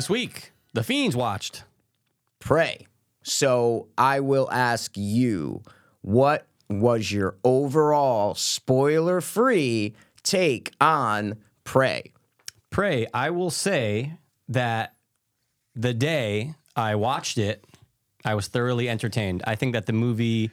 This 0.00 0.08
week, 0.08 0.52
The 0.72 0.82
Fiends 0.82 1.14
watched. 1.14 1.64
Prey. 2.38 2.86
So 3.22 3.88
I 3.98 4.20
will 4.20 4.50
ask 4.50 4.92
you, 4.96 5.60
what 6.00 6.46
was 6.70 7.12
your 7.12 7.36
overall 7.44 8.34
spoiler 8.34 9.20
free 9.20 9.94
take 10.22 10.72
on 10.80 11.36
Prey? 11.64 12.14
Prey, 12.70 13.08
I 13.12 13.28
will 13.28 13.50
say 13.50 14.14
that 14.48 14.94
the 15.74 15.92
day 15.92 16.54
I 16.74 16.94
watched 16.94 17.36
it, 17.36 17.62
I 18.24 18.34
was 18.34 18.46
thoroughly 18.46 18.88
entertained. 18.88 19.42
I 19.46 19.54
think 19.54 19.74
that 19.74 19.84
the 19.84 19.92
movie 19.92 20.50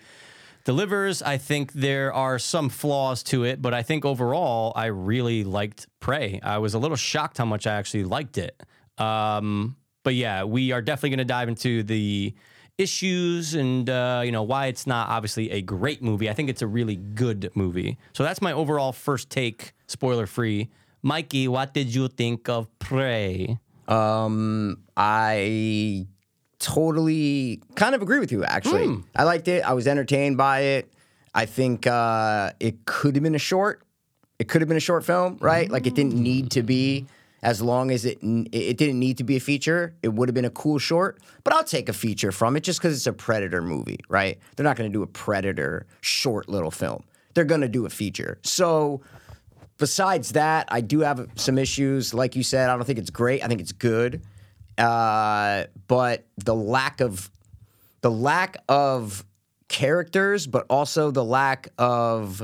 delivers. 0.66 1.22
I 1.22 1.38
think 1.38 1.72
there 1.72 2.12
are 2.12 2.38
some 2.38 2.68
flaws 2.68 3.24
to 3.24 3.46
it, 3.46 3.62
but 3.62 3.74
I 3.74 3.82
think 3.82 4.04
overall, 4.04 4.74
I 4.76 4.88
really 4.88 5.46
liked 5.46 5.88
Prey. 6.02 6.42
I 6.44 6.58
was 6.58 6.74
a 6.74 6.80
little 6.80 6.98
shocked 6.98 7.38
how 7.38 7.46
much 7.46 7.66
I 7.66 7.76
actually 7.76 8.04
liked 8.04 8.38
it. 8.38 8.62
Um, 8.98 9.76
but 10.04 10.16
yeah, 10.16 10.44
we 10.44 10.72
are 10.72 10.82
definitely 10.82 11.10
going 11.10 11.18
to 11.20 11.26
dive 11.26 11.50
into 11.50 11.84
the 11.84 12.34
issues 12.78 13.56
and 13.56 13.90
uh, 13.90 14.22
you 14.24 14.32
know 14.32 14.44
why 14.44 14.68
it's 14.68 14.86
not 14.86 15.10
obviously 15.10 15.50
a 15.52 15.62
great 15.62 16.02
movie. 16.02 16.30
I 16.30 16.34
think 16.34 16.50
it's 16.50 16.62
a 16.62 16.68
really 16.68 16.96
good 16.96 17.50
movie. 17.56 17.98
So 18.14 18.24
that's 18.24 18.42
my 18.42 18.54
overall 18.54 18.92
first 18.94 19.30
take, 19.30 19.74
spoiler 19.88 20.28
free. 20.28 20.70
Mikey, 21.02 21.48
what 21.48 21.74
did 21.74 21.94
you 21.94 22.08
think 22.08 22.50
of 22.50 22.68
Prey? 22.80 23.60
Um, 23.88 24.84
I 24.96 26.08
totally 26.60 27.62
kind 27.76 27.96
of 27.96 28.02
agree 28.02 28.20
with 28.20 28.32
you. 28.32 28.44
Actually, 28.44 29.04
I 29.16 29.24
liked 29.24 29.48
it. 29.48 29.64
I 29.64 29.74
was 29.74 29.88
entertained 29.88 30.38
by 30.38 30.60
it. 30.62 30.92
I 31.34 31.46
think 31.46 31.86
uh, 31.88 32.52
it 32.60 32.86
could 32.86 33.16
have 33.16 33.24
been 33.24 33.36
a 33.36 33.40
short. 33.40 33.84
It 34.40 34.48
could 34.50 34.62
have 34.62 34.68
been 34.68 34.78
a 34.78 34.82
short 34.82 35.06
film, 35.06 35.38
right? 35.40 35.70
Like 35.70 35.88
it 35.88 35.96
didn't 35.96 36.16
need 36.16 36.52
to 36.52 36.64
be. 36.64 37.06
As 37.48 37.62
long 37.62 37.92
as 37.92 38.04
it 38.04 38.18
it 38.22 38.76
didn't 38.76 39.00
need 39.00 39.20
to 39.20 39.24
be 39.24 39.38
a 39.38 39.40
feature, 39.40 39.96
it 40.04 40.10
would 40.10 40.28
have 40.28 40.34
been 40.36 40.44
a 40.44 40.50
cool 40.50 40.80
short. 40.80 41.22
But 41.46 41.54
I'll 41.54 41.64
take 41.64 41.88
a 41.88 41.94
feature 41.94 42.34
from 42.34 42.58
it 42.58 42.64
just 42.64 42.80
because 42.80 42.94
it's 42.94 43.08
a 43.08 43.14
Predator 43.14 43.62
movie, 43.62 44.00
right? 44.10 44.38
They're 44.56 44.66
not 44.66 44.76
going 44.76 44.92
to 44.92 44.94
do 44.94 45.02
a 45.02 45.08
Predator 45.08 45.88
short 46.02 46.50
little 46.50 46.72
film. 46.72 47.06
They're 47.34 47.46
going 47.46 47.62
to 47.62 47.70
do 47.70 47.86
a 47.86 47.90
feature. 47.90 48.38
So 48.44 49.00
besides 49.78 50.34
that, 50.34 50.68
I 50.68 50.82
do 50.82 51.00
have 51.00 51.26
some 51.36 51.58
issues. 51.58 52.14
Like 52.14 52.36
you 52.36 52.44
said, 52.44 52.70
I 52.70 52.76
don't 52.76 52.84
think 52.84 53.00
it's 53.00 53.12
great. 53.12 53.42
I 53.42 53.48
think 53.48 53.62
it's 53.62 53.72
good, 53.72 54.24
uh, 54.78 55.68
but 55.88 56.26
the 56.44 56.54
lack 56.54 57.00
of 57.00 57.32
the 58.02 58.12
lack 58.12 58.58
of 58.68 59.24
characters, 59.70 60.48
but 60.48 60.66
also 60.70 61.12
the 61.12 61.24
lack 61.24 61.70
of, 61.78 62.44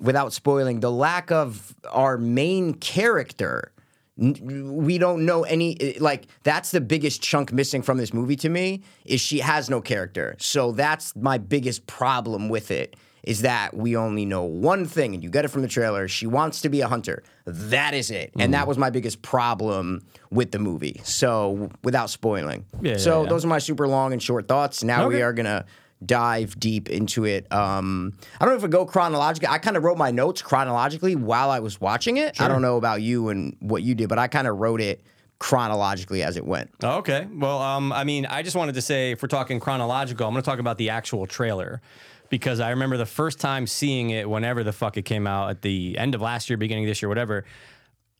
without 0.00 0.34
spoiling, 0.34 0.80
the 0.80 0.92
lack 0.92 1.32
of 1.32 1.74
our 1.90 2.18
main 2.18 2.74
character. 2.74 3.72
We 4.18 4.98
don't 4.98 5.24
know 5.24 5.44
any 5.44 5.80
eh, 5.80 5.92
like 6.00 6.26
that's 6.42 6.72
the 6.72 6.80
biggest 6.80 7.22
chunk 7.22 7.52
missing 7.52 7.82
from 7.82 7.98
this 7.98 8.12
movie 8.12 8.36
to 8.36 8.48
me 8.48 8.82
is 9.04 9.20
she 9.20 9.38
has 9.38 9.70
no 9.70 9.80
character. 9.80 10.34
So 10.38 10.72
that's 10.72 11.14
my 11.14 11.38
biggest 11.38 11.86
problem 11.86 12.48
with 12.48 12.70
it 12.70 12.96
is 13.22 13.42
that 13.42 13.76
we 13.76 13.96
only 13.96 14.24
know 14.24 14.42
one 14.42 14.86
thing, 14.86 15.12
and 15.12 15.22
you 15.22 15.28
get 15.28 15.44
it 15.44 15.48
from 15.48 15.62
the 15.62 15.68
trailer. 15.68 16.08
She 16.08 16.26
wants 16.26 16.62
to 16.62 16.68
be 16.68 16.80
a 16.80 16.88
hunter. 16.88 17.22
That 17.44 17.92
is 17.92 18.10
it. 18.10 18.32
And 18.38 18.54
that 18.54 18.64
mm. 18.64 18.68
was 18.68 18.78
my 18.78 18.90
biggest 18.90 19.20
problem 19.22 20.02
with 20.30 20.50
the 20.50 20.58
movie. 20.58 21.00
So, 21.04 21.70
without 21.84 22.10
spoiling. 22.10 22.64
Yeah, 22.80 22.96
so, 22.96 23.18
yeah, 23.18 23.22
yeah. 23.24 23.28
those 23.28 23.44
are 23.44 23.48
my 23.48 23.58
super 23.58 23.86
long 23.86 24.12
and 24.12 24.22
short 24.22 24.48
thoughts. 24.48 24.82
Now 24.82 25.08
we 25.08 25.20
are 25.20 25.32
going 25.32 25.46
to 25.46 25.66
dive 26.04 26.58
deep 26.58 26.88
into 26.88 27.24
it. 27.24 27.50
Um, 27.52 28.12
I 28.40 28.44
don't 28.44 28.54
know 28.54 28.56
if 28.56 28.62
we 28.62 28.68
go 28.68 28.86
chronologically. 28.86 29.48
I 29.48 29.58
kind 29.58 29.76
of 29.76 29.82
wrote 29.84 29.98
my 29.98 30.10
notes 30.10 30.42
chronologically 30.42 31.16
while 31.16 31.50
I 31.50 31.60
was 31.60 31.80
watching 31.80 32.16
it. 32.18 32.40
I 32.40 32.48
don't 32.48 32.62
know 32.62 32.76
about 32.76 33.02
you 33.02 33.28
and 33.28 33.56
what 33.60 33.82
you 33.82 33.94
did, 33.94 34.08
but 34.08 34.18
I 34.18 34.28
kind 34.28 34.46
of 34.46 34.58
wrote 34.58 34.80
it 34.80 35.02
chronologically 35.38 36.22
as 36.22 36.36
it 36.36 36.44
went. 36.44 36.70
Oh, 36.82 36.98
Okay. 36.98 37.26
Well, 37.32 37.60
um, 37.60 37.92
I 37.92 38.04
mean, 38.04 38.26
I 38.26 38.42
just 38.42 38.56
wanted 38.56 38.74
to 38.74 38.82
say, 38.82 39.12
if 39.12 39.22
we're 39.22 39.28
talking 39.28 39.60
chronological, 39.60 40.26
I'm 40.26 40.32
going 40.34 40.42
to 40.42 40.48
talk 40.48 40.58
about 40.58 40.78
the 40.78 40.90
actual 40.90 41.26
trailer 41.26 41.80
because 42.28 42.60
I 42.60 42.70
remember 42.70 42.96
the 42.96 43.06
first 43.06 43.40
time 43.40 43.66
seeing 43.66 44.10
it, 44.10 44.28
whenever 44.28 44.62
the 44.62 44.72
fuck 44.72 44.96
it 44.96 45.02
came 45.04 45.26
out 45.26 45.50
at 45.50 45.62
the 45.62 45.96
end 45.96 46.14
of 46.14 46.20
last 46.20 46.50
year, 46.50 46.56
beginning 46.56 46.84
of 46.84 46.88
this 46.88 47.00
year, 47.02 47.08
whatever. 47.08 47.44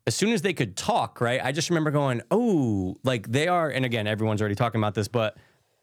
As 0.06 0.14
soon 0.14 0.32
as 0.32 0.40
they 0.42 0.54
could 0.54 0.76
talk, 0.76 1.20
right? 1.20 1.40
I 1.44 1.52
just 1.52 1.68
remember 1.68 1.90
going, 1.90 2.22
oh, 2.30 2.96
like 3.04 3.30
they 3.30 3.46
are. 3.48 3.68
And 3.68 3.84
again, 3.84 4.06
everyone's 4.06 4.40
already 4.40 4.54
talking 4.54 4.80
about 4.80 4.94
this, 4.94 5.08
but 5.08 5.36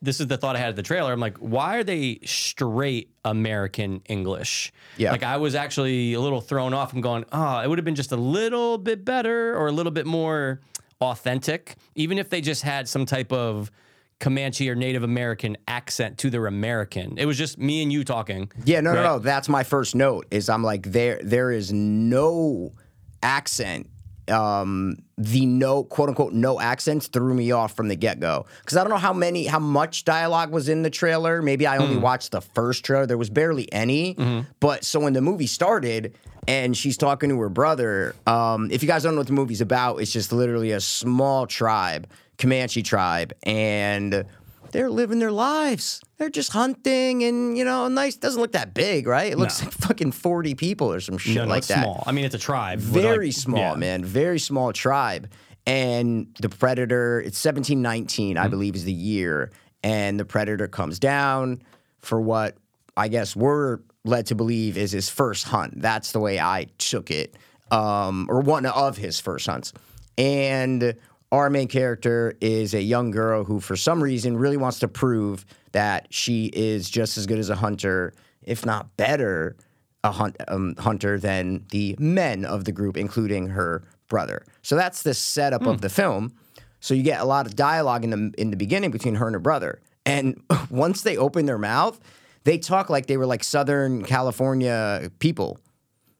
this 0.05 0.19
is 0.19 0.27
the 0.27 0.37
thought 0.37 0.55
I 0.55 0.59
had 0.59 0.69
of 0.69 0.75
the 0.75 0.83
trailer. 0.83 1.11
I'm 1.11 1.19
like, 1.19 1.37
why 1.37 1.77
are 1.77 1.83
they 1.83 2.19
straight 2.23 3.09
American 3.25 4.01
English? 4.07 4.71
Yeah. 4.97 5.11
Like 5.11 5.23
I 5.23 5.37
was 5.37 5.55
actually 5.55 6.13
a 6.13 6.21
little 6.21 6.41
thrown 6.41 6.73
off 6.73 6.93
and 6.93 7.03
going, 7.03 7.25
oh, 7.31 7.59
it 7.59 7.67
would 7.67 7.77
have 7.77 7.85
been 7.85 7.95
just 7.95 8.11
a 8.11 8.17
little 8.17 8.77
bit 8.77 9.03
better 9.03 9.55
or 9.57 9.67
a 9.67 9.71
little 9.71 9.91
bit 9.91 10.05
more 10.05 10.61
authentic, 11.01 11.75
even 11.95 12.17
if 12.17 12.29
they 12.29 12.41
just 12.41 12.61
had 12.61 12.87
some 12.87 13.05
type 13.05 13.31
of 13.33 13.71
Comanche 14.19 14.69
or 14.69 14.75
Native 14.75 15.03
American 15.03 15.57
accent 15.67 16.17
to 16.19 16.29
their 16.29 16.47
American. 16.47 17.17
It 17.17 17.25
was 17.25 17.37
just 17.37 17.57
me 17.57 17.83
and 17.83 17.91
you 17.91 18.03
talking. 18.03 18.51
Yeah, 18.63 18.79
no, 18.79 18.91
right? 18.91 18.95
no, 18.95 19.03
no. 19.03 19.19
That's 19.19 19.49
my 19.49 19.63
first 19.63 19.95
note. 19.95 20.27
Is 20.31 20.47
I'm 20.49 20.63
like 20.63 20.91
there. 20.91 21.19
There 21.21 21.51
is 21.51 21.73
no 21.73 22.73
accent. 23.21 23.89
Um, 24.27 24.97
the 25.17 25.45
no 25.45 25.83
quote 25.83 26.09
unquote 26.09 26.33
no 26.33 26.59
accents 26.59 27.07
threw 27.07 27.33
me 27.33 27.51
off 27.51 27.75
from 27.75 27.87
the 27.87 27.95
get 27.95 28.19
go 28.19 28.45
because 28.61 28.75
I 28.75 28.81
don't 28.81 28.89
know 28.89 28.97
how 28.97 29.13
many 29.13 29.45
how 29.45 29.59
much 29.59 30.03
dialogue 30.03 30.51
was 30.51 30.67
in 30.67 30.81
the 30.81 30.89
trailer. 30.89 31.41
Maybe 31.41 31.67
I 31.67 31.77
only 31.77 31.97
watched 31.97 32.31
the 32.31 32.41
first 32.41 32.83
trailer. 32.83 33.05
There 33.05 33.17
was 33.17 33.29
barely 33.29 33.71
any. 33.71 34.15
Mm-hmm. 34.15 34.49
But 34.59 34.83
so 34.83 34.99
when 34.99 35.13
the 35.13 35.21
movie 35.21 35.47
started 35.47 36.15
and 36.47 36.75
she's 36.75 36.97
talking 36.97 37.29
to 37.29 37.39
her 37.39 37.49
brother, 37.49 38.15
um, 38.27 38.69
if 38.71 38.81
you 38.83 38.87
guys 38.87 39.03
don't 39.03 39.13
know 39.13 39.21
what 39.21 39.27
the 39.27 39.33
movie's 39.33 39.61
about, 39.61 39.97
it's 39.97 40.11
just 40.11 40.31
literally 40.31 40.71
a 40.71 40.81
small 40.81 41.47
tribe, 41.47 42.07
Comanche 42.37 42.83
tribe, 42.83 43.33
and 43.43 44.25
they're 44.71 44.89
living 44.89 45.19
their 45.19 45.31
lives. 45.31 46.01
They're 46.17 46.29
just 46.29 46.51
hunting 46.53 47.23
and, 47.23 47.57
you 47.57 47.65
know, 47.65 47.87
nice. 47.89 48.15
Doesn't 48.15 48.39
look 48.41 48.53
that 48.53 48.73
big, 48.73 49.05
right? 49.07 49.31
It 49.31 49.37
looks 49.37 49.61
No. 49.61 49.65
like 49.67 49.73
fucking 49.75 50.11
40 50.13 50.55
people 50.55 50.91
or 50.91 50.99
some 51.01 51.17
shit 51.17 51.35
No, 51.35 51.43
no, 51.43 51.49
like 51.49 51.57
it's 51.59 51.67
that. 51.67 51.83
small. 51.83 52.03
I 52.07 52.11
mean, 52.13 52.23
it's 52.25 52.35
a 52.35 52.39
tribe. 52.39 52.79
Very 52.79 53.27
like- 53.27 53.35
small, 53.35 53.59
yeah. 53.59 53.75
man. 53.75 54.05
Very 54.05 54.39
small 54.39 54.71
tribe. 54.71 55.29
And 55.67 56.27
the 56.39 56.47
predator, 56.49 57.19
it's 57.19 57.37
1719, 57.43 58.35
Mm-hmm. 58.37 58.45
I 58.45 58.47
believe, 58.47 58.75
is 58.75 58.83
the 58.85 58.93
year. 58.93 59.51
And 59.83 60.19
the 60.19 60.25
predator 60.25 60.67
comes 60.67 60.99
down 60.99 61.61
for 61.99 62.21
what 62.21 62.55
I 62.97 63.07
guess 63.09 63.35
we're 63.35 63.79
led 64.05 64.27
to 64.27 64.35
believe 64.35 64.77
is 64.77 64.91
his 64.91 65.09
first 65.09 65.45
hunt. 65.45 65.81
That's 65.81 66.11
the 66.13 66.19
way 66.19 66.39
I 66.39 66.67
took 66.77 67.11
it, 67.11 67.35
um, 67.71 68.27
or 68.29 68.39
one 68.39 68.65
of 68.65 68.97
his 68.97 69.19
first 69.19 69.47
hunts. 69.47 69.73
And 70.17 70.95
our 71.31 71.49
main 71.49 71.67
character 71.67 72.35
is 72.39 72.73
a 72.73 72.81
young 72.81 73.11
girl 73.11 73.43
who, 73.43 73.59
for 73.59 73.75
some 73.75 74.01
reason, 74.01 74.37
really 74.37 74.57
wants 74.57 74.79
to 74.79 74.87
prove 74.87 75.45
that 75.75 76.07
she 76.09 76.45
is 76.53 76.89
just 76.89 77.17
as 77.17 77.25
good 77.27 77.37
as 77.37 77.49
a 77.49 77.55
hunter, 77.55 78.13
if 78.41 78.65
not 78.65 78.95
better, 78.95 79.57
a 80.05 80.11
hunt, 80.11 80.37
um, 80.47 80.73
hunter 80.77 81.19
than 81.19 81.65
the 81.71 81.95
men 81.99 82.45
of 82.45 82.63
the 82.63 82.71
group, 82.71 82.95
including 82.95 83.47
her 83.49 83.83
brother. 84.07 84.45
So 84.61 84.75
that's 84.77 85.03
the 85.03 85.13
setup 85.13 85.63
Hmm. 85.63 85.67
of 85.69 85.81
the 85.81 85.89
film. 85.89 86.31
So 86.79 86.93
you 86.93 87.03
get 87.03 87.19
a 87.19 87.25
lot 87.25 87.45
of 87.45 87.55
dialogue 87.55 88.03
in 88.05 88.09
the 88.11 88.31
in 88.37 88.51
the 88.51 88.57
beginning 88.57 88.91
between 88.91 89.15
her 89.15 89.25
and 89.27 89.33
her 89.35 89.39
brother, 89.39 89.81
and 90.05 90.41
once 90.69 91.01
they 91.01 91.17
open 91.17 91.45
their 91.45 91.57
mouth, 91.57 91.99
they 92.45 92.57
talk 92.57 92.89
like 92.89 93.07
they 93.07 93.17
were 93.17 93.25
like 93.25 93.43
Southern 93.43 94.03
California 94.05 95.11
people. 95.19 95.57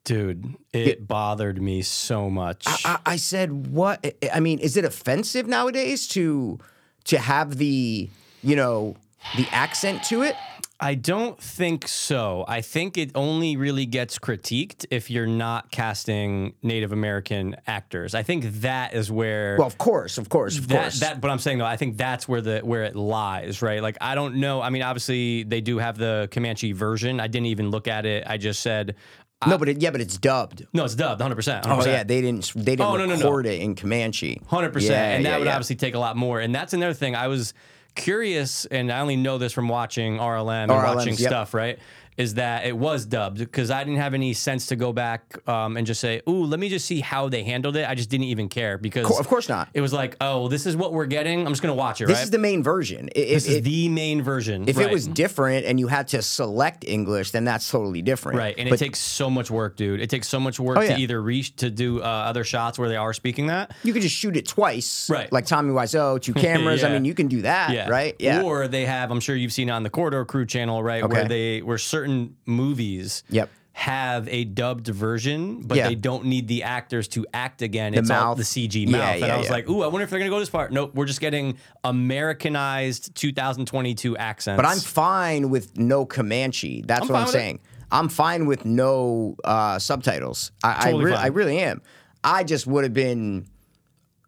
Dude, 0.04 0.56
it 0.74 1.08
bothered 1.08 1.62
me 1.62 1.82
so 1.82 2.30
much. 2.30 2.64
I, 2.68 3.00
I 3.06 3.16
said, 3.16 3.68
"What? 3.72 4.06
I 4.34 4.40
mean, 4.40 4.60
is 4.60 4.76
it 4.78 4.86
offensive 4.86 5.48
nowadays 5.48 6.08
to 6.10 6.60
to 7.06 7.18
have 7.20 7.58
the 7.58 8.10
you 8.44 8.56
know 8.56 8.96
the 9.36 9.48
accent 9.52 10.04
to 10.06 10.24
it?" 10.24 10.36
I 10.78 10.96
don't 10.96 11.42
think 11.42 11.88
so. 11.88 12.44
I 12.50 12.60
think 12.60 12.98
it 12.98 13.12
only 13.16 13.56
really 13.56 13.86
gets 13.86 14.20
critiqued 14.20 14.86
if 14.92 15.10
you're 15.10 15.26
not 15.26 15.72
casting 15.72 16.54
Native 16.62 16.92
American 16.92 17.56
actors. 17.66 18.14
I 18.14 18.24
think 18.24 18.44
that 18.62 18.94
is 18.94 19.10
where 19.10 19.56
Well, 19.58 19.68
of 19.68 19.78
course, 19.78 20.18
of 20.18 20.28
course, 20.28 20.58
of 20.58 20.68
that, 20.68 20.82
course. 20.82 21.00
that 21.00 21.22
but 21.22 21.32
I'm 21.32 21.40
saying 21.40 21.60
though, 21.60 21.66
I 21.66 21.78
think 21.78 21.96
that's 21.96 22.28
where 22.28 22.42
the 22.42 22.60
where 22.60 22.84
it 22.84 22.94
lies, 22.98 23.62
right? 23.62 23.82
Like 23.82 23.98
I 24.02 24.16
don't 24.16 24.36
know. 24.36 24.62
I 24.62 24.70
mean, 24.70 24.82
obviously 24.82 25.44
they 25.44 25.62
do 25.62 25.78
have 25.78 25.98
the 25.98 26.28
Comanche 26.32 26.74
version. 26.74 27.22
I 27.22 27.28
didn't 27.28 27.48
even 27.48 27.72
look 27.72 27.88
at 27.88 28.06
it. 28.06 28.26
I 28.28 28.36
just 28.38 28.62
said 28.62 28.96
uh, 29.42 29.50
no, 29.52 29.58
but 29.58 29.70
it, 29.70 29.82
yeah, 29.82 29.92
but 29.92 30.02
it's 30.02 30.18
dubbed. 30.18 30.66
no, 30.74 30.84
it's 30.84 30.96
dubbed 30.96 31.22
100. 31.22 31.36
percent 31.36 31.66
Oh 31.70 31.86
yeah, 31.86 32.04
they 32.04 32.20
didn't 32.20 32.52
they 32.54 32.76
didn't 32.76 32.82
Oh, 32.82 32.98
no, 32.98 33.06
no, 33.06 33.16
no. 33.16 33.22
record 33.22 33.46
it 33.46 33.62
in 33.62 33.76
Comanche. 33.76 34.42
Hundred 34.48 34.74
percent, 34.74 34.92
Yeah, 34.92 35.16
and 35.16 35.26
that 35.26 35.30
yeah, 35.30 35.38
would 35.38 35.48
yeah. 35.48 35.54
obviously 35.56 35.78
take 35.78 35.96
a 35.96 36.00
lot 36.00 36.18
more. 36.18 36.42
And 36.42 36.54
that's 36.54 36.74
another 36.74 36.94
thing. 36.94 37.16
I 37.16 37.30
was 37.30 37.54
curious, 37.96 38.66
and 38.66 38.92
I 38.92 39.00
only 39.00 39.16
know 39.16 39.38
this 39.38 39.54
from 39.54 39.68
watching 39.68 40.18
RLM 40.18 40.64
and 40.64 40.72
RLMs, 40.72 40.96
watching 40.96 41.14
yep. 41.16 41.30
stuff, 41.30 41.54
right? 41.54 41.80
Is 42.18 42.36
that 42.36 42.66
it 42.66 42.78
was 42.78 43.06
dubbed 43.06 43.40
because 43.40 43.70
I 43.72 43.84
didn't 43.84 44.00
have 44.00 44.14
any 44.14 44.34
sense 44.34 44.68
to 44.68 44.76
go 44.76 44.94
back 44.94 45.38
um, 45.50 45.76
and 45.78 45.86
just 45.86 46.00
say, 46.00 46.22
"Ooh, 46.30 46.46
let 46.46 46.60
me 46.60 46.70
just 46.70 46.86
see 46.86 47.02
how 47.02 47.28
they 47.30 47.44
handled 47.44 47.76
it." 47.76 47.88
I 47.90 47.96
just 47.96 48.10
didn't 48.10 48.28
even 48.28 48.48
care 48.50 48.78
because 48.78 49.06
Co- 49.08 49.20
of 49.20 49.28
course 49.28 49.50
not. 49.50 49.70
It 49.74 49.82
was 49.82 49.92
like, 49.94 50.16
"Oh, 50.22 50.48
this 50.48 50.66
is 50.66 50.76
what 50.78 50.94
we're 50.94 51.06
getting. 51.08 51.42
I'm 51.46 51.52
just 51.52 51.62
gonna 51.62 51.74
watch 51.76 52.02
it." 52.02 52.08
This 52.08 52.18
right? 52.18 52.24
is 52.24 52.32
the 52.32 52.38
main 52.40 52.64
version. 52.64 53.10
If, 53.16 53.28
this 53.30 53.48
is 53.48 53.56
if- 53.58 53.64
the 53.64 53.90
main 53.90 54.22
version. 54.22 54.68
if 54.68 54.78
right. 54.78 54.88
it 54.88 54.92
was 54.94 55.08
different 55.08 55.66
and 55.66 55.80
you 55.80 55.88
had 55.88 56.08
to 56.10 56.22
select 56.22 56.86
English, 56.88 57.32
then 57.32 57.44
that's 57.46 57.70
totally 57.70 58.02
different. 58.02 58.38
Right, 58.38 58.56
and 58.58 58.70
But- 58.70 58.82
it 58.82 58.86
takes 58.86 59.00
so 59.00 59.30
much 59.30 59.52
work, 59.52 59.76
dude. 59.76 60.00
It 60.00 60.10
takes 60.10 60.28
so 60.28 60.40
much 60.40 60.60
work 60.60 60.78
Oh, 60.78 60.82
yeah. 60.82 60.96
to 60.96 61.02
either 61.02 61.22
reach 61.22 61.56
to 61.58 61.70
do 61.70 62.02
uh, 62.02 62.06
other 62.06 62.44
shots 62.44 62.80
where 62.80 62.88
they 62.90 62.96
are 62.98 63.14
speaking 63.14 63.48
that. 63.48 63.72
you 63.84 63.92
could 63.94 64.02
just 64.02 64.16
shoot 64.16 64.38
it 64.38 64.48
twice, 64.48 65.10
Right. 65.10 65.32
Like 65.32 65.46
Tommy 65.46 65.74
Wiseau, 65.74 66.22
two 66.22 66.34
cameras. 66.46 66.84
I 66.84 66.90
mean, 66.90 67.04
you 67.06 67.14
can 67.14 67.28
do 67.28 67.42
that, 67.42 67.72
Yeah. 67.72 67.90
right? 67.90 68.16
Yeah. 68.20 68.42
Or 68.44 68.68
they 68.68 68.86
have, 68.86 69.12
I'm 69.12 69.20
sure 69.20 69.36
you've 69.36 69.52
seen 69.54 69.70
it 69.70 69.72
on 69.74 69.84
the 69.84 69.90
Corridor 69.90 70.24
Crew 70.26 70.46
channel, 70.46 70.82
right? 70.82 71.08
Where 71.08 71.26
they 71.28 71.62
were 71.62 71.78
certain 71.78 72.05
movies 72.46 73.24
Yep. 73.30 73.50
have 73.74 74.28
a 74.30 74.46
dubbed 74.46 74.88
version, 74.88 75.62
but 75.62 75.78
Yeah. 75.78 75.90
they 75.90 75.96
don't 75.96 76.26
need 76.26 76.48
the 76.48 76.64
actors 76.64 77.08
to 77.10 77.26
act 77.34 77.62
again. 77.62 77.94
it's 77.94 78.10
all 78.10 78.28
mouth. 78.30 78.38
the 78.38 78.44
CG 78.44 78.86
Yeah, 78.86 78.92
mouth. 78.98 79.12
and 79.16 79.20
yeah, 79.22 79.36
I 79.36 79.38
was 79.38 79.48
yeah. 79.48 79.52
like, 79.54 79.70
ooh, 79.70 79.82
I 79.82 79.88
wonder 79.88 80.04
if 80.04 80.10
they're 80.10 80.20
gonna 80.20 80.30
go 80.32 80.40
this 80.40 80.50
part. 80.50 80.72
Nope, 80.72 80.92
we're 80.96 81.06
just 81.06 81.20
getting 81.22 81.58
Americanized 81.84 83.14
2022 83.16 84.18
accents. 84.18 84.58
But 84.58 84.66
I'm 84.66 84.80
fine 84.80 85.50
with 85.50 85.78
no 85.78 86.06
Comanche. 86.06 86.84
That's 86.86 87.02
what 87.02 87.10
fine 87.10 87.16
I'm 87.18 87.26
with 87.28 87.36
it. 87.36 87.38
saying. 87.38 87.60
I'm 87.92 88.10
fine 88.10 88.46
with 88.46 88.66
no 88.66 89.36
uh, 89.44 89.78
subtitles. 89.80 90.52
I, 90.64 90.86
Totally 90.86 91.04
I, 91.04 91.06
re- 91.06 91.12
fine. 91.14 91.24
I 91.24 91.28
really 91.28 91.60
am. 91.60 91.82
I 92.24 92.44
just 92.44 92.66
would 92.68 92.84
have 92.84 92.94
been. 92.94 93.46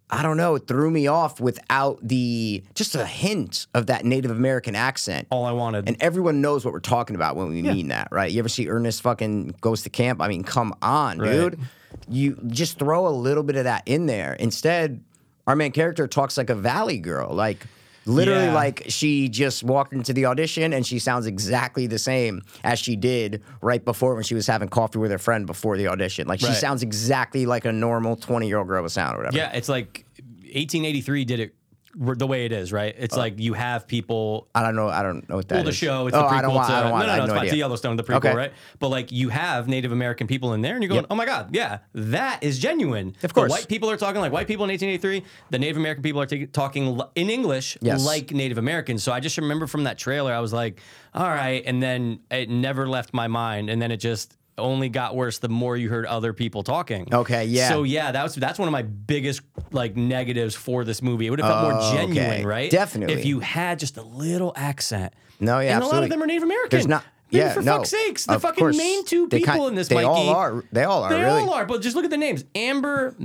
I 0.10 0.24
don't 0.24 0.38
know. 0.38 0.56
It 0.56 0.68
threw 0.68 0.90
me 0.90 1.08
off 1.08 1.42
without 1.42 2.00
the 2.02 2.64
just 2.76 2.96
a 2.96 3.06
hint 3.06 3.68
of 3.74 3.88
that 3.88 4.06
Native 4.06 4.32
American 4.32 4.74
accent. 4.76 5.28
all 5.32 5.46
I 5.46 5.52
wanted. 5.52 5.88
And 5.88 5.98
everyone 6.00 6.40
knows 6.40 6.64
what 6.64 6.74
we're 6.74 6.80
talking 6.80 7.16
about 7.16 7.36
when 7.36 7.50
we 7.50 7.62
mean 7.62 7.90
that, 7.90 8.08
right? 8.12 8.32
You 8.32 8.40
ever 8.40 8.48
see 8.50 8.70
Ernest 8.70 9.02
fucking 9.02 9.56
goes 9.60 9.82
to 9.84 9.90
camp? 9.90 10.22
I 10.22 10.28
mean, 10.30 10.44
come 10.44 10.74
on, 10.82 11.20
Right. 11.20 11.32
dude. 11.32 11.60
You 12.08 12.38
just 12.48 12.80
throw 12.80 13.06
a 13.08 13.10
little 13.10 13.44
bit 13.44 13.56
of 13.58 13.66
that 13.66 13.84
in 13.86 14.06
there. 14.06 14.34
Instead, 14.34 15.02
our 15.46 15.56
main 15.56 15.72
character 15.74 16.08
talks 16.08 16.38
like 16.38 16.50
a 16.50 16.56
valley 16.56 17.00
girl. 17.00 17.34
Like 17.34 17.66
literally 18.08 18.46
Yeah. 18.46 18.54
like 18.54 18.84
she 18.88 19.28
just 19.30 19.64
walked 19.64 19.94
into 19.94 20.14
the 20.14 20.26
audition 20.26 20.74
and 20.74 20.86
she 20.88 20.98
sounds 21.00 21.26
exactly 21.26 21.88
the 21.88 22.00
same 22.00 22.42
as 22.64 22.80
she 22.80 22.96
did 22.96 23.44
right 23.62 23.84
before 23.84 24.16
when 24.16 24.24
she 24.24 24.34
was 24.36 24.48
having 24.48 24.70
coffee 24.70 24.98
with 25.00 25.12
her 25.12 25.18
friend 25.18 25.46
before 25.46 25.78
the 25.78 25.88
audition. 25.88 26.28
Like 26.28 26.40
she 26.40 26.48
Right. 26.48 26.56
sounds 26.56 26.84
exactly 26.84 27.46
like 27.46 27.66
a 27.66 27.72
normal 27.72 28.16
20-year-old 28.16 28.68
girl 28.68 28.82
would 28.82 28.92
sound 28.92 29.16
or 29.16 29.20
whatever. 29.20 29.38
Yeah, 29.38 29.52
it's 29.54 29.70
like 29.70 30.06
1883 30.54 31.26
did 31.26 31.40
it 31.42 31.56
the 32.00 32.28
way 32.28 32.46
it 32.46 32.52
is, 32.52 32.72
right? 32.72 32.94
It's 32.98 33.16
uh, 33.16 33.20
like 33.20 33.40
you 33.40 33.54
have 33.54 33.88
people. 33.88 34.48
I 34.54 34.62
don't 34.62 34.76
know. 34.76 34.88
I 34.88 35.02
don't 35.02 35.28
know 35.28 35.36
what 35.38 35.48
that 35.48 35.56
Well, 35.56 35.64
the 35.64 35.70
is. 35.72 35.76
show, 35.76 36.06
it's 36.08 36.16
oh, 36.16 36.22
the 36.22 36.28
prequel 36.28 36.32
I 36.38 36.42
don't 36.44 36.54
want. 36.54 36.68
to 36.70 36.74
I 36.76 36.82
don't 36.84 36.92
want. 36.92 37.08
no, 37.08 37.12
no, 37.14 37.18
no, 37.18 37.24
it's 37.24 37.30
no 37.30 37.34
fine. 37.36 37.42
idea. 37.42 37.52
to 37.54 37.58
Yellowstone, 37.58 37.96
the 37.98 38.04
prequel, 38.04 38.16
Okay. 38.18 38.36
right? 38.36 38.54
But 38.80 38.90
like 38.90 39.12
you 39.12 39.30
have 39.30 39.68
Native 39.68 39.92
American 39.92 40.28
people 40.28 40.54
in 40.54 40.62
there, 40.62 40.74
and 40.76 40.84
you're 40.84 40.90
going, 40.90 41.02
Yep. 41.02 41.08
oh 41.10 41.16
my 41.16 41.26
god, 41.26 41.56
yeah, 41.56 41.80
that 41.94 42.44
is 42.44 42.60
genuine. 42.60 43.16
Of 43.24 43.34
course. 43.34 43.52
the 43.52 43.58
white 43.58 43.68
people 43.68 43.90
are 43.90 43.98
talking 43.98 44.22
like 44.22 44.32
white 44.32 44.48
people 44.48 44.66
in 44.66 44.70
1883. 44.70 45.24
The 45.50 45.60
Native 45.60 45.78
American 45.78 46.04
people 46.04 46.22
are 46.22 46.26
ta- 46.28 46.46
talking 46.54 47.00
l- 47.00 47.12
in 47.16 47.30
English 47.30 47.78
Yes. 47.82 48.06
like 48.06 48.32
Native 48.32 48.58
Americans. 48.60 49.02
So 49.04 49.12
I 49.12 49.20
just 49.20 49.38
remember 49.38 49.66
from 49.68 49.86
that 49.86 49.98
trailer, 49.98 50.34
I 50.34 50.40
was 50.40 50.54
like, 50.54 50.80
all 51.16 51.28
right, 51.28 51.64
and 51.66 51.82
then 51.82 52.20
it 52.30 52.50
never 52.50 52.88
left 52.88 53.14
my 53.14 53.28
mind, 53.28 53.70
and 53.70 53.82
then 53.82 53.92
it 53.92 53.98
just 53.98 54.38
only 54.58 54.90
got 54.90 55.16
worse 55.16 55.40
the 55.40 55.50
more 55.50 55.78
you 55.78 55.90
heard 55.90 56.06
other 56.06 56.34
people 56.34 56.64
talking. 56.64 57.08
Okay, 57.14 57.46
yeah. 57.46 57.70
So 57.70 57.84
yeah, 57.84 58.12
that 58.12 58.24
was 58.24 58.36
that's 58.36 58.60
one 58.60 58.68
of 58.68 58.72
my 58.72 58.82
biggest 58.82 59.42
like 59.72 59.96
negatives 59.96 60.56
for 60.56 60.84
this 60.84 61.02
movie. 61.02 61.28
It 61.28 61.30
would 61.30 61.40
have 61.40 61.50
felt 61.50 61.64
more 61.72 61.80
Oh, 61.82 61.94
genuine, 61.94 62.32
okay. 62.32 62.46
right? 62.46 62.72
Definitely. 62.72 63.16
If 63.16 63.26
you 63.26 63.40
had 63.40 63.80
just 63.80 63.98
a 63.98 64.02
little 64.04 64.54
accent. 64.56 65.14
No, 65.40 65.60
yeah, 65.60 65.76
and 65.76 65.84
a 65.84 65.88
lot 65.88 66.04
of 66.04 66.10
them 66.10 66.22
are 66.22 66.28
Native 66.28 66.44
American. 66.44 66.70
There's 66.72 66.88
not. 66.88 67.04
Yeah, 67.30 67.54
for 67.54 67.62
no. 67.62 67.78
fuck's 67.78 67.90
sakes, 67.90 68.26
the 68.26 68.40
fucking 68.40 68.60
course. 68.60 68.78
main 68.78 69.04
two 69.06 69.28
They 69.28 69.40
people 69.40 69.54
kind- 69.54 69.68
in 69.70 69.76
this, 69.76 69.88
they 69.90 69.96
Mikey. 69.96 70.08
all 70.08 70.30
are. 70.30 70.64
They 70.72 70.84
all 70.84 71.04
are, 71.04 71.10
They 71.10 71.22
really. 71.22 71.42
all 71.42 71.50
are. 71.54 71.66
But 71.66 71.82
just 71.82 71.96
look 71.96 72.06
at 72.06 72.12
the 72.12 72.18
names: 72.18 72.46
Amber, 72.56 73.16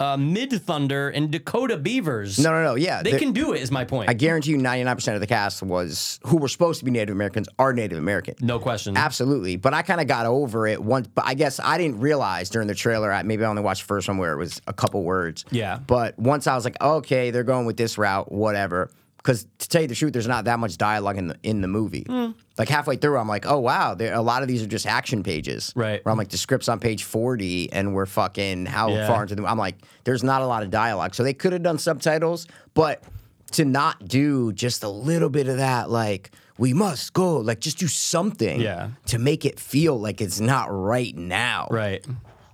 uh, 0.00 0.16
Mid 0.16 0.52
Thunder, 0.62 1.08
and 1.08 1.30
Dakota 1.30 1.76
Beavers. 1.76 2.38
No, 2.38 2.50
no, 2.50 2.62
no. 2.62 2.74
Yeah, 2.74 3.02
they 3.02 3.18
can 3.18 3.32
do 3.32 3.52
it. 3.52 3.62
Is 3.62 3.70
my 3.70 3.84
point. 3.84 4.10
I 4.10 4.12
guarantee 4.12 4.50
you, 4.50 4.58
99% 4.58 5.14
of 5.14 5.20
the 5.20 5.26
cast 5.26 5.62
was 5.62 6.20
who 6.26 6.36
were 6.36 6.48
supposed 6.48 6.78
to 6.80 6.84
be 6.84 6.90
Native 6.90 7.14
Americans 7.14 7.48
are 7.58 7.72
Native 7.72 7.98
American. 7.98 8.34
no 8.40 8.58
question. 8.58 8.96
Absolutely. 8.96 9.56
But 9.56 9.74
I 9.74 9.82
kind 9.82 10.00
of 10.00 10.06
got 10.06 10.26
over 10.26 10.66
it 10.66 10.82
once. 10.82 11.06
But 11.08 11.24
I 11.26 11.34
guess 11.34 11.58
I 11.62 11.78
didn't 11.78 12.00
realize 12.00 12.50
during 12.50 12.68
the 12.68 12.74
trailer, 12.74 13.12
I, 13.12 13.22
maybe 13.22 13.44
I 13.44 13.48
only 13.48 13.62
watched 13.62 13.82
the 13.82 13.86
first 13.88 14.08
one 14.08 14.18
where 14.18 14.32
it 14.32 14.36
was 14.36 14.60
a 14.66 14.72
couple 14.72 15.02
words. 15.04 15.44
Yeah. 15.50 15.78
But 15.86 16.18
once 16.18 16.46
I 16.46 16.54
was 16.54 16.64
like, 16.64 16.80
okay, 16.82 17.30
they're 17.30 17.44
going 17.44 17.66
with 17.66 17.76
this 17.76 17.96
route, 17.98 18.30
whatever. 18.30 18.90
Because 19.28 19.46
to 19.58 19.68
tell 19.68 19.82
you 19.82 19.88
the 19.88 19.94
truth, 19.94 20.14
there's 20.14 20.26
not 20.26 20.46
that 20.46 20.58
much 20.58 20.78
dialogue 20.78 21.18
in 21.18 21.26
the 21.28 21.36
in 21.42 21.60
the 21.60 21.68
movie. 21.68 22.06
Hmm. 22.08 22.30
Like 22.56 22.70
halfway 22.70 22.96
through, 22.96 23.18
I'm 23.18 23.28
like, 23.28 23.44
oh 23.46 23.58
wow, 23.58 23.92
there, 23.94 24.14
a 24.14 24.22
lot 24.22 24.40
of 24.40 24.48
these 24.48 24.62
are 24.62 24.66
just 24.66 24.86
action 24.86 25.22
pages. 25.22 25.70
Right. 25.76 26.02
Where 26.02 26.10
I'm 26.10 26.16
like, 26.16 26.30
the 26.30 26.38
script's 26.38 26.66
on 26.66 26.80
page 26.80 27.04
40, 27.04 27.70
and 27.74 27.94
we're 27.94 28.06
fucking 28.06 28.64
how 28.64 28.88
Yeah. 28.88 29.06
far 29.06 29.20
into 29.24 29.34
the? 29.34 29.44
I'm 29.44 29.58
like, 29.58 29.74
there's 30.04 30.24
not 30.24 30.40
a 30.40 30.46
lot 30.46 30.62
of 30.62 30.70
dialogue, 30.70 31.14
so 31.14 31.22
they 31.24 31.34
could 31.34 31.52
have 31.52 31.62
done 31.62 31.76
subtitles, 31.78 32.46
but 32.72 33.04
to 33.50 33.66
not 33.66 34.08
do 34.08 34.50
just 34.54 34.82
a 34.82 34.88
little 34.88 35.28
bit 35.28 35.46
of 35.46 35.58
that, 35.58 35.90
like 35.90 36.30
we 36.56 36.72
must 36.72 37.12
go, 37.12 37.36
like 37.36 37.60
just 37.60 37.76
do 37.78 37.86
something, 37.86 38.62
Yeah. 38.62 38.88
to 39.08 39.18
make 39.18 39.44
it 39.44 39.60
feel 39.60 40.00
like 40.00 40.22
it's 40.22 40.40
not 40.40 40.68
right 40.70 41.14
now. 41.14 41.68
Right. 41.70 42.02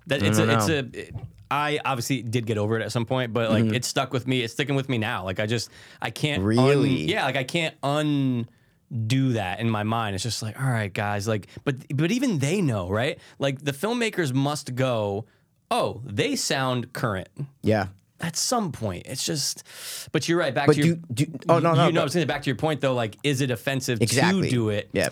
That 0.09 0.25
it's 0.25 0.39
a, 0.39 0.47
don't 0.47 0.57
it's 0.59 0.69
know. 0.69 1.03
a. 1.03 1.11
I 1.51 1.79
obviously 1.85 2.23
did 2.23 2.47
get 2.47 2.59
over 2.59 2.79
it 2.79 2.83
at 2.83 2.91
some 2.93 3.05
point, 3.07 3.33
but 3.33 3.51
like 3.51 3.65
it 3.67 3.85
stuck 3.85 4.13
with 4.13 4.27
me. 4.27 4.43
It's 4.43 4.53
sticking 4.55 4.75
with 4.75 4.89
me 4.89 4.99
now. 4.99 5.25
Like 5.25 5.41
I 5.41 5.47
just 5.47 5.71
I 6.03 6.11
can't 6.11 6.43
un- 6.43 6.49
Mm-hmm. 6.49 6.59
Really? 6.67 7.05
yeah. 7.05 7.25
Like 7.25 7.37
I 7.37 7.45
can't 7.45 7.75
undo 7.83 9.33
that 9.33 9.61
in 9.61 9.71
my 9.71 9.83
mind. 9.83 10.15
It's 10.15 10.23
just 10.25 10.43
like 10.43 10.61
all 10.61 10.69
right, 10.69 10.93
guys. 10.93 11.27
Like 11.29 11.49
but 11.65 11.77
but 11.95 12.11
even 12.11 12.39
they 12.39 12.61
know 12.61 12.89
right. 12.89 13.19
Like 13.39 13.61
the 13.65 13.73
filmmakers 13.73 14.33
must 14.33 14.75
go. 14.75 15.27
Oh, 15.71 16.03
they 16.05 16.37
sound 16.37 16.93
current. 16.93 17.29
Yeah. 17.63 17.89
At 18.21 18.37
some 18.37 18.71
point, 18.73 19.07
it's 19.07 19.25
just. 19.27 19.65
But 20.13 20.29
you're 20.29 20.39
right. 20.39 20.55
Back 20.55 20.69
But 20.69 20.77
to 20.77 20.87
your. 20.87 20.97
do- 21.13 21.27
oh, 21.49 21.59
no, 21.59 21.75
no, 21.75 21.87
You 21.87 21.93
know, 21.93 22.05
was 22.05 22.13
saying 22.13 22.27
back 22.27 22.43
to 22.43 22.47
your 22.49 22.57
point 22.57 22.81
though. 22.81 22.95
Like, 22.95 23.17
is 23.23 23.41
it 23.41 23.51
offensive 23.51 24.01
Exactly. 24.01 24.43
to 24.49 24.51
do 24.51 24.69
it? 24.71 24.89
Yeah. 24.93 25.09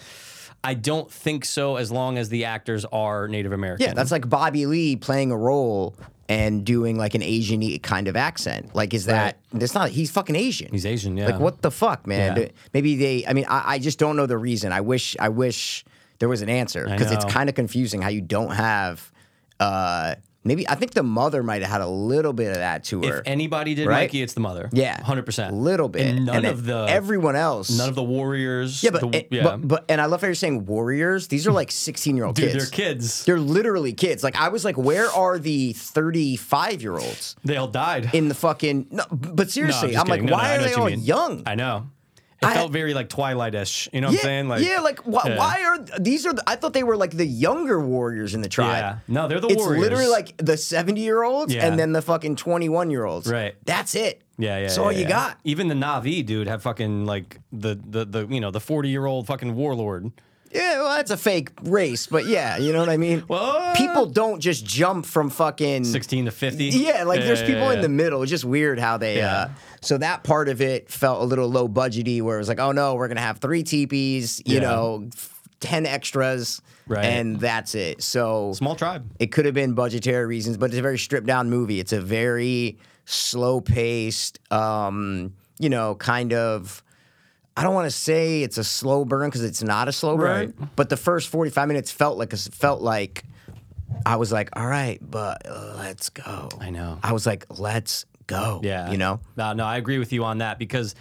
I 0.65 0.75
don't 0.75 1.11
think 1.11 1.45
so. 1.45 1.77
As 1.77 1.91
long 1.91 2.19
as 2.19 2.29
the 2.29 2.45
actors 2.45 2.85
are 2.87 3.29
Native 3.29 3.53
American. 3.53 3.87
Yeah, 3.87 3.95
that's 3.95 4.13
like 4.13 4.29
Bobby 4.29 4.67
Lee 4.67 4.97
playing 4.97 5.33
a 5.33 5.37
role 5.37 5.95
and 6.29 6.65
doing 6.65 6.97
like 6.97 7.15
an 7.15 7.23
Asian 7.23 7.79
kind 7.81 8.09
of 8.09 8.17
accent. 8.17 8.75
Like, 8.75 8.95
is 8.95 9.07
that 9.07 9.39
that's 9.53 9.75
not 9.75 9.91
he's 9.91 10.11
fucking 10.11 10.37
Asian. 10.37 10.69
He's 10.71 10.87
Asian, 10.87 11.17
yeah. 11.17 11.27
Like, 11.27 11.41
what 11.41 11.63
the 11.63 11.71
fuck, 11.71 12.07
man? 12.07 12.37
Yeah. 12.37 12.49
Maybe 12.73 12.97
they. 12.97 13.27
I 13.27 13.33
mean, 13.33 13.47
I, 13.49 13.75
I 13.75 13.79
just 13.79 13.99
don't 13.99 14.17
know 14.17 14.27
the 14.27 14.39
reason. 14.39 14.73
I 14.73 14.81
wish. 14.83 15.17
I 15.19 15.29
wish 15.31 15.85
there 16.21 16.29
was 16.29 16.43
an 16.43 16.49
answer 16.49 16.87
because 16.87 17.11
it's 17.11 17.25
kind 17.25 17.49
of 17.49 17.55
confusing 17.57 18.01
how 18.01 18.09
you 18.09 18.21
don't 18.21 18.53
have. 18.53 19.11
uh 19.61 20.15
Maybe 20.45 20.69
I 20.69 20.75
think 20.75 20.93
the 20.93 21.03
mother 21.05 21.43
might 21.43 21.63
have 21.63 21.71
had 21.71 21.81
a 21.83 21.87
little 21.87 22.33
bit 22.33 22.49
of 22.49 22.57
that 22.57 22.83
to 22.85 23.03
her. 23.03 23.19
If 23.21 23.27
anybody 23.27 23.75
did 23.75 23.87
Right? 23.87 24.03
Mikey, 24.05 24.23
it's 24.23 24.35
the 24.35 24.41
mother. 24.41 24.69
yeah, 24.73 25.01
hundred 25.03 25.25
percent. 25.25 25.53
a 25.53 25.57
little 25.57 25.89
bit. 25.89 26.03
And 26.07 26.27
none 26.27 26.43
then 26.43 26.53
of 26.53 26.65
the 26.65 26.87
everyone 26.89 27.37
else. 27.37 27.71
none 27.77 27.89
of 27.89 27.95
the 27.95 28.03
warriors. 28.03 28.83
yeah, 28.83 28.91
but, 28.91 29.01
the, 29.13 29.27
yeah. 29.31 29.43
but 29.45 29.69
but 29.69 29.85
and 29.89 30.01
I 30.01 30.07
love 30.07 30.21
how 30.21 30.27
you're 30.27 30.35
saying 30.35 30.67
warriors. 30.67 31.29
These 31.29 31.47
are 31.47 31.53
like 31.53 31.71
16 31.71 32.17
year 32.17 32.25
old 32.27 32.37
kids. 32.37 32.53
they're 32.55 32.67
kids. 32.67 33.25
They're 33.25 33.39
literally 33.39 33.93
kids. 33.93 34.25
Like 34.25 34.37
I 34.37 34.49
was 34.49 34.65
like, 34.65 34.77
where 34.77 35.09
are 35.11 35.39
the 35.39 35.75
35 35.75 36.83
year 36.83 36.93
olds 36.99 37.37
They 37.45 37.57
all 37.57 37.69
died. 37.69 38.11
in 38.13 38.29
the 38.29 38.35
fucking? 38.35 38.89
No, 38.91 39.05
but 39.11 39.39
No, 39.39 39.45
seriously, 39.51 39.93
just 39.93 40.01
I'm 40.05 40.09
like, 40.09 40.21
kidding. 40.21 40.27
No, 40.27 40.37
no, 40.37 40.43
why 40.43 40.49
I 40.53 40.57
are 40.57 40.63
they 40.63 40.75
all 40.75 40.87
mean. 40.87 41.01
young? 41.01 41.43
I 41.47 41.55
know. 41.55 41.89
It 42.43 42.47
I- 42.49 42.55
felt 42.55 42.73
very 42.73 42.93
like 42.93 43.09
Twilight-ish. 43.09 43.89
You 43.93 44.01
know 44.01 44.09
what 44.09 44.15
I'm 44.15 44.21
saying? 44.21 44.49
Like, 44.49 44.65
yeah, 44.65 44.81
like 44.81 45.01
why, 45.01 45.23
yeah. 45.27 45.39
why 45.39 45.63
are 45.65 46.01
these 46.01 46.27
are? 46.27 46.33
The, 46.33 46.43
I 46.47 46.57
thought 46.57 46.73
they 46.73 46.83
were 46.83 46.97
like 46.97 47.13
the 47.13 47.27
younger 47.27 47.81
warriors 47.81 48.35
in 48.35 48.43
the 48.43 48.49
tribe. 48.49 48.77
Yeah. 48.77 48.99
No, 49.07 49.29
they're 49.29 49.41
the 49.41 49.49
it's 49.49 49.63
warriors. 49.63 49.81
literally 49.83 50.09
like 50.09 50.37
the 50.39 50.57
70 50.57 51.01
year 51.01 51.23
olds 51.23 51.55
Yeah. 51.55 51.67
and 51.67 51.79
then 51.79 51.93
the 51.93 52.03
fucking 52.03 52.37
21 52.37 52.91
year 52.91 53.05
olds. 53.05 53.31
Right. 53.31 53.55
That's 53.65 53.95
it. 53.95 54.23
Yeah, 54.39 54.57
yeah. 54.57 54.63
That's 54.63 54.77
yeah, 54.77 54.83
all 54.83 54.93
yeah. 54.93 54.99
you 54.99 55.07
got. 55.09 55.39
Even 55.45 55.69
the 55.69 55.75
Na'vi 55.75 56.25
dude 56.27 56.49
have 56.49 56.63
fucking 56.63 57.07
like 57.07 57.39
the 57.53 57.79
the 57.89 58.05
the 58.05 58.27
you 58.27 58.41
know 58.41 58.51
the 58.51 58.61
40 58.61 58.89
year 58.89 59.07
old 59.07 59.27
fucking 59.27 59.55
warlord. 59.55 60.11
Yeah, 60.55 60.81
well, 60.83 60.97
that's 60.97 61.11
a 61.11 61.17
fake 61.17 61.51
race, 61.63 62.07
but 62.07 62.27
yeah, 62.27 62.59
you 62.59 62.73
know 62.73 62.81
what 62.81 62.89
I 62.91 62.97
mean. 62.99 63.25
Well, 63.27 63.75
people 63.75 64.07
don't 64.07 64.41
just 64.41 64.65
jump 64.67 65.07
from 65.07 65.31
fucking 65.31 65.85
16 65.85 66.27
to 66.27 66.31
50. 66.31 66.65
Yeah, 66.67 67.05
like 67.05 67.21
there's 67.21 67.43
people 67.43 67.71
in 67.71 67.81
the 67.81 67.89
middle. 67.89 68.23
It's 68.23 68.31
just 68.31 68.45
weird 68.45 68.79
how 68.79 68.99
they. 68.99 69.17
Yeah. 69.17 69.35
uh 69.35 69.49
So 69.81 69.99
that 69.99 70.25
part 70.25 70.49
of 70.49 70.61
it 70.61 70.91
felt 70.91 71.23
a 71.23 71.25
little 71.25 71.49
low 71.49 71.69
budgety, 71.69 72.21
where 72.23 72.37
it 72.37 72.41
was 72.41 72.49
like, 72.49 72.61
oh 72.61 72.73
no, 72.73 72.95
we're 72.97 73.09
gonna 73.09 73.21
have 73.21 73.39
three 73.39 73.63
teepees, 73.63 74.43
you 74.45 74.57
Yeah. 74.57 74.61
know, 74.61 75.09
f- 75.15 75.41
ten 75.61 75.87
extras, 75.87 76.61
Right. 76.87 77.05
and 77.05 77.41
that's 77.41 77.75
it. 77.75 78.03
So 78.03 78.53
Small 78.55 78.75
tribe. 78.77 79.11
it 79.19 79.33
could 79.33 79.47
have 79.47 79.55
been 79.55 79.73
budgetary 79.75 80.27
reasons, 80.27 80.57
but 80.59 80.67
it's 80.71 80.79
a 80.79 80.83
very 80.83 80.99
stripped 80.99 81.27
down 81.27 81.49
movie. 81.49 81.81
It's 81.81 81.93
a 81.93 82.01
very 82.01 82.79
slow 83.07 83.61
paced, 83.61 84.39
um, 84.53 85.33
you 85.59 85.71
know, 85.71 85.95
kind 85.95 86.33
of. 86.35 86.83
I 87.57 87.63
don't 87.63 87.75
want 87.75 87.87
to 87.87 87.91
say 87.97 88.43
it's 88.43 88.59
a 88.59 88.65
slow 88.65 89.05
burn 89.05 89.29
because 89.29 89.45
it's 89.45 89.63
not 89.63 89.89
a 89.89 89.93
slow 89.93 90.17
burn, 90.17 90.55
Right. 90.59 90.69
but 90.77 90.89
the 90.89 90.97
first 90.97 91.29
forty 91.29 91.51
five 91.51 91.69
minutes 91.69 91.91
felt 91.91 92.17
like 92.19 92.33
a, 92.33 92.37
felt 92.37 92.81
like 92.83 93.25
I 94.07 94.17
was 94.17 94.33
like, 94.33 94.49
all 94.55 94.67
right, 94.67 94.99
but 95.03 95.47
uh, 95.47 95.75
let's 95.77 96.09
go. 96.11 96.49
I 96.61 96.71
know. 96.71 96.99
I 97.03 97.13
was 97.13 97.27
like, 97.27 97.45
let's 97.59 98.07
go. 98.27 98.61
Yeah. 98.63 98.91
you 98.91 98.97
know. 98.97 99.21
No, 99.37 99.53
no, 99.53 99.65
I 99.65 99.77
agree 99.77 99.99
with 99.99 100.13
you 100.15 100.25
on 100.25 100.39
that 100.39 100.59
because, 100.59 100.95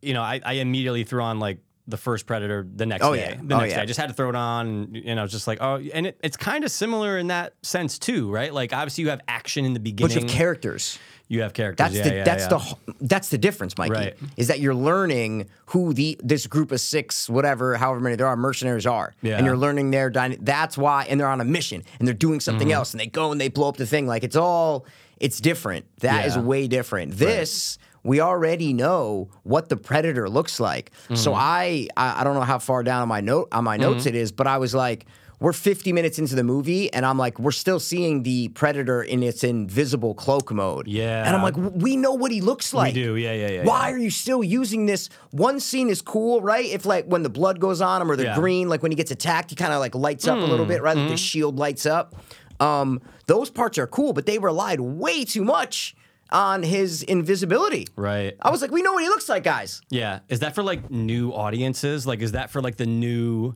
you 0.00 0.14
know, 0.14 0.22
I, 0.22 0.40
I 0.44 0.52
immediately 0.54 1.04
threw 1.04 1.22
on 1.22 1.38
like 1.40 1.58
the 1.86 1.98
first 1.98 2.26
Predator 2.26 2.66
the 2.74 2.86
next 2.86 3.04
Oh, 3.04 3.14
day. 3.14 3.20
yeah. 3.32 3.40
The 3.42 3.54
Oh, 3.54 3.58
next 3.58 3.70
yeah. 3.70 3.76
day, 3.76 3.82
I 3.82 3.86
just 3.86 4.00
had 4.00 4.08
to 4.08 4.14
throw 4.14 4.30
it 4.30 4.34
on, 4.34 4.66
and, 4.66 4.96
and 4.96 5.20
I 5.20 5.22
was 5.22 5.30
just 5.30 5.46
like, 5.46 5.58
oh, 5.60 5.76
and 5.92 6.06
it, 6.06 6.18
it's 6.24 6.36
kind 6.38 6.64
of 6.64 6.70
similar 6.70 7.18
in 7.18 7.26
that 7.28 7.52
sense 7.62 7.98
too, 7.98 8.30
right? 8.30 8.52
Like 8.52 8.72
obviously 8.72 9.04
you 9.04 9.10
have 9.10 9.20
action 9.28 9.64
in 9.66 9.74
the 9.74 9.78
beginning. 9.80 10.16
bunch 10.16 10.24
of 10.24 10.30
characters. 10.30 10.98
You 11.28 11.42
have 11.42 11.52
characters. 11.52 11.84
That's 11.84 11.94
yeah, 11.96 12.02
the 12.08 12.14
yeah, 12.16 12.24
that's 12.24 12.42
yeah. 12.44 12.48
the 12.86 12.94
that's 13.00 13.28
the 13.30 13.38
difference, 13.38 13.76
Mikey. 13.76 13.92
Right. 13.92 14.16
Is 14.36 14.48
that 14.48 14.60
you're 14.60 14.74
learning 14.74 15.48
who 15.66 15.92
the 15.92 16.18
this 16.22 16.46
group 16.46 16.70
of 16.72 16.80
six, 16.80 17.28
whatever, 17.28 17.76
however 17.76 18.00
many 18.00 18.16
there 18.16 18.26
are, 18.28 18.36
mercenaries 18.36 18.86
are, 18.86 19.14
Yeah. 19.22 19.36
and 19.36 19.44
you're 19.46 19.56
learning 19.56 19.90
their 19.90 20.08
dyna- 20.10 20.36
That's 20.40 20.78
why, 20.78 21.06
and 21.08 21.18
they're 21.18 21.28
on 21.28 21.40
a 21.40 21.44
mission, 21.44 21.82
and 21.98 22.06
they're 22.06 22.14
doing 22.14 22.40
something 22.40 22.68
Mm-hmm. 22.68 22.74
else, 22.76 22.92
and 22.92 23.00
they 23.00 23.06
go 23.06 23.32
and 23.32 23.40
they 23.40 23.48
blow 23.48 23.68
up 23.68 23.76
the 23.76 23.86
thing. 23.86 24.06
Like 24.06 24.22
it's 24.24 24.36
all, 24.36 24.86
it's 25.18 25.40
different. 25.40 25.86
That 26.00 26.26
is 26.26 26.38
way 26.38 26.68
different. 26.68 27.12
This. 27.14 27.78
We 28.04 28.20
already 28.20 28.72
know 28.72 29.30
what 29.42 29.68
the 29.68 29.76
predator 29.76 30.28
looks 30.30 30.60
like, 30.60 30.92
so 31.08 31.32
Mm-hmm. 31.32 31.40
I, 31.40 31.88
I 31.96 32.20
I 32.20 32.24
don't 32.24 32.34
know 32.34 32.42
how 32.42 32.60
far 32.60 32.84
down 32.84 33.02
on 33.02 33.08
my 33.08 33.20
note 33.20 33.48
on 33.50 33.64
my 33.64 33.76
notes 33.76 34.06
it 34.06 34.14
is, 34.14 34.30
but 34.30 34.46
I 34.46 34.58
was 34.58 34.76
like, 34.76 35.06
we're 35.38 35.52
50 35.52 35.92
minutes 35.92 36.18
into 36.18 36.34
the 36.34 36.42
movie, 36.42 36.92
and 36.92 37.04
I'm 37.04 37.18
like, 37.18 37.38
we're 37.38 37.50
still 37.52 37.78
seeing 37.78 38.22
the 38.22 38.48
predator 38.48 39.02
in 39.02 39.22
its 39.22 39.44
invisible 39.44 40.14
cloak 40.14 40.50
mode. 40.52 40.88
Yeah. 40.88 41.26
and 41.26 41.36
I'm 41.36 41.42
like, 41.42 41.56
we 41.56 41.96
know 41.96 42.12
what 42.14 42.30
he 42.32 42.40
looks 42.40 42.72
like. 42.72 42.94
We 42.94 43.02
do, 43.02 43.16
yeah, 43.16 43.32
yeah, 43.34 43.48
yeah, 43.48 43.64
Why 43.64 43.88
yeah. 43.88 43.94
are 43.94 43.98
you 43.98 44.10
still 44.10 44.42
using 44.42 44.86
this? 44.86 45.08
One 45.32 45.60
scene 45.60 45.90
is 45.90 46.00
cool, 46.00 46.40
right? 46.40 46.64
If 46.64 46.86
like 46.86 47.04
when 47.06 47.22
the 47.22 47.28
blood 47.28 47.60
goes 47.60 47.80
on 47.82 48.00
him 48.00 48.10
or 48.10 48.16
the 48.16 48.24
Yeah. 48.24 48.34
Green, 48.34 48.68
like 48.68 48.82
when 48.82 48.92
he 48.92 48.96
gets 48.96 49.10
attacked, 49.10 49.50
he 49.50 49.56
kind 49.56 49.72
of 49.74 49.80
like 49.80 49.94
lights 49.94 50.26
up 50.26 50.38
a 50.38 50.40
little 50.40 50.64
bit, 50.66 50.80
right? 50.82 50.96
Like 50.96 51.02
Mm-hmm. 51.04 51.10
the 51.12 51.16
shield 51.18 51.58
lights 51.58 51.84
up. 51.84 52.14
Um, 52.58 53.02
those 53.26 53.50
parts 53.50 53.76
are 53.76 53.86
cool, 53.86 54.14
but 54.14 54.24
they 54.24 54.38
relied 54.38 54.80
way 54.80 55.24
too 55.26 55.44
much 55.44 55.94
on 56.32 56.62
his 56.62 57.02
invisibility. 57.02 57.86
Right. 57.94 58.34
I 58.40 58.50
was 58.50 58.62
like, 58.62 58.70
we 58.70 58.80
know 58.82 58.94
what 58.94 59.02
he 59.02 59.08
looks 59.10 59.28
like, 59.28 59.44
guys. 59.44 59.82
Yeah. 59.90 60.20
Is 60.30 60.40
that 60.40 60.54
for 60.54 60.62
like 60.62 60.90
new 60.90 61.30
audiences? 61.32 62.06
Like, 62.06 62.20
is 62.22 62.32
that 62.32 62.50
for 62.50 62.62
like 62.62 62.76
the 62.76 62.86
new? 62.86 63.54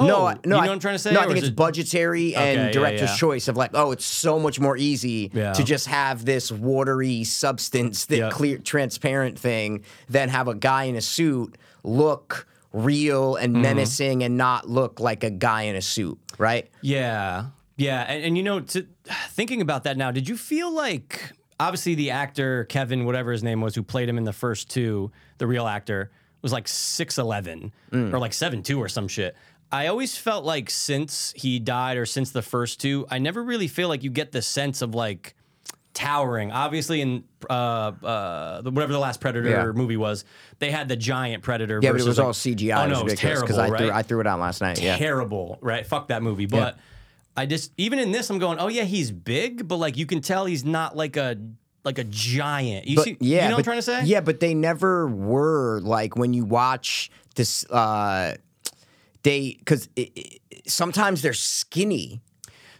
Oh, 0.00 0.06
no, 0.06 0.26
I- 0.26 0.34
no, 0.34 0.40
you 0.44 0.50
know 0.50 0.56
I, 0.56 0.60
what 0.66 0.70
I'm 0.70 0.78
trying 0.80 0.94
to 0.94 0.98
say? 0.98 1.12
No, 1.12 1.20
I 1.20 1.24
Or 1.24 1.26
think 1.28 1.38
is 1.38 1.44
it's 1.44 1.50
it- 1.50 1.56
budgetary 1.56 2.34
Okay, 2.36 2.52
and 2.54 2.66
yeah, 2.66 2.70
director's 2.72 3.10
yeah. 3.10 3.16
choice 3.16 3.48
of 3.48 3.56
like, 3.56 3.70
oh, 3.74 3.90
it's 3.92 4.04
so 4.04 4.38
much 4.38 4.58
more 4.60 4.76
easy 4.76 5.30
Yeah. 5.32 5.52
to 5.52 5.62
just 5.64 5.86
have 5.86 6.24
this 6.24 6.50
watery 6.52 7.24
substance, 7.24 8.06
that 8.06 8.16
Yeah. 8.18 8.30
clear, 8.30 8.58
transparent 8.58 9.38
thing, 9.38 9.84
than 10.08 10.28
have 10.28 10.48
a 10.48 10.54
guy 10.54 10.84
in 10.84 10.96
a 10.96 11.00
suit 11.00 11.56
look 11.84 12.46
real 12.72 13.36
and 13.36 13.52
Mm-hmm. 13.54 13.62
menacing 13.62 14.22
and 14.22 14.36
not 14.36 14.68
look 14.68 15.00
like 15.00 15.24
a 15.24 15.30
guy 15.30 15.62
in 15.62 15.76
a 15.76 15.82
suit, 15.82 16.18
right? 16.38 16.68
Yeah, 16.82 17.46
yeah, 17.76 18.02
and, 18.02 18.24
and 18.24 18.36
you 18.36 18.42
know, 18.44 18.60
to, 18.60 18.86
thinking 19.30 19.60
about 19.60 19.84
that 19.84 19.96
now, 19.96 20.10
did 20.10 20.28
you 20.28 20.36
feel 20.36 20.70
like 20.72 21.32
obviously 21.58 21.94
the 21.94 22.10
actor 22.10 22.64
Kevin, 22.66 23.04
whatever 23.04 23.32
his 23.32 23.42
name 23.42 23.60
was, 23.60 23.74
who 23.74 23.82
played 23.82 24.08
him 24.08 24.18
in 24.18 24.24
the 24.24 24.32
first 24.32 24.70
two, 24.70 25.10
the 25.38 25.46
real 25.46 25.66
actor 25.66 26.10
was 26.42 26.52
like 26.52 26.66
six 26.68 27.18
eleven 27.18 27.70
Mm. 27.92 28.14
or 28.14 28.18
like 28.18 28.32
seven 28.32 28.62
two 28.62 28.80
or 28.80 28.88
some 28.88 29.08
shit. 29.08 29.36
I 29.72 29.86
always 29.86 30.16
felt 30.16 30.44
like 30.44 30.68
since 30.70 31.32
he 31.36 31.58
died 31.58 31.96
or 31.96 32.06
since 32.06 32.30
the 32.30 32.42
first 32.42 32.80
two, 32.80 33.06
I 33.10 33.18
never 33.18 33.42
really 33.42 33.68
feel 33.68 33.88
like 33.88 34.02
you 34.02 34.10
get 34.10 34.32
the 34.32 34.42
sense 34.42 34.82
of 34.82 34.94
like 34.94 35.34
towering. 35.94 36.50
Obviously, 36.50 37.00
in 37.00 37.24
uh, 37.48 37.52
uh, 37.52 38.62
whatever 38.62 38.92
the 38.92 38.98
last 38.98 39.20
Predator 39.20 39.48
Yeah. 39.48 39.72
movie 39.72 39.96
was, 39.96 40.24
they 40.58 40.70
had 40.70 40.88
the 40.88 40.96
giant 40.96 41.42
Predator. 41.42 41.80
Yeah, 41.82 41.92
but 41.92 42.00
it 42.00 42.06
was 42.06 42.18
like- 42.18 42.26
all 42.26 42.32
CGI. 42.32 42.84
Oh 42.84 42.88
no, 42.88 43.00
it 43.00 43.04
was 43.04 43.14
terrible. 43.14 43.60
I 43.60 43.68
right? 43.68 43.78
threw 43.78 43.90
I 43.90 44.02
threw 44.02 44.20
it 44.20 44.26
out 44.26 44.40
last 44.40 44.60
night. 44.60 44.80
Yeah. 44.80 44.96
terrible, 44.96 45.58
right? 45.60 45.86
Fuck 45.86 46.08
that 46.08 46.22
movie. 46.22 46.46
But 46.46 46.78
I 47.36 47.46
just 47.46 47.72
even 47.76 47.98
in 47.98 48.10
this, 48.12 48.28
I'm 48.30 48.38
going, 48.38 48.58
oh 48.58 48.68
yeah, 48.68 48.84
he's 48.84 49.10
big, 49.12 49.68
but 49.68 49.76
like 49.76 49.96
you 49.96 50.06
can 50.06 50.20
tell 50.20 50.46
he's 50.46 50.64
not 50.64 50.96
like 50.96 51.16
a 51.16 51.36
like 51.84 51.98
a 51.98 52.04
giant. 52.04 52.86
You 52.86 52.96
But 52.96 53.04
see, 53.04 53.16
yeah, 53.20 53.44
you 53.44 53.50
know 53.50 53.50
but, 53.50 53.50
what 53.52 53.58
I'm 53.58 53.64
trying 53.64 53.78
to 53.78 53.82
say? 53.82 54.04
Yeah, 54.04 54.20
but 54.20 54.40
they 54.40 54.52
never 54.54 55.06
were 55.06 55.80
like 55.82 56.16
when 56.16 56.32
you 56.34 56.44
watch 56.44 57.10
this. 57.36 57.64
Uh, 57.70 58.34
they 59.22 59.56
because 59.58 59.88
sometimes 60.66 61.22
they're 61.22 61.32
skinny. 61.32 62.20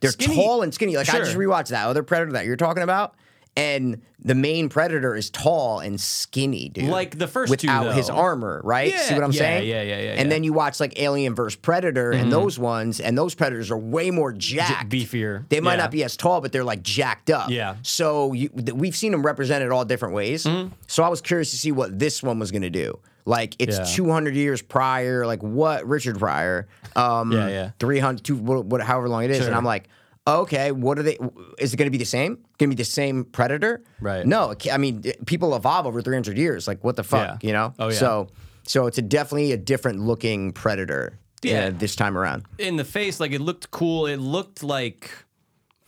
They're 0.00 0.12
Skinny- 0.12 0.34
tall 0.36 0.62
and 0.62 0.72
skinny. 0.72 0.96
Like 0.96 1.12
I 1.12 1.18
just 1.18 1.36
rewatched 1.36 1.68
that 1.68 1.86
other 1.86 2.02
Predator 2.02 2.32
that 2.32 2.46
you're 2.46 2.56
talking 2.56 2.82
about, 2.82 3.14
and 3.54 4.00
the 4.22 4.34
main 4.34 4.70
Predator 4.70 5.14
is 5.14 5.28
tall 5.28 5.80
and 5.80 6.00
skinny, 6.00 6.70
dude. 6.70 6.84
Like 6.88 7.18
the 7.18 7.26
first 7.26 7.52
two, 7.58 7.66
without 7.66 7.94
his 7.94 8.08
armor, 8.08 8.62
right? 8.64 8.94
See 8.94 9.14
what 9.14 9.22
I'm 9.24 9.32
yeah, 9.32 9.38
saying? 9.38 9.68
yeah, 9.68 9.82
yeah, 9.82 9.88
yeah, 9.88 9.94
And 9.94 10.04
yeah. 10.04 10.20
Mm-hmm. 10.22 10.28
then 10.30 10.44
you 10.44 10.52
watch 10.54 10.80
like 10.80 10.98
Alien 10.98 11.34
vs 11.34 11.56
Predator 11.56 12.12
and 12.12 12.32
those 12.32 12.58
ones, 12.58 12.98
and 13.00 13.16
those 13.16 13.34
Predators 13.34 13.70
are 13.70 13.76
way 13.78 14.10
more 14.10 14.32
jacked, 14.32 14.90
beefier. 14.90 15.46
They 15.50 15.60
might 15.60 15.74
Yeah. 15.74 15.80
not 15.82 15.90
be 15.90 16.02
as 16.04 16.16
tall, 16.16 16.40
but 16.40 16.50
they're 16.52 16.64
like 16.64 16.82
jacked 16.82 17.28
up. 17.28 17.50
Yeah. 17.50 17.76
So 17.82 18.32
you, 18.32 18.48
th- 18.48 18.72
we've 18.72 18.96
seen 18.96 19.12
them 19.12 19.22
represented 19.22 19.70
all 19.70 19.84
different 19.84 20.14
ways. 20.14 20.44
Mm-hmm. 20.44 20.72
So 20.86 21.02
I 21.02 21.08
was 21.10 21.20
curious 21.20 21.50
to 21.50 21.58
see 21.58 21.72
what 21.72 21.98
this 21.98 22.22
one 22.22 22.38
was 22.38 22.50
going 22.50 22.62
to 22.62 22.70
do. 22.70 22.98
Like 23.24 23.54
it's 23.58 23.78
Yeah. 23.78 23.84
200 23.84 24.34
years 24.34 24.62
prior, 24.62 25.26
like 25.26 25.42
what 25.42 25.86
Richard 25.86 26.18
Pryor, 26.18 26.66
um, 26.96 27.32
Yeah, 27.32 27.48
yeah. 27.48 27.70
300, 27.78 28.24
two, 28.24 28.36
what, 28.36 28.64
what, 28.64 28.80
however 28.82 29.08
long 29.08 29.24
it 29.24 29.30
is, 29.30 29.38
Sure. 29.38 29.46
and 29.46 29.54
I'm 29.54 29.64
like, 29.64 29.88
okay, 30.26 30.72
what 30.72 30.98
are 30.98 31.02
they? 31.02 31.18
Is 31.58 31.72
it 31.72 31.76
going 31.76 31.86
to 31.86 31.90
be 31.90 31.98
the 31.98 32.04
same? 32.04 32.36
Going 32.58 32.70
to 32.70 32.76
be 32.76 32.80
the 32.82 32.84
same 32.84 33.24
Predator? 33.24 33.82
Right. 34.00 34.26
No, 34.26 34.54
I 34.70 34.78
mean 34.78 35.02
people 35.26 35.54
evolve 35.56 35.86
over 35.86 36.00
300 36.02 36.36
years. 36.38 36.66
Like 36.68 36.82
what 36.84 36.96
the 36.96 37.02
fuck, 37.04 37.42
Yeah. 37.42 37.46
you 37.48 37.52
know? 37.52 37.74
Oh, 37.78 37.88
yeah. 37.88 37.94
So, 37.94 38.28
so 38.64 38.86
it's 38.86 38.98
a 38.98 39.02
definitely 39.02 39.52
a 39.52 39.56
different 39.56 40.00
looking 40.00 40.52
Predator. 40.52 41.18
Yeah. 41.42 41.66
uh, 41.66 41.70
this 41.70 41.96
time 41.96 42.18
around. 42.18 42.44
in 42.58 42.76
the 42.76 42.84
face, 42.84 43.18
like 43.18 43.32
it 43.32 43.40
looked 43.40 43.70
cool. 43.70 44.06
It 44.06 44.18
looked 44.18 44.62
like 44.62 45.10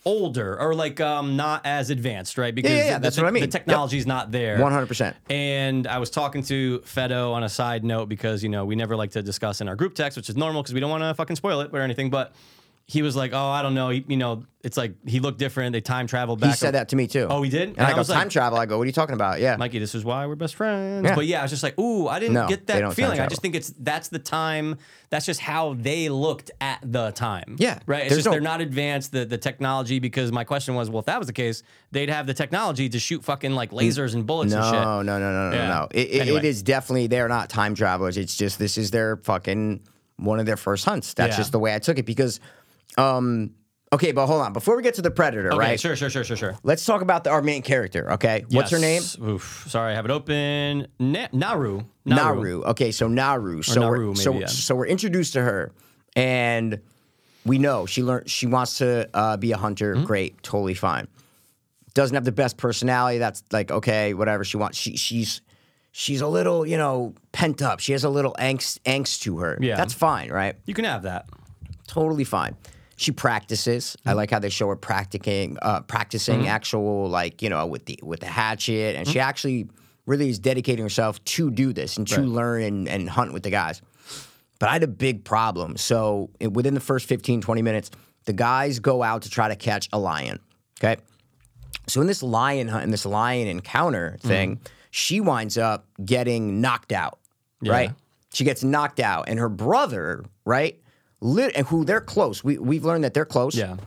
older 0.05 0.59
or 0.59 0.75
like 0.75 0.99
um 0.99 1.35
not 1.37 1.65
as 1.65 1.89
advanced, 1.89 2.37
right? 2.37 2.53
Because 2.53 2.71
yeah, 2.71 2.77
yeah, 2.85 2.93
the, 2.95 2.99
that's 3.03 3.15
the, 3.15 3.21
what 3.21 3.27
I 3.27 3.31
mean. 3.31 3.41
The 3.41 3.47
Yep. 3.47 3.51
technology's 3.51 4.05
not 4.05 4.31
there. 4.31 4.57
100%. 4.57 5.13
And 5.29 5.87
I 5.87 5.97
was 5.99 6.09
talking 6.09 6.43
to 6.43 6.79
Fedo 6.79 7.31
on 7.33 7.43
a 7.43 7.49
side 7.49 7.83
note 7.83 8.09
because, 8.09 8.43
you 8.43 8.49
know, 8.49 8.65
we 8.65 8.75
never 8.75 8.95
like 8.95 9.11
to 9.11 9.21
discuss 9.23 9.61
in 9.61 9.67
our 9.69 9.75
group 9.75 9.95
text, 9.95 10.17
which 10.17 10.29
is 10.29 10.35
normal 10.35 10.61
because 10.61 10.73
we 10.73 10.79
don't 10.79 10.89
want 10.89 11.03
to 11.03 11.13
fucking 11.13 11.35
spoil 11.37 11.61
it 11.61 11.69
or 11.73 11.79
anything. 11.79 12.09
But 12.09 12.33
he 12.93 13.01
was 13.01 13.15
like, 13.15 13.33
oh, 13.33 13.47
I 13.49 13.61
don't 13.63 13.73
know. 13.73 13.89
He, 13.89 14.05
you 14.07 14.17
know, 14.17 14.43
it's 14.63 14.77
like 14.77 14.93
he 15.07 15.19
looked 15.19 15.39
different. 15.39 15.73
They 15.73 15.81
time 15.81 16.05
traveled 16.07 16.39
back. 16.39 16.51
He 16.51 16.55
said 16.55 16.75
that 16.75 16.89
to 16.89 16.95
me 16.95 17.07
too. 17.07 17.27
Oh, 17.29 17.41
he 17.41 17.49
did? 17.49 17.69
And, 17.69 17.77
And 17.79 17.87
I 17.87 17.89
I 17.89 17.93
go, 17.93 17.97
was 17.97 18.09
like- 18.09 18.19
time 18.19 18.29
travel. 18.29 18.57
I 18.59 18.65
go, 18.65 18.77
what 18.77 18.83
are 18.83 18.85
you 18.85 18.91
talking 18.93 19.15
about? 19.15 19.41
Yeah. 19.41 19.57
Mikey, 19.57 19.79
this 19.79 19.95
is 19.95 20.05
why 20.05 20.25
we're 20.27 20.35
best 20.35 20.55
friends. 20.55 21.03
Yeah. 21.05 21.15
But 21.15 21.25
yeah, 21.25 21.39
I 21.39 21.41
was 21.41 21.51
just 21.51 21.63
like, 21.63 21.77
ooh, 21.79 22.07
I 22.07 22.19
didn't 22.19 22.35
No, 22.35 22.47
get 22.47 22.67
that 22.67 22.93
feeling. 22.93 23.19
I 23.19 23.25
just 23.27 23.41
think 23.41 23.55
it's 23.55 23.73
that's 23.79 24.07
the 24.09 24.19
time. 24.19 24.77
That's 25.09 25.25
just 25.25 25.39
how 25.41 25.73
they 25.73 26.07
looked 26.09 26.51
at 26.61 26.79
the 26.83 27.11
time. 27.11 27.55
Yeah, 27.57 27.79
right. 27.87 28.03
It's 28.03 28.09
there's 28.09 28.17
just 28.19 28.25
no- 28.27 28.31
they're 28.31 28.41
not 28.41 28.61
advanced 28.61 29.11
the 29.11 29.25
the 29.25 29.37
technology 29.37 29.99
because 29.99 30.31
my 30.31 30.43
question 30.43 30.75
was, 30.75 30.89
well, 30.89 30.99
if 30.99 31.05
that 31.07 31.17
was 31.17 31.27
the 31.27 31.33
case, 31.33 31.63
they'd 31.91 32.09
have 32.09 32.27
the 32.27 32.33
technology 32.33 32.87
to 32.89 32.99
shoot 32.99 33.23
fucking 33.25 33.53
like 33.53 33.71
lasers 33.71 34.13
and 34.13 34.25
bullets 34.25 34.53
No, 34.53 34.59
and 34.61 34.65
shit. 34.67 34.81
no, 34.81 35.01
no, 35.01 35.19
no, 35.19 35.49
no, 35.49 35.55
Yeah. 35.57 35.67
no. 35.67 35.87
It, 35.91 36.09
it, 36.09 36.21
Anyway. 36.21 36.37
it 36.39 36.45
is 36.45 36.61
definitely 36.63 37.07
they're 37.07 37.27
not 37.27 37.49
time 37.49 37.73
travelers. 37.75 38.17
It's 38.17 38.35
just 38.37 38.59
this 38.59 38.77
is 38.77 38.91
their 38.91 39.17
fucking 39.17 39.81
one 40.17 40.39
of 40.39 40.45
their 40.45 40.57
first 40.57 40.85
hunts. 40.85 41.15
That's 41.15 41.33
Yeah. 41.33 41.37
just 41.37 41.51
the 41.51 41.59
way 41.59 41.73
I 41.75 41.79
took 41.79 41.97
it 41.97 42.05
because, 42.05 42.39
um, 42.97 43.51
okay, 43.91 44.11
but 44.11 44.27
hold 44.27 44.41
on. 44.41 44.53
Before 44.53 44.75
we 44.75 44.83
get 44.83 44.95
to 44.95 45.01
the 45.01 45.11
predator, 45.11 45.49
Okay, 45.49 45.57
right? 45.57 45.79
sure, 45.79 45.95
sure, 45.95 46.09
sure, 46.09 46.23
sure, 46.23 46.37
sure. 46.37 46.57
Let's 46.63 46.85
talk 46.85 47.01
about 47.01 47.23
the, 47.23 47.29
our 47.31 47.41
main 47.41 47.61
character. 47.61 48.13
Okay, 48.13 48.45
what's 48.49 48.71
her 48.71 48.79
name? 48.79 49.01
Yes. 49.01 49.17
Oof, 49.19 49.65
sorry, 49.67 49.93
I 49.93 49.95
have 49.95 50.05
it 50.05 50.11
open. 50.11 50.87
Na- 50.99 51.27
Naru. 51.31 51.83
Naru. 52.05 52.63
Okay, 52.63 52.91
so 52.91 53.07
Naru. 53.07 53.61
So 53.61 53.81
Naru, 53.81 54.09
we're, 54.09 54.15
so 54.15 54.33
yeah. 54.33 54.45
so 54.47 54.75
we're 54.75 54.87
introduced 54.87 55.33
to 55.33 55.41
her, 55.41 55.71
and 56.15 56.81
we 57.45 57.57
know 57.59 57.85
she 57.85 58.03
learned 58.03 58.29
she 58.29 58.45
wants 58.45 58.77
to 58.79 59.09
uh, 59.13 59.37
be 59.37 59.51
a 59.51 59.57
hunter. 59.57 59.95
Mm-hmm. 59.95 60.05
Great, 60.05 60.43
totally 60.43 60.73
fine. 60.73 61.07
Doesn't 61.93 62.15
have 62.15 62.25
the 62.25 62.31
best 62.31 62.57
personality. 62.57 63.19
That's 63.19 63.43
like 63.51 63.71
okay, 63.71 64.13
whatever 64.13 64.43
she 64.43 64.57
wants. 64.57 64.77
She 64.77 64.97
she's 64.97 65.41
she's 65.91 66.21
a 66.21 66.27
little 66.27 66.65
you 66.65 66.77
know 66.77 67.13
pent 67.31 67.61
up. 67.61 67.79
She 67.79 67.91
has 67.91 68.03
a 68.03 68.09
little 68.09 68.35
angst 68.39 68.79
angst 68.79 69.21
to 69.21 69.37
her. 69.39 69.57
Yeah. 69.61 69.75
that's 69.75 69.93
fine, 69.93 70.31
right? 70.31 70.55
You 70.65 70.73
can 70.73 70.85
have 70.85 71.03
that. 71.03 71.29
Totally 71.87 72.23
fine. 72.23 72.55
She 73.03 73.11
practices. 73.11 73.95
Mm-hmm. 73.99 74.09
I 74.09 74.13
like 74.13 74.31
how 74.31 74.39
they 74.39 74.49
show 74.49 74.67
her 74.69 74.75
practicing, 74.75 75.57
uh, 75.61 75.81
practicing 75.81 76.47
actual 76.47 77.09
like 77.09 77.41
you 77.41 77.49
know 77.49 77.65
with 77.67 77.85
the 77.85 77.99
with 78.01 78.21
the 78.21 78.27
hatchet, 78.27 78.95
and 78.95 79.07
she 79.07 79.19
actually 79.19 79.67
really 80.05 80.29
is 80.29 80.39
dedicating 80.39 80.83
herself 80.83 81.23
to 81.25 81.49
do 81.51 81.73
this 81.73 81.97
and 81.97 82.07
to 82.07 82.15
Mm-hmm. 82.15 82.23
Right. 82.23 82.35
learn 82.35 82.61
and, 82.63 82.87
and 82.89 83.09
hunt 83.09 83.33
with 83.33 83.43
the 83.43 83.49
guys. 83.49 83.81
But 84.59 84.69
I 84.69 84.73
had 84.73 84.83
a 84.83 84.87
big 84.87 85.23
problem. 85.23 85.77
So 85.77 86.29
within 86.39 86.73
the 86.73 86.79
first 86.81 87.07
15, 87.07 87.41
20 87.41 87.61
minutes, 87.61 87.89
the 88.25 88.33
guys 88.33 88.79
go 88.79 89.01
out 89.03 89.21
to 89.23 89.29
try 89.29 89.47
to 89.49 89.55
catch 89.55 89.89
a 89.93 89.99
lion. 89.99 90.39
Okay. 90.81 91.01
So 91.87 92.01
in 92.01 92.07
this 92.07 92.21
lion 92.23 92.67
hunt, 92.69 92.83
in 92.83 92.91
this 92.91 93.05
lion 93.05 93.47
encounter 93.47 94.17
thing, 94.21 94.59
she 94.91 95.19
winds 95.21 95.57
up 95.57 95.85
getting 96.03 96.61
knocked 96.61 96.91
out. 96.93 97.19
Right. 97.61 97.91
She 98.33 98.43
gets 98.43 98.63
knocked 98.63 98.99
out, 98.99 99.29
and 99.29 99.37
her 99.39 99.49
brother, 99.49 100.23
right, 100.43 100.81
lit, 101.23 101.53
and 101.55 101.65
who 101.67 101.85
they're 101.85 102.01
close. 102.01 102.43
We 102.43 102.57
we've 102.57 102.85
learned 102.85 103.03
that 103.03 103.13
they're 103.13 103.25
close. 103.25 103.55
Yeah. 103.55 103.77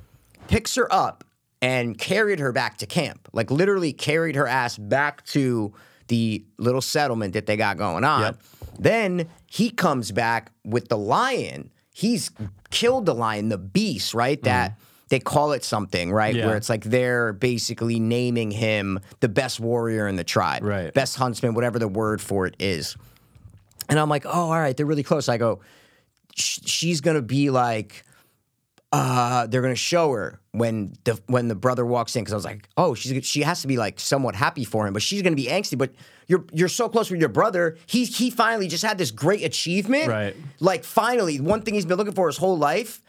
Picks 0.49 0.75
her 0.77 0.93
up 0.93 1.25
and 1.61 1.99
carried 1.99 2.39
her 2.39 2.53
back 2.53 2.79
to 2.79 2.87
camp. 2.87 3.29
Like 3.33 3.51
literally 3.51 3.93
carried 3.93 4.37
her 4.37 4.47
ass 4.47 4.77
back 4.79 5.25
to 5.27 5.73
the 6.09 6.45
little 6.59 6.81
settlement 6.81 7.35
that 7.35 7.47
they 7.47 7.57
got 7.57 7.77
going 7.77 8.05
on. 8.05 8.23
Yep. 8.23 8.43
Then 8.79 9.29
he 9.47 9.71
comes 9.71 10.13
back 10.13 10.53
with 10.65 10.89
the 10.89 10.97
lion. 10.99 11.71
He's 11.93 12.31
killed 12.71 13.07
the 13.07 13.15
lion, 13.15 13.49
the 13.49 13.59
beast, 13.59 14.15
right? 14.15 14.41
That 14.43 14.79
they 15.09 15.19
call 15.19 15.53
it 15.53 15.65
something, 15.65 16.13
right? 16.13 16.33
Mm-hmm. 16.35 16.41
Yeah. 16.41 16.47
Where 16.47 16.57
it's 16.57 16.69
like 16.69 16.85
they're 16.85 17.33
basically 17.33 17.99
naming 17.99 18.51
him 18.51 19.01
the 19.21 19.29
best 19.29 19.61
warrior 19.61 20.07
in 20.07 20.17
the 20.17 20.25
tribe, 20.25 20.63
Right. 20.63 20.93
Best 20.93 21.17
huntsman, 21.17 21.55
whatever 21.55 21.79
the 21.79 21.89
word 21.89 22.21
for 22.21 22.47
it 22.47 22.55
is. 22.59 22.97
And 23.89 23.99
I'm 23.99 24.09
like, 24.09 24.27
oh, 24.27 24.31
all 24.31 24.51
right, 24.51 24.77
they're 24.77 24.87
really 24.87 25.05
close. 25.05 25.29
I 25.29 25.39
go, 25.39 25.61
sh- 26.37 26.61
she's 26.65 27.01
gonna 27.01 27.23
be 27.23 27.51
like, 27.51 28.05
uh, 28.93 29.47
they're 29.49 29.63
gonna 29.63 29.75
show 29.75 30.13
her 30.13 30.41
when 30.53 30.95
the 31.05 31.21
when 31.27 31.49
the 31.49 31.55
brother 31.55 31.85
walks 31.85 32.15
in 32.17 32.23
because 32.23 32.33
I 32.33 32.37
was 32.37 32.45
like, 32.45 32.69
oh, 32.77 32.95
she's 32.95 33.27
she 33.27 33.43
has 33.43 33.61
to 33.63 33.67
be 33.69 33.77
like 33.77 33.99
somewhat 33.99 34.35
happy 34.37 34.65
for 34.65 34.87
him, 34.87 34.93
but 34.93 35.03
she's 35.03 35.23
gonna 35.23 35.37
be 35.37 35.47
angsty. 35.47 35.77
But 35.77 35.93
you're 36.29 36.45
you're 36.53 36.69
so 36.69 36.89
close 36.89 37.11
with 37.11 37.21
your 37.21 37.29
brother. 37.29 37.77
He 37.87 38.05
he 38.05 38.31
finally 38.31 38.69
just 38.69 38.85
had 38.85 38.97
this 38.99 39.11
great 39.11 39.43
achievement. 39.45 40.09
Right. 40.09 40.37
Like 40.61 40.85
finally, 40.85 41.41
one 41.41 41.63
thing 41.63 41.75
he's 41.75 41.87
been 41.87 41.99
looking 41.99 42.15
for 42.15 42.27
his 42.29 42.37
whole 42.37 42.57
life. 42.59 43.03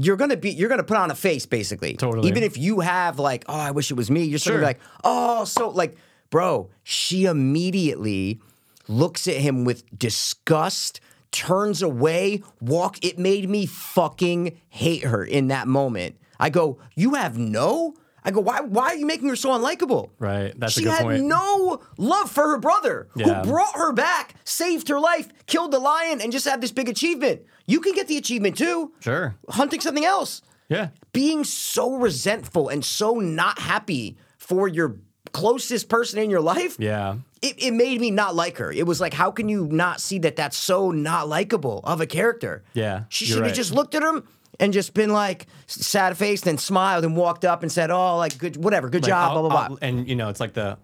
You're 0.00 0.16
gonna 0.16 0.36
be 0.36 0.50
you're 0.50 0.68
gonna 0.68 0.82
put 0.84 0.96
on 0.96 1.10
a 1.10 1.14
face 1.14 1.46
basically. 1.46 1.94
Totally. 1.94 2.28
Even 2.28 2.42
if 2.42 2.56
you 2.56 2.80
have 2.80 3.18
like, 3.18 3.44
oh, 3.48 3.54
I 3.58 3.70
wish 3.72 3.90
it 3.90 3.94
was 3.94 4.10
me. 4.10 4.24
You're 4.24 4.38
still 4.38 4.54
gonna 4.54 4.66
Sure. 4.66 4.74
be 4.74 4.78
like, 4.78 4.80
oh, 5.04 5.44
so 5.44 5.68
like, 5.68 5.96
bro. 6.30 6.70
She 6.84 7.24
immediately 7.26 8.40
looks 8.88 9.26
at 9.28 9.36
him 9.36 9.64
with 9.64 9.84
disgust, 9.98 11.00
turns 11.34 11.82
away, 11.82 12.42
walk. 12.60 13.04
It 13.04 13.18
made 13.18 13.50
me 13.50 13.66
fucking 13.66 14.58
hate 14.68 15.02
her 15.04 15.22
in 15.24 15.48
that 15.48 15.66
moment. 15.68 16.16
I 16.40 16.48
go, 16.48 16.78
you 16.94 17.14
have 17.14 17.36
no. 17.36 17.94
I 18.24 18.30
go, 18.30 18.40
why? 18.40 18.60
Why 18.62 18.84
are 18.84 18.94
you 18.94 19.04
making 19.04 19.28
her 19.28 19.36
so 19.36 19.50
unlikable? 19.50 20.10
Right. 20.18 20.58
That's 20.58 20.76
a 20.76 20.80
she 20.80 20.84
good 20.84 20.92
had 20.94 21.02
point. 21.02 21.24
no 21.24 21.80
love 21.98 22.30
for 22.30 22.48
her 22.50 22.58
brother, 22.58 23.08
Yeah. 23.16 23.42
who 23.42 23.50
brought 23.50 23.74
her 23.76 23.92
back, 23.92 24.34
saved 24.44 24.88
her 24.88 24.98
life, 24.98 25.28
killed 25.46 25.72
the 25.72 25.78
lion, 25.78 26.22
and 26.22 26.32
just 26.32 26.46
had 26.46 26.60
this 26.62 26.72
big 26.72 26.88
achievement. 26.88 27.42
You 27.66 27.80
can 27.80 27.92
get 27.94 28.08
the 28.08 28.16
achievement 28.16 28.56
too. 28.56 28.92
Sure. 29.00 29.34
Hunting 29.50 29.80
something 29.80 30.04
else 30.06 30.40
Yeah. 30.70 30.88
being 31.12 31.44
so 31.44 31.94
resentful 31.96 32.68
and 32.70 32.82
so 32.84 33.14
not 33.16 33.58
happy 33.58 34.16
for 34.38 34.68
your 34.68 34.96
closest 35.34 35.88
person 35.90 36.18
in 36.20 36.30
your 36.30 36.40
life, 36.40 36.76
Yeah. 36.78 37.16
it, 37.42 37.56
it 37.62 37.72
made 37.74 38.00
me 38.00 38.10
not 38.10 38.34
like 38.34 38.56
her. 38.58 38.72
It 38.72 38.86
was 38.86 39.00
like, 39.00 39.12
how 39.12 39.30
can 39.30 39.48
you 39.50 39.66
not 39.70 40.00
see 40.00 40.18
that 40.20 40.36
that's 40.36 40.56
so 40.56 40.90
not 40.92 41.28
likable 41.28 41.80
of 41.84 42.00
a 42.00 42.06
character? 42.06 42.62
Yeah, 42.72 43.04
She 43.10 43.26
should 43.26 43.36
have 43.38 43.46
right. 43.46 43.54
just 43.54 43.72
looked 43.72 43.94
at 43.94 44.02
him 44.02 44.22
and 44.60 44.72
just 44.72 44.94
been 44.94 45.10
like 45.10 45.46
sad 45.66 46.16
faced 46.16 46.46
and 46.46 46.58
smiled 46.60 47.04
and 47.04 47.16
walked 47.16 47.44
up 47.44 47.62
and 47.62 47.70
said, 47.70 47.90
oh, 47.90 48.16
like, 48.16 48.38
good, 48.38 48.56
whatever, 48.56 48.88
good 48.88 49.02
Like, 49.02 49.08
job, 49.10 49.32
I'll- 49.32 49.40
blah, 49.42 49.50
blah, 49.50 49.60
I'll- 49.62 49.68
blah. 49.70 49.78
and 49.82 50.08
you 50.08 50.16
know, 50.16 50.28
it's 50.30 50.40
like 50.40 50.54
the 50.54 50.78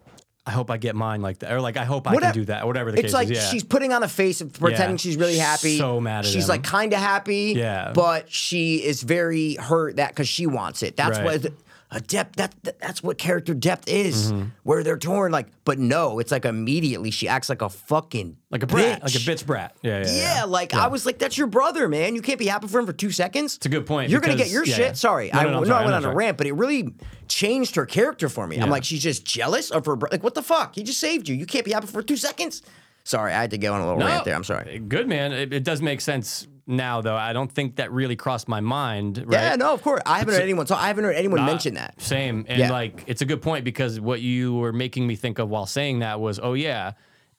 I 0.47 0.53
hope 0.53 0.71
I 0.71 0.79
get 0.79 0.97
mine 0.97 1.21
like 1.21 1.41
that, 1.41 1.53
or 1.53 1.61
like 1.61 1.77
I 1.77 1.85
hope 1.85 2.09
I 2.09 2.15
Whatever- 2.15 2.33
can 2.33 2.41
do 2.41 2.45
that, 2.47 2.65
or 2.65 2.67
whatever 2.67 2.91
the 2.91 2.99
it's 2.99 3.09
case 3.09 3.13
like 3.15 3.31
is. 3.31 3.37
Yeah. 3.39 3.51
she's 3.51 3.63
putting 3.63 3.93
on 3.93 4.03
a 4.03 4.09
face 4.09 4.41
of 4.41 4.53
pretending 4.55 4.93
Yeah. 4.97 4.97
she's 4.97 5.17
really 5.17 5.37
happy. 5.37 5.77
So 5.79 6.01
mad 6.01 6.21
at 6.25 6.31
She's 6.33 6.45
him. 6.45 6.49
like 6.49 6.63
kind 6.65 6.93
of 6.95 6.99
happy. 6.99 7.53
Yeah. 7.57 7.93
But 7.95 8.33
she 8.33 8.77
is 8.83 9.03
very 9.03 9.55
hurt 9.57 9.97
that 9.97 10.09
because 10.09 10.29
she 10.29 10.47
wants 10.47 10.83
it. 10.83 10.97
That's 10.97 11.19
Right. 11.19 11.43
what 11.45 11.53
a 11.91 12.01
depth. 12.01 12.37
That 12.37 12.55
that's 12.81 13.03
what 13.03 13.19
character 13.19 13.55
depth 13.55 13.89
is. 13.89 14.33
Mm-hmm. 14.33 14.49
Where 14.63 14.83
they're 14.83 14.99
torn. 14.99 15.33
Like, 15.33 15.49
but 15.65 15.79
no, 15.79 16.19
it's 16.19 16.31
like 16.31 16.45
immediately 16.45 17.11
she 17.11 17.29
acts 17.29 17.49
like 17.49 17.63
a 17.63 17.69
fucking 17.69 18.37
like 18.51 18.63
a 18.63 18.67
brat, 18.67 19.01
bitch. 19.01 19.03
like 19.03 19.15
a 19.15 19.19
bitch 19.19 19.47
brat. 19.47 19.77
Yeah, 19.83 19.99
yeah. 20.01 20.07
Yeah, 20.07 20.35
yeah. 20.37 20.45
like 20.45 20.75
I 20.75 20.87
was 20.89 21.07
like, 21.07 21.19
that's 21.19 21.37
your 21.37 21.47
brother, 21.47 21.89
man. 21.89 22.15
You 22.15 22.23
can't 22.23 22.39
be 22.39 22.47
happy 22.47 22.69
for 22.69 22.79
him 22.81 22.87
for 22.87 22.93
two 22.93 23.11
seconds. 23.11 23.57
It's 23.57 23.67
a 23.67 23.69
good 23.69 23.87
point, 23.87 24.11
You're 24.11 24.21
gonna 24.21 24.37
get 24.37 24.51
your 24.51 24.65
yeah, 24.65 24.75
shit. 24.75 24.87
yeah. 24.87 24.93
Sorry, 24.93 25.31
No, 25.33 25.41
I 25.41 25.43
no, 25.45 25.51
no, 25.51 25.57
I'm 25.57 25.63
know 25.63 25.69
sorry, 25.69 25.83
I 25.83 25.91
went 25.91 26.03
no, 26.03 26.09
on 26.09 26.15
a 26.15 26.17
rant, 26.17 26.37
but 26.39 26.47
it 26.47 26.53
really 26.53 26.95
changed 27.29 27.77
her 27.77 27.87
character 27.87 28.29
for 28.29 28.47
me. 28.47 28.59
I'm 28.59 28.71
like, 28.71 28.85
she's 28.85 29.03
just 29.03 29.25
jealous 29.25 29.71
of 29.71 29.87
her. 29.87 29.97
Bro- 29.97 30.11
like, 30.13 30.23
what 30.23 30.35
the 30.35 30.43
fuck? 30.43 30.75
He 30.75 30.83
just 30.83 31.01
saved 31.01 31.29
you. 31.29 31.35
You 31.35 31.47
can't 31.47 31.65
be 31.65 31.73
happy 31.73 31.87
for 31.87 32.03
two 32.03 32.17
seconds. 32.17 32.63
Sorry, 33.03 33.33
I 33.33 33.41
had 33.41 33.51
to 33.53 33.59
go 33.59 33.73
on 33.73 33.81
a 33.81 33.85
little 33.87 33.99
No, 34.01 34.07
rant 34.07 34.25
there. 34.25 34.35
I'm 34.35 34.45
sorry. 34.45 34.79
Good 34.79 35.09
man. 35.09 35.33
It, 35.33 35.53
it 35.53 35.65
does 35.65 35.81
make 35.81 36.01
sense 36.01 36.47
now, 36.71 37.01
though. 37.01 37.17
I 37.17 37.33
don't 37.33 37.51
think 37.51 37.77
that 37.77 37.93
really 37.93 38.17
crossed 38.17 38.49
my 38.49 38.61
mind. 38.61 39.19
Right? 39.27 39.33
Yeah, 39.43 39.57
no, 39.57 39.73
of 39.75 39.83
course. 39.83 40.01
I 40.07 40.19
haven't 40.19 40.35
heard 40.35 40.43
anyone 40.43 40.67
So 40.67 40.75
I 40.77 40.87
haven't 40.87 41.05
heard 41.05 41.17
anyone 41.17 41.45
mention 41.45 41.75
that. 41.75 42.01
Same. 42.01 42.45
And 42.49 42.59
Yeah. 42.59 42.71
like, 42.73 43.05
it's 43.07 43.23
a 43.23 43.27
good 43.27 43.43
point 43.43 43.65
because 43.65 44.01
what 44.01 44.21
you 44.21 44.55
were 44.55 44.73
making 44.73 45.07
me 45.07 45.17
think 45.17 45.39
of 45.39 45.49
while 45.49 45.67
saying 45.67 45.99
that 45.99 46.21
was, 46.21 46.39
oh, 46.43 46.55
yeah, 46.55 46.93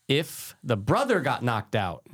if 0.07 0.55
the 0.63 0.77
brother 0.77 1.19
got 1.21 1.43
knocked 1.43 1.75
out 1.75 2.05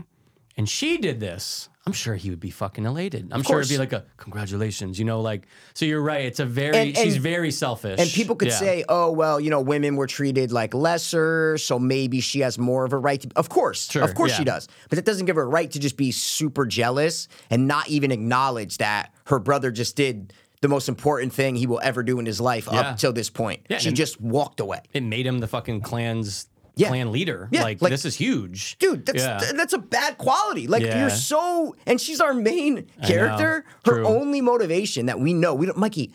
and 0.55 0.69
she 0.69 0.97
did 0.97 1.19
this, 1.19 1.69
I'm 1.87 1.93
sure 1.93 2.15
he 2.15 2.29
would 2.29 2.39
be 2.41 2.49
fucking 2.51 2.85
elated. 2.85 3.29
I'm 3.31 3.41
sure 3.43 3.59
it'd 3.61 3.69
be 3.69 3.77
like 3.77 3.93
a 3.93 4.03
congratulations, 4.17 4.99
you 4.99 5.05
know, 5.05 5.21
like, 5.21 5.47
so 5.73 5.85
you're 5.85 6.01
right. 6.01 6.25
It's 6.25 6.39
a 6.41 6.45
very, 6.45 6.75
And- 6.77 6.97
she's 6.97 7.15
very 7.17 7.49
selfish. 7.49 7.99
And 7.99 8.09
people 8.09 8.35
could 8.35 8.49
Yeah. 8.49 8.59
say, 8.59 8.83
"Oh, 8.89 9.09
well, 9.11 9.39
you 9.39 9.49
know, 9.49 9.61
women 9.61 9.95
were 9.95 10.05
treated 10.07 10.51
like 10.51 10.73
lesser, 10.73 11.57
so 11.57 11.79
maybe 11.79 12.19
she 12.19 12.41
has 12.41 12.59
more 12.59 12.83
of 12.85 12.91
a 12.93 12.97
right 12.97 13.21
to." 13.21 13.29
Of 13.37 13.49
course, 13.49 13.89
Sure, 13.89 14.03
of 14.03 14.13
course 14.15 14.31
yeah. 14.31 14.37
she 14.39 14.43
does, 14.43 14.67
but 14.89 14.99
it 14.99 15.05
doesn't 15.05 15.25
give 15.25 15.37
her 15.37 15.43
a 15.43 15.47
right 15.47 15.71
to 15.71 15.79
just 15.79 15.97
be 15.97 16.11
super 16.11 16.65
jealous 16.65 17.27
and 17.49 17.67
not 17.67 17.87
even 17.87 18.11
acknowledge 18.11 18.77
that 18.79 19.13
her 19.27 19.39
brother 19.39 19.71
just 19.71 19.95
did 19.95 20.33
the 20.61 20.67
most 20.67 20.89
important 20.89 21.31
thing 21.33 21.55
he 21.55 21.67
will 21.67 21.79
ever 21.83 22.01
do 22.03 22.19
in 22.19 22.25
his 22.25 22.41
life 22.41 22.67
Yeah. 22.71 22.79
up 22.81 22.97
till 22.97 23.13
this 23.13 23.29
point. 23.29 23.61
Yeah, 23.69 23.77
she 23.77 23.91
just 23.91 24.19
walked 24.19 24.59
away. 24.59 24.81
it 24.93 25.03
made 25.03 25.25
him 25.25 25.39
the 25.39 25.47
fucking 25.47 25.81
clan's 25.81 26.47
Yeah. 26.77 26.87
clan 26.89 27.11
leader. 27.11 27.49
Yeah, 27.51 27.63
like, 27.63 27.81
like- 27.81 27.91
this 27.91 28.05
is 28.05 28.15
huge. 28.15 28.77
Dude, 28.79 29.05
that's 29.05 29.23
Yeah. 29.23 29.37
th- 29.39 29.53
that's 29.53 29.73
a 29.73 29.77
bad 29.79 30.17
quality. 30.17 30.67
Like 30.67 30.83
Yeah. 30.83 30.99
you're 31.01 31.09
so, 31.09 31.75
and 31.85 31.99
she's 31.99 32.19
our 32.21 32.33
main 32.33 32.85
character. 33.03 33.65
Her 33.85 33.93
True. 33.95 34.07
only 34.07 34.41
motivation 34.41 35.07
that 35.07 35.19
we 35.19 35.33
know, 35.33 35.53
we 35.53 35.65
don't, 35.65 35.77
Mikey, 35.77 36.13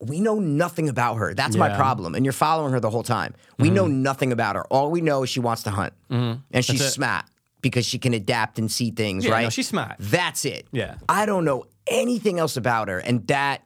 we 0.00 0.20
know 0.20 0.38
nothing 0.40 0.88
about 0.88 1.14
her. 1.16 1.32
That's 1.34 1.56
my 1.56 1.68
problem. 1.76 2.14
And 2.14 2.24
you're 2.24 2.32
following 2.32 2.72
her 2.72 2.80
the 2.80 2.90
whole 2.90 3.04
time. 3.04 3.34
We 3.58 3.70
know 3.70 3.86
nothing 3.86 4.32
about 4.32 4.56
her. 4.56 4.64
All 4.66 4.90
we 4.90 5.00
know 5.00 5.22
is 5.22 5.30
she 5.30 5.40
wants 5.40 5.62
to 5.64 5.70
hunt, 5.70 5.92
and 6.10 6.40
she's 6.60 6.80
Mm-hmm. 6.80 6.88
smart 6.88 7.24
because 7.60 7.86
she 7.86 7.98
can 7.98 8.12
adapt 8.12 8.58
and 8.58 8.68
see 8.70 8.90
things. 8.90 9.24
Yeah, 9.24 9.30
no, 9.30 9.36
right? 9.36 9.52
she's 9.52 9.68
smart. 9.68 9.94
That's 10.00 10.44
it. 10.44 10.66
Yeah. 10.72 10.96
I 11.08 11.24
don't 11.26 11.44
know 11.44 11.66
anything 11.86 12.40
else 12.40 12.56
about 12.56 12.88
her, 12.88 12.98
and 12.98 13.24
that. 13.28 13.62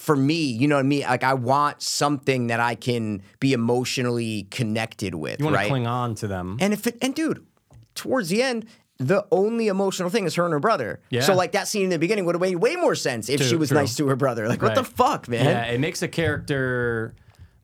For 0.00 0.16
me, 0.16 0.42
you 0.44 0.66
know 0.66 0.76
what 0.76 0.86
I 0.86 0.88
mean? 0.88 1.02
Like 1.02 1.22
I 1.24 1.34
want 1.34 1.82
something 1.82 2.46
that 2.46 2.58
I 2.58 2.74
can 2.74 3.22
be 3.38 3.52
emotionally 3.52 4.44
connected 4.50 5.14
with, 5.14 5.40
You 5.40 5.44
want 5.44 5.56
right? 5.56 5.64
to 5.64 5.68
cling 5.68 5.86
on 5.86 6.14
to 6.16 6.26
them. 6.26 6.56
And 6.58 6.72
if 6.72 6.86
it, 6.86 6.96
and 7.02 7.14
dude, 7.14 7.44
towards 7.94 8.30
the 8.30 8.42
end, 8.42 8.64
the 8.96 9.26
only 9.30 9.68
emotional 9.68 10.08
thing 10.08 10.24
is 10.24 10.34
her 10.36 10.44
and 10.44 10.54
her 10.54 10.58
brother. 10.58 11.00
Yeah. 11.10 11.20
So 11.20 11.34
like 11.34 11.52
that 11.52 11.68
scene 11.68 11.84
in 11.84 11.90
the 11.90 11.98
beginning 11.98 12.24
would 12.24 12.34
have 12.34 12.40
made 12.40 12.56
way 12.56 12.76
more 12.76 12.94
sense 12.94 13.28
if 13.28 13.42
she 13.42 13.56
was 13.56 13.68
true. 13.68 13.78
nice 13.78 13.94
to 13.96 14.06
her 14.08 14.16
brother. 14.16 14.48
Like 14.48 14.62
what 14.62 14.74
the 14.74 14.84
fuck, 14.84 15.28
man? 15.28 15.44
Yeah, 15.44 15.64
it 15.64 15.80
makes 15.80 16.00
a 16.00 16.08
character 16.08 17.14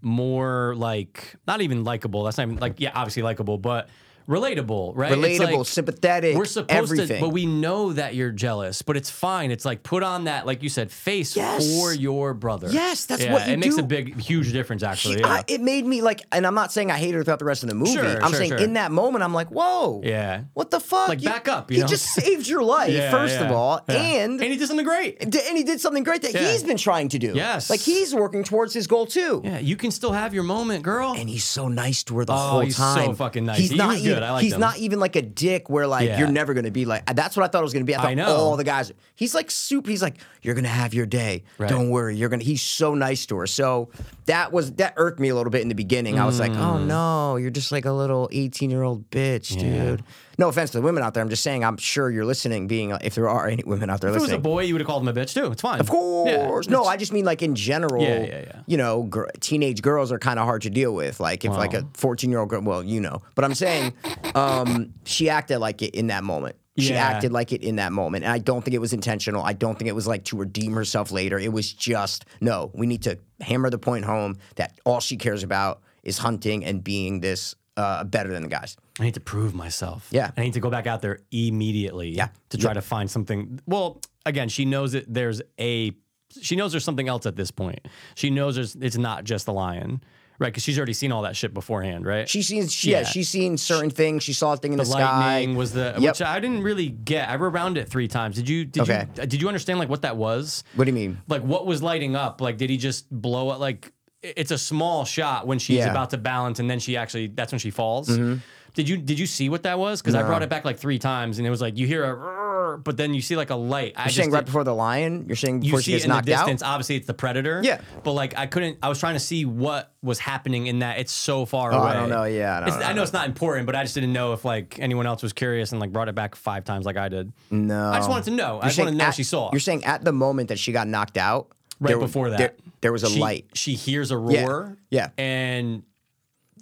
more 0.03 0.75
like 0.77 1.37
not 1.47 1.63
even 1.63 1.85
likable. 1.85 2.25
That's 2.25 2.37
not 2.37 2.49
even 2.49 2.59
like 2.59 2.81
yeah, 2.81 2.93
obviously 2.95 3.23
likable, 3.23 3.57
but 3.57 3.89
relatable, 4.29 4.93
right? 4.95 5.13
Relatable, 5.13 5.59
like, 5.59 5.67
sympathetic, 5.67 6.37
We're 6.37 6.45
supposed 6.45 6.71
everything. 6.71 7.19
to, 7.19 7.21
but 7.21 7.31
we 7.31 7.47
know 7.47 7.93
that 7.93 8.15
you're 8.15 8.31
jealous. 8.33 8.83
But 8.83 8.97
it's 8.97 9.11
fine. 9.11 9.51
It's 9.51 9.65
like 9.65 9.83
put 9.83 10.03
on 10.03 10.25
that, 10.25 10.47
like 10.47 10.63
you 10.63 10.69
said, 10.69 10.91
face 10.91 11.37
Yes. 11.37 11.79
for 11.79 11.93
your 11.93 12.35
brother. 12.35 12.69
Yes, 12.71 13.07
that's 13.07 13.23
Yeah, 13.25 13.33
what 13.33 13.47
you 13.47 13.55
it 13.55 13.59
makes 13.59 13.79
a 13.79 13.83
big, 13.83 14.19
huge 14.21 14.53
difference. 14.53 14.83
Actually, 14.83 15.17
He- 15.17 15.21
yeah. 15.21 15.29
I- 15.29 15.45
it 15.47 15.61
made 15.61 15.87
me 15.87 16.03
like, 16.03 16.23
and 16.33 16.47
I'm 16.47 16.55
not 16.55 16.73
saying 16.73 16.91
I 16.91 16.99
hated 16.99 17.15
her 17.17 17.25
throughout 17.25 17.39
the 17.39 17.45
rest 17.45 17.63
of 17.63 17.69
the 17.69 17.75
movie. 17.75 17.93
Sure, 17.93 18.05
I'm 18.23 18.31
sure, 18.31 18.39
saying 18.39 18.51
sure. 18.51 18.59
in 18.59 18.75
that 18.75 18.91
moment, 18.93 19.23
I'm 19.25 19.33
like, 19.35 19.49
whoa, 19.51 20.01
Yeah. 20.05 20.43
what 20.55 20.71
the 20.71 20.81
fuck? 20.81 21.09
Like, 21.09 21.23
back 21.23 21.49
up, 21.49 21.71
you 21.71 21.77
he 21.77 21.81
know? 21.83 21.89
just 21.89 22.07
saved 22.07 22.47
your 22.49 22.63
life, 22.63 22.93
Yeah, 22.93 23.11
first 23.11 23.37
of 23.37 23.51
all, 23.53 23.81
and 23.89 24.41
and 24.41 24.43
he 24.43 24.57
did 24.57 24.67
something 24.69 24.85
great. 24.87 25.17
and 25.23 25.33
he 25.35 25.63
did 25.65 25.81
something 25.81 26.03
great 26.03 26.23
that 26.23 26.35
he's 26.35 26.63
been 26.63 26.77
trying 26.77 27.09
to 27.11 27.19
do. 27.19 27.33
Yes. 27.35 27.71
like 27.71 27.81
he's 27.81 28.15
working 28.15 28.43
towards 28.45 28.75
his 28.75 28.87
goal 28.87 29.07
too. 29.07 29.41
Yeah, 29.45 29.59
you 29.59 29.77
can 29.77 29.91
still 29.91 30.13
have 30.13 30.35
your 30.35 30.43
moment, 30.43 30.83
girl. 30.83 31.15
and 31.17 31.29
he's 31.29 31.45
so 31.45 31.69
nice 31.69 32.03
to 32.05 32.17
her 32.19 32.25
the 32.25 32.33
Oh, 32.33 32.37
whole 32.37 32.61
he's 32.61 32.77
so 32.77 33.15
fucking 33.15 33.45
nice. 33.45 33.59
He's 33.59 33.71
He 33.71 33.77
not 33.77 33.89
was 33.95 34.03
good. 34.17 34.23
I 34.25 34.33
liked 34.33 34.45
he's 34.45 34.59
not 34.59 34.79
even 34.79 34.99
like 35.01 35.17
a 35.17 35.23
dick 35.23 35.71
where 35.71 35.87
like 35.87 36.07
Yeah. 36.09 36.19
you're 36.19 36.29
never 36.29 36.55
gonna 36.55 36.71
be 36.71 36.85
like. 36.85 37.07
That's 37.15 37.37
what 37.37 37.45
I 37.45 37.49
thought 37.49 37.61
it 37.61 37.65
was 37.65 37.73
gonna 37.73 37.85
be. 37.85 37.95
I 37.95 37.99
thought 37.99 38.07
I 38.09 38.15
know. 38.15 38.27
all 38.37 38.57
the 38.57 38.65
guys. 38.65 38.93
He's 39.15 39.35
like 39.35 39.51
super. 39.51 39.91
He's 39.91 40.03
like 40.03 40.17
you're 40.43 40.55
gonna 40.55 40.69
have 40.69 40.95
your 40.95 41.07
day. 41.07 41.45
Right. 41.59 41.69
Don't 41.71 41.91
worry. 41.91 42.17
You're 42.17 42.29
gonna. 42.29 42.45
He's 42.45 42.63
so 42.63 42.95
nice 42.95 43.27
to 43.27 43.37
her. 43.39 43.47
So 43.47 43.91
that 44.27 44.53
was 44.53 44.73
that 44.73 44.95
irked 44.97 45.19
me 45.21 45.29
a 45.29 45.35
little 45.35 45.51
bit 45.51 45.63
in 45.63 45.69
the 45.69 45.75
beginning. 45.75 46.19
I 46.19 46.27
was 46.27 46.39
like, 46.41 46.53
oh 46.53 46.77
Mm. 46.79 46.87
no, 46.87 47.37
you're 47.37 47.51
just 47.51 47.73
like 47.73 47.85
a 47.85 47.93
little 47.93 48.29
18 48.33 48.71
year 48.71 48.83
old 48.83 49.09
bitch, 49.11 49.59
dude. 49.59 50.03
No 50.39 50.49
offense 50.49 50.71
to 50.73 50.79
the 50.79 50.83
women 50.83 51.03
out 51.03 51.15
there. 51.15 51.23
I'm 51.23 51.31
just 51.31 51.43
saying. 51.43 51.65
I'm 51.65 51.79
sure 51.79 52.11
you're 52.11 52.27
listening. 52.27 52.67
Being 52.67 52.91
if 53.03 53.15
there 53.15 53.27
are 53.29 53.47
any 53.49 53.63
women 53.65 53.89
out 53.89 54.01
there 54.03 54.11
if 54.11 54.17
it 54.17 54.21
was 54.21 54.33
a 54.33 54.39
boy, 54.39 54.65
you 54.65 54.75
would 54.75 54.81
have 54.83 54.87
called 54.87 55.03
him 55.03 55.09
a 55.09 55.13
bitch 55.15 55.33
too. 55.33 55.51
It's 55.51 55.63
fine. 55.63 55.81
Of 55.81 55.89
course. 55.89 56.69
no, 56.69 56.85
I 56.85 56.97
just 56.99 57.13
mean 57.13 57.25
like 57.25 57.41
in 57.43 57.55
general. 57.55 58.03
Yeah, 58.03 58.21
yeah, 58.23 58.41
yeah. 58.41 58.61
You 58.67 58.77
know, 58.77 59.05
gr- 59.05 59.29
teenage 59.41 59.81
girls 59.81 60.13
are 60.13 60.19
kind 60.19 60.39
of 60.39 60.45
hard 60.45 60.63
to 60.63 60.71
deal 60.71 60.95
with. 60.95 61.21
Like 61.21 61.45
if 61.47 61.53
like 61.53 61.73
a 61.73 61.87
14 61.95 62.29
year 62.29 62.41
old 62.41 62.51
girl, 62.51 62.61
well, 62.63 62.83
you 62.83 63.01
know. 63.01 63.23
But 63.35 63.45
I'm 63.47 63.55
saying, 63.55 63.95
um, 64.35 64.93
she 65.05 65.31
acted 65.31 65.59
like 65.59 65.81
it 65.83 65.95
in 65.95 66.09
that 66.09 66.23
moment. 66.25 66.57
She 66.79 66.91
Yeah. 66.91 67.07
acted 67.09 67.33
like 67.33 67.53
it 67.53 67.63
in 67.63 67.77
that 67.77 67.93
moment, 67.93 68.25
and 68.25 68.33
I 68.33 68.39
don't 68.39 68.63
think 68.65 68.75
it 68.75 68.81
was 68.81 68.93
intentional. 68.93 69.43
I 69.43 69.53
don't 69.55 69.79
think 69.79 69.89
it 69.89 69.95
was 69.95 70.07
like 70.07 70.25
to 70.25 70.37
redeem 70.37 70.73
herself 70.75 71.11
later. 71.11 71.39
It 71.39 71.53
was 71.53 71.73
just 71.73 72.25
no. 72.41 72.71
We 72.75 72.87
need 72.87 73.03
to 73.05 73.19
hammer 73.41 73.71
the 73.71 73.79
point 73.79 74.05
home 74.05 74.37
that 74.57 74.79
all 74.85 75.01
she 75.01 75.17
cares 75.17 75.43
about 75.43 75.81
is 76.03 76.19
hunting 76.19 76.65
and 76.65 76.85
being 76.85 77.21
this 77.21 77.55
uh, 77.77 78.05
better 78.05 78.31
than 78.33 78.43
the 78.43 78.49
guys. 78.49 78.77
I 79.01 79.05
need 79.05 79.15
to 79.15 79.21
prove 79.21 79.55
myself. 79.55 80.09
Yeah. 80.11 80.31
I 80.37 80.43
need 80.43 80.55
to 80.55 80.61
go 80.61 80.71
back 80.71 80.87
out 80.87 81.03
there 81.03 81.19
immediately. 81.31 82.11
Yeah. 82.11 82.29
To 82.51 82.57
try 82.59 82.73
to 82.73 82.81
find 82.81 83.11
something. 83.11 83.61
Well, 83.67 84.01
again, 84.25 84.49
she 84.49 84.65
knows 84.65 84.93
that 84.93 85.05
there's 85.13 85.43
a. 85.61 85.93
She 86.41 86.57
knows 86.57 86.73
there's 86.73 86.85
something 86.85 87.09
else 87.09 87.25
at 87.27 87.37
this 87.37 87.51
point. 87.51 87.81
She 88.15 88.31
knows 88.31 88.55
there's. 88.57 88.75
It's 88.77 88.97
not 88.97 89.25
just 89.25 89.47
the 89.47 89.53
lion, 89.53 90.03
right? 90.39 90.49
Because 90.49 90.63
she's 90.63 90.79
already 90.79 90.93
seen 90.93 91.13
all 91.13 91.23
that 91.23 91.37
shit 91.37 91.53
beforehand, 91.55 92.05
right? 92.07 92.29
She 92.29 92.43
seen, 92.43 92.69
she, 92.69 92.91
yeah. 92.91 92.99
Yeah. 93.01 93.05
she's 93.05 93.29
seen 93.29 93.57
certain 93.57 93.91
things. 93.91 94.23
She 94.23 94.33
saw 94.33 94.53
a 94.53 94.57
thing 94.57 94.73
in 94.73 94.79
the, 94.79 94.85
the 94.85 94.91
sky. 94.91 95.37
lightning 95.39 95.57
was 95.57 95.73
the 95.73 95.95
Yep. 95.99 96.01
which 96.01 96.23
I 96.23 96.41
didn't 96.41 96.63
really 96.63 96.89
get. 96.89 97.29
I 97.29 97.35
rewound 97.35 97.79
it 97.79 97.89
three 97.89 98.09
times. 98.09 98.37
Did 98.37 98.49
you? 98.49 98.65
Did 98.65 98.83
Okay. 98.83 99.07
you? 99.17 99.27
Did 99.27 99.41
you 99.43 99.49
understand 99.49 99.79
like 99.79 99.89
what 99.89 100.03
that 100.03 100.17
was? 100.17 100.65
What 100.75 100.85
do 100.85 100.91
you 100.91 100.95
mean? 100.95 101.19
Like 101.29 101.43
what 101.43 101.67
was 101.67 101.83
lighting 101.83 102.17
up? 102.17 102.41
Like 102.41 102.57
did 102.59 102.71
he 102.71 102.77
just 102.77 103.11
blow 103.11 103.53
it? 103.53 103.61
Like 103.61 103.93
it's 104.23 104.51
a 104.51 104.59
small 104.59 105.05
shot 105.05 105.47
when 105.47 105.59
she's 105.59 105.77
Yeah. 105.79 105.91
about 105.91 106.11
to 106.11 106.19
balance, 106.19 106.59
and 106.59 106.69
then 106.69 106.79
she 106.81 106.97
actually 106.97 107.29
that's 107.29 107.53
when 107.53 107.59
she 107.59 107.71
falls. 107.71 108.09
Mm-hmm. 108.09 108.39
Did 108.77 108.89
you 108.89 108.97
did 108.99 109.19
you 109.19 109.27
see 109.27 109.49
what 109.49 109.65
that 109.65 109.79
was? 109.79 110.01
Because 110.01 110.15
I 110.15 110.21
No. 110.21 110.27
brought 110.29 110.43
it 110.43 110.49
back 110.51 110.65
like 110.65 110.79
three 110.79 110.99
times, 110.99 111.39
and 111.39 111.47
it 111.47 111.51
was 111.51 111.61
like 111.63 111.77
you 111.79 111.87
hear 111.87 112.05
a, 112.05 112.15
"Rrrr," 112.15 112.85
but 112.85 112.97
then 112.99 113.15
you 113.15 113.23
see 113.23 113.35
like 113.35 113.49
a 113.51 113.55
light. 113.57 113.95
I 113.97 114.03
You're 114.03 114.05
just 114.07 114.17
saying 114.19 114.31
right 114.31 114.41
did- 114.41 114.45
before 114.47 114.65
the 114.65 114.75
lion. 114.75 115.25
You're 115.27 115.35
saying 115.37 115.63
you 115.63 115.71
before 115.71 115.81
see 115.81 115.85
she 115.85 115.93
it 115.93 115.95
gets 115.97 116.05
in 116.05 116.11
the 116.11 116.15
knocked 116.17 116.29
out. 116.29 116.63
Obviously, 116.63 116.97
it's 116.97 117.07
the 117.07 117.15
predator. 117.15 117.63
Yeah. 117.65 117.81
but 118.05 118.13
like 118.13 118.37
I 118.37 118.47
couldn't. 118.47 118.77
I 118.83 118.89
was 118.91 119.01
trying 119.01 119.15
to 119.15 119.21
see 119.21 119.45
what 119.47 119.93
was 120.03 120.19
happening 120.19 120.67
in 120.67 120.81
that. 120.81 120.99
It's 120.99 121.11
so 121.13 121.47
far 121.47 121.73
Oh, 121.73 121.79
away. 121.79 121.89
I 121.91 121.95
don't 121.95 122.11
know. 122.11 122.25
Yeah, 122.25 122.59
I 122.59 122.61
don't 122.61 122.69
It's- 122.69 122.85
I 122.85 122.89
know. 122.91 122.97
know 122.97 123.03
it's 123.03 123.13
not 123.15 123.27
important, 123.27 123.65
but 123.67 123.75
I 123.75 123.83
just 123.83 123.95
didn't 123.95 124.13
know 124.13 124.35
if 124.35 124.45
like 124.45 124.79
anyone 124.79 125.07
else 125.07 125.23
was 125.23 125.33
curious 125.33 125.73
and 125.73 125.81
like 125.81 125.91
brought 125.93 126.09
it 126.09 126.15
back 126.15 126.35
five 126.35 126.65
times 126.65 126.85
like 126.85 126.99
I 126.99 127.09
did. 127.09 127.33
No, 127.51 127.91
I 127.91 127.97
just 127.97 128.11
wanted 128.11 128.25
to 128.27 128.31
know. 128.33 128.61
I 128.63 128.67
just 128.67 128.79
wanted 128.79 128.91
to 128.93 128.97
know 128.99 129.05
at- 129.05 129.15
she 129.15 129.23
saw. 129.25 129.51
You're 129.53 129.61
saying 129.61 129.85
at 129.85 130.05
the 130.05 130.13
moment 130.13 130.51
that 130.51 130.59
she 130.59 130.73
got 130.73 130.87
knocked 130.87 131.17
out, 131.17 131.49
right 131.81 131.89
there- 131.89 131.99
before 131.99 132.29
that, 132.31 132.39
there, 132.39 132.53
there 132.83 132.93
was 132.93 133.05
a 133.05 133.09
she- 133.09 133.19
light. 133.21 133.47
She 133.55 133.73
hears 133.75 134.11
a 134.11 134.19
roar. 134.19 134.77
yeah. 134.91 135.09
and 135.17 135.83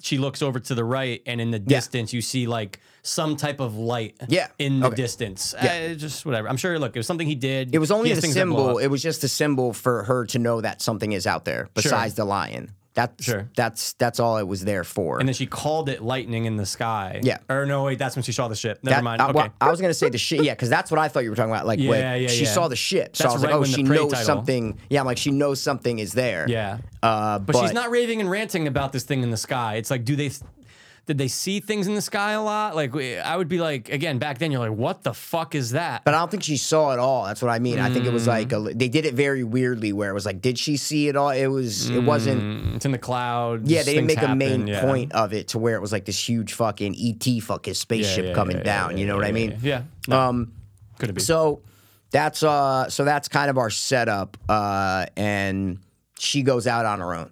she 0.05 0.19
looks 0.19 0.43
over 0.43 0.61
to 0.61 0.75
the 0.75 0.85
right, 0.85 1.23
and 1.27 1.41
in 1.41 1.51
the 1.51 1.59
Yeah. 1.59 1.79
distance, 1.79 2.13
you 2.13 2.21
see 2.21 2.47
like 2.47 2.81
some 3.03 3.37
type 3.37 3.59
of 3.61 3.77
light. 3.77 4.17
Yeah, 4.29 4.49
in 4.59 4.81
the 4.81 4.89
okay. 4.89 4.97
distance. 4.97 5.55
Yeah. 5.63 5.91
Uh, 5.93 5.95
just 5.95 6.27
whatever. 6.27 6.49
I'm 6.49 6.57
sure. 6.59 6.79
Look, 6.79 6.95
it 6.95 6.99
was 6.99 7.07
something 7.07 7.27
he 7.27 7.35
did. 7.35 7.75
It 7.75 7.79
was 7.79 7.91
only 7.91 8.09
He 8.09 8.11
has 8.11 8.19
the 8.19 8.23
things 8.23 8.35
that 8.35 8.47
blow 8.47 8.67
symbol. 8.67 8.79
It 8.79 8.89
was 8.89 9.03
just 9.03 9.25
a 9.25 9.29
symbol 9.29 9.73
for 9.73 10.05
her 10.05 10.27
to 10.27 10.39
know 10.39 10.61
that 10.61 10.83
something 10.83 11.13
is 11.13 11.27
out 11.27 11.45
there 11.45 11.69
besides 11.75 12.15
the 12.15 12.25
lion. 12.25 12.71
That's 12.95 13.25
Sure. 13.25 13.51
that's 13.57 13.95
that's 13.95 14.21
all 14.21 14.37
it 14.39 14.47
was 14.47 14.65
there 14.65 14.85
for. 14.85 15.19
and 15.19 15.29
then 15.29 15.35
she 15.35 15.47
called 15.47 15.89
it 15.89 16.01
lightning 16.01 16.45
in 16.45 16.57
the 16.57 16.65
sky. 16.67 17.21
Yeah. 17.25 17.39
Or 17.51 17.67
no, 17.67 17.83
wait, 17.85 17.99
that's 17.99 18.15
when 18.15 18.23
she 18.23 18.31
saw 18.31 18.47
the 18.47 18.55
ship. 18.55 18.79
Never 18.85 18.95
That- 18.97 19.03
mind. 19.05 19.21
I, 19.21 19.25
Okay. 19.31 19.35
well, 19.35 19.53
I 19.61 19.69
was 19.71 19.81
gonna 19.81 19.93
say 19.95 20.11
the 20.11 20.19
ship, 20.19 20.43
yeah, 20.45 20.53
because 20.55 20.69
that's 20.71 20.91
what 20.93 21.01
I 21.01 21.09
thought 21.09 21.25
you 21.25 21.31
were 21.31 21.37
talking 21.37 21.51
about. 21.51 21.67
Like, 21.67 21.81
Yeah, 21.81 21.91
when 21.91 22.23
yeah, 22.23 22.29
she 22.29 22.45
yeah. 22.45 22.51
saw 22.53 22.69
the 22.69 22.77
ship, 22.77 23.17
so 23.17 23.25
That's 23.25 23.33
I 23.33 23.37
was 23.37 23.43
right 23.45 23.53
like, 23.53 23.61
oh, 23.61 23.65
she 23.65 23.83
knows 23.83 24.13
title- 24.13 24.25
something. 24.27 24.79
Yeah, 24.91 25.01
I'm 25.01 25.07
like, 25.07 25.19
she 25.19 25.33
knows 25.33 25.61
something 25.61 25.99
is 25.99 26.13
there. 26.13 26.47
yeah. 26.49 26.79
uh, 27.03 27.41
But, 27.41 27.57
she's 27.61 27.73
not 27.73 27.91
raving 27.91 28.21
and 28.21 28.31
ranting 28.31 28.69
about 28.69 28.93
this 28.93 29.03
thing 29.03 29.23
in 29.25 29.31
the 29.31 29.37
sky. 29.37 29.75
It's 29.75 29.91
like, 29.91 30.05
do 30.05 30.15
they? 30.17 30.31
Did 31.07 31.19
they 31.19 31.29
see 31.29 31.61
things 31.61 31.87
in 31.87 31.95
the 31.95 32.01
sky 32.01 32.33
a 32.33 32.43
lot? 32.43 32.75
Like, 32.75 32.97
I 32.97 33.37
would 33.37 33.49
be 33.49 33.59
like, 33.61 33.91
again, 33.91 34.19
back 34.19 34.39
then, 34.39 34.51
you're 34.51 34.67
like, 34.67 34.77
what 34.79 35.03
the 35.03 35.13
fuck 35.13 35.55
is 35.55 35.73
that? 35.73 36.03
But 36.05 36.15
I 36.15 36.19
don't 36.19 36.31
think 36.31 36.43
she 36.43 36.57
saw 36.57 36.93
it 36.93 36.99
all. 36.99 37.27
That's 37.27 37.43
what 37.43 37.51
I 37.51 37.59
mean. 37.59 37.79
I 37.79 37.91
think 37.93 38.07
it 38.07 38.13
was 38.13 38.27
like 38.27 38.49
Mm. 38.49 38.71
a, 38.71 38.75
they 38.75 38.89
did 38.89 39.05
it 39.05 39.13
very 39.15 39.45
weirdly, 39.45 39.93
where 39.93 40.09
it 40.09 40.15
was 40.15 40.25
like, 40.25 40.41
did 40.41 40.59
she 40.59 40.77
see 40.79 41.09
it 41.09 41.17
all? 41.17 41.29
It 41.29 41.47
was. 41.49 41.91
It 41.91 42.01
wasn't. 42.03 42.43
Mm, 42.43 42.77
it's 42.77 42.87
in 42.87 42.93
the 42.93 42.99
clouds. 42.99 43.71
Yeah, 43.71 43.83
they 43.83 43.93
didn't 43.95 44.07
make 44.07 44.23
a 44.23 44.35
main 44.35 44.67
yeah. 44.67 44.81
point 44.81 45.13
of 45.13 45.33
it 45.35 45.49
to 45.49 45.59
where 45.59 45.75
it 45.77 45.81
was 45.81 45.93
like 45.93 46.07
this 46.07 46.27
huge 46.29 46.55
fucking 46.55 46.97
ET 46.99 47.43
fucking 47.43 47.75
spaceship 47.75 48.27
yeah, 48.27 48.33
coming 48.35 48.57
yeah, 48.59 48.63
down. 48.63 48.93
yeah, 48.93 48.97
you 48.99 49.07
know 49.07 49.17
what 49.17 49.27
I 49.27 49.33
mean? 49.33 49.59
Yeah. 49.63 49.83
No, 50.09 50.19
Um, 50.21 50.53
could 50.99 51.11
it 51.11 51.15
be? 51.15 51.21
So 51.21 51.61
that's 52.13 52.43
uh 52.43 52.89
so 52.89 53.05
that's 53.05 53.29
kind 53.29 53.51
of 53.51 53.59
our 53.59 53.69
setup. 53.71 54.37
Uh 54.49 55.05
and 55.17 55.79
she 56.19 56.43
goes 56.43 56.67
out 56.67 56.87
on 56.87 57.01
her 57.01 57.13
own. 57.15 57.31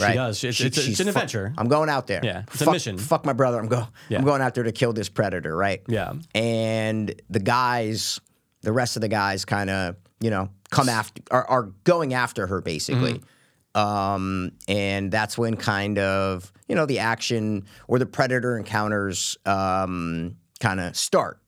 Right? 0.00 0.14
does. 0.14 0.42
It's- 0.42 0.60
it's 0.60 0.76
a- 0.76 0.80
it's 0.80 0.86
she's 0.88 1.00
an 1.00 1.06
fu- 1.06 1.10
adventure. 1.10 1.54
I'm 1.56 1.68
going 1.68 1.88
out 1.88 2.06
there. 2.08 2.20
Yeah, 2.22 2.42
it's 2.52 2.60
a 2.62 2.64
fuck, 2.64 2.72
mission. 2.74 2.98
Fuck 2.98 3.24
my 3.24 3.32
brother. 3.32 3.58
I'm 3.58 3.68
go 3.68 3.86
Yeah. 4.08 4.18
I'm 4.18 4.24
going 4.24 4.42
out 4.42 4.54
there 4.54 4.64
to 4.64 4.72
kill 4.72 4.92
this 4.92 5.08
predator, 5.08 5.56
right? 5.56 5.82
Yeah. 5.86 6.14
And 6.34 7.14
the 7.30 7.38
guys, 7.40 8.20
the 8.62 8.72
rest 8.72 8.96
of 8.96 9.02
the 9.02 9.08
guys 9.08 9.44
kind 9.44 9.70
of, 9.70 9.96
you 10.20 10.30
know, 10.30 10.48
come 10.70 10.88
after 10.88 11.22
are, 11.30 11.44
are 11.48 11.62
going 11.84 12.12
after 12.14 12.46
her 12.48 12.60
basically. 12.60 13.14
Mm-hmm. 13.14 13.80
Um, 13.80 14.52
and 14.68 15.10
that's 15.10 15.36
when 15.36 15.56
kind 15.56 15.98
of, 15.98 16.52
you 16.68 16.74
know, 16.74 16.86
the 16.86 17.00
action 17.00 17.64
or 17.88 17.98
the 17.98 18.06
predator 18.06 18.56
encounters 18.56 19.36
um 19.46 20.36
kind 20.60 20.80
of 20.80 20.96
start. 20.96 21.38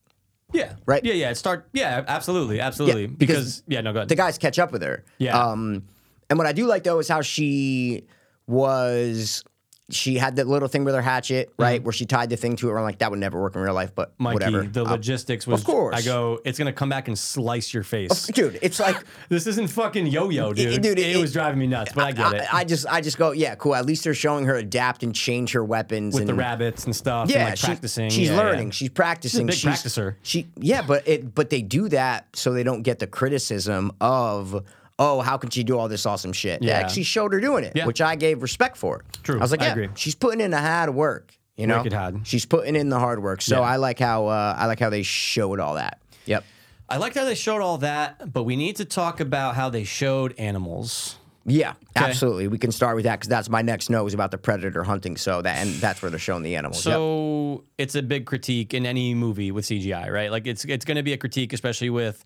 yeah. 0.53 0.75
right? 0.87 1.05
Yeah, 1.05 1.15
yeah. 1.15 1.31
It 1.31 1.37
start. 1.37 1.69
Yeah, 1.73 2.05
absolutely, 2.07 2.61
absolutely. 2.61 3.07
because 3.07 3.61
because, 3.61 3.63
yeah, 3.69 3.81
no, 3.81 3.93
go 3.93 3.99
ahead. 4.01 4.09
the 4.09 4.15
guys 4.17 4.39
catch 4.39 4.59
up 4.59 4.73
with 4.73 4.83
her. 4.83 5.05
Yeah. 5.19 5.37
Um, 5.39 5.85
and 6.29 6.39
what 6.39 6.47
I 6.47 6.53
do 6.53 6.67
like 6.67 6.83
though 6.85 6.99
is 6.99 7.09
how 7.09 7.23
she 7.23 8.05
was. 8.47 9.45
She 9.89 10.17
had 10.19 10.35
that 10.35 10.49
little 10.49 10.67
thing 10.67 10.83
with 10.83 10.97
her 10.97 11.01
hatchet, 11.01 11.53
right, 11.61 11.81
where 11.81 11.93
she 11.93 12.07
tied 12.07 12.29
the 12.29 12.37
thing 12.37 12.57
to 12.57 12.69
it. 12.69 12.75
I'm 12.75 12.83
like, 12.83 12.99
that 12.99 13.09
would 13.13 13.21
never 13.21 13.41
work 13.41 13.55
in 13.55 13.61
real 13.63 13.73
life, 13.73 13.95
but 13.95 14.15
Mm-hmm. 14.15 14.23
Mikey, 14.25 14.35
whatever. 14.35 14.63
the 14.65 14.85
Uh, 14.85 14.91
logistics 14.91 15.47
was. 15.47 15.61
of 15.61 15.65
course. 15.69 15.95
I 15.95 16.03
go. 16.03 16.41
It's 16.45 16.59
gonna 16.59 16.73
come 16.73 16.89
back 16.89 17.07
and 17.07 17.17
slice 17.17 17.73
your 17.73 17.85
face. 17.85 18.27
dude, 18.27 18.59
it's 18.63 18.81
like 18.81 18.97
This 19.29 19.47
isn't 19.47 19.69
fucking 19.69 20.09
yo-yo, 20.09 20.53
dude. 20.53 20.83
dude, 20.83 20.99
it, 20.99 21.15
it- 21.15 21.21
was 21.21 21.33
driving 21.33 21.61
me 21.61 21.69
nuts, 21.69 21.93
but 21.93 22.03
I 22.03 22.11
get 22.11 22.33
it. 22.33 22.53
I, 22.53 22.59
I 22.59 22.65
just, 22.65 22.85
I 22.89 23.01
just 23.01 23.17
go, 23.17 23.31
yeah, 23.31 23.55
cool. 23.55 23.77
At 23.77 23.87
least 23.87 24.03
they're 24.03 24.13
showing 24.13 24.47
her 24.47 24.57
adapt 24.57 25.05
and 25.05 25.15
change 25.15 25.53
her 25.53 25.65
weapons 25.65 26.15
with 26.15 26.23
and 26.23 26.31
the 26.31 26.35
rabbits 26.35 26.85
and 26.87 26.97
stuff. 26.97 27.31
Yeah, 27.31 27.37
and 27.43 27.49
like 27.51 27.59
she- 27.59 27.67
practicing. 27.69 28.11
she's 28.11 28.29
Yeah, 28.29 28.35
yeah. 28.35 28.43
learning. 28.43 28.71
She's 28.73 28.89
practicing. 28.91 29.47
big 29.47 29.55
she's 29.55 29.71
practicer. 29.71 30.17
She, 30.25 30.49
yeah, 30.57 30.83
but 30.83 31.07
it, 31.07 31.33
but 31.33 31.51
they 31.51 31.63
do 31.63 31.89
that 31.91 32.27
so 32.35 32.53
they 32.53 32.65
don't 32.65 32.83
get 32.83 32.99
the 32.99 33.07
criticism 33.07 33.93
of, 34.01 34.65
oh, 34.99 35.21
how 35.21 35.37
can 35.37 35.51
she 35.51 35.63
do 35.63 35.79
all 35.79 35.89
this 35.89 36.07
awesome 36.07 36.33
shit? 36.33 36.61
They 36.61 36.69
Yeah. 36.69 36.79
actually 36.79 37.03
showed 37.03 37.33
her 37.33 37.41
doing 37.41 37.65
it, 37.65 37.73
Yeah. 37.75 37.87
which 37.87 38.01
I 38.01 38.17
gave 38.17 38.43
respect 38.43 38.77
for. 38.77 39.05
True, 39.23 39.37
I 39.39 39.43
was 39.43 39.51
like, 39.51 39.61
I 39.63 39.67
yeah, 39.67 39.73
agree. 39.73 39.89
she's 39.95 40.15
putting 40.15 40.41
in 40.41 40.51
the 40.51 40.61
hard 40.61 40.95
work. 40.95 41.33
You 41.57 41.67
know, 41.67 41.83
hard. 41.91 42.21
she's 42.27 42.45
putting 42.45 42.77
in 42.77 42.91
the 42.91 42.99
hard 42.99 43.23
work. 43.23 43.41
So 43.41 43.57
Yeah. 43.61 43.63
I 43.67 43.77
like 43.77 43.99
how 43.99 44.27
uh, 44.27 44.55
I 44.59 44.67
like 44.67 44.79
how 44.81 44.91
they 44.91 45.03
showed 45.03 45.59
all 45.61 45.75
that. 45.75 46.01
Yep. 46.27 46.45
I 46.89 46.99
liked 46.99 47.17
how 47.17 47.25
they 47.25 47.35
showed 47.35 47.63
all 47.63 47.79
that, 47.79 48.33
but 48.33 48.45
we 48.45 48.57
need 48.57 48.77
to 48.77 48.85
talk 48.85 49.21
about 49.21 49.55
how 49.57 49.71
they 49.71 49.83
showed 49.85 50.35
animals. 50.39 51.17
Yeah, 51.49 51.75
absolutely. 51.95 52.49
We 52.49 52.59
can 52.59 52.73
start 52.73 52.97
with 52.97 53.05
that 53.05 53.17
because 53.21 53.29
that's 53.29 53.49
my 53.49 53.63
next 53.63 53.89
note 53.89 54.03
was 54.05 54.15
about 54.15 54.33
the 54.33 54.39
predator 54.39 54.83
hunting. 54.83 55.17
So 55.17 55.43
that 55.43 55.65
and 55.65 55.75
that's 55.77 56.03
where 56.03 56.11
they're 56.11 56.19
showing 56.19 56.43
the 56.43 56.57
animals. 56.57 56.85
Yep. 56.85 56.93
So 56.93 57.65
it's 57.79 57.95
a 57.95 58.03
big 58.03 58.27
critique 58.27 58.75
in 58.75 58.85
any 58.85 59.15
movie 59.15 59.51
with 59.53 59.65
CGI, 59.65 60.11
right? 60.11 60.31
Like 60.31 60.47
it's 60.47 60.65
it's 60.65 60.85
going 60.85 60.97
to 60.97 61.03
be 61.05 61.13
a 61.13 61.17
critique, 61.17 61.53
especially 61.53 61.89
with 61.91 62.25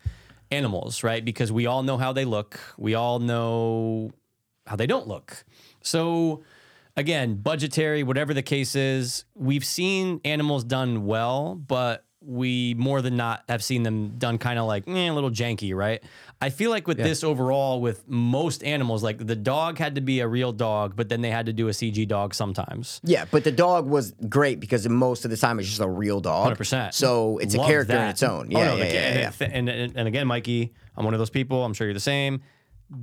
animals, 0.51 1.03
right? 1.03 1.25
Because 1.25 1.53
we 1.53 1.67
all 1.67 1.83
know 1.83 1.97
how 1.97 2.13
they 2.13 2.25
look. 2.25 2.61
We 2.79 2.95
all 2.95 3.19
know 3.19 4.13
how 4.67 4.77
they 4.77 4.87
don't 4.87 5.09
look. 5.09 5.45
So 5.83 6.43
again, 6.97 7.37
budgetary, 7.37 8.03
whatever 8.03 8.35
the 8.35 8.43
case 8.43 8.75
is, 8.75 9.25
we've 9.35 9.65
seen 9.65 10.21
animals 10.25 10.65
done 10.65 11.07
well, 11.07 11.55
but 11.55 12.05
we 12.23 12.75
more 12.75 13.01
than 13.01 13.17
not 13.17 13.43
have 13.49 13.65
seen 13.65 13.83
them 13.83 14.19
done 14.19 14.37
kind 14.37 14.59
of 14.59 14.67
like 14.67 14.87
eh, 14.87 15.09
a 15.09 15.13
little 15.13 15.31
janky, 15.31 15.75
right? 15.75 16.03
I 16.41 16.51
feel 16.51 16.71
like 16.71 16.87
with 16.87 16.99
this 16.99 17.25
overall, 17.25 17.81
with 17.81 18.07
most 18.09 18.63
animals, 18.63 19.03
like 19.03 19.25
the 19.27 19.37
dog 19.37 19.79
had 19.79 19.95
to 19.95 20.01
be 20.01 20.21
a 20.21 20.29
real 20.29 20.53
dog, 20.53 20.97
but 20.97 21.09
then 21.09 21.23
they 21.23 21.31
had 21.31 21.47
to 21.47 21.53
do 21.53 21.69
a 21.69 21.71
CG 21.71 22.07
dog 22.09 22.35
sometimes. 22.35 23.01
Yeah, 23.05 23.25
but 23.31 23.45
the 23.45 23.53
dog 23.53 23.87
was 23.87 24.13
great 24.29 24.61
because 24.61 24.87
most 24.89 25.25
of 25.25 25.31
the 25.31 25.37
time 25.37 25.59
it's 25.59 25.69
just 25.69 25.81
a 25.81 25.89
real 25.89 26.21
dog. 26.21 26.43
Hundred 26.45 26.59
percent. 26.59 26.95
So 26.95 27.39
it's 27.39 27.55
a 27.55 27.59
Love 27.59 27.67
character 27.69 27.97
in 27.97 28.09
its 28.09 28.23
own. 28.23 28.49
Oh, 28.55 28.59
Yeah, 28.59 28.65
no, 28.67 28.77
yeah, 28.77 28.85
the- 28.85 28.95
yeah, 28.95 29.33
yeah. 29.41 29.47
And, 29.53 29.69
and 29.69 29.97
and 29.97 30.09
again, 30.09 30.27
Mikey, 30.27 30.73
I'm 30.97 31.05
one 31.05 31.15
of 31.15 31.19
those 31.21 31.31
people. 31.31 31.65
I'm 31.65 31.73
sure 31.75 31.87
you're 31.87 31.95
the 31.95 32.01
same. 32.01 32.43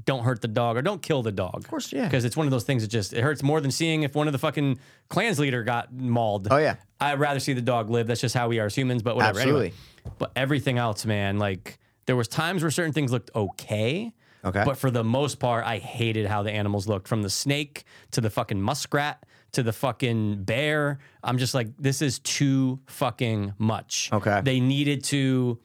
Don't 0.06 0.24
hurt 0.24 0.42
the 0.42 0.48
dog 0.48 0.78
or 0.78 0.82
don't 0.82 1.02
kill 1.02 1.24
the 1.24 1.32
dog. 1.32 1.56
Of 1.56 1.68
course, 1.68 1.94
yeah. 1.94 2.06
Because 2.06 2.26
it's 2.26 2.36
one 2.36 2.46
of 2.48 2.52
those 2.52 2.64
things 2.64 2.82
that 2.82 2.90
just 2.90 3.14
it 3.14 3.22
hurts 3.22 3.42
more 3.42 3.62
than 3.62 3.72
seeing 3.72 4.04
if 4.04 4.16
one 4.16 4.28
of 4.28 4.34
the 4.34 4.40
fucking 4.40 4.80
clans 5.10 5.40
leader 5.40 5.64
got 5.64 5.94
mauled. 5.94 6.48
Oh, 6.52 6.58
yeah. 6.58 6.76
I'd 7.00 7.20
rather 7.20 7.40
see 7.40 7.54
the 7.54 7.62
dog 7.62 7.90
live. 7.90 8.08
That's 8.08 8.22
just 8.22 8.36
how 8.36 8.50
we 8.50 8.60
are 8.60 8.66
as 8.66 8.76
humans. 8.76 9.02
But 9.02 9.16
whatever. 9.16 9.40
Anyway. 9.40 9.68
Absolutely. 9.68 10.12
But 10.18 10.32
everything 10.36 10.78
else, 10.78 11.06
man, 11.06 11.38
like 11.38 11.80
there 12.06 12.16
was 12.16 12.28
times 12.28 12.64
where 12.64 12.72
certain 12.72 12.94
things 12.94 13.12
looked 13.12 13.32
okay. 13.36 14.14
Okay. 14.44 14.64
But 14.64 14.78
for 14.78 14.92
the 14.92 15.04
most 15.04 15.40
part, 15.40 15.66
I 15.66 15.78
hated 15.78 16.26
how 16.28 16.44
the 16.44 16.52
animals 16.52 16.88
looked, 16.88 17.08
from 17.08 17.22
the 17.22 17.30
snake 17.30 17.84
to 18.12 18.22
the 18.22 18.30
fucking 18.30 18.62
muskrat 18.62 19.26
to 19.54 19.64
the 19.64 19.74
fucking 19.74 20.44
bear. 20.44 21.00
I'm 21.24 21.38
just 21.38 21.54
like, 21.54 21.70
this 21.78 22.02
is 22.02 22.20
too 22.20 22.80
fucking 22.88 23.54
much. 23.58 24.10
Okay. 24.14 24.42
They 24.44 24.60
needed 24.60 25.04
to, 25.06 25.60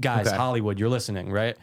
guys, 0.00 0.28
Okay. 0.28 0.36
Hollywood, 0.36 0.78
you're 0.78 0.88
listening, 0.88 1.30
right? 1.30 1.56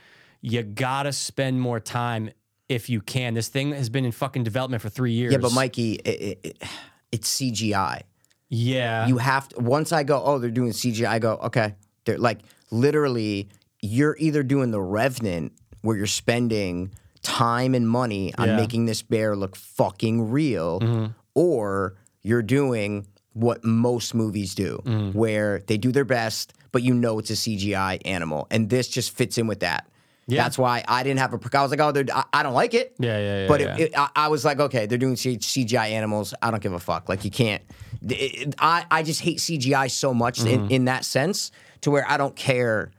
You 0.45 0.61
gotta 0.63 1.11
spend 1.11 1.59
more 1.59 1.79
time 1.79 2.29
if 2.69 2.89
you 2.89 3.01
can. 3.01 3.33
This 3.33 3.47
thing 3.47 3.71
has 3.73 3.89
been 3.89 4.05
in 4.05 4.11
fucking 4.11 4.43
development 4.43 4.81
for 4.81 4.89
three 4.89 5.11
years. 5.13 5.31
Yeah, 5.33 5.39
but 5.39 5.53
Mikey, 5.53 5.93
it, 5.95 6.07
it, 6.07 6.39
it, 6.43 6.63
it's 7.11 7.37
CGI. 7.39 8.01
yeah, 8.49 9.07
You 9.07 9.17
have 9.17 9.47
to. 9.49 9.59
Once 9.61 9.91
I 9.91 10.03
go, 10.03 10.21
oh, 10.23 10.37
they're 10.39 10.51
doing 10.51 10.71
CGI. 10.71 11.07
I 11.07 11.19
go, 11.19 11.33
okay. 11.45 11.75
They're 12.05 12.17
like 12.19 12.39
literally, 12.71 13.49
you're 13.81 14.15
either 14.19 14.43
doing 14.43 14.71
the 14.71 14.81
Revenant 14.81 15.53
where 15.81 15.97
you're 15.97 16.05
spending 16.07 16.91
time 17.23 17.73
and 17.73 17.87
money 17.89 18.33
on 18.37 18.45
Yeah. 18.47 18.51
Mm-hmm. 18.53 18.61
making 18.61 18.85
this 18.85 19.01
bear 19.01 19.35
look 19.35 19.55
fucking 19.55 20.29
real, 20.29 21.11
or 21.33 21.95
you're 22.21 22.43
doing 22.43 23.07
what 23.33 23.63
most 23.63 24.13
movies 24.13 24.53
do, 24.55 24.81
Mm-hmm. 24.85 25.17
where 25.17 25.61
they 25.67 25.77
do 25.77 25.91
their 25.91 26.05
best, 26.05 26.53
but 26.71 26.83
you 26.83 26.93
know 26.93 27.19
it's 27.19 27.29
a 27.31 27.33
CGI 27.33 27.99
animal, 28.05 28.47
and 28.51 28.69
this 28.69 28.87
just 28.87 29.15
fits 29.15 29.37
in 29.37 29.47
with 29.47 29.59
that. 29.61 29.87
Yeah. 30.27 30.41
That's 30.43 30.57
why 30.57 30.83
I 30.87 31.03
didn't 31.03 31.19
have 31.19 31.33
a. 31.33 31.39
I 31.57 31.61
was 31.61 31.69
like, 31.71 31.79
oh, 31.79 31.93
I, 32.13 32.23
I 32.33 32.43
don't 32.43 32.53
like 32.55 32.73
it. 32.73 32.95
Yeah, 32.97 33.17
yeah, 33.19 33.41
yeah, 33.43 33.47
But 33.47 33.61
yeah. 33.61 33.77
It, 33.77 33.93
I, 33.97 34.09
I 34.15 34.27
was 34.29 34.43
like, 34.43 34.59
okay, 34.59 34.87
they're 34.87 34.97
doing 34.97 35.13
CGI 35.15 35.91
animals. 35.91 36.33
I 36.41 36.49
don't 36.51 36.63
give 36.63 36.73
a 36.73 36.79
fuck. 36.79 37.07
Like 37.09 37.23
you 37.25 37.31
can't. 37.31 37.61
it- 38.09 38.55
I 38.59 38.85
I 38.89 39.03
just 39.03 39.21
hate 39.21 39.37
CGI 39.37 39.89
so 39.91 40.13
much 40.13 40.39
Mm-hmm. 40.39 40.65
in, 40.65 40.71
in 40.71 40.85
that 40.85 41.05
sense 41.05 41.51
to 41.81 41.91
where 41.91 42.09
I 42.09 42.17
don't 42.17 42.35
care. 42.35 42.91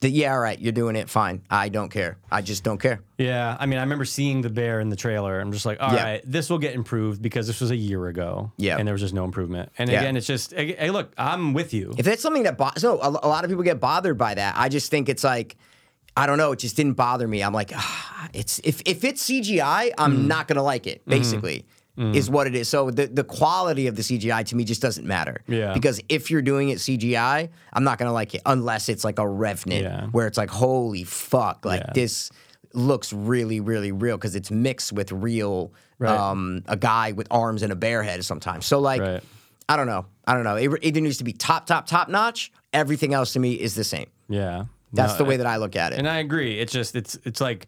That 0.00 0.10
yeah, 0.10 0.32
all 0.32 0.38
right, 0.38 0.56
you're 0.56 0.70
doing 0.70 0.94
it 0.94 1.10
fine. 1.10 1.42
I 1.50 1.70
don't 1.70 1.88
care. 1.88 2.18
I 2.30 2.40
just 2.40 2.62
don't 2.62 2.78
care. 2.78 3.00
Yeah, 3.18 3.56
I 3.58 3.66
mean, 3.66 3.80
I 3.80 3.82
remember 3.82 4.04
seeing 4.04 4.42
the 4.42 4.48
bear 4.48 4.78
in 4.78 4.90
the 4.90 4.94
trailer. 4.96 5.40
I'm 5.40 5.50
just 5.50 5.66
like, 5.66 5.80
all 5.80 5.88
right, 5.90 6.20
Yeah. 6.22 6.24
this 6.24 6.48
will 6.48 6.58
get 6.60 6.74
improved 6.76 7.20
because 7.20 7.48
this 7.48 7.60
was 7.60 7.72
a 7.72 7.76
year 7.76 8.06
ago. 8.06 8.52
Yeah. 8.58 8.76
and 8.78 8.86
there 8.86 8.92
was 8.94 9.00
just 9.02 9.12
no 9.12 9.24
improvement. 9.24 9.72
And 9.76 9.90
Yeah. 9.90 9.98
again, 9.98 10.16
it's 10.16 10.28
just, 10.28 10.52
hey, 10.54 10.76
hey, 10.76 10.90
look, 10.92 11.12
I'm 11.18 11.52
with 11.52 11.74
you. 11.74 11.96
If 11.98 12.04
that's 12.06 12.22
something 12.22 12.44
that 12.44 12.56
bo- 12.56 12.70
so 12.76 13.00
a, 13.00 13.08
a 13.08 13.26
lot 13.26 13.42
of 13.42 13.50
people 13.50 13.64
get 13.64 13.80
bothered 13.80 14.16
by 14.16 14.34
that. 14.34 14.54
I 14.56 14.68
just 14.68 14.88
think 14.88 15.08
it's 15.08 15.24
like. 15.24 15.56
I 16.18 16.26
don't 16.26 16.38
know. 16.38 16.52
It 16.52 16.58
just 16.58 16.76
didn't 16.76 16.94
bother 16.94 17.26
me. 17.28 17.42
I'm 17.42 17.52
like, 17.52 17.72
ah, 17.74 18.28
it's 18.32 18.58
if 18.64 18.82
if 18.84 19.04
it's 19.04 19.22
CGI, 19.28 19.92
I'm 19.98 20.12
Mm-hmm. 20.12 20.26
not 20.28 20.48
gonna 20.48 20.62
like 20.62 20.86
it. 20.86 21.04
Basically, 21.06 21.64
is 21.96 22.30
what 22.30 22.46
it 22.46 22.54
is. 22.54 22.68
So 22.68 22.90
the 22.90 23.06
the 23.06 23.24
quality 23.24 23.86
of 23.88 23.96
the 23.96 24.02
CGI 24.02 24.44
to 24.46 24.56
me 24.56 24.64
just 24.64 24.80
doesn't 24.82 25.06
matter. 25.06 25.42
Yeah. 25.48 25.72
Because 25.74 26.00
if 26.08 26.30
you're 26.30 26.42
doing 26.42 26.68
it 26.68 26.78
CGI, 26.78 27.48
I'm 27.72 27.84
not 27.84 27.98
gonna 27.98 28.12
like 28.12 28.34
it 28.34 28.42
unless 28.46 28.88
it's 28.88 29.02
like 29.04 29.18
a 29.18 29.26
Revenant 29.26 29.82
Yeah. 29.82 30.06
where 30.12 30.26
it's 30.26 30.38
like 30.38 30.50
holy 30.50 31.04
fuck, 31.04 31.64
like 31.64 31.80
Yeah. 31.80 31.92
this 31.94 32.30
looks 32.74 33.12
really 33.12 33.60
really 33.60 33.92
real 33.92 34.16
because 34.16 34.36
it's 34.36 34.50
mixed 34.50 34.92
with 34.92 35.10
real 35.10 35.72
Right. 35.98 36.16
um 36.16 36.62
a 36.66 36.76
guy 36.76 37.12
with 37.12 37.26
arms 37.30 37.62
and 37.62 37.72
a 37.72 37.76
bear 37.76 38.02
head 38.04 38.24
sometimes. 38.24 38.66
So 38.66 38.78
like 38.78 39.00
Right. 39.00 39.22
I 39.68 39.76
don't 39.76 39.86
know. 39.88 40.06
I 40.26 40.34
don't 40.34 40.44
know. 40.44 40.56
It 40.56 40.68
it 40.72 40.78
either 40.84 41.00
needs 41.00 41.18
to 41.18 41.24
be 41.24 41.32
top 41.32 41.66
top 41.66 41.86
top 41.88 42.08
notch. 42.08 42.52
Everything 42.72 43.12
else 43.14 43.32
to 43.32 43.40
me 43.40 43.52
is 43.54 43.74
the 43.74 43.84
same. 43.84 44.06
Yeah. 44.28 44.66
That's 44.92 45.12
No, 45.12 45.18
the 45.18 45.24
way 45.26 45.36
that 45.36 45.46
I 45.46 45.56
look 45.56 45.76
at 45.76 45.92
it. 45.92 45.98
And 45.98 46.08
I 46.08 46.18
agree. 46.18 46.58
It's 46.58 46.72
just 46.72 46.96
it's 46.96 47.18
it's 47.24 47.40
like 47.40 47.66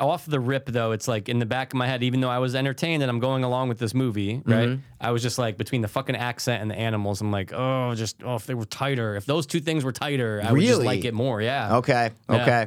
off 0.00 0.26
the 0.26 0.40
rip 0.40 0.66
though. 0.66 0.92
It's 0.92 1.06
like 1.08 1.28
in 1.28 1.38
the 1.38 1.46
back 1.46 1.72
of 1.72 1.76
my 1.78 1.86
head, 1.86 2.02
even 2.02 2.20
though 2.20 2.28
I 2.28 2.38
was 2.38 2.54
entertained 2.54 3.02
and 3.02 3.10
I'm 3.10 3.20
going 3.20 3.44
along 3.44 3.68
with 3.68 3.78
this 3.78 3.94
movie, 3.94 4.42
right? 4.44 4.68
Mm-hmm. 4.68 4.80
I 5.00 5.10
was 5.12 5.22
just 5.22 5.38
like 5.38 5.56
between 5.56 5.82
the 5.82 5.88
fucking 5.88 6.16
accent 6.16 6.62
and 6.62 6.70
the 6.70 6.74
animals. 6.78 7.20
I'm 7.20 7.30
like, 7.30 7.52
oh, 7.52 7.94
just 7.94 8.22
oh, 8.24 8.34
if 8.36 8.46
they 8.46 8.54
were 8.54 8.64
tighter, 8.64 9.14
if 9.16 9.26
those 9.26 9.46
two 9.46 9.60
things 9.60 9.84
were 9.84 9.92
tighter, 9.92 10.42
I 10.44 10.52
would 10.52 10.60
just 10.62 10.82
like 10.82 11.04
it 11.04 11.14
more. 11.14 11.40
Yeah. 11.40 11.76
Okay. 11.76 12.10
Yeah. 12.28 12.42
Okay. 12.42 12.66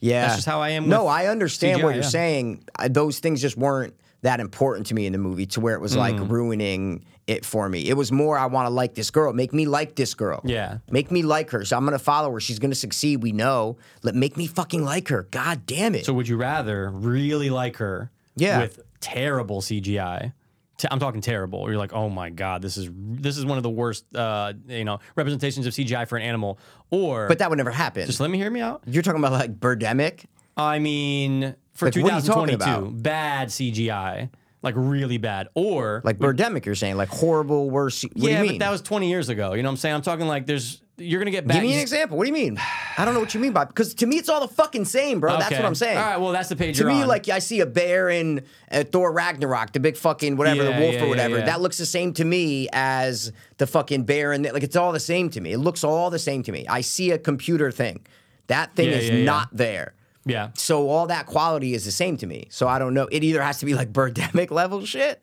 Yeah. 0.00 0.22
That's 0.22 0.36
just 0.36 0.46
how 0.46 0.60
I 0.60 0.70
am 0.70 0.88
No, 0.88 1.06
I 1.06 1.26
understand 1.26 1.80
CGI, 1.80 1.84
what 1.84 1.94
you're 1.94 2.02
yeah. 2.04 2.08
saying. 2.08 2.64
I, 2.76 2.88
those 2.88 3.18
things 3.18 3.40
just 3.40 3.56
weren't 3.56 3.94
that 4.22 4.40
important 4.40 4.86
to 4.88 4.94
me 4.94 5.06
in 5.06 5.12
the 5.12 5.18
movie 5.18 5.46
to 5.46 5.60
where 5.60 5.74
it 5.74 5.80
was 5.80 5.96
like 5.96 6.16
Mm. 6.16 6.28
ruining 6.30 7.04
it 7.28 7.44
for 7.44 7.68
me. 7.68 7.88
It 7.88 7.94
was 7.94 8.10
more 8.10 8.38
I 8.38 8.46
want 8.46 8.66
to 8.66 8.70
like 8.70 8.94
this 8.94 9.10
girl. 9.10 9.32
Make 9.32 9.52
me 9.52 9.66
like 9.66 9.94
this 9.94 10.14
girl. 10.14 10.40
Yeah. 10.44 10.78
Make 10.90 11.10
me 11.10 11.22
like 11.22 11.50
her. 11.50 11.64
So 11.64 11.76
I'm 11.76 11.84
gonna 11.84 11.98
follow 11.98 12.32
her. 12.32 12.40
She's 12.40 12.58
gonna 12.58 12.74
succeed. 12.74 13.22
We 13.22 13.32
know. 13.32 13.76
Let 14.02 14.14
make 14.14 14.36
me 14.36 14.46
fucking 14.46 14.84
like 14.84 15.08
her. 15.08 15.24
God 15.30 15.66
damn 15.66 15.94
it. 15.94 16.04
So 16.06 16.12
would 16.14 16.28
you 16.28 16.36
rather 16.36 16.90
really 16.90 17.50
like 17.50 17.76
her? 17.76 18.10
Yeah. 18.36 18.60
With 18.60 18.80
terrible 19.00 19.60
CGI. 19.60 20.32
T- 20.78 20.88
I'm 20.90 21.00
talking 21.00 21.20
terrible. 21.20 21.68
You're 21.68 21.76
like, 21.78 21.92
oh 21.92 22.08
my 22.08 22.30
god, 22.30 22.62
this 22.62 22.76
is 22.76 22.88
this 22.94 23.36
is 23.36 23.44
one 23.44 23.56
of 23.56 23.64
the 23.64 23.70
worst, 23.70 24.04
uh, 24.14 24.52
you 24.68 24.84
know, 24.84 25.00
representations 25.16 25.66
of 25.66 25.72
CGI 25.74 26.06
for 26.06 26.16
an 26.16 26.22
animal. 26.22 26.58
Or, 26.90 27.26
but 27.26 27.40
that 27.40 27.50
would 27.50 27.56
never 27.58 27.72
happen. 27.72 28.06
just 28.06 28.20
let 28.20 28.30
me 28.30 28.38
hear 28.38 28.50
me 28.50 28.60
out. 28.60 28.82
you're 28.86 29.02
talking 29.02 29.18
about 29.20 29.32
like 29.32 29.58
Birdemic. 29.58 30.24
I 30.56 30.78
mean, 30.78 31.54
for 31.74 31.86
Like, 31.86 31.96
what 31.96 32.12
are 32.12 32.16
you 32.16 32.22
talking 32.22 32.58
2022, 32.58 33.02
bad 33.02 33.48
CGI, 33.48 34.30
like 34.62 34.74
really 34.76 35.18
bad. 35.18 35.48
Or 35.54 36.00
Like 36.04 36.18
Birdemic, 36.18 36.64
you're 36.66 36.74
saying 36.74 36.96
like 36.96 37.08
horrible, 37.08 37.70
worse. 37.70 38.02
What 38.02 38.12
yeah, 38.16 38.38
do 38.40 38.44
you 38.44 38.50
mean? 38.50 38.58
but 38.58 38.64
that 38.66 38.70
was 38.70 38.82
20 38.82 39.08
years 39.08 39.28
ago. 39.28 39.54
You 39.54 39.62
know 39.62 39.68
what 39.68 39.72
I'm 39.72 39.76
saying? 39.76 39.94
I'm 39.94 40.02
talking 40.02 40.26
like 40.26 40.46
there's 40.46 40.80
you're 41.00 41.20
gonna 41.20 41.30
get 41.30 41.46
bad. 41.46 41.54
Give 41.54 41.62
me 41.62 41.74
an 41.74 41.78
example. 41.80 42.18
What 42.18 42.24
do 42.24 42.28
you 42.28 42.34
mean? 42.34 42.58
I 42.96 43.04
don't 43.04 43.14
know 43.14 43.20
what 43.20 43.32
you 43.32 43.38
mean 43.38 43.52
by 43.52 43.66
because 43.66 43.94
to 43.94 44.06
me 44.06 44.16
it's 44.16 44.28
all 44.28 44.40
the 44.40 44.52
fucking 44.52 44.84
same, 44.84 45.20
bro. 45.20 45.30
That's 45.38 45.46
Okay. 45.46 45.56
what 45.62 45.64
I'm 45.64 45.76
saying. 45.76 45.96
All 45.96 46.02
right, 46.04 46.16
well 46.16 46.32
that's 46.32 46.48
the 46.48 46.56
page 46.56 46.76
To 46.78 46.82
you're 46.82 46.92
me, 46.92 47.02
on. 47.02 47.08
like 47.08 47.28
I 47.28 47.38
see 47.38 47.60
a 47.60 47.66
bear 47.66 48.08
in 48.08 48.42
uh, 48.72 48.82
Thor 48.82 49.12
Ragnarok, 49.12 49.72
the 49.72 49.78
big 49.78 49.96
fucking 49.96 50.36
whatever, 50.36 50.64
Yeah, 50.64 50.74
the 50.76 50.82
wolf 50.82 50.94
yeah, 50.94 51.00
or 51.00 51.04
yeah, 51.04 51.08
whatever. 51.08 51.38
yeah. 51.38 51.44
That 51.44 51.60
looks 51.60 51.78
the 51.78 51.86
same 51.86 52.12
to 52.14 52.24
me 52.24 52.68
as 52.72 53.32
the 53.58 53.66
fucking 53.68 54.04
bear, 54.06 54.32
and 54.32 54.44
like 54.52 54.64
it's 54.64 54.74
all 54.74 54.90
the 54.90 54.98
same 54.98 55.30
to 55.30 55.40
me. 55.40 55.52
It 55.52 55.58
looks 55.58 55.84
all 55.84 56.10
the 56.10 56.18
same 56.18 56.42
to 56.42 56.50
me. 56.50 56.66
I 56.66 56.80
see 56.80 57.12
a 57.12 57.18
computer 57.18 57.70
thing. 57.70 58.04
That 58.48 58.74
thing 58.74 58.88
Yeah, 58.90 58.96
is 58.96 59.08
yeah, 59.08 59.14
yeah. 59.18 59.24
not 59.24 59.50
there. 59.52 59.94
Yeah. 60.24 60.50
So 60.54 60.88
all 60.88 61.06
that 61.06 61.26
quality 61.26 61.74
is 61.74 61.84
the 61.84 61.90
same 61.90 62.16
to 62.18 62.26
me. 62.26 62.48
So 62.50 62.68
I 62.68 62.78
don't 62.78 62.94
know. 62.94 63.08
It 63.10 63.24
either 63.24 63.42
has 63.42 63.58
to 63.60 63.66
be 63.66 63.74
like 63.74 63.92
Birdemic 63.92 64.50
level 64.52 64.84
shit, 64.84 65.22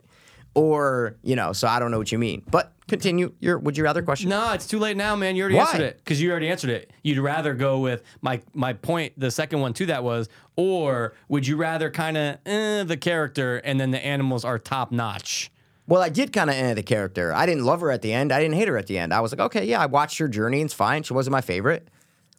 or 0.53 1.17
you 1.23 1.35
know. 1.35 1.53
So 1.53 1.67
I 1.67 1.79
don't 1.79 1.91
know 1.91 1.97
what 1.97 2.11
you 2.11 2.17
mean. 2.17 2.43
But 2.49 2.73
continue. 2.87 3.33
Your 3.39 3.59
would 3.59 3.77
you 3.77 3.83
rather 3.83 4.01
question? 4.01 4.29
No, 4.29 4.53
it's 4.53 4.67
too 4.67 4.79
late 4.79 4.97
now, 4.97 5.15
man. 5.15 5.35
You 5.35 5.43
already 5.43 5.57
Why? 5.57 5.63
answered 5.63 5.81
it 5.81 5.97
because 5.97 6.21
you 6.21 6.31
already 6.31 6.49
answered 6.49 6.69
it. 6.69 6.91
You'd 7.03 7.19
rather 7.19 7.53
go 7.53 7.79
with 7.79 8.03
my 8.21 8.41
my 8.53 8.73
point. 8.73 9.13
The 9.17 9.31
second 9.31 9.59
one 9.59 9.73
to 9.73 9.85
that 9.87 10.03
was, 10.03 10.29
or 10.55 11.13
would 11.29 11.45
you 11.45 11.57
rather 11.57 11.91
kind 11.91 12.17
of 12.17 12.37
eh, 12.45 12.83
the 12.83 12.97
character 12.97 13.57
and 13.57 13.79
then 13.79 13.91
the 13.91 14.03
animals 14.03 14.43
are 14.45 14.57
top 14.57 14.91
notch? 14.91 15.51
Well, 15.87 16.01
I 16.01 16.09
did 16.09 16.33
kind 16.33 16.49
of 16.49 16.55
end 16.55 16.77
the 16.79 16.83
character. 16.83 17.31
I 17.31 17.45
didn't 17.45 17.63
love 17.63 17.81
her 17.81 17.91
at 17.91 18.01
the 18.01 18.11
end. 18.11 18.31
I 18.31 18.39
didn't 18.39 18.55
hate 18.55 18.67
her 18.67 18.77
at 18.77 18.87
the 18.87 18.97
end. 18.97 19.13
I 19.13 19.19
was 19.19 19.31
like, 19.31 19.39
okay, 19.39 19.65
yeah, 19.65 19.79
I 19.79 19.85
watched 19.85 20.17
her 20.17 20.27
journey. 20.27 20.61
It's 20.61 20.73
fine. 20.73 21.03
She 21.03 21.13
wasn't 21.13 21.33
my 21.33 21.41
favorite. 21.41 21.87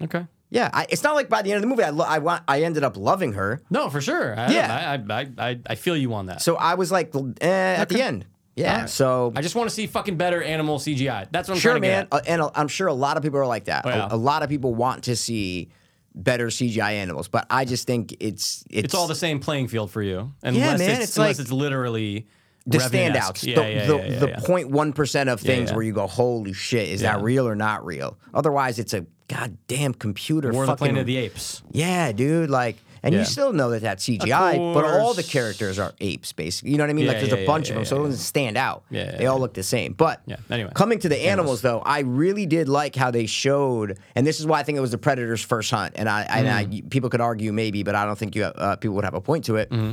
Okay. 0.03 0.27
Yeah, 0.51 0.71
I, 0.73 0.87
it's 0.89 1.03
not 1.03 1.15
like 1.17 1.29
by 1.29 1.43
the 1.43 1.51
end 1.53 1.57
of 1.57 1.63
the 1.63 1.67
movie, 1.69 1.83
I, 1.83 1.91
lo- 1.91 2.05
I, 2.07 2.19
wa- 2.19 2.41
I 2.47 2.63
ended 2.63 2.85
up 2.85 2.97
loving 2.97 3.33
her. 3.33 3.61
No, 3.69 3.91
for 3.91 4.01
sure. 4.01 4.39
I, 4.39 4.53
Yeah. 4.53 4.99
I, 5.11 5.13
I, 5.13 5.29
I, 5.51 5.61
I 5.67 5.75
feel 5.75 5.97
you 5.97 6.15
on 6.15 6.27
that. 6.27 6.41
So 6.41 6.55
I 6.57 6.75
was 6.75 6.93
like, 6.93 7.13
eh, 7.41 7.47
at 7.49 7.89
the 7.89 8.01
end. 8.01 8.27
Yeah. 8.55 8.87
So 8.87 9.33
I 9.37 9.43
just 9.43 9.55
want 9.55 9.69
to 9.69 9.75
see 9.75 9.87
fucking 9.87 10.17
better 10.17 10.43
animal 10.43 10.79
CGI. 10.79 11.27
That's 11.31 11.49
what 11.49 11.55
I'm 11.57 11.61
sure, 11.61 11.73
trying 11.73 11.83
to 11.83 11.89
man. 11.89 12.03
get. 12.05 12.13
Uh, 12.13 12.21
and 12.27 12.41
uh, 12.43 12.51
I'm 12.55 12.69
sure 12.69 12.87
a 12.87 12.95
lot 12.95 13.17
of 13.17 13.23
people 13.23 13.39
are 13.41 13.47
like 13.47 13.65
that. 13.65 13.85
Oh, 13.85 13.91
yeah. 13.91 14.09
a, 14.11 14.15
a 14.15 14.17
lot 14.17 14.43
of 14.43 14.49
people 14.49 14.75
want 14.75 15.05
to 15.05 15.17
see 15.17 15.69
better 16.15 16.47
CGI 16.47 16.93
animals, 16.93 17.29
but 17.29 17.47
I 17.51 17.65
just 17.67 17.87
think 17.87 18.13
it's 18.21 18.65
it's, 18.71 18.85
It's 18.87 18.95
all 18.95 19.09
the 19.09 19.15
same 19.15 19.41
playing 19.41 19.69
field 19.69 19.91
for 19.91 20.01
you, 20.01 20.33
Yeah, 20.43 20.49
unless 20.49 20.79
man, 20.79 20.91
it's, 20.93 21.01
it's 21.11 21.17
unless 21.19 21.39
like 21.39 21.43
it's 21.45 21.53
literally 21.53 22.27
the 22.67 22.79
Revenant-esque. 22.79 23.35
standouts, 23.35 23.47
Yeah, 23.47 23.55
the, 23.57 23.71
yeah, 23.73 23.87
the, 23.87 23.97
yeah, 23.97 24.05
yeah, 24.13 24.19
the 24.21 24.29
yeah. 24.29 24.37
0.1% 24.39 25.33
of 25.33 25.41
things 25.41 25.69
yeah. 25.71 25.77
where 25.77 25.85
you 25.85 25.93
go, 25.93 26.07
holy 26.07 26.53
shit, 26.55 26.89
is 26.89 27.03
that 27.03 27.21
real 27.21 27.47
or 27.47 27.55
not 27.55 27.85
real? 27.85 28.17
Otherwise, 28.33 28.79
it's 28.79 28.95
a 28.95 29.05
goddamn 29.29 29.95
computer. 29.95 30.53
War 30.53 30.63
of 30.63 30.67
the 30.69 30.73
fucking, 30.73 30.85
Planet 30.95 31.01
of 31.01 31.07
the 31.07 31.17
Apes. 31.17 31.63
Yeah, 31.73 32.13
dude. 32.13 32.51
Like, 32.51 32.77
and 33.03 33.13
Yeah. 33.13 33.21
you 33.21 33.27
still 33.27 33.53
know 33.53 33.71
that 33.71 33.83
that's 33.83 34.05
CGI, 34.05 34.57
but 34.75 34.85
all 34.85 35.15
the 35.15 35.23
characters 35.23 35.79
are 35.79 35.93
apes, 36.01 36.33
basically. 36.33 36.71
You 36.73 36.79
know 36.79 36.85
what 36.85 36.91
I 36.91 36.93
mean? 36.95 37.05
Yeah, 37.05 37.13
like, 37.13 37.21
there's 37.21 37.33
yeah, 37.33 37.39
a 37.45 37.47
bunch 37.47 37.69
of 37.69 37.77
them, 37.77 37.85
so 37.85 38.01
it 38.01 38.07
doesn't 38.09 38.21
stand 38.21 38.57
out. 38.57 38.83
Yeah, 38.91 39.17
they 39.17 39.27
all 39.27 39.39
look 39.39 39.55
the 39.55 39.63
same. 39.63 39.93
But 39.93 40.23
anyway. 40.51 40.73
coming 40.75 40.99
to 41.01 41.09
the 41.09 41.17
animals, 41.29 41.61
though, 41.63 41.81
I 41.81 42.01
really 42.01 42.47
did 42.47 42.69
like 42.69 42.97
how 42.97 43.11
they 43.13 43.27
showed, 43.27 43.99
and 44.17 44.27
this 44.27 44.41
is 44.41 44.47
why 44.47 44.59
I 44.59 44.63
think 44.65 44.77
it 44.79 44.81
was 44.81 44.91
the 44.91 44.99
Predator's 44.99 45.43
first 45.43 45.71
hunt. 45.71 45.93
And 45.97 46.09
I, 46.09 46.23
and 46.23 46.49
I 46.49 46.65
Mm. 46.65 46.91
people 46.91 47.09
could 47.11 47.21
argue 47.21 47.53
maybe, 47.53 47.83
but 47.85 47.95
I 47.95 48.05
don't 48.07 48.19
think 48.19 48.35
you 48.35 48.45
uh, 48.45 48.75
people 48.77 48.97
would 48.97 49.05
have 49.05 49.15
a 49.15 49.21
point 49.21 49.45
to 49.45 49.57
it 49.57 49.71
Mm-hmm. 49.71 49.93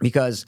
because 0.00 0.44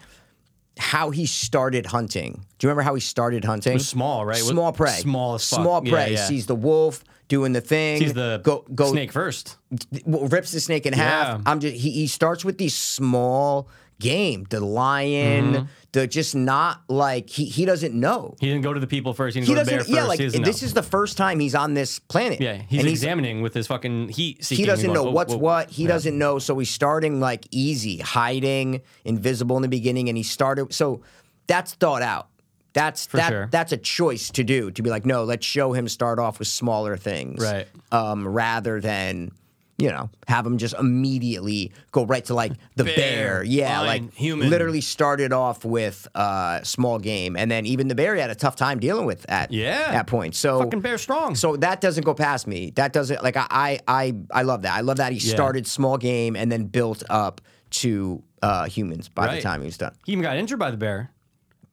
how 0.78 1.10
he 1.10 1.26
started 1.26 1.86
hunting. 1.86 2.44
Do 2.58 2.66
you 2.66 2.68
remember 2.68 2.82
how 2.82 2.94
he 2.94 3.00
started 3.00 3.44
hunting? 3.44 3.78
small, 3.78 4.24
right? 4.26 4.36
Small 4.36 4.72
prey. 4.72 4.90
small 4.90 5.34
as 5.34 5.48
fuck. 5.48 5.60
Small 5.60 5.82
prey. 5.82 6.16
Sees 6.16 6.46
the 6.46 6.54
wolf 6.54 7.02
doing 7.28 7.52
the 7.52 7.60
thing. 7.60 8.00
He's 8.00 8.14
the 8.14 8.40
go 8.42 8.64
go 8.74 8.90
snake 8.90 9.12
first. 9.12 9.56
well, 10.04 10.26
rips 10.28 10.52
the 10.52 10.60
snake 10.60 10.86
in 10.86 10.92
half. 10.92 11.38
Yeah. 11.38 11.42
I'm 11.46 11.60
just 11.60 11.76
he, 11.76 11.90
he 11.90 12.06
starts 12.06 12.44
with 12.44 12.58
these 12.58 12.74
small 12.74 13.68
game, 14.00 14.46
the 14.50 14.60
lion, 14.60 15.52
Mm-hmm. 15.54 15.64
the 15.92 16.06
just 16.06 16.34
not 16.34 16.82
like 16.88 17.28
he 17.30 17.44
he 17.46 17.64
doesn't 17.64 17.94
know. 17.94 18.36
He 18.40 18.46
didn't 18.46 18.62
go 18.62 18.72
to 18.72 18.78
the 18.80 18.86
people 18.86 19.12
first. 19.12 19.34
He 19.34 19.40
didn't 19.40 19.48
He 19.48 19.54
go 19.54 19.60
to 19.60 19.64
the 19.64 19.70
bear 19.70 19.78
doesn't. 19.78 19.92
first. 19.94 20.02
Yeah, 20.02 20.08
like 20.08 20.18
he 20.20 20.24
doesn't 20.26 20.42
this 20.42 20.62
know. 20.62 20.66
is 20.66 20.74
the 20.74 20.82
first 20.82 21.16
time 21.16 21.40
he's 21.40 21.54
on 21.54 21.74
this 21.74 21.98
planet. 21.98 22.40
yeah. 22.40 22.62
He's 22.68 22.80
and 22.80 22.88
examining 22.88 23.42
with 23.42 23.54
his 23.54 23.66
fucking 23.66 24.10
heat. 24.10 24.44
He 24.46 24.64
doesn't 24.64 24.86
going, 24.86 24.94
know 24.94 25.04
"Whoa, 25.04 25.10
what's 25.10 25.32
whoa." 25.34 25.38
what. 25.38 25.70
He 25.70 25.82
Yeah. 25.82 25.88
doesn't 25.88 26.16
know. 26.16 26.38
So 26.38 26.58
he's 26.58 26.70
starting 26.70 27.18
like 27.20 27.46
easy, 27.50 27.98
hiding, 27.98 28.80
invisible 29.04 29.56
in 29.56 29.62
the 29.62 29.68
beginning, 29.68 30.08
and 30.08 30.16
he 30.16 30.22
started. 30.22 30.72
So 30.72 31.02
that's 31.48 31.74
thought 31.74 32.02
out. 32.02 32.28
That's 32.74 33.06
that. 33.06 33.28
sure. 33.28 33.48
That's 33.50 33.72
a 33.72 33.76
choice 33.76 34.30
to 34.30 34.44
do. 34.44 34.70
To 34.70 34.82
be 34.82 34.90
like, 34.90 35.06
no, 35.06 35.24
let's 35.24 35.44
show 35.46 35.72
him 35.72 35.88
start 35.88 36.18
off 36.18 36.38
with 36.38 36.48
smaller 36.48 36.96
things, 36.96 37.42
Right. 37.42 37.66
Um, 37.92 38.26
rather 38.28 38.80
than 38.80 39.32
you 39.80 39.88
know 39.90 40.10
have 40.26 40.44
him 40.44 40.58
just 40.58 40.74
immediately 40.74 41.72
go 41.92 42.04
right 42.04 42.24
to 42.24 42.34
like 42.34 42.52
the 42.76 42.82
bear. 42.84 42.94
Bear, 42.96 43.42
Yeah, 43.44 43.80
lion, 43.80 43.86
like 44.06 44.14
human. 44.14 44.50
literally 44.50 44.80
started 44.80 45.32
off 45.32 45.64
with 45.64 46.06
uh, 46.14 46.62
small 46.62 46.98
game, 46.98 47.36
and 47.36 47.48
then 47.50 47.64
even 47.64 47.86
the 47.88 47.94
bear 47.94 48.14
he 48.14 48.20
had 48.20 48.30
a 48.30 48.34
tough 48.34 48.56
time 48.56 48.80
dealing 48.80 49.06
with 49.06 49.24
at 49.30 49.52
Yeah. 49.52 49.90
at 49.92 50.06
point. 50.08 50.34
So 50.34 50.58
Fucking 50.64 50.80
bear 50.80 50.98
strong. 50.98 51.34
so 51.36 51.56
that 51.58 51.80
doesn't 51.80 52.04
go 52.04 52.12
past 52.14 52.46
me. 52.48 52.70
That 52.74 52.92
doesn't 52.92 53.22
like 53.22 53.36
I 53.36 53.46
I 53.50 53.78
I, 53.88 54.14
I 54.32 54.42
love 54.42 54.62
that. 54.62 54.74
I 54.76 54.80
love 54.80 54.96
that 54.98 55.12
he 55.12 55.20
started 55.20 55.66
small 55.66 55.96
game 55.96 56.34
and 56.36 56.50
then 56.50 56.64
built 56.64 57.02
up 57.08 57.40
to 57.70 58.22
uh, 58.42 58.64
humans 58.66 59.08
by 59.08 59.26
the 59.26 59.32
Right. 59.34 59.42
time 59.42 59.60
he 59.60 59.66
was 59.66 59.78
done. 59.78 59.94
He 60.04 60.12
even 60.12 60.22
got 60.22 60.36
injured 60.36 60.58
by 60.58 60.70
the 60.70 60.76
bear. 60.76 61.10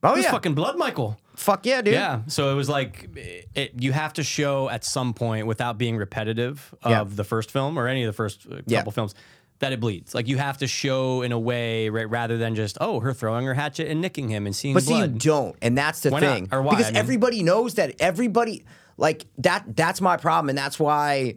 Oh 0.06 0.12
It 0.12 0.16
was 0.16 0.24
yeah, 0.24 0.30
fucking 0.32 0.54
blood, 0.54 0.76
Michael. 0.78 1.18
fuck 1.34 1.66
yeah, 1.66 1.82
dude. 1.82 1.94
Yeah. 1.94 2.20
So 2.28 2.50
it 2.50 2.54
was 2.54 2.68
like 2.68 3.08
it, 3.54 3.72
you 3.78 3.92
have 3.92 4.12
to 4.14 4.22
show 4.22 4.68
at 4.70 4.84
some 4.84 5.12
point 5.14 5.46
without 5.46 5.76
being 5.78 5.96
repetitive 5.96 6.74
of 6.82 6.90
Yeah. 6.90 7.04
the 7.06 7.24
first 7.24 7.50
film 7.50 7.78
or 7.78 7.88
any 7.88 8.02
of 8.04 8.06
the 8.06 8.12
first 8.12 8.46
uh, 8.46 8.56
couple 8.56 8.62
Yeah. 8.72 8.82
films 8.90 9.14
that 9.58 9.72
it 9.72 9.80
bleeds. 9.80 10.14
Like 10.14 10.28
you 10.28 10.36
have 10.38 10.58
to 10.58 10.66
show 10.66 11.22
in 11.22 11.32
a 11.32 11.38
way 11.38 11.88
right, 11.88 12.08
rather 12.08 12.36
than 12.38 12.54
just 12.54 12.76
oh 12.80 13.00
her 13.00 13.12
throwing 13.12 13.44
her 13.46 13.54
hatchet 13.54 13.88
and 13.88 14.00
nicking 14.00 14.28
him 14.28 14.46
and 14.46 14.54
seeing 14.54 14.74
But 14.74 14.84
see, 14.84 14.98
you 14.98 15.06
don't, 15.08 15.56
and 15.62 15.76
that's 15.76 16.00
the 16.00 16.10
Why 16.10 16.20
not? 16.20 16.34
thing. 16.34 16.48
Or 16.52 16.62
why? 16.62 16.70
Because 16.72 16.86
I 16.88 16.90
mean- 16.90 16.96
everybody 16.96 17.42
knows 17.42 17.74
that 17.74 17.94
everybody 18.00 18.64
like 18.98 19.24
that. 19.38 19.64
That's 19.76 20.00
my 20.00 20.16
problem, 20.18 20.48
and 20.50 20.56
that's 20.58 20.78
why 20.78 21.34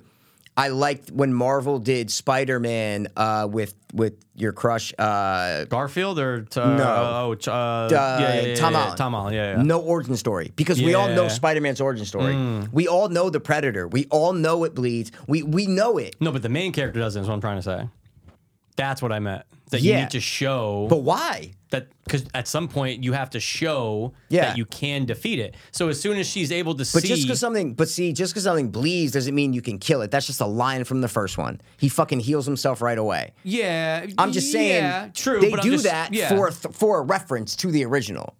I 0.59 0.67
liked 0.67 1.09
when 1.11 1.33
Marvel 1.33 1.79
did 1.79 2.11
Spider 2.11 2.59
Man 2.59 3.07
uh, 3.15 3.47
with 3.49 3.73
with 3.93 4.13
your 4.35 4.51
crush. 4.51 4.93
Uh, 4.99 5.63
Garfield 5.65 6.19
or 6.19 6.41
t- 6.41 6.59
No. 6.59 6.65
uh, 6.67 7.21
oh 7.23 7.35
ch- 7.35 7.47
uh, 7.47 7.87
yeah, 7.91 8.19
yeah, 8.19 8.41
yeah, 8.41 8.55
Tom 8.55 8.73
Holland. 8.73 8.97
Tom 8.97 9.13
Holland. 9.13 9.35
Yeah, 9.35 9.55
yeah. 9.57 9.63
No 9.63 9.79
origin 9.79 10.15
story 10.17 10.51
because 10.55 10.81
we 10.81 10.93
all 10.95 11.07
know 11.09 11.25
Mm. 11.25 11.31
Spider 11.31 11.61
Man's 11.61 11.81
origin 11.81 12.05
story. 12.05 12.35
We 12.71 12.87
all 12.87 13.09
know 13.09 13.29
the 13.29 13.39
Predator. 13.39 13.87
We 13.87 14.05
all 14.11 14.33
know 14.33 14.63
it 14.65 14.75
bleeds. 14.75 15.11
We 15.27 15.43
we 15.43 15.65
know 15.65 15.97
it. 15.97 16.15
No, 16.19 16.31
but 16.31 16.41
the 16.41 16.49
main 16.49 16.71
character 16.73 16.99
doesn't. 16.99 17.21
Is 17.23 17.27
what 17.27 17.35
I'm 17.35 17.41
trying 17.41 17.57
to 17.57 17.63
say. 17.63 17.87
That's 18.75 19.01
what 19.01 19.11
I 19.11 19.19
meant. 19.19 19.43
That 19.69 19.81
you 19.81 19.93
need 19.95 20.09
to 20.11 20.19
show 20.19 20.87
But 20.89 21.03
why? 21.03 21.51
that 21.71 21.87
because 22.03 22.25
at 22.33 22.47
some 22.47 22.67
point 22.67 23.03
you 23.03 23.13
have 23.13 23.29
to 23.29 23.39
show 23.39 24.13
Yeah. 24.29 24.45
that 24.45 24.57
you 24.57 24.65
can 24.65 25.05
defeat 25.05 25.37
it. 25.37 25.53
So 25.71 25.89
as 25.89 26.01
soon 26.01 26.17
as 26.17 26.25
she's 26.27 26.51
able 26.51 26.73
to 26.73 26.79
But 26.79 26.87
see, 27.03 27.07
just 27.07 27.21
because 27.21 27.39
something, 27.39 27.75
but 27.75 27.87
see, 27.87 28.11
just 28.11 28.33
because 28.33 28.43
something 28.45 28.69
bleeds 28.71 29.11
doesn't 29.13 29.35
mean 29.35 29.53
you 29.53 29.61
can 29.61 29.77
kill 29.77 30.01
it. 30.01 30.09
That's 30.09 30.25
just 30.25 30.41
a 30.41 30.47
line 30.47 30.83
from 30.83 31.01
the 31.01 31.07
first 31.07 31.37
one. 31.37 31.61
He 31.77 31.87
fucking 31.87 32.21
heals 32.21 32.47
himself 32.47 32.81
right 32.81 32.97
away. 32.97 33.33
yeah, 33.43 34.07
I'm 34.17 34.31
just 34.31 34.51
saying, 34.51 34.83
yeah, 34.83 35.09
true. 35.13 35.39
They 35.41 35.51
do 35.51 35.71
just- 35.73 35.83
that 35.83 36.11
yeah. 36.11 36.29
for 36.29 36.49
for 36.51 36.99
a 36.99 37.03
reference 37.03 37.55
to 37.57 37.71
the 37.71 37.85
original. 37.85 38.33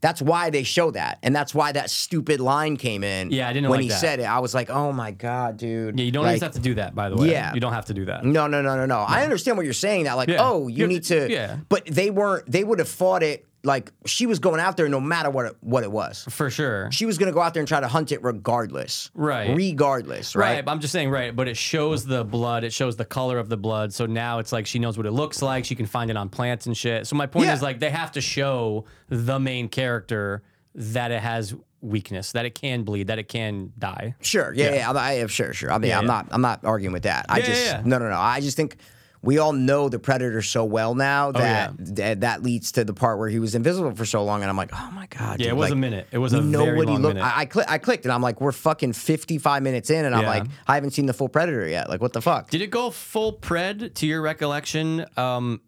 That's 0.00 0.22
why 0.22 0.50
they 0.50 0.62
show 0.62 0.92
that, 0.92 1.18
and 1.24 1.34
that's 1.34 1.52
why 1.52 1.72
that 1.72 1.90
stupid 1.90 2.38
line 2.40 2.76
came 2.76 3.02
in. 3.02 3.32
Yeah, 3.32 3.48
I 3.48 3.52
didn't 3.52 3.68
when 3.68 3.78
like 3.78 3.82
he 3.84 3.88
that. 3.88 4.00
said 4.00 4.20
it. 4.20 4.24
I 4.24 4.38
was 4.38 4.54
like, 4.54 4.70
oh 4.70 4.92
my 4.92 5.10
god, 5.10 5.56
dude. 5.56 5.98
Yeah, 5.98 6.04
you 6.04 6.12
don't 6.12 6.22
like, 6.22 6.28
always 6.30 6.42
have 6.42 6.52
to 6.52 6.60
do 6.60 6.74
that. 6.76 6.94
By 6.94 7.08
the 7.08 7.16
way, 7.16 7.32
Yeah. 7.32 7.52
you 7.52 7.58
don't 7.60 7.72
have 7.72 7.86
to 7.86 7.94
do 7.94 8.04
that. 8.04 8.24
No, 8.24 8.46
no, 8.46 8.62
no, 8.62 8.76
no, 8.76 8.86
no. 8.86 8.98
I 9.00 9.24
understand 9.24 9.56
what 9.56 9.64
you're 9.64 9.72
saying. 9.72 10.04
That 10.04 10.14
like, 10.16 10.28
Yeah. 10.28 10.36
oh, 10.40 10.68
You 10.68 10.76
you 10.76 10.82
have 10.84 10.88
need 10.90 11.02
to- 11.04 11.26
to. 11.26 11.32
yeah. 11.32 11.56
But 11.68 11.86
they 11.86 12.10
weren't. 12.10 12.48
They 12.50 12.62
would 12.62 12.78
have 12.78 12.88
fought 12.88 13.24
it 13.24 13.44
like 13.64 13.92
she 14.06 14.26
was 14.26 14.38
going 14.38 14.60
out 14.60 14.76
there 14.76 14.88
no 14.88 15.00
matter 15.00 15.30
what 15.30 15.46
it, 15.46 15.56
what 15.60 15.82
it 15.82 15.90
was. 15.90 16.24
For 16.30 16.48
sure. 16.48 16.88
She 16.92 17.06
was 17.06 17.18
going 17.18 17.26
to 17.26 17.34
go 17.34 17.40
out 17.40 17.54
there 17.54 17.60
and 17.60 17.66
try 17.68 17.80
to 17.80 17.88
hunt 17.88 18.12
it 18.12 18.22
regardless. 18.22 19.10
Right. 19.14 19.54
Regardless, 19.54 20.36
Right. 20.36 20.54
right? 20.56 20.64
I'm 20.68 20.80
just 20.80 20.92
saying, 20.92 21.10
right. 21.10 21.34
But 21.34 21.48
it 21.48 21.56
shows 21.56 22.04
the 22.04 22.24
blood. 22.24 22.62
It 22.64 22.72
shows 22.72 22.96
the 22.96 23.04
color 23.04 23.38
of 23.38 23.48
the 23.48 23.56
blood. 23.56 23.92
So 23.92 24.06
now 24.06 24.38
it's 24.38 24.52
like 24.52 24.66
she 24.66 24.78
knows 24.78 24.96
what 24.96 25.06
it 25.06 25.10
looks 25.10 25.42
like. 25.42 25.64
She 25.64 25.74
can 25.74 25.86
find 25.86 26.10
it 26.10 26.16
on 26.16 26.28
plants 26.28 26.66
and 26.66 26.76
shit. 26.76 27.06
So 27.06 27.16
my 27.16 27.26
point 27.26 27.46
Yeah. 27.46 27.54
is 27.54 27.62
like 27.62 27.80
they 27.80 27.90
have 27.90 28.12
to 28.12 28.20
show 28.20 28.84
the 29.08 29.38
main 29.40 29.68
character 29.68 30.42
that 30.74 31.10
it 31.10 31.20
has 31.20 31.54
weakness, 31.80 32.32
that 32.32 32.44
it 32.44 32.54
can 32.54 32.82
bleed, 32.84 33.08
that 33.08 33.18
it 33.18 33.28
can 33.28 33.72
die. 33.78 34.14
Sure. 34.20 34.52
Yeah. 34.54 34.74
Yeah. 34.74 34.90
I, 34.92 35.22
I, 35.22 35.26
sure. 35.26 35.52
Sure. 35.52 35.72
I 35.72 35.78
mean, 35.78 35.90
Yeah, 35.90 35.98
I'm 35.98 36.04
yeah. 36.04 36.08
not. 36.12 36.26
I'm 36.30 36.40
not 36.42 36.64
arguing 36.64 36.92
with 36.92 37.04
that. 37.04 37.26
I 37.28 37.38
Yeah, 37.38 37.44
just. 37.46 37.64
yeah, 37.64 37.70
yeah. 37.78 37.82
No. 37.84 37.98
No. 37.98 38.08
No. 38.10 38.16
I 38.18 38.40
just 38.40 38.56
think 38.56 38.76
we 39.22 39.38
all 39.38 39.52
know 39.52 39.88
the 39.88 39.98
predator 39.98 40.42
so 40.42 40.64
well 40.64 40.94
now 40.94 41.32
Oh, 41.34 41.38
yeah. 41.40 41.70
that 41.78 41.96
that, 41.96 42.20
that 42.20 42.42
leads 42.42 42.72
to 42.72 42.84
the 42.84 42.94
part 42.94 43.18
where 43.18 43.28
he 43.28 43.38
was 43.38 43.54
invisible 43.54 43.94
for 43.94 44.04
so 44.04 44.22
long, 44.24 44.42
and 44.42 44.50
I'm 44.50 44.56
like, 44.56 44.70
oh 44.72 44.90
my 44.92 45.06
god. 45.06 45.40
Yeah, 45.40 45.46
dude, 45.46 45.46
it 45.48 45.56
was 45.56 45.64
like, 45.70 45.72
a 45.72 45.76
minute. 45.76 46.06
It 46.12 46.18
was 46.18 46.32
a 46.32 46.40
know 46.40 46.64
very 46.64 46.76
what 46.76 46.88
he 46.88 46.94
long 46.94 47.02
looked. 47.02 47.14
minute. 47.16 47.26
I, 47.26 47.40
I, 47.40 47.44
cli- 47.46 47.64
I 47.68 47.78
clicked, 47.78 48.04
and 48.04 48.12
I'm 48.12 48.22
like, 48.22 48.40
we're 48.40 48.52
fucking 48.52 48.92
55 48.92 49.62
minutes 49.62 49.90
in, 49.90 50.04
and 50.04 50.14
I'm 50.14 50.24
like, 50.24 50.44
I 50.66 50.74
haven't 50.74 50.90
seen 50.90 51.06
the 51.06 51.12
full 51.12 51.28
predator 51.28 51.66
yet. 51.68 51.88
Like, 51.88 52.00
what 52.00 52.12
the 52.12 52.20
fuck? 52.22 52.50
Did 52.50 52.62
it 52.62 52.70
go 52.70 52.90
full 52.90 53.32
pred 53.32 53.94
to 53.94 54.06
your 54.06 54.22
recollection 54.22 55.04
um, 55.16 55.60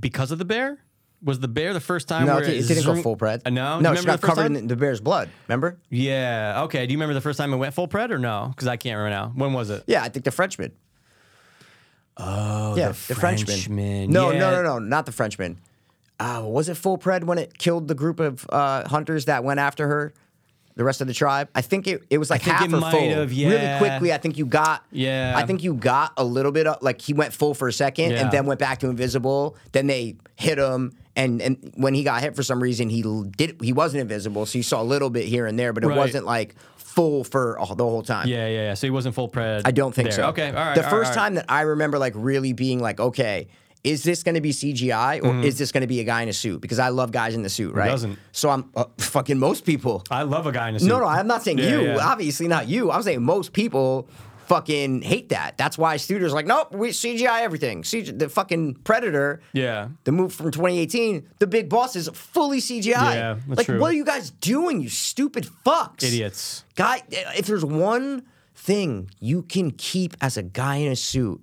because 0.00 0.30
of 0.30 0.38
the 0.38 0.44
bear? 0.44 0.78
Was 1.24 1.38
the 1.38 1.46
bear 1.48 1.72
the 1.72 1.78
first 1.80 2.08
time? 2.08 2.26
no, 2.26 2.34
where 2.34 2.42
it, 2.44 2.50
it 2.50 2.66
didn't 2.66 2.84
go 2.84 3.00
full 3.00 3.16
pred. 3.16 3.42
Uh, 3.46 3.50
no, 3.50 3.78
no, 3.78 3.94
she 3.94 4.00
remember 4.00 4.06
got 4.06 4.20
the 4.22 4.26
covered 4.26 4.42
time? 4.42 4.56
in 4.56 4.66
the 4.66 4.74
bear's 4.74 5.00
blood. 5.00 5.28
Remember? 5.46 5.78
Yeah. 5.88 6.62
Okay. 6.64 6.84
Do 6.84 6.92
you 6.92 6.96
remember 6.98 7.14
the 7.14 7.20
first 7.20 7.38
time 7.38 7.52
it 7.52 7.58
went 7.58 7.74
full 7.74 7.86
pred 7.86 8.10
or 8.10 8.18
no? 8.18 8.48
Because 8.48 8.66
I 8.66 8.76
can't 8.76 8.96
remember 8.98 9.10
now. 9.10 9.32
When 9.36 9.52
was 9.52 9.70
it? 9.70 9.84
Yeah, 9.86 10.02
I 10.02 10.08
think 10.08 10.24
the 10.24 10.32
Frenchman. 10.32 10.72
Oh, 12.16 12.76
Yeah, 12.76 12.88
the, 12.88 12.94
Frenchman. 12.94 13.46
Frenchman. 13.46 14.10
No, 14.10 14.30
Yeah. 14.30 14.38
no, 14.40 14.50
no, 14.50 14.62
no, 14.62 14.78
not 14.78 15.06
the 15.06 15.12
Frenchman. 15.12 15.58
Uh, 16.20 16.42
was 16.44 16.68
it 16.68 16.76
full 16.76 16.98
pred 16.98 17.24
when 17.24 17.38
it 17.38 17.58
killed 17.58 17.88
the 17.88 17.94
group 17.94 18.20
of 18.20 18.46
uh, 18.50 18.88
hunters 18.88 19.24
that 19.24 19.42
went 19.44 19.58
after 19.60 19.88
her? 19.88 20.12
The 20.74 20.84
rest 20.84 21.02
of 21.02 21.06
the 21.06 21.12
tribe. 21.12 21.48
I 21.54 21.60
think 21.60 21.86
it, 21.86 22.02
it 22.08 22.16
was 22.16 22.30
like 22.30 22.40
half 22.42 22.64
it 22.64 22.72
or 22.72 22.80
full. 22.80 22.90
have, 23.10 23.30
Really 23.30 23.78
quickly, 23.78 24.10
I 24.10 24.16
think 24.16 24.38
you 24.38 24.46
got. 24.46 24.82
Yeah. 24.90 25.34
I 25.36 25.44
think 25.44 25.62
you 25.62 25.74
got 25.74 26.12
a 26.16 26.24
little 26.24 26.50
bit 26.52 26.66
of 26.66 26.80
like 26.82 27.02
he 27.02 27.12
went 27.12 27.34
full 27.34 27.52
for 27.52 27.68
a 27.68 27.72
second 27.72 28.12
Yeah. 28.12 28.22
and 28.22 28.30
then 28.30 28.46
went 28.46 28.58
back 28.58 28.78
to 28.80 28.88
invisible. 28.88 29.54
Then 29.72 29.86
they 29.86 30.16
hit 30.36 30.56
him, 30.56 30.92
and 31.14 31.42
and 31.42 31.72
when 31.76 31.92
he 31.92 32.04
got 32.04 32.22
hit 32.22 32.34
for 32.34 32.42
some 32.42 32.62
reason, 32.62 32.88
he 32.88 33.02
did 33.36 33.58
he 33.60 33.74
wasn't 33.74 34.00
invisible, 34.00 34.46
so 34.46 34.56
you 34.56 34.62
saw 34.62 34.80
a 34.80 34.84
little 34.84 35.10
bit 35.10 35.26
here 35.26 35.44
and 35.46 35.58
there, 35.58 35.74
but 35.74 35.84
it 35.84 35.88
Right. 35.88 35.96
wasn't 35.98 36.24
like 36.24 36.54
full 36.92 37.24
for 37.24 37.58
uh, 37.60 37.74
the 37.74 37.84
whole 37.84 38.02
time. 38.02 38.28
Yeah, 38.28 38.46
yeah, 38.46 38.62
yeah. 38.68 38.74
So 38.74 38.86
he 38.86 38.90
wasn't 38.90 39.14
full 39.14 39.28
pred. 39.28 39.62
I 39.64 39.70
don't 39.70 39.94
think 39.94 40.10
there. 40.10 40.16
so. 40.16 40.28
Okay, 40.28 40.48
all 40.48 40.54
right. 40.54 40.74
The 40.74 40.84
all 40.84 40.90
first 40.90 41.10
right, 41.10 41.16
time 41.16 41.34
that 41.34 41.46
I 41.48 41.62
remember 41.62 41.98
like 41.98 42.12
really 42.16 42.52
being 42.52 42.80
like, 42.80 43.00
okay, 43.00 43.48
is 43.84 44.04
this 44.04 44.22
going 44.22 44.36
to 44.36 44.40
be 44.40 44.52
CGI 44.52 45.18
or 45.18 45.22
Mm-hmm. 45.32 45.42
is 45.44 45.58
this 45.58 45.72
going 45.72 45.80
to 45.80 45.86
be 45.88 45.98
a 46.00 46.04
guy 46.04 46.22
in 46.22 46.28
a 46.28 46.32
suit? 46.32 46.60
Because 46.60 46.78
I 46.78 46.88
love 46.90 47.10
guys 47.10 47.34
in 47.34 47.42
the 47.42 47.48
suit, 47.48 47.74
right? 47.74 47.90
doesn't? 47.90 48.16
So 48.30 48.48
I'm 48.50 48.70
uh, 48.76 48.84
fucking 48.98 49.38
most 49.38 49.64
people. 49.66 50.04
I 50.10 50.22
love 50.22 50.46
a 50.46 50.52
guy 50.52 50.68
in 50.68 50.76
a 50.76 50.80
suit. 50.80 50.88
No, 50.88 51.00
no, 51.00 51.06
I'm 51.06 51.26
not 51.26 51.42
saying 51.42 51.58
Yeah, 51.58 51.70
you. 51.70 51.80
yeah. 51.86 51.98
Obviously 52.12 52.46
not 52.46 52.68
you. 52.68 52.92
I'm 52.92 53.02
saying 53.02 53.22
most 53.22 53.52
people 53.52 54.08
fucking 54.54 55.02
hate 55.02 55.28
that. 55.30 55.56
That's 55.56 55.76
why 55.78 55.96
studios 55.96 56.32
like, 56.32 56.46
nope, 56.46 56.74
we 56.74 56.90
CGI 56.90 57.40
everything. 57.42 57.82
CG, 57.82 58.16
the 58.18 58.28
fucking 58.28 58.74
Predator. 58.84 59.40
Yeah. 59.52 59.88
The 60.04 60.12
move 60.12 60.32
from 60.32 60.50
2018, 60.50 61.28
the 61.38 61.46
big 61.46 61.68
boss 61.68 61.96
is 61.96 62.08
fully 62.12 62.58
CGI. 62.60 63.14
Yeah, 63.14 63.36
like, 63.48 63.66
true. 63.66 63.80
what 63.80 63.90
are 63.92 63.94
you 63.96 64.04
guys 64.04 64.30
doing, 64.30 64.80
you 64.80 64.88
stupid 64.88 65.48
fucks? 65.64 66.02
Idiots. 66.02 66.64
Guy, 66.74 67.02
if 67.10 67.46
there's 67.46 67.64
one 67.64 68.24
thing 68.54 69.10
you 69.20 69.42
can 69.42 69.70
keep 69.70 70.16
as 70.20 70.36
a 70.36 70.42
guy 70.42 70.76
in 70.76 70.92
a 70.92 70.96
suit 70.96 71.40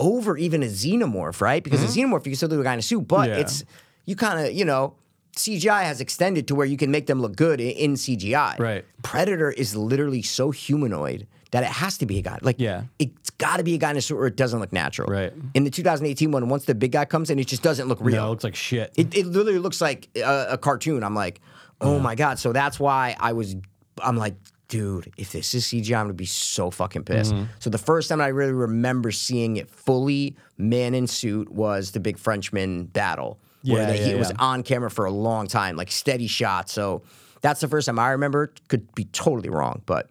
over 0.00 0.36
even 0.36 0.62
a 0.62 0.66
xenomorph, 0.66 1.40
right? 1.40 1.62
Because 1.62 1.82
a 1.82 1.86
xenomorph, 1.86 2.24
you 2.26 2.32
can 2.32 2.36
still 2.36 2.48
do 2.48 2.60
a 2.60 2.64
guy 2.64 2.72
in 2.72 2.78
a 2.78 2.82
suit, 2.82 3.06
but 3.06 3.28
Mm-hmm. 3.28 3.30
Yeah. 3.34 3.40
it's, 3.40 3.64
you 4.06 4.16
kind 4.16 4.46
of, 4.46 4.52
you 4.52 4.64
know, 4.64 4.94
CGI 5.36 5.84
has 5.84 6.00
extended 6.00 6.48
to 6.48 6.54
where 6.54 6.66
you 6.66 6.76
can 6.76 6.90
make 6.90 7.06
them 7.06 7.20
look 7.20 7.36
good 7.36 7.60
i- 7.60 7.64
in 7.64 7.94
CGI. 7.94 8.58
Right. 8.58 8.84
Predator 9.02 9.50
is 9.50 9.76
literally 9.76 10.22
so 10.22 10.50
humanoid 10.50 11.26
that 11.52 11.62
it 11.62 11.68
has 11.70 11.98
to 11.98 12.06
be 12.06 12.18
a 12.18 12.22
guy. 12.22 12.38
Like, 12.42 12.56
Yeah. 12.58 12.82
it's 12.98 13.30
got 13.30 13.58
to 13.58 13.62
be 13.62 13.74
a 13.74 13.78
guy 13.78 13.90
in 13.92 13.96
a 13.96 14.00
suit 14.00 14.16
or 14.16 14.26
it 14.26 14.36
doesn't 14.36 14.58
look 14.58 14.72
natural. 14.72 15.10
Right. 15.12 15.32
In 15.54 15.64
the 15.64 15.70
2018 15.70 16.30
one, 16.32 16.48
once 16.48 16.64
the 16.64 16.74
big 16.74 16.92
guy 16.92 17.04
comes 17.04 17.30
in, 17.30 17.38
it 17.38 17.46
just 17.46 17.62
doesn't 17.62 17.88
look 17.88 17.98
real. 18.00 18.16
No, 18.16 18.26
it 18.26 18.30
looks 18.30 18.44
like 18.44 18.54
shit. 18.56 18.92
It, 18.96 19.14
it 19.14 19.26
literally 19.26 19.58
looks 19.58 19.80
like 19.80 20.08
a, 20.16 20.46
a 20.50 20.58
cartoon. 20.58 21.04
I'm 21.04 21.14
like, 21.14 21.40
oh 21.80 21.98
my 21.98 22.14
god. 22.14 22.38
So 22.38 22.52
that's 22.52 22.80
why 22.80 23.16
I 23.20 23.32
was. 23.34 23.54
I'm 24.02 24.16
like, 24.16 24.34
dude, 24.68 25.12
if 25.18 25.32
this 25.32 25.52
is 25.54 25.66
CGI, 25.66 25.96
I'm 25.98 26.04
gonna 26.04 26.14
be 26.14 26.24
so 26.24 26.70
fucking 26.70 27.04
pissed. 27.04 27.34
Mm-hmm. 27.34 27.44
So 27.58 27.68
the 27.68 27.76
first 27.78 28.08
time 28.08 28.20
I 28.22 28.28
really 28.28 28.52
remember 28.52 29.10
seeing 29.12 29.58
it 29.58 29.68
fully 29.68 30.36
man 30.56 30.94
in 30.94 31.06
suit 31.06 31.50
was 31.52 31.90
the 31.90 32.00
big 32.00 32.16
Frenchman 32.18 32.84
battle, 32.86 33.38
where 33.64 33.82
Yeah, 33.82 33.86
they, 33.88 34.10
yeah, 34.12 34.16
was 34.18 34.32
on 34.38 34.62
camera 34.62 34.90
for 34.90 35.04
a 35.04 35.10
long 35.10 35.46
time, 35.48 35.76
like 35.76 35.90
steady 35.90 36.26
shot. 36.28 36.70
So 36.70 37.02
that's 37.42 37.60
the 37.60 37.68
first 37.68 37.84
time 37.86 37.98
I 37.98 38.12
remember. 38.12 38.54
Could 38.68 38.94
be 38.94 39.04
totally 39.06 39.50
wrong, 39.50 39.82
but 39.84 40.08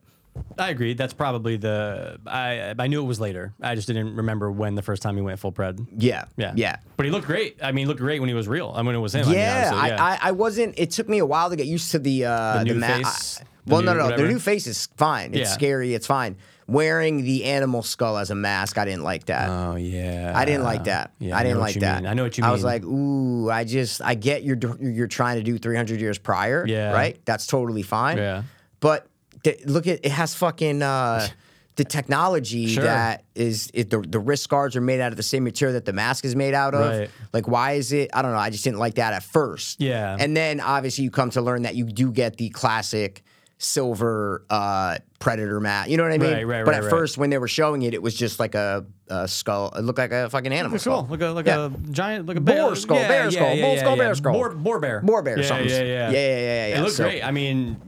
I 0.58 0.70
agree. 0.70 0.94
That's 0.94 1.14
probably 1.14 1.58
the. 1.58 2.20
I 2.26 2.74
I 2.78 2.88
knew 2.88 3.02
it 3.02 3.06
was 3.06 3.20
later. 3.20 3.54
I 3.62 3.76
just 3.76 3.88
didn't 3.88 4.16
remember 4.16 4.52
when 4.52 4.76
the 4.76 4.82
first 4.82 5.02
time 5.02 5.16
he 5.16 5.22
went 5.22 5.40
full 5.40 5.52
pred. 5.52 5.86
yeah, 5.98 6.26
Yeah, 6.38 6.54
yeah. 6.56 6.78
But 6.98 7.06
he 7.06 7.12
looked 7.12 7.26
great. 7.28 7.58
I 7.64 7.72
mean, 7.72 7.84
he 7.84 7.86
looked 7.88 8.00
great 8.00 8.20
when 8.20 8.30
he 8.30 8.36
was 8.36 8.48
real. 8.48 8.72
I 8.76 8.82
mean, 8.82 8.96
it 8.96 9.00
was 9.00 9.14
him. 9.16 9.24
I 9.26 9.30
mean, 9.30 9.36
Yeah, 9.38 9.72
I, 9.74 9.90
I, 9.92 10.20
I 10.24 10.32
wasn't. 10.32 10.76
It 10.78 10.92
took 10.92 11.10
me 11.10 11.18
a 11.20 11.26
while 11.26 11.50
to 11.50 11.56
get 11.56 11.68
used 11.68 11.92
to 11.92 12.00
the 12.00 12.26
uh, 12.26 12.60
The 12.60 12.66
new 12.66 12.76
ma- 12.76 12.88
face? 12.88 13.40
I- 13.42 13.44
The 13.66 13.74
well, 13.74 13.82
no, 13.84 13.94
no, 13.94 14.04
whatever? 14.06 14.24
the 14.24 14.28
new 14.30 14.40
face 14.40 14.68
is 14.68 14.88
fine. 14.98 15.32
It's 15.34 15.50
Yeah. 15.50 15.54
scary. 15.54 15.94
It's 15.94 16.08
fine. 16.08 16.36
Wearing 16.68 17.24
the 17.24 17.46
animal 17.46 17.84
skull 17.84 18.18
as 18.18 18.32
a 18.32 18.36
mask, 18.36 18.78
I 18.78 18.86
didn't 18.86 19.04
like 19.04 19.26
that. 19.26 19.50
oh 19.50 19.76
yeah. 19.76 20.32
I 20.36 20.46
didn't 20.46 20.64
like 20.64 20.86
that. 20.86 21.12
Yeah, 21.20 21.38
I 21.38 21.44
didn't 21.44 21.60
like 21.60 21.76
that. 21.76 22.02
mean. 22.04 22.10
I 22.10 22.14
know 22.14 22.24
what 22.24 22.38
you 22.38 22.44
mean. 22.44 22.50
I 22.50 22.54
was 22.54 22.64
like, 22.64 22.84
ooh, 22.86 23.50
I 23.52 23.64
just, 23.66 24.02
I 24.02 24.16
get 24.16 24.44
you're 24.44 24.58
you're 24.80 25.08
trying 25.08 25.38
to 25.38 25.44
do 25.44 25.58
300 25.58 26.00
years 26.00 26.18
prior. 26.18 26.66
Yeah. 26.66 26.92
Right. 26.94 27.20
That's 27.26 27.46
totally 27.46 27.82
fine. 27.84 28.18
Yeah. 28.18 28.44
But 28.80 29.06
th- 29.44 29.66
look 29.66 29.88
at 29.88 30.00
it 30.04 30.12
has 30.12 30.34
fucking. 30.36 30.82
Uh, 30.82 31.28
The 31.78 31.86
technology 31.86 32.68
Sure. 32.68 32.84
that 32.84 33.24
is 33.34 33.72
it, 33.74 33.90
the 33.90 34.02
the 34.02 34.20
wrist 34.20 34.50
guards 34.50 34.76
are 34.76 34.82
made 34.82 35.00
out 35.00 35.12
of 35.14 35.18
the 35.18 35.24
same 35.24 35.46
material 35.46 35.74
that 35.76 35.86
the 35.86 35.94
mask 35.94 36.26
is 36.26 36.36
made 36.36 36.54
out 36.54 36.76
of. 36.76 36.82
Right. 36.82 37.10
Like, 37.32 37.48
why 37.48 37.72
is 37.72 37.94
it? 37.94 38.10
I 38.14 38.22
don't 38.22 38.34
know. 38.34 38.38
I 38.38 38.50
just 38.50 38.66
didn't 38.66 38.80
like 38.80 38.96
that 38.96 39.14
at 39.14 39.24
first. 39.24 39.80
Yeah. 39.80 40.18
And 40.20 40.36
then 40.36 40.60
obviously 40.60 41.06
you 41.06 41.12
come 41.12 41.30
to 41.32 41.42
learn 41.42 41.62
that 41.62 41.76
you 41.76 41.86
do 41.86 42.12
get 42.12 42.36
the 42.36 42.50
classic 42.50 43.24
silver 43.58 44.46
uh, 44.50 44.98
predator 45.20 45.60
mat. 45.62 45.90
You 45.90 45.96
know 45.96 46.04
what 46.04 46.12
I 46.12 46.18
mean? 46.18 46.34
Right, 46.34 46.44
right, 46.46 46.58
right. 46.58 46.66
But 46.66 46.74
right, 46.76 46.84
at 46.84 46.90
first, 46.90 47.18
when 47.18 47.30
they 47.30 47.38
were 47.38 47.48
showing 47.48 47.84
it, 47.84 47.94
it 47.94 48.02
was 48.02 48.16
just 48.16 48.38
like 48.38 48.54
a, 48.54 48.86
a 49.08 49.28
skull. 49.28 49.70
It 49.76 49.82
looked 49.82 49.98
like 50.00 50.12
a 50.12 50.30
fucking 50.30 50.52
animal 50.52 50.72
Cool. 50.72 50.80
skull. 50.80 51.08
Like 51.10 51.22
a 51.22 51.28
like 51.28 51.46
Yeah. 51.46 51.68
a 51.68 51.70
giant 51.92 52.26
like 52.26 52.38
a 52.38 52.42
Boar 52.42 52.56
bear 52.56 52.76
skull, 52.76 52.98
yeah, 52.98 53.08
bear 53.08 53.24
yeah, 53.24 53.30
skull, 53.30 53.54
yeah, 53.56 53.62
bull 53.66 53.78
skull, 53.78 53.96
bear 53.98 54.16
skull. 54.16 54.34
boar, 54.34 54.50
boar 54.56 54.80
bear, 54.80 55.00
Boar 55.02 55.22
bear, 55.24 55.40
Yeah, 55.40 55.46
something. 55.48 55.70
yeah, 55.70 55.80
yeah, 55.84 56.10
Yeah, 56.10 56.12
yeah, 56.12 56.68
yeah, 56.68 56.78
It 56.78 56.82
looked 56.82 56.96
so- 56.96 57.04
great. 57.06 57.24
I 57.24 57.32
mean, 57.32 57.82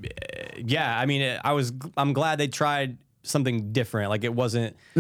yeah. 0.58 0.98
I 1.00 1.06
mean, 1.06 1.40
I 1.44 1.54
was. 1.54 1.72
I'm 1.98 2.14
glad 2.14 2.38
they 2.40 2.48
tried 2.48 2.98
something 3.26 3.72
different. 3.72 4.10
Like 4.10 4.26
it 4.26 4.34
wasn't 4.34 4.76
uh, 4.98 5.00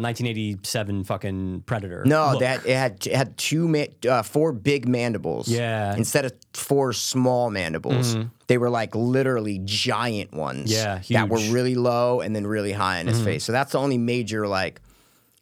1987 0.00 1.04
fucking 1.04 1.62
Predator. 1.64 2.02
No, 2.04 2.30
look. 2.32 2.40
that 2.40 2.66
it 2.66 2.76
had 2.76 3.06
it 3.06 3.14
had 3.14 3.36
two 3.36 3.68
ma- 3.68 3.84
uh, 4.08 4.22
four 4.22 4.52
big 4.52 4.88
mandibles. 4.88 5.48
Yeah. 5.48 5.94
Instead 5.96 6.24
of 6.24 6.32
four 6.54 6.92
small 6.92 7.50
mandibles, 7.50 8.16
they 8.48 8.58
were 8.58 8.70
like 8.70 8.94
literally 8.96 9.60
giant 9.64 10.32
ones. 10.32 10.72
Yeah, 10.72 11.00
That 11.10 11.28
were. 11.28 11.38
Really 11.52 11.74
low 11.76 12.20
and 12.20 12.34
then 12.34 12.46
really 12.46 12.72
high 12.72 12.98
in 12.98 13.06
his 13.06 13.22
face. 13.22 13.44
So 13.44 13.52
that's 13.52 13.72
the 13.72 13.78
only 13.78 13.98
major 13.98 14.48
like 14.48 14.80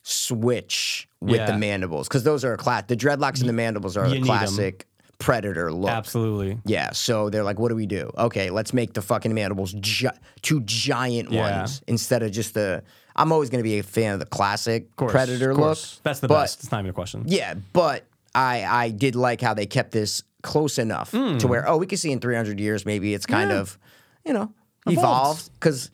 switch 0.03 1.09
with 1.21 1.37
Yeah. 1.41 1.47
the 1.47 1.59
mandibles 1.59 2.09
because 2.09 2.23
those 2.25 2.45
are 2.45 2.53
a 2.55 2.57
class. 2.57 2.85
The 2.89 2.97
dreadlocks 2.97 3.41
and 3.41 3.49
the 3.49 3.53
mandibles 3.55 3.97
are 3.97 4.07
you 4.09 4.21
the 4.21 4.27
classic 4.27 4.87
predator 5.21 5.73
look. 5.73 5.91
absolutely. 5.91 6.59
Yeah, 6.65 6.91
so 6.91 7.31
they're 7.31 7.45
like, 7.45 7.59
what 7.61 7.69
do 7.69 7.77
we 7.77 7.87
do? 7.87 8.11
Okay, 8.19 8.51
let's 8.51 8.73
make 8.75 8.93
the 8.95 9.03
fucking 9.03 9.33
mandibles 9.33 9.73
gi- 9.75 10.09
two 10.43 10.61
giant 10.65 11.31
Yeah. 11.31 11.59
ones 11.61 11.83
instead 11.87 12.25
of 12.25 12.33
just 12.33 12.55
the. 12.55 12.83
I'm 13.15 13.31
always 13.33 13.51
going 13.51 13.59
to 13.63 13.69
be 13.69 13.79
a 13.79 13.83
fan 13.83 14.15
of 14.15 14.21
the 14.21 14.27
classic 14.27 14.95
course, 14.97 15.13
predator 15.13 15.51
of 15.51 15.59
look. 15.59 15.67
course. 15.67 16.01
That's 16.03 16.19
the 16.21 16.27
but- 16.29 16.41
best. 16.43 16.61
It's 16.65 16.73
not 16.73 16.79
even 16.81 16.91
a 16.91 16.95
question. 16.95 17.25
Yeah, 17.27 17.55
but 17.73 18.05
I 18.35 18.65
I 18.65 18.91
did 18.91 19.15
like 19.15 19.41
how 19.41 19.55
they 19.55 19.67
kept 19.67 19.93
this 19.93 20.23
close 20.43 20.79
enough 20.79 21.11
to 21.11 21.47
where 21.47 21.69
oh 21.69 21.77
we 21.77 21.87
could 21.87 21.99
see 21.99 22.11
in 22.13 22.19
300 22.19 22.59
years 22.59 22.87
maybe 22.87 23.13
it's 23.13 23.27
kind 23.27 23.51
Hmm. 23.51 23.59
Of 23.59 23.79
you 24.25 24.33
know 24.33 24.51
Evolved. 24.87 25.51
because 25.61 25.91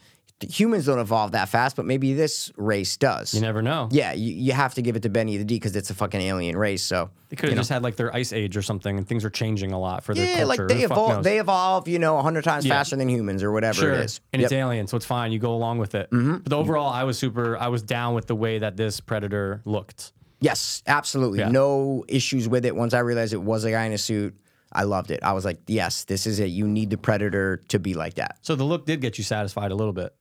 humans 0.51 0.87
don't 0.87 0.99
evolve 0.99 1.33
that 1.33 1.49
fast, 1.49 1.77
but 1.77 1.87
maybe 1.87 2.13
this 2.15 2.53
race 2.57 2.97
does. 2.97 3.33
You 3.33 3.41
never 3.41 3.63
know. 3.63 3.89
yeah, 3.91 4.13
you, 4.13 4.35
you 4.35 4.53
have 4.53 4.75
to 4.75 4.83
give 4.83 4.95
it 4.97 5.03
to 5.05 5.09
Benny 5.09 5.37
the 5.39 5.45
D 5.45 5.57
because 5.57 5.75
it's 5.77 5.91
a 5.91 5.95
fucking 5.95 6.21
alien 6.21 6.57
race. 6.57 6.83
So 6.83 7.11
They 7.31 7.37
could 7.37 7.49
have 7.49 7.59
just 7.59 7.71
had 7.71 7.83
like 7.83 7.97
their 7.97 8.15
ice 8.15 8.33
age 8.33 8.57
or 8.57 8.63
something, 8.63 8.99
and 8.99 9.09
things 9.09 9.25
are 9.25 9.31
changing 9.31 9.73
a 9.73 9.79
lot 9.81 10.05
for 10.05 10.15
their 10.15 10.25
yeah, 10.27 10.45
culture. 10.45 10.47
like 10.47 10.69
they 10.69 10.75
Who 10.77 10.83
the 10.83 10.89
fuck 10.89 10.99
evolve. 10.99 11.25
They 11.25 11.39
evolve, 11.41 11.89
you 11.89 11.99
know, 11.99 12.21
hundred 12.21 12.45
times 12.45 12.67
Yeah. 12.67 12.75
faster 12.75 12.97
than 12.97 13.09
humans 13.09 13.43
or 13.43 13.51
whatever 13.51 13.81
sure, 13.81 13.93
it 13.95 14.01
is. 14.05 14.21
and 14.33 14.43
it's 14.43 14.53
Yep. 14.53 14.59
Mm-hmm. 14.59 14.69
alien, 14.69 14.87
so 14.89 14.97
it's 14.99 15.07
fine. 15.07 15.33
You 15.33 15.39
go 15.39 15.55
along 15.55 15.79
with 15.79 15.95
it. 15.95 16.09
But 16.11 16.53
overall, 16.53 16.91
I 16.93 17.05
was 17.05 17.19
super. 17.19 17.57
I 17.57 17.69
was 17.69 17.83
down 17.83 18.15
with 18.15 18.27
the 18.27 18.37
way 18.37 18.59
that 18.59 18.77
this 18.77 19.01
predator 19.01 19.63
looked. 19.65 20.13
Yes, 20.41 20.83
absolutely. 20.87 21.39
Yeah. 21.39 21.49
No 21.49 22.05
issues 22.09 22.47
with 22.47 22.67
it. 22.67 22.77
Once 22.77 22.93
I 22.93 22.99
realized 22.99 23.33
it 23.33 23.39
was 23.43 23.65
a 23.65 23.71
guy 23.71 23.85
in 23.87 23.93
a 23.93 23.99
suit, 23.99 24.37
I 24.77 24.83
loved 24.85 25.11
it. 25.11 25.21
I 25.23 25.33
was 25.33 25.45
like, 25.45 25.59
yes, 25.67 26.05
this 26.05 26.27
is 26.27 26.39
it. 26.39 26.47
You 26.51 26.69
need 26.69 26.91
the 26.91 26.99
predator 26.99 27.59
to 27.69 27.79
be 27.79 27.95
like 27.95 28.15
that. 28.15 28.37
So 28.43 28.55
the 28.55 28.65
look 28.65 28.87
did 28.87 29.01
get 29.01 29.19
you 29.19 29.25
satisfied 29.25 29.73
a 29.73 29.75
little 29.75 29.93
bit. 29.93 30.15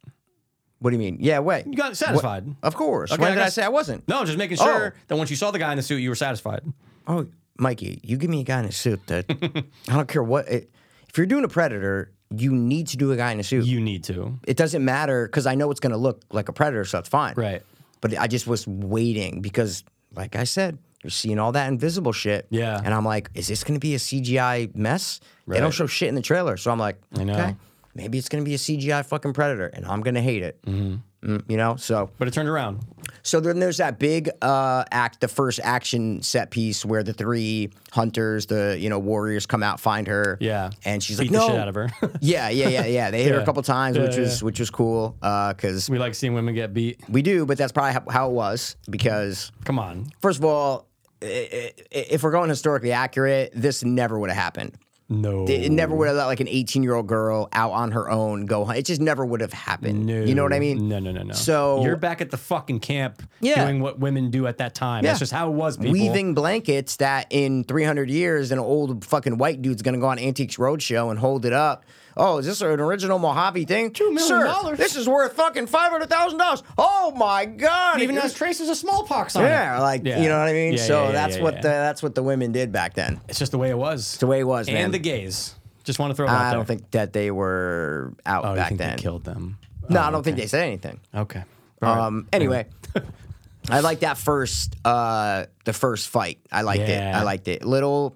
What 0.80 0.90
do 0.92 0.96
you 0.96 1.00
mean? 1.00 1.18
Yeah, 1.20 1.40
wait. 1.40 1.66
You 1.68 1.76
got 1.76 1.96
satisfied. 1.98 2.46
Of 2.64 2.76
course. 2.76 3.12
Okay, 3.12 3.22
when 3.22 3.32
I 3.32 3.36
did 3.36 3.44
I 3.44 3.50
say 3.50 3.64
I 3.64 3.70
wasn't? 3.70 4.08
No, 4.08 4.24
just 4.26 4.38
making 4.38 4.58
Oh. 4.60 4.66
sure 4.66 4.96
that 5.08 5.16
once 5.16 5.30
you 5.30 5.36
saw 5.36 5.52
the 5.52 5.60
guy 5.60 5.72
in 5.72 5.78
the 5.78 5.84
suit, 5.84 5.98
you 5.98 6.10
were 6.10 6.16
satisfied. 6.16 6.62
Oh, 7.08 7.28
Mikey, 7.58 8.02
you 8.04 8.18
give 8.18 8.30
me 8.30 8.42
a 8.42 8.44
guy 8.44 8.60
in 8.60 8.66
a 8.66 8.72
suit 8.72 9.06
that 9.08 9.26
I 9.90 9.94
don't 9.94 10.08
care 10.08 10.24
what. 10.24 10.48
It, 10.50 10.70
if 11.10 11.18
you're 11.18 11.26
doing 11.28 11.44
a 11.46 11.48
predator, 11.48 12.12
you 12.36 12.54
need 12.54 12.88
to 12.88 12.98
do 12.98 13.12
a 13.14 13.16
guy 13.16 13.32
in 13.32 13.40
a 13.40 13.44
suit. 13.44 13.66
You 13.66 13.80
need 13.80 14.04
to. 14.06 14.38
it 14.46 14.58
doesn't 14.58 14.84
matter 14.84 15.28
because 15.28 15.46
I 15.48 15.56
know 15.56 15.72
it's 15.72 15.80
going 15.80 15.92
to 15.94 15.98
look 15.98 16.22
like 16.32 16.50
a 16.50 16.54
predator, 16.54 16.84
so 16.86 17.00
it's 17.00 17.10
fine. 17.10 17.34
Right. 17.38 17.62
But 18.02 18.18
I 18.18 18.28
just 18.28 18.46
was 18.46 18.68
waiting 18.68 19.42
because, 19.42 19.84
like 20.14 20.36
I 20.36 20.44
said, 20.44 20.78
you're 21.06 21.12
seeing 21.12 21.38
all 21.38 21.52
that 21.52 21.68
invisible 21.68 22.12
shit. 22.12 22.48
Yeah. 22.50 22.82
And 22.84 22.92
I'm 22.92 23.06
like, 23.06 23.30
is 23.36 23.48
this 23.48 23.64
going 23.64 23.76
to 23.76 23.80
be 23.80 23.94
a 23.94 24.00
CGI 24.00 24.76
mess? 24.76 25.20
They 25.48 25.60
don't 25.60 25.70
show 25.72 25.86
shit 25.86 26.10
in 26.10 26.16
the 26.16 26.22
trailer, 26.24 26.58
so 26.58 26.72
I'm 26.72 26.80
like, 26.80 27.00
I 27.16 27.24
know. 27.24 27.34
okay, 27.34 27.56
maybe 27.94 28.18
it's 28.18 28.28
going 28.30 28.44
to 28.44 28.50
be 28.50 28.56
a 28.56 28.58
CGI 28.58 29.06
fucking 29.06 29.34
predator, 29.34 29.68
and 29.68 29.86
I'm 29.86 30.02
going 30.02 30.16
to 30.16 30.22
hate 30.22 30.42
it. 30.42 30.60
Mm-hmm. 30.64 31.38
you 31.48 31.58
know, 31.58 31.76
so 31.76 32.10
But 32.18 32.28
it 32.28 32.34
turned 32.34 32.50
around. 32.50 32.80
so 33.22 33.40
then 33.40 33.60
there's 33.60 33.78
that 33.78 34.00
big 34.00 34.30
uh, 34.42 34.86
act, 34.92 35.22
the 35.22 35.28
first 35.28 35.60
action 35.64 36.24
set 36.24 36.50
piece 36.50 36.84
where 36.84 37.04
the 37.04 37.14
three 37.14 37.70
hunters, 37.92 38.48
the 38.48 38.76
you 38.80 38.90
know 38.90 38.98
warriors, 38.98 39.46
come 39.46 39.62
out 39.62 39.80
find 39.80 40.08
her. 40.08 40.38
Yeah. 40.42 40.72
and 40.84 41.04
she's 41.04 41.20
Beat 41.20 41.32
like, 41.32 41.42
the 41.42 41.48
no. 41.48 41.54
shit 41.54 41.60
out 41.62 41.68
of 41.68 41.76
her. 41.76 41.92
yeah, 42.22 42.50
yeah, 42.50 42.70
yeah, 42.70 42.86
yeah. 42.86 43.12
They 43.12 43.22
hit 43.24 43.34
her 43.36 43.40
a 43.42 43.46
couple 43.46 43.62
times, 43.62 44.00
which 44.00 44.16
Yeah, 44.16 44.22
was 44.22 44.42
yeah. 44.42 44.46
which 44.46 44.60
was 44.60 44.72
cool 44.72 45.16
because 45.20 45.88
we 45.90 46.00
like 46.00 46.16
seeing 46.16 46.34
women 46.34 46.56
get 46.56 46.74
beat. 46.74 47.00
we 47.08 47.22
do, 47.22 47.46
but 47.46 47.58
that's 47.60 47.72
probably 47.72 47.94
how, 47.94 48.04
how 48.10 48.30
it 48.30 48.34
was 48.34 48.78
because 48.90 49.52
Come 49.64 49.78
on. 49.78 50.08
first 50.22 50.40
of 50.40 50.46
all, 50.46 50.88
if 51.26 52.24
we're 52.24 52.32
going 52.32 52.50
historically 52.50 52.92
accurate, 52.92 53.52
this 53.56 53.84
never 53.84 54.20
would 54.20 54.30
have 54.30 54.38
happened. 54.38 54.74
No. 55.08 55.46
It 55.48 55.72
never 55.72 55.94
would 55.94 56.08
have 56.08 56.18
let 56.18 56.26
like 56.26 56.40
an 56.40 56.48
18 56.48 56.82
year 56.82 56.96
old 56.96 57.06
girl 57.06 57.48
out 57.54 57.72
on 57.74 57.92
her 57.92 58.10
own 58.10 58.48
go. 58.48 58.68
It 58.72 58.86
just 58.86 59.00
never 59.00 59.24
would 59.24 59.40
have 59.40 59.54
happened. 59.54 60.08
No. 60.08 60.20
You 60.24 60.34
know 60.34 60.42
what 60.42 60.52
I 60.52 60.58
mean? 60.58 60.90
No, 60.90 60.98
no, 60.98 61.12
no, 61.12 61.22
no. 61.22 61.34
So- 61.34 61.84
you're 61.84 61.96
back 61.96 62.22
at 62.22 62.32
the 62.32 62.38
fucking 62.38 62.80
camp 62.80 63.22
Yeah. 63.40 63.66
doing 63.66 63.82
what 63.82 64.00
women 64.00 64.32
do 64.32 64.48
at 64.48 64.58
that 64.58 64.74
time. 64.74 65.04
Yeah. 65.04 65.12
That's 65.12 65.20
just 65.20 65.32
how 65.32 65.48
it 65.48 65.54
was, 65.54 65.78
people. 65.78 65.92
Weaving 65.92 66.34
blankets 66.34 66.96
that 66.96 67.28
in 67.30 67.64
300 67.66 68.10
years, 68.10 68.52
an 68.52 68.58
old 68.58 69.06
fucking 69.06 69.38
white 69.38 69.62
dude's 69.62 69.84
gonna 69.84 70.00
go 70.00 70.08
on 70.08 70.18
Antiques 70.18 70.56
Roadshow 70.58 71.12
and 71.12 71.20
hold 71.20 71.46
it 71.46 71.54
up. 71.54 71.84
Oh, 72.18 72.38
is 72.38 72.46
this 72.46 72.62
an 72.62 72.80
original 72.80 73.20
Mojave 73.20 73.66
thing? 73.66 73.92
Two 73.92 74.06
million 74.14 74.28
Sir, 74.28 74.44
dollars. 74.46 74.78
This 74.78 74.96
is 74.96 75.08
worth 75.08 75.34
fucking 75.34 75.68
five 75.68 75.92
hundred 75.92 76.10
thousand 76.10 76.38
dollars. 76.40 76.64
Oh 76.78 77.12
my 77.16 77.46
god! 77.46 77.98
It 78.00 78.04
even 78.04 78.16
It 78.18 78.22
has 78.22 78.34
traces 78.34 78.70
of 78.70 78.78
smallpox 78.78 79.36
on 79.36 79.44
it. 79.44 79.48
yeah, 79.50 79.80
like 79.82 80.06
Yeah. 80.06 80.22
you 80.22 80.30
know 80.30 80.40
what 80.40 80.48
I 80.48 80.54
mean. 80.54 80.74
Yeah, 80.74 80.80
so 80.84 81.02
yeah, 81.02 81.06
yeah, 81.08 81.12
that's 81.12 81.38
yeah, 81.38 81.44
what 81.44 81.54
yeah. 81.56 81.62
The, 81.62 81.68
that's 81.68 82.02
what 82.04 82.16
the 82.16 82.24
women 82.24 82.52
did 82.54 82.72
back 82.72 82.94
then. 82.94 83.20
It's 83.28 83.38
just 83.40 83.52
the 83.52 83.58
way 83.58 83.70
it 83.70 83.78
was. 83.78 84.00
It's 84.14 84.18
the 84.18 84.28
way 84.28 84.40
it 84.40 84.46
was, 84.46 84.68
and 84.68 84.76
man. 84.76 84.92
the 84.92 85.00
gays. 85.00 85.56
Just 85.84 86.00
want 86.00 86.12
to 86.12 86.16
throw 86.16 86.26
it 86.26 86.30
out 86.30 86.42
I 86.42 86.44
there. 86.50 86.54
don't 86.58 86.66
think 86.66 86.92
that 86.92 87.12
they 87.14 87.30
were 87.32 88.14
out 88.26 88.46
Oh, 88.46 88.50
you 88.52 88.56
back 88.56 88.70
think 88.70 88.80
then. 88.80 88.96
they 88.96 89.02
killed 89.02 89.24
them? 89.24 89.58
No, 89.90 90.00
Oh, 90.00 90.04
I 90.04 90.10
don't 90.12 90.24
think 90.24 90.38
they 90.38 90.48
said 90.48 90.64
anything. 90.64 91.00
Okay. 91.14 91.44
All 91.84 91.96
right. 91.96 92.06
Um. 92.06 92.28
Anyway, 92.34 92.66
I 93.70 93.82
like 93.82 94.00
that 94.00 94.18
first. 94.18 94.76
Uh, 94.86 95.46
the 95.66 95.74
first 95.74 96.10
fight. 96.10 96.40
I 96.52 96.62
liked 96.62 96.82
it. 96.84 97.02
I 97.02 97.24
liked 97.24 97.48
it. 97.50 97.66
Little. 97.66 98.16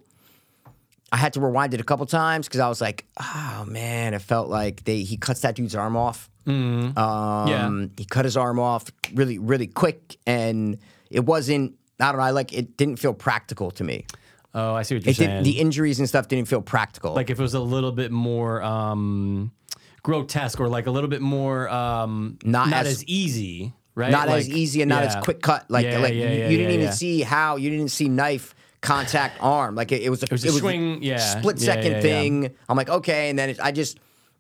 I 1.12 1.18
had 1.18 1.34
to 1.34 1.42
rewind 1.42 1.74
it 1.74 1.82
a 1.82 1.84
couple 1.84 2.06
times 2.06 2.48
because 2.48 2.60
I 2.60 2.70
was 2.70 2.82
like, 2.82 3.06
"Oh 3.20 3.66
man!" 3.68 4.14
It 4.14 4.22
felt 4.22 4.50
like 4.50 4.84
they 4.84 5.02
he 5.02 5.18
cuts 5.18 5.42
that 5.42 5.56
dude's 5.56 5.76
arm 5.76 5.96
off. 5.98 6.30
Um, 6.48 6.94
Yeah. 7.48 7.86
He 7.98 8.06
cut 8.06 8.26
his 8.26 8.38
arm 8.38 8.60
off 8.60 8.86
really, 9.14 9.38
really 9.40 9.68
quick, 9.68 10.18
and 10.26 10.78
it 11.10 11.26
wasn't. 11.26 11.76
I 12.00 12.12
don't 12.12 12.18
know. 12.18 12.24
I 12.24 12.32
like 12.32 12.54
it. 12.54 12.78
Didn't 12.78 12.98
feel 12.98 13.14
practical 13.14 13.72
to 13.72 13.84
me. 13.84 14.06
oh, 14.54 14.74
I 14.74 14.84
see 14.84 14.96
what 14.96 15.04
you're 15.06 15.12
It 15.12 15.16
saying. 15.18 15.44
did, 15.44 15.46
the 15.46 15.60
injuries 15.60 16.00
and 16.00 16.08
stuff 16.08 16.28
didn't 16.28 16.48
feel 16.48 16.62
practical. 16.62 17.14
like 17.14 17.30
if 17.30 17.40
it 17.40 17.42
was 17.44 17.54
a 17.54 17.60
little 17.60 17.92
bit 17.92 18.12
more 18.12 18.64
um, 18.64 19.52
grotesque 20.02 20.60
or 20.60 20.68
like 20.70 20.88
a 20.88 20.92
little 20.92 21.10
bit 21.10 21.22
more 21.22 21.70
um, 21.70 22.38
Not 22.44 22.70
not, 22.70 22.86
as- 22.86 22.88
as, 22.98 23.06
easy, 23.06 23.74
right? 23.96 24.12
not 24.12 24.28
as 24.30 24.50
easy 24.50 24.82
and 24.82 24.90
not 24.90 25.04
yeah. 25.04 25.18
as 25.18 25.24
quick 25.24 25.42
cut. 25.42 25.70
Like, 25.70 25.86
Yeah, 25.86 26.00
like 26.00 26.14
yeah, 26.14 26.32
you, 26.34 26.44
you 26.52 26.58
didn't 26.58 26.74
even 26.74 26.92
see 26.94 27.22
how 27.22 27.58
you 27.58 27.70
didn't 27.70 27.90
see 27.90 28.08
knife 28.10 28.56
contact 28.82 29.38
arm. 29.42 29.76
Like 29.76 29.92
it, 29.92 30.02
it 30.02 30.10
was 30.10 30.24
a, 30.24 30.26
it 30.26 30.32
was 30.32 30.46
a 30.46 30.52
swing, 30.52 31.04
yeah, 31.04 31.18
split 31.18 31.60
yeah, 31.60 31.66
second 31.66 31.92
yeah, 31.92 31.98
yeah. 31.98 32.02
thing. 32.02 32.56
I'm 32.68 32.78
like 32.78 32.90
okay, 32.90 33.30
and 33.30 33.38
then 33.38 33.50
it, 33.50 33.60
I 33.62 33.72
just 33.72 34.00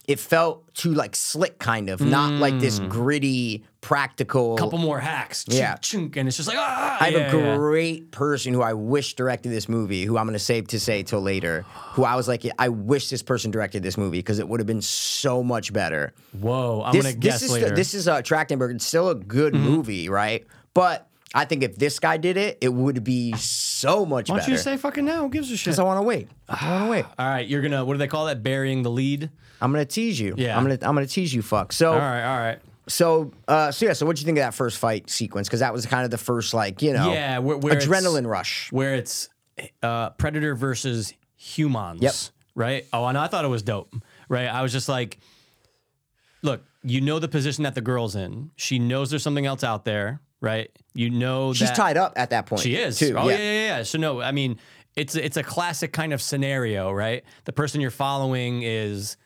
it 0.09 0.19
felt 0.19 0.73
too 0.73 0.95
like 0.95 1.15
slick, 1.15 1.59
kind 1.59 1.87
of, 1.87 2.01
not 2.01 2.33
like 2.33 2.59
this 2.59 2.79
gritty, 2.79 3.63
practical. 3.79 4.55
Mm. 4.55 4.57
couple 4.57 4.79
more 4.79 4.99
hacks. 4.99 5.45
Yeah. 5.47 5.75
chunk, 5.75 6.17
and 6.17 6.27
it's 6.27 6.35
just 6.35 6.49
like 6.49 6.57
ah. 6.57 6.97
I 6.99 7.11
have 7.11 7.31
a 7.31 7.55
great 7.55 8.09
person 8.09 8.55
who 8.55 8.63
I 8.63 8.73
wish 8.73 9.13
directed 9.13 9.49
this 9.49 9.69
movie, 9.69 10.05
who 10.05 10.17
I'm 10.17 10.25
going 10.25 10.33
to 10.33 10.39
save 10.39 10.67
to 10.69 10.79
say 10.79 11.03
till 11.03 11.21
later. 11.21 11.63
Who 11.91 12.05
I 12.05 12.15
was 12.15 12.27
like, 12.27 12.43
I 12.57 12.69
wish 12.69 13.09
this 13.09 13.21
person 13.21 13.51
directed 13.51 13.83
this 13.83 13.99
movie 13.99 14.17
because 14.17 14.39
it 14.39 14.47
would 14.47 14.59
have 14.59 14.65
been 14.65 14.81
so 14.81 15.43
much 15.43 15.71
better. 15.71 16.13
Whoa, 16.31 16.81
I'm 16.83 16.93
this, 16.93 17.03
gonna 17.03 17.15
this 17.15 17.23
guess 17.23 17.41
is 17.43 17.51
later. 17.51 17.67
Mm-hmm. 17.67 17.75
this 17.75 17.93
is 17.93 18.07
uh, 18.07 18.23
Trachtenberg. 18.23 18.73
It's 18.73 18.85
still 18.87 19.09
a 19.09 19.15
good 19.15 19.53
movie, 19.53 20.09
right? 20.09 20.47
But 20.73 21.07
I 21.33 21.45
think 21.45 21.61
if 21.63 21.75
this 21.75 21.99
guy 21.99 22.17
did 22.17 22.37
it, 22.37 22.57
it 22.61 22.69
would 22.73 23.03
be 23.03 23.33
so 23.33 24.05
much 24.05 24.29
Why 24.29 24.37
don't 24.37 24.41
better. 24.43 24.51
you 24.51 24.57
say 24.57 24.77
fucking 24.77 25.05
now? 25.05 25.21
Who 25.23 25.29
gives 25.29 25.51
a 25.51 25.57
shit? 25.57 25.65
Because 25.65 25.79
I 25.79 25.83
want 25.83 25.99
to 25.99 26.01
wait. 26.03 26.27
I 26.47 26.71
want 26.71 26.85
to 26.85 26.89
wait. 26.91 27.05
All 27.19 27.27
right, 27.27 27.47
you're 27.47 27.61
gonna 27.61 27.85
what 27.85 27.93
do 27.93 27.97
they 27.99 28.07
call 28.07 28.25
that? 28.25 28.41
Burying 28.41 28.81
the 28.83 28.89
lead. 28.91 29.29
I'm 29.61 29.71
gonna 29.71 29.85
tease 29.85 30.19
you. 30.19 30.33
Yeah. 30.37 30.57
I'm 30.57 30.63
gonna 30.63 30.79
I'm 30.81 30.95
gonna 30.95 31.05
tease 31.05 31.33
you. 31.33 31.41
Fuck. 31.41 31.71
So 31.73 31.91
All 31.93 31.99
right, 31.99 32.23
all 32.23 32.37
right. 32.39 32.59
so 32.87 33.31
uh, 33.47 33.71
so 33.71 33.85
yeah. 33.85 33.93
So 33.93 34.05
what 34.07 34.15
do 34.15 34.21
you 34.21 34.25
think 34.25 34.37
of 34.39 34.43
that 34.43 34.53
first 34.55 34.77
fight 34.79 35.09
sequence? 35.09 35.47
Because 35.47 35.59
that 35.59 35.71
was 35.73 35.85
kind 35.85 36.03
of 36.05 36.11
the 36.11 36.17
first 36.17 36.53
like 36.53 36.81
you 36.81 36.93
know 36.93 37.11
Yeah, 37.13 37.37
where, 37.39 37.57
where 37.57 37.73
it's- 37.77 37.87
adrenaline 37.87 38.25
rush. 38.27 38.71
where 38.71 38.95
it's 38.95 39.29
uh, 39.83 40.09
predator 40.11 40.55
versus 40.55 41.13
humans. 41.35 42.01
Yep. 42.01 42.13
Right. 42.55 42.85
Oh, 42.91 43.05
and 43.05 43.17
I 43.17 43.27
thought 43.27 43.45
it 43.45 43.49
was 43.49 43.61
dope. 43.61 43.93
Right. 44.29 44.47
I 44.47 44.61
was 44.63 44.71
just 44.71 44.89
like, 44.89 45.19
look, 46.41 46.63
you 46.83 47.01
know 47.01 47.19
the 47.19 47.27
position 47.27 47.63
that 47.65 47.75
the 47.75 47.81
girl's 47.81 48.15
in. 48.15 48.51
She 48.55 48.79
knows 48.79 49.09
there's 49.09 49.23
something 49.23 49.45
else 49.45 49.63
out 49.63 49.85
there. 49.85 50.21
Right. 50.41 50.71
You 50.93 51.09
know 51.09 51.53
She's 51.53 51.71
tied 51.71 51.97
up 51.97 52.13
at 52.15 52.29
that 52.29 52.45
point. 52.45 52.61
She 52.61 52.75
is. 52.75 52.97
too. 52.97 53.15
Oh 53.17 53.27
yeah. 53.29 53.37
yeah, 53.37 53.77
yeah, 53.77 53.83
So 53.83 53.97
no, 53.97 54.21
I 54.21 54.31
mean, 54.31 54.57
it's 54.95 55.15
it's 55.15 55.37
a 55.37 55.43
classic 55.43 55.91
kind 55.93 56.13
of 56.13 56.21
scenario, 56.21 56.91
right? 56.91 57.23
The 57.45 57.51
person 57.53 57.81
you're 57.81 57.91
following 57.91 58.61
is 58.63 59.17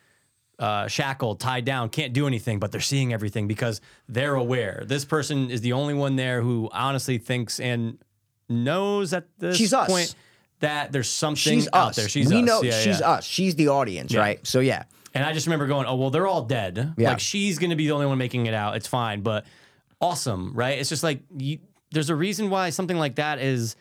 uh, 0.59 0.87
shackled, 0.87 1.39
tied 1.39 1.65
down, 1.65 1.89
can't 1.89 2.13
do 2.13 2.25
anything, 2.27 2.59
but 2.59 2.71
they're 2.71 2.81
seeing 2.81 3.13
everything 3.13 3.47
because 3.47 3.81
they're 4.07 4.35
aware. 4.35 4.83
This 4.87 5.05
person 5.05 5.49
is 5.49 5.61
the 5.61 5.73
only 5.73 5.93
one 5.93 6.15
there 6.15 6.41
who 6.41 6.69
honestly 6.71 7.17
thinks 7.17 7.59
and 7.59 7.97
knows 8.49 9.13
at 9.13 9.25
this 9.39 9.57
She's 9.57 9.73
us. 9.73 9.87
point 9.87 10.15
that 10.59 10.91
there's 10.91 11.09
something 11.09 11.35
She's 11.59 11.67
out 11.73 11.89
us. 11.89 11.95
there. 11.97 12.09
She's 12.09 12.29
we 12.29 12.39
us. 12.39 12.45
know 12.45 12.61
Yeah, 12.63 12.79
she's 12.79 12.99
yeah. 12.99 13.09
us. 13.11 13.25
She's 13.25 13.55
the 13.55 13.69
audience, 13.69 14.15
right? 14.15 14.45
So 14.45 14.59
yeah. 14.59 14.83
And 15.15 15.23
I 15.23 15.31
just 15.33 15.45
remember 15.45 15.67
going, 15.67 15.85
oh, 15.85 15.95
well, 15.95 16.09
they're 16.09 16.25
all 16.25 16.43
dead. 16.43 16.95
Yeah. 16.97 17.09
Like, 17.09 17.19
she's 17.19 17.59
going 17.59 17.69
to 17.69 17.75
be 17.75 17.85
the 17.85 17.93
only 17.93 18.07
one 18.07 18.17
making 18.17 18.47
it 18.47 18.55
out. 18.55 18.75
It's 18.75 18.87
fine. 18.87 19.21
But 19.21 19.45
awesome, 20.03 20.53
right? 20.53 20.77
It's 20.79 20.89
just 20.89 21.03
like, 21.03 21.21
you, 21.37 21.59
there's 21.91 22.09
a 22.09 22.15
reason 22.15 22.49
why 22.49 22.69
something 22.69 22.97
like 22.97 23.15
that 23.15 23.39
is 23.39 23.75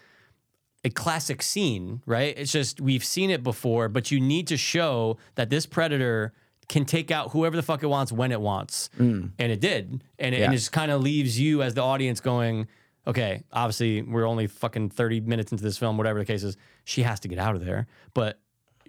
a 0.85 0.91
classic 0.91 1.43
scene, 1.43 2.03
right? 2.07 2.37
It's 2.37 2.51
just, 2.53 2.81
we've 2.81 3.05
seen 3.05 3.31
it 3.31 3.43
before, 3.43 3.89
but 3.89 4.11
you 4.11 4.21
need 4.21 4.47
to 4.49 4.57
show 4.57 5.17
that 5.37 5.49
this 5.51 5.65
predator 5.67 6.33
can 6.69 6.85
take 6.85 7.11
out 7.11 7.31
whoever 7.33 7.57
the 7.57 7.63
fuck 7.63 7.83
it 7.83 7.87
wants 7.87 8.11
when 8.13 8.33
it 8.33 8.41
wants. 8.41 8.91
Mm. 8.99 9.31
And 9.39 9.53
it 9.53 9.61
did. 9.61 10.03
And 10.19 10.35
it, 10.35 10.39
Yeah. 10.39 10.45
and 10.47 10.55
it 10.55 10.57
just 10.57 10.73
kind 10.73 10.91
of 10.91 11.01
leaves 11.03 11.39
you 11.39 11.63
as 11.63 11.75
the 11.75 11.83
audience 11.83 12.21
going, 12.21 12.67
okay, 13.07 13.43
obviously, 13.53 14.03
we're 14.03 14.27
only 14.27 14.47
fucking 14.47 14.91
30 14.91 15.21
minutes 15.21 15.53
into 15.53 15.63
this 15.63 15.77
film, 15.79 15.97
whatever 15.99 16.19
the 16.19 16.25
case 16.25 16.43
is. 16.43 16.57
She 16.85 17.03
has 17.03 17.21
to 17.21 17.29
get 17.29 17.39
out 17.39 17.55
of 17.57 17.65
there. 17.65 17.87
But 18.15 18.41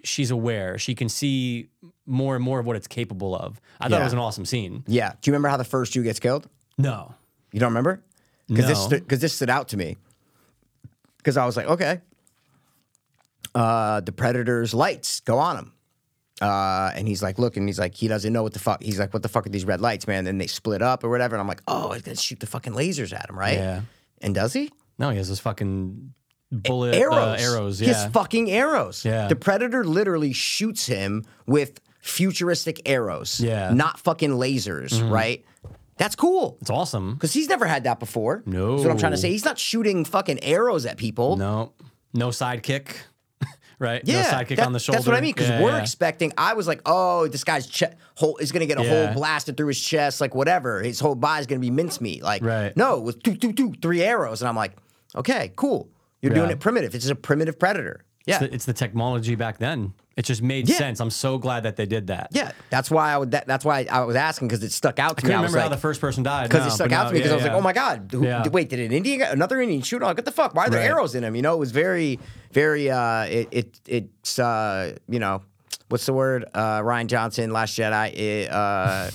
she's 0.02 0.30
aware. 0.30 0.78
She 0.78 0.94
can 0.94 1.08
see 1.08 1.68
more 2.06 2.34
and 2.36 2.44
more 2.44 2.58
of 2.60 2.66
what 2.66 2.76
it's 2.76 2.86
capable 2.86 3.34
of. 3.36 3.60
I 3.80 3.84
thought 3.84 3.92
Yeah. 3.96 4.00
it 4.00 4.04
was 4.04 4.12
an 4.12 4.18
awesome 4.18 4.44
scene. 4.44 4.84
Yeah. 4.86 5.12
Do 5.20 5.30
you 5.30 5.32
remember 5.32 5.48
how 5.48 5.56
the 5.56 5.64
first 5.64 5.92
Jew 5.92 6.02
gets 6.02 6.20
killed? 6.20 6.48
No. 6.78 7.14
You 7.54 7.60
don't 7.60 7.70
remember? 7.70 8.02
Because 8.48 8.66
this 8.66 8.90
No. 8.90 8.98
because 8.98 9.20
this 9.20 9.32
stood 9.32 9.48
out 9.48 9.68
to 9.68 9.76
me. 9.76 9.96
Because 11.18 11.36
I 11.36 11.46
was 11.46 11.56
like, 11.56 11.66
okay, 11.68 12.00
uh, 13.54 14.00
the 14.00 14.10
predator's 14.12 14.74
lights 14.74 15.20
go 15.20 15.38
on 15.38 15.56
him, 15.58 15.72
uh, 16.42 16.90
and 16.94 17.06
he's 17.06 17.22
like 17.22 17.38
look, 17.38 17.56
and 17.56 17.68
He's 17.68 17.78
like, 17.78 17.94
he 17.94 18.08
doesn't 18.08 18.32
know 18.32 18.42
what 18.42 18.52
the 18.52 18.58
fuck. 18.58 18.82
He's 18.82 18.98
like, 18.98 19.14
what 19.14 19.22
the 19.22 19.28
fuck 19.28 19.46
are 19.46 19.50
these 19.50 19.64
red 19.64 19.80
lights, 19.80 20.06
man? 20.08 20.26
And 20.26 20.40
they 20.40 20.48
split 20.48 20.82
up 20.82 21.04
or 21.04 21.08
whatever. 21.10 21.36
And 21.36 21.40
I'm 21.40 21.46
like, 21.48 21.62
oh, 21.68 21.92
he's 21.92 22.02
gonna 22.02 22.16
shoot 22.16 22.40
the 22.40 22.46
fucking 22.46 22.72
lasers 22.72 23.14
at 23.14 23.30
him, 23.30 23.38
right? 23.38 23.56
Yeah. 23.56 23.80
And 24.20 24.34
does 24.34 24.52
he? 24.52 24.70
No, 24.98 25.10
he 25.10 25.16
has 25.18 25.28
this 25.28 25.40
fucking 25.40 26.12
bullet 26.50 26.96
Arrows. 26.96 27.16
uh, 27.16 27.36
arrows. 27.40 27.78
His 27.78 28.04
fucking 28.06 28.50
arrows. 28.50 29.04
Yeah. 29.04 29.28
The 29.28 29.36
predator 29.36 29.84
literally 29.84 30.32
shoots 30.32 30.86
him 30.86 31.24
with 31.46 31.80
futuristic 32.00 32.82
arrows, 32.86 33.40
Yeah. 33.40 33.68
Mm-hmm. 33.68 33.76
not 33.76 33.98
fucking 34.00 34.30
lasers, 34.30 35.08
right? 35.08 35.44
That's 35.96 36.16
cool. 36.16 36.58
It's 36.60 36.70
awesome. 36.70 37.14
Because 37.14 37.32
he's 37.32 37.48
never 37.48 37.66
had 37.66 37.84
that 37.84 38.00
before. 38.00 38.42
No. 38.46 38.72
That's 38.72 38.82
what 38.84 38.90
I'm 38.92 38.98
trying 38.98 39.12
to 39.12 39.18
say. 39.18 39.30
He's 39.30 39.44
not 39.44 39.58
shooting 39.58 40.04
fucking 40.04 40.42
arrows 40.42 40.86
at 40.86 40.96
people. 40.96 41.36
No, 41.36 41.72
no 42.12 42.28
sidekick. 42.28 42.96
right? 43.78 44.02
Yeah, 44.04 44.22
no 44.22 44.28
sidekick 44.28 44.56
that- 44.56 44.66
on 44.66 44.72
the 44.72 44.80
shoulder. 44.80 44.98
That's 44.98 45.06
what 45.06 45.16
I 45.16 45.20
mean. 45.20 45.32
Because 45.34 45.48
Yeah, 45.50 45.62
we're 45.62 45.70
yeah. 45.70 45.82
expecting. 45.82 46.32
I 46.36 46.54
was 46.54 46.66
like, 46.66 46.80
oh, 46.86 47.28
this 47.28 47.44
guy's 47.44 47.66
che- 47.66 47.94
whole 48.16 48.36
is 48.38 48.50
gonna 48.52 48.66
get 48.66 48.78
a 48.78 48.84
Yeah. 48.84 49.06
hole 49.06 49.14
blasted 49.14 49.56
through 49.56 49.68
his 49.68 49.80
chest, 49.80 50.20
like 50.20 50.34
whatever. 50.34 50.82
His 50.82 50.98
whole 51.00 51.14
body's 51.14 51.46
gonna 51.46 51.60
be 51.60 51.70
mincemeat. 51.70 52.22
Like, 52.22 52.42
Right. 52.42 52.76
no, 52.76 52.98
with 53.00 53.22
two, 53.22 53.36
two, 53.36 53.52
two, 53.52 53.72
three 53.80 54.02
arrows, 54.02 54.42
and 54.42 54.48
I'm 54.48 54.56
like, 54.56 54.72
okay, 55.14 55.52
cool. 55.56 55.88
You're 56.22 56.32
doing 56.34 56.50
it 56.50 56.58
primitive. 56.58 56.94
It's 56.94 57.04
just 57.04 57.12
a 57.12 57.16
primitive 57.16 57.58
predator. 57.58 58.04
Yeah, 58.26 58.36
It's 58.36 58.40
the, 58.48 58.54
it's 58.54 58.64
the 58.64 58.72
technology 58.72 59.34
back 59.34 59.58
then. 59.58 59.92
It 60.16 60.24
just 60.24 60.42
made 60.42 60.68
Yeah. 60.68 60.76
sense. 60.76 61.00
I'm 61.00 61.10
so 61.10 61.38
glad 61.38 61.64
that 61.64 61.74
they 61.76 61.86
did 61.86 62.06
that. 62.06 62.28
yeah. 62.30 62.52
That's 62.70 62.88
why 62.90 63.12
I 63.12 63.18
would. 63.18 63.32
That, 63.32 63.46
that's 63.48 63.64
why 63.64 63.86
I 63.90 64.04
was 64.04 64.14
asking 64.14 64.46
because 64.48 64.62
it 64.62 64.70
stuck 64.70 64.98
out 65.00 65.16
to 65.18 65.26
I 65.26 65.28
me. 65.28 65.34
I 65.34 65.40
was 65.40 65.50
remember 65.52 65.62
how 65.70 65.74
the 65.74 65.80
first 65.80 66.00
person 66.00 66.22
died. 66.22 66.48
because 66.48 66.62
no, 66.62 66.68
it 66.68 66.70
stuck 66.70 66.92
out 66.92 67.04
no, 67.04 67.08
to 67.08 67.14
me 67.14 67.18
because 67.18 67.30
yeah, 67.30 67.32
I 67.32 67.36
was 67.36 67.44
like, 67.44 67.52
oh 67.54 67.60
my 67.60 67.72
god, 67.72 68.08
who, 68.12 68.24
Yeah. 68.24 68.46
wait, 68.48 68.68
did 68.68 68.78
an 68.78 68.92
Indian, 68.92 69.22
another 69.22 69.60
Indian 69.60 69.82
shoot? 69.82 70.02
Oh, 70.02 70.06
what 70.06 70.24
the 70.24 70.30
fuck? 70.30 70.54
Why 70.54 70.66
are 70.66 70.70
there 70.70 70.80
Right. 70.80 70.86
arrows 70.90 71.14
in 71.16 71.24
him? 71.24 71.34
You 71.34 71.42
know, 71.42 71.54
it 71.54 71.58
was 71.58 71.72
very, 71.72 72.20
very. 72.52 72.90
uh 72.90 73.24
It, 73.24 73.48
it 73.50 73.80
it's 73.88 74.38
uh 74.38 74.94
you 75.08 75.18
know, 75.18 75.42
what's 75.88 76.06
the 76.06 76.12
word? 76.12 76.44
Uh 76.54 76.80
Rian 76.82 77.08
Johnson, 77.08 77.50
Last 77.52 77.76
Jedi. 77.76 78.14
It 78.16 78.50
uh. 78.52 79.10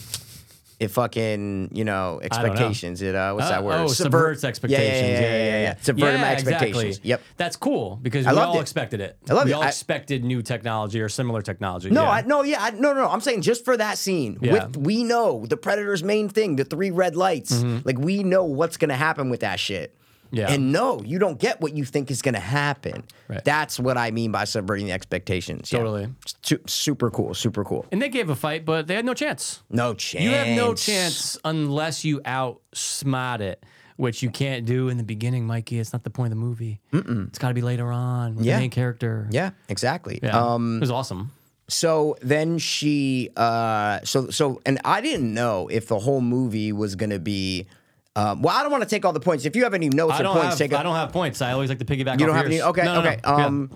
It 0.80 0.92
fucking, 0.92 1.72
you 1.74 1.84
know, 1.84 2.16
know. 2.16 2.22
expectations. 2.22 3.02
It 3.02 3.14
uh, 3.14 3.34
what's 3.34 3.48
Uh, 3.48 3.50
that 3.52 3.64
word? 3.66 3.74
Oh, 3.74 3.88
Subvert- 3.88 3.96
subverts 3.98 4.44
expectations. 4.46 4.88
Yeah, 4.90 5.20
yeah, 5.20 5.38
yeah, 5.38 5.44
yeah. 5.44 5.62
yeah. 5.62 5.76
Subverted 5.82 6.22
my 6.22 6.32
exactly. 6.32 6.96
Yep. 7.04 7.22
That's 7.36 7.58
cool 7.58 8.00
because 8.02 8.26
we 8.26 8.32
all 8.32 8.58
it. 8.58 8.62
expected 8.62 9.02
it. 9.02 9.18
I 9.30 9.34
loved 9.34 9.48
it. 9.48 9.50
we 9.50 9.52
it. 9.52 9.56
all 9.56 9.64
I- 9.64 9.68
expected 9.68 10.24
new 10.24 10.42
technology 10.42 11.02
or 11.02 11.10
similar 11.10 11.42
technology. 11.42 11.90
No, 11.90 12.04
yeah. 12.04 12.10
I, 12.10 12.22
no, 12.22 12.44
yeah, 12.44 12.64
I, 12.64 12.70
no, 12.72 12.94
no, 12.94 13.02
no. 13.02 13.10
I'm 13.10 13.20
saying 13.22 13.42
just 13.42 13.66
for 13.66 13.76
that 13.76 13.98
scene. 13.98 14.38
Yeah. 14.42 14.54
With 14.68 14.78
we 14.78 15.04
know 15.04 15.46
the 15.46 15.58
Predator's 15.58 16.04
main 16.04 16.30
thing, 16.30 16.56
the 16.56 16.64
three 16.66 16.92
red 16.92 17.16
lights. 17.18 17.62
Like 17.62 17.98
we 17.98 18.24
know 18.24 18.46
what's 18.46 18.78
gonna 18.78 18.96
happen 18.96 19.30
with 19.30 19.42
that 19.42 19.60
shit. 19.60 19.96
Yeah. 20.32 20.52
And 20.52 20.72
no, 20.72 21.02
you 21.04 21.18
don't 21.20 21.40
get 21.40 21.60
what 21.62 21.76
you 21.76 21.86
think 21.86 22.12
is 22.12 22.22
gonna 22.22 22.40
happen. 22.40 23.04
Right. 23.28 23.44
That's 23.44 23.80
what 23.80 23.98
I 23.98 24.12
mean 24.12 24.32
by 24.32 24.44
subverting 24.46 24.88
the 24.88 24.92
expectations. 24.94 25.72
Yeah. 25.72 25.80
Totally. 25.80 26.08
Su- 26.44 26.60
super 26.68 27.10
cool. 27.10 27.34
Super 27.34 27.64
cool. 27.64 27.86
And 27.92 28.02
they 28.02 28.10
gave 28.10 28.30
a 28.30 28.36
fight, 28.36 28.66
but 28.66 28.88
they 28.88 28.96
had 28.96 29.06
no 29.06 29.14
chance. 29.14 29.62
No 29.70 29.94
chance. 29.94 30.24
You 30.24 30.32
have 30.32 30.48
no 30.56 30.74
chance 30.76 31.38
unless 31.44 32.06
you 32.06 32.20
outsmart 32.22 33.40
it, 33.42 33.64
which 33.98 34.22
you 34.24 34.30
can't 34.30 34.66
do 34.66 34.90
in 34.90 34.98
the 34.98 35.04
beginning, 35.04 35.46
Mikey. 35.48 35.80
It's 35.80 35.94
not 35.94 36.04
the 36.04 36.10
point 36.10 36.32
of 36.32 36.38
the 36.40 36.46
movie. 36.46 36.80
It's 36.94 37.40
got 37.40 37.50
to 37.50 37.54
be 37.54 37.62
later 37.62 37.92
on 37.92 38.36
with 38.36 38.46
Yeah. 38.46 38.56
the 38.56 38.62
main 38.62 38.70
character. 38.70 39.28
Yeah, 39.32 39.52
exactly. 39.68 40.20
Yeah. 40.22 40.38
Um, 40.54 40.78
it 40.78 40.82
was 40.82 40.92
awesome. 40.92 41.32
So 41.68 42.16
then 42.22 42.58
she, 42.58 43.30
uh, 43.38 44.00
so 44.04 44.30
so, 44.32 44.60
and 44.66 44.80
I 44.84 45.02
didn't 45.02 45.32
know 45.34 45.68
if 45.68 45.88
the 45.88 46.00
whole 46.00 46.22
movie 46.22 46.72
was 46.72 46.96
gonna 46.96 47.20
be. 47.20 47.68
Um, 48.16 48.42
well, 48.42 48.56
I 48.58 48.64
don't 48.64 48.72
want 48.72 48.84
to 48.84 48.90
take 48.90 49.06
all 49.06 49.14
the 49.14 49.20
points. 49.20 49.46
If 49.46 49.56
you 49.56 49.64
have 49.64 49.74
any 49.74 49.90
notes 49.90 50.14
I 50.20 50.24
or 50.24 50.34
points, 50.34 50.50
have. 50.50 50.58
take. 50.58 50.74
I 50.74 50.84
don't 50.84 50.96
have 50.96 51.12
points. 51.14 51.42
I 51.42 51.52
always 51.54 51.70
like 51.70 51.80
to 51.80 51.86
piggyback. 51.86 52.20
You 52.20 52.26
don't 52.26 52.36
have 52.36 52.46
any. 52.48 52.62
Okay, 52.62 52.84
No, 52.84 52.96
no, 52.96 53.02
no. 53.02 53.10
okay. 53.10 53.20
Yeah. 53.24 53.46
Um, 53.46 53.72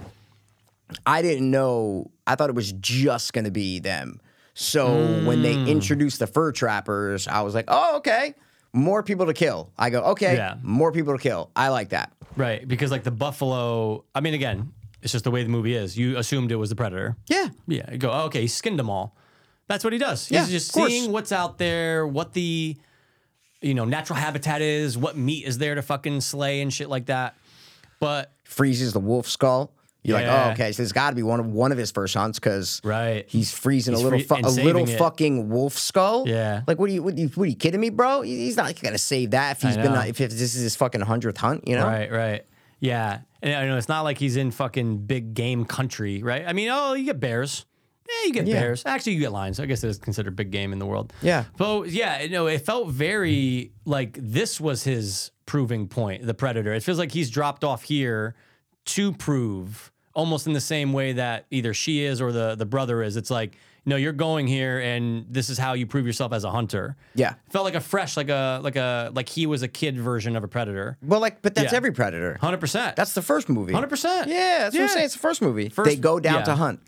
I 1.05 1.21
didn't 1.21 1.49
know. 1.49 2.11
I 2.27 2.36
thought 2.36 2.49
it 2.49 2.55
was 2.55 2.71
just 2.73 3.34
gonna 3.34 3.51
be 3.51 3.79
them. 3.79 4.19
So 4.53 4.88
when 5.25 5.39
Mm. 5.39 5.41
they 5.65 5.71
introduced 5.71 6.19
the 6.19 6.27
fur 6.27 6.51
trappers, 6.51 7.27
I 7.27 7.41
was 7.41 7.55
like, 7.55 7.65
oh, 7.67 7.97
okay, 7.97 8.36
more 8.73 9.01
people 9.01 9.25
to 9.27 9.34
kill. 9.34 9.71
I 9.77 9.89
go, 9.89 10.01
okay, 10.11 10.36
Yeah. 10.36 10.55
more 10.61 10.91
people 10.91 11.13
to 11.17 11.19
kill. 11.21 11.49
I 11.55 11.69
like 11.69 11.89
that. 11.89 12.11
Right, 12.36 12.67
because 12.67 12.91
like 12.91 13.03
the 13.03 13.11
buffalo. 13.11 14.03
I 14.13 14.19
mean, 14.21 14.34
again, 14.34 14.71
it's 15.01 15.11
just 15.11 15.23
the 15.23 15.31
way 15.31 15.43
the 15.43 15.49
movie 15.49 15.75
is. 15.75 15.97
You 15.97 16.17
assumed 16.17 16.51
it 16.51 16.55
was 16.57 16.69
the 16.69 16.75
predator. 16.75 17.15
Yeah, 17.27 17.49
Yeah, 17.67 17.91
you 17.91 17.97
go. 17.97 18.11
Oh, 18.11 18.25
okay, 18.25 18.41
he 18.41 18.47
skinned 18.47 18.77
them 18.79 18.89
all. 18.89 19.15
That's 19.67 19.84
what 19.84 19.93
he 19.93 19.99
does. 19.99 20.29
Yeah, 20.29 20.41
He's 20.41 20.49
just 20.51 20.77
of 20.77 20.88
seeing 20.88 21.11
what's 21.11 21.31
out 21.31 21.57
there, 21.57 22.05
what 22.05 22.34
the 22.34 22.77
you 23.64 23.74
know 23.74 23.86
natural 23.86 24.18
habitat 24.20 24.61
is, 24.61 24.97
what 24.97 25.18
meat 25.18 25.45
is 25.45 25.57
there 25.57 25.76
to 25.76 25.82
fucking 25.82 26.22
slay 26.22 26.61
and 26.61 26.72
shit 26.74 26.89
like 26.89 27.07
that. 27.07 27.36
But 27.99 28.32
freezes 28.43 28.93
the 28.93 28.99
wolf 28.99 29.28
skull. 29.28 29.72
You're 30.05 30.18
like, 30.20 30.28
oh, 30.28 30.51
okay, 30.51 30.74
so 30.74 30.84
there's 30.84 30.91
got 30.91 31.11
to 31.11 31.16
be 31.16 31.24
one 31.24 31.39
of 31.39 31.45
one 31.47 31.72
of 31.72 31.78
his 31.78 31.89
first 31.89 32.14
hunts 32.14 32.38
because 32.38 32.82
Right. 32.84 33.24
he's 33.30 33.53
freezing 33.53 33.93
He's 33.93 34.01
a 34.01 34.03
little 34.03 34.20
free- 34.20 34.41
fu- 34.41 34.45
a 34.45 34.51
little 34.66 34.89
it. 34.89 34.97
fucking 34.99 35.47
wolf 35.49 35.78
skull. 35.78 36.28
Yeah. 36.28 36.64
like 36.68 36.78
what 36.78 36.89
are 36.89 36.93
you 36.93 37.01
what 37.01 37.14
are 37.14 37.20
you, 37.22 37.30
what 37.30 37.43
are 37.45 37.49
you 37.49 37.55
kidding 37.55 37.80
me, 37.80 37.89
bro? 37.89 38.22
He's 38.22 38.57
not 38.57 38.78
gonna 38.82 38.97
save 38.97 39.32
that 39.32 39.55
if 39.55 39.61
he's 39.61 39.78
been 39.78 39.93
if, 39.93 40.20
if 40.20 40.32
this 40.32 40.55
is 40.55 40.61
his 40.61 40.76
fucking 40.76 40.99
hundredth 41.01 41.38
hunt, 41.38 41.66
you 41.70 41.78
know? 41.78 41.86
Right, 41.88 42.11
right. 42.11 42.45
Yeah. 42.82 43.20
And 43.41 43.53
I 43.55 43.66
know 43.66 43.78
it's 43.78 43.88
not 43.88 44.01
like 44.01 44.18
he's 44.18 44.36
in 44.36 44.51
fucking 44.51 45.05
big 45.05 45.34
game 45.36 45.64
country, 45.64 46.22
right? 46.22 46.43
I 46.45 46.51
mean, 46.51 46.68
oh, 46.70 46.93
you 46.95 47.05
get 47.05 47.22
bears. 47.22 47.66
Yeah, 48.08 48.28
you 48.28 48.34
get 48.34 48.47
Yeah. 48.47 48.60
bears. 48.60 48.84
Actually, 48.86 49.14
you 49.14 49.20
get 49.20 49.32
lions. 49.32 49.60
I 49.60 49.66
guess 49.66 49.84
it 49.84 49.89
is 49.89 49.97
considered 49.97 50.30
a 50.34 50.36
big 50.36 50.51
game 50.51 50.74
in 50.74 50.80
the 50.80 50.86
world. 50.86 51.14
Yeah. 51.22 51.45
But 51.58 51.89
yeah, 51.89 52.22
you 52.22 52.30
know, 52.30 52.47
it 52.47 52.60
felt 52.66 52.89
very 52.89 53.72
like 53.86 54.18
this 54.22 54.60
was 54.60 54.84
his 54.84 55.32
proving 55.45 55.88
point, 55.88 56.26
the 56.26 56.34
predator. 56.34 56.74
It 56.74 56.84
feels 56.84 56.97
like 56.99 57.12
he's 57.12 57.30
dropped 57.30 57.64
off 57.64 57.84
here 57.84 58.36
to 58.86 59.14
prove 59.14 59.91
almost 60.14 60.45
in 60.47 60.54
the 60.54 60.62
same 60.62 60.93
way 60.93 61.14
that 61.14 61.45
either 61.49 61.74
she 61.74 62.04
is 62.04 62.22
or 62.22 62.32
the 62.32 62.56
the 62.56 62.66
brother 62.66 63.01
is. 63.01 63.16
It's 63.18 63.32
like, 63.32 63.58
no, 63.86 63.95
you're 63.95 64.14
going 64.14 64.47
here 64.47 64.80
and 64.80 65.26
this 65.30 65.49
is 65.49 65.58
how 65.58 65.74
you 65.74 65.86
prove 65.88 66.06
yourself 66.06 66.32
as 66.34 66.43
a 66.43 66.51
hunter. 66.51 66.95
Yeah. 67.16 67.34
Felt 67.49 67.66
like 67.66 67.76
a 67.76 67.82
fresh, 67.82 68.16
like 68.16 68.30
a 68.30 68.60
like 68.64 68.76
a 68.76 69.12
like 69.16 69.28
he 69.30 69.45
was 69.45 69.62
a 69.64 69.68
kid 69.68 69.97
version 69.99 70.36
of 70.36 70.43
a 70.43 70.47
predator. 70.47 70.97
Well, 71.01 71.20
like, 71.20 71.41
but 71.41 71.56
that's 71.56 71.72
Yeah. 71.72 71.78
every 71.78 71.91
predator. 71.91 72.38
Hundred 72.41 72.60
percent. 72.60 72.95
That's 72.95 73.14
the 73.14 73.22
first 73.22 73.49
movie. 73.49 73.74
100%. 73.74 74.28
Yeah, 74.28 74.60
that's 74.60 74.76
what 74.76 74.82
I'm 74.84 74.88
saying. 74.89 75.06
It's 75.06 75.14
the 75.16 75.20
first 75.20 75.41
movie. 75.41 75.70
First- 75.70 75.89
they 75.89 75.95
go 75.95 76.20
down 76.20 76.36
yeah. 76.39 76.43
to 76.43 76.56
hunt. 76.56 76.80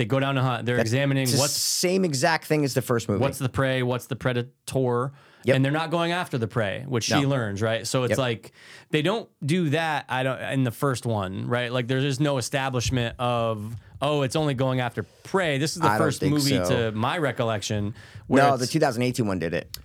They 0.00 0.06
go 0.06 0.18
down 0.18 0.36
to 0.36 0.40
hunt. 0.42 0.64
They're 0.64 0.78
examining 0.78 1.24
It's 1.24 1.32
the 1.32 1.38
what's 1.40 1.52
same 1.52 2.06
exact 2.06 2.46
thing 2.46 2.64
as 2.64 2.72
the 2.72 2.80
first 2.80 3.06
movie. 3.06 3.20
what's 3.20 3.36
the 3.36 3.50
prey, 3.50 3.82
what's 3.82 4.06
the 4.06 4.16
predator, 4.16 5.12
Yep. 5.44 5.56
and 5.56 5.62
they're 5.62 5.70
not 5.72 5.90
going 5.90 6.12
after 6.12 6.38
the 6.38 6.46
prey, 6.48 6.84
which 6.88 7.04
she 7.04 7.16
learns, 7.26 7.60
right? 7.60 7.86
So 7.86 8.04
it's 8.04 8.12
Yep. 8.12 8.18
like 8.18 8.52
they 8.88 9.02
don't 9.02 9.28
do 9.44 9.68
that. 9.70 10.06
I 10.08 10.22
don't 10.22 10.40
in 10.40 10.64
the 10.64 10.70
first 10.70 11.04
one, 11.04 11.46
right? 11.46 11.70
Like 11.70 11.86
there's 11.86 12.02
just 12.02 12.18
no 12.18 12.38
establishment 12.38 13.14
of 13.18 13.76
oh, 14.00 14.22
it's 14.22 14.36
only 14.36 14.54
going 14.54 14.80
after 14.80 15.02
prey. 15.02 15.58
This 15.58 15.76
is 15.76 15.82
the 15.82 15.90
I 15.90 15.98
first 15.98 16.22
movie 16.22 16.56
so. 16.56 16.64
to 16.90 16.92
my 16.92 17.18
recollection. 17.18 17.94
Where 18.26 18.42
no, 18.42 18.56
the 18.56 18.66
2018 18.66 19.26
one 19.26 19.38
did 19.38 19.52
it. 19.52 19.76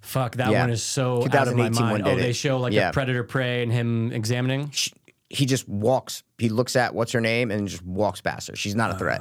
fuck 0.00 0.36
that 0.36 0.50
Yeah. 0.50 0.62
one 0.62 0.70
is 0.70 0.82
so 0.82 1.18
out 1.18 1.48
of 1.48 1.54
my 1.56 1.68
2018 1.68 1.82
one 1.84 2.02
mind. 2.02 2.06
Oh, 2.08 2.16
they 2.16 2.32
show 2.32 2.58
like 2.58 2.72
Yeah. 2.72 2.88
a 2.88 2.92
predator 2.94 3.24
prey 3.24 3.62
and 3.62 3.70
him 3.70 4.10
examining. 4.12 4.70
She, 4.70 4.92
he 5.30 5.46
just 5.46 5.68
walks. 5.68 6.22
He 6.38 6.48
looks 6.48 6.76
at 6.76 6.94
what's 6.94 7.12
her 7.12 7.20
name 7.20 7.50
and 7.50 7.68
just 7.68 7.84
walks 7.84 8.20
past 8.20 8.48
her. 8.48 8.56
She's 8.56 8.74
not 8.74 8.90
a 8.94 8.98
threat. 8.98 9.20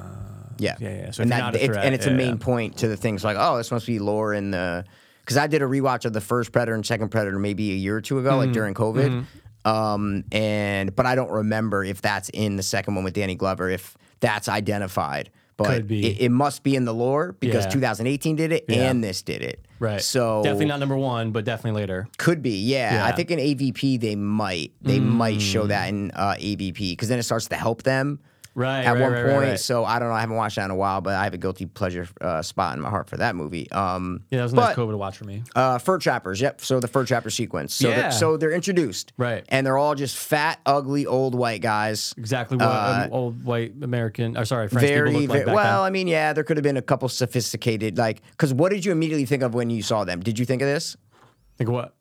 yeah, 0.58 0.76
yeah, 0.80 0.90
yeah. 0.90 1.12
So 1.12 1.24
and 1.24 1.32
if 1.32 1.38
you're 1.38 1.46
not 1.46 1.54
a 1.56 1.58
it's- 1.58 1.66
threat, 1.68 1.86
and 1.86 1.96
it's 1.96 2.06
a 2.06 2.12
main 2.12 2.38
yeah. 2.38 2.44
point 2.46 2.78
to 2.78 2.88
the 2.88 2.98
things 2.98 3.24
like, 3.24 3.38
oh, 3.40 3.58
this 3.58 3.72
must 3.72 3.86
be 3.88 4.00
lore 4.00 4.34
in 4.34 4.52
the. 4.52 4.86
Because 5.22 5.38
I 5.38 5.48
did 5.48 5.62
a 5.62 5.66
rewatch 5.66 6.06
of 6.06 6.14
the 6.14 6.22
first 6.22 6.54
Predator 6.54 6.74
and 6.74 6.86
second 6.86 7.10
Predator 7.10 7.38
maybe 7.38 7.72
a 7.72 7.76
year 7.76 7.98
or 7.98 8.02
two 8.02 8.18
ago, 8.20 8.30
Mm-hmm. 8.30 8.40
like 8.40 8.52
during 8.54 8.74
COVID. 8.74 9.26
Um, 9.66 10.24
and 10.32 10.96
but 10.96 11.06
I 11.06 11.16
don't 11.16 11.32
remember 11.32 11.84
if 11.84 12.02
that's 12.02 12.30
in 12.30 12.56
the 12.56 12.64
second 12.64 12.96
one 12.96 13.04
with 13.04 13.14
Danny 13.14 13.36
Glover, 13.36 13.70
if 13.70 13.98
that's 14.22 14.48
identified. 14.48 15.30
But 15.58 15.68
Could 15.68 15.88
be. 15.88 16.06
It, 16.08 16.22
it 16.22 16.30
must 16.30 16.64
be 16.64 16.76
in 16.78 16.86
the 16.86 16.94
lore 16.94 17.34
because 17.34 17.66
Yeah. 17.66 17.72
2018 17.72 18.36
did 18.38 18.52
it 18.54 18.66
Yeah. 18.70 18.90
and 18.90 19.04
this 19.04 19.22
did 19.22 19.42
it. 19.42 19.67
Right. 19.80 20.02
So 20.02 20.42
definitely 20.44 20.66
not 20.66 20.80
number 20.80 20.98
one, 20.98 21.32
but 21.32 21.46
definitely 21.46 21.82
later. 21.82 22.08
could 22.18 22.42
be, 22.42 22.62
yeah. 22.62 23.06
I 23.06 23.12
think 23.12 23.32
in 23.32 23.40
AVP 23.40 24.00
they 24.00 24.16
might 24.16 24.72
they 24.82 25.00
might 25.00 25.42
show 25.42 25.68
that 25.68 25.90
in 25.90 26.12
uh, 26.12 26.36
AVP 26.40 26.92
because 26.92 27.10
then 27.10 27.20
it 27.20 27.24
starts 27.24 27.48
to 27.50 27.56
help 27.56 27.84
them 27.84 28.20
Right. 28.58 28.84
at 28.86 28.94
right, 28.94 29.02
one 29.04 29.12
right, 29.12 29.26
point. 29.26 29.42
right. 29.52 29.60
So 29.60 29.86
I 29.86 30.00
don't 30.00 30.10
know. 30.10 30.16
I 30.16 30.20
haven't 30.22 30.36
watched 30.36 30.56
that 30.56 30.66
in 30.66 30.72
a 30.72 30.76
while, 30.76 31.00
but 31.00 31.14
I 31.14 31.24
have 31.26 31.34
a 31.36 31.38
guilty 31.38 31.68
pleasure 31.68 32.08
uh, 32.20 32.42
spot 32.42 32.76
in 32.76 32.82
my 32.82 32.90
heart 32.90 33.08
for 33.08 33.18
that 33.18 33.36
movie. 33.36 33.70
Um, 33.72 34.24
Yeah, 34.32 34.40
that 34.40 34.44
was 34.44 34.54
a 34.54 34.56
but, 34.56 34.66
nice 34.70 34.76
COVID 34.78 34.98
watch 34.98 35.16
for 35.18 35.26
me. 35.26 35.44
uh, 35.56 35.78
fur 35.78 36.00
trappers. 36.00 36.42
Yep. 36.42 36.62
So 36.62 36.80
the 36.80 36.88
fur 36.88 37.06
trapper 37.06 37.30
sequence. 37.30 37.76
So 37.76 37.90
Yeah. 37.90 37.96
they're, 38.02 38.12
so 38.12 38.36
they're 38.36 38.52
introduced, 38.52 39.14
Right. 39.16 39.46
And 39.50 39.66
they're 39.66 39.78
all 39.78 39.94
just 39.94 40.18
fat, 40.18 40.60
ugly, 40.66 41.06
old 41.06 41.36
white 41.36 41.62
guys. 41.62 42.16
Exactly 42.18 42.58
what 42.58 42.66
Uh, 42.66 43.08
old 43.12 43.44
white 43.46 43.74
American, 43.84 44.36
or 44.36 44.44
sorry, 44.46 44.68
French 44.70 44.88
Very, 44.88 45.10
people 45.12 45.22
look 45.22 45.30
like 45.30 45.46
very 45.46 45.56
well. 45.56 45.84
then. 45.84 45.88
I 45.88 45.90
mean, 45.92 46.08
yeah, 46.08 46.34
there 46.34 46.44
could 46.44 46.58
have 46.58 46.64
been 46.64 46.78
a 46.78 46.82
couple 46.82 47.08
sophisticated, 47.10 47.98
like, 48.00 48.22
because 48.32 48.54
what 48.56 48.72
did 48.72 48.84
you 48.86 48.92
immediately 48.92 49.26
think 49.26 49.44
of 49.44 49.54
when 49.54 49.70
you 49.70 49.84
saw 49.84 50.04
them? 50.04 50.20
Did 50.22 50.40
you 50.40 50.46
think 50.46 50.64
of 50.64 50.68
this? 50.68 50.98
Like 51.60 51.70
what? 51.70 51.94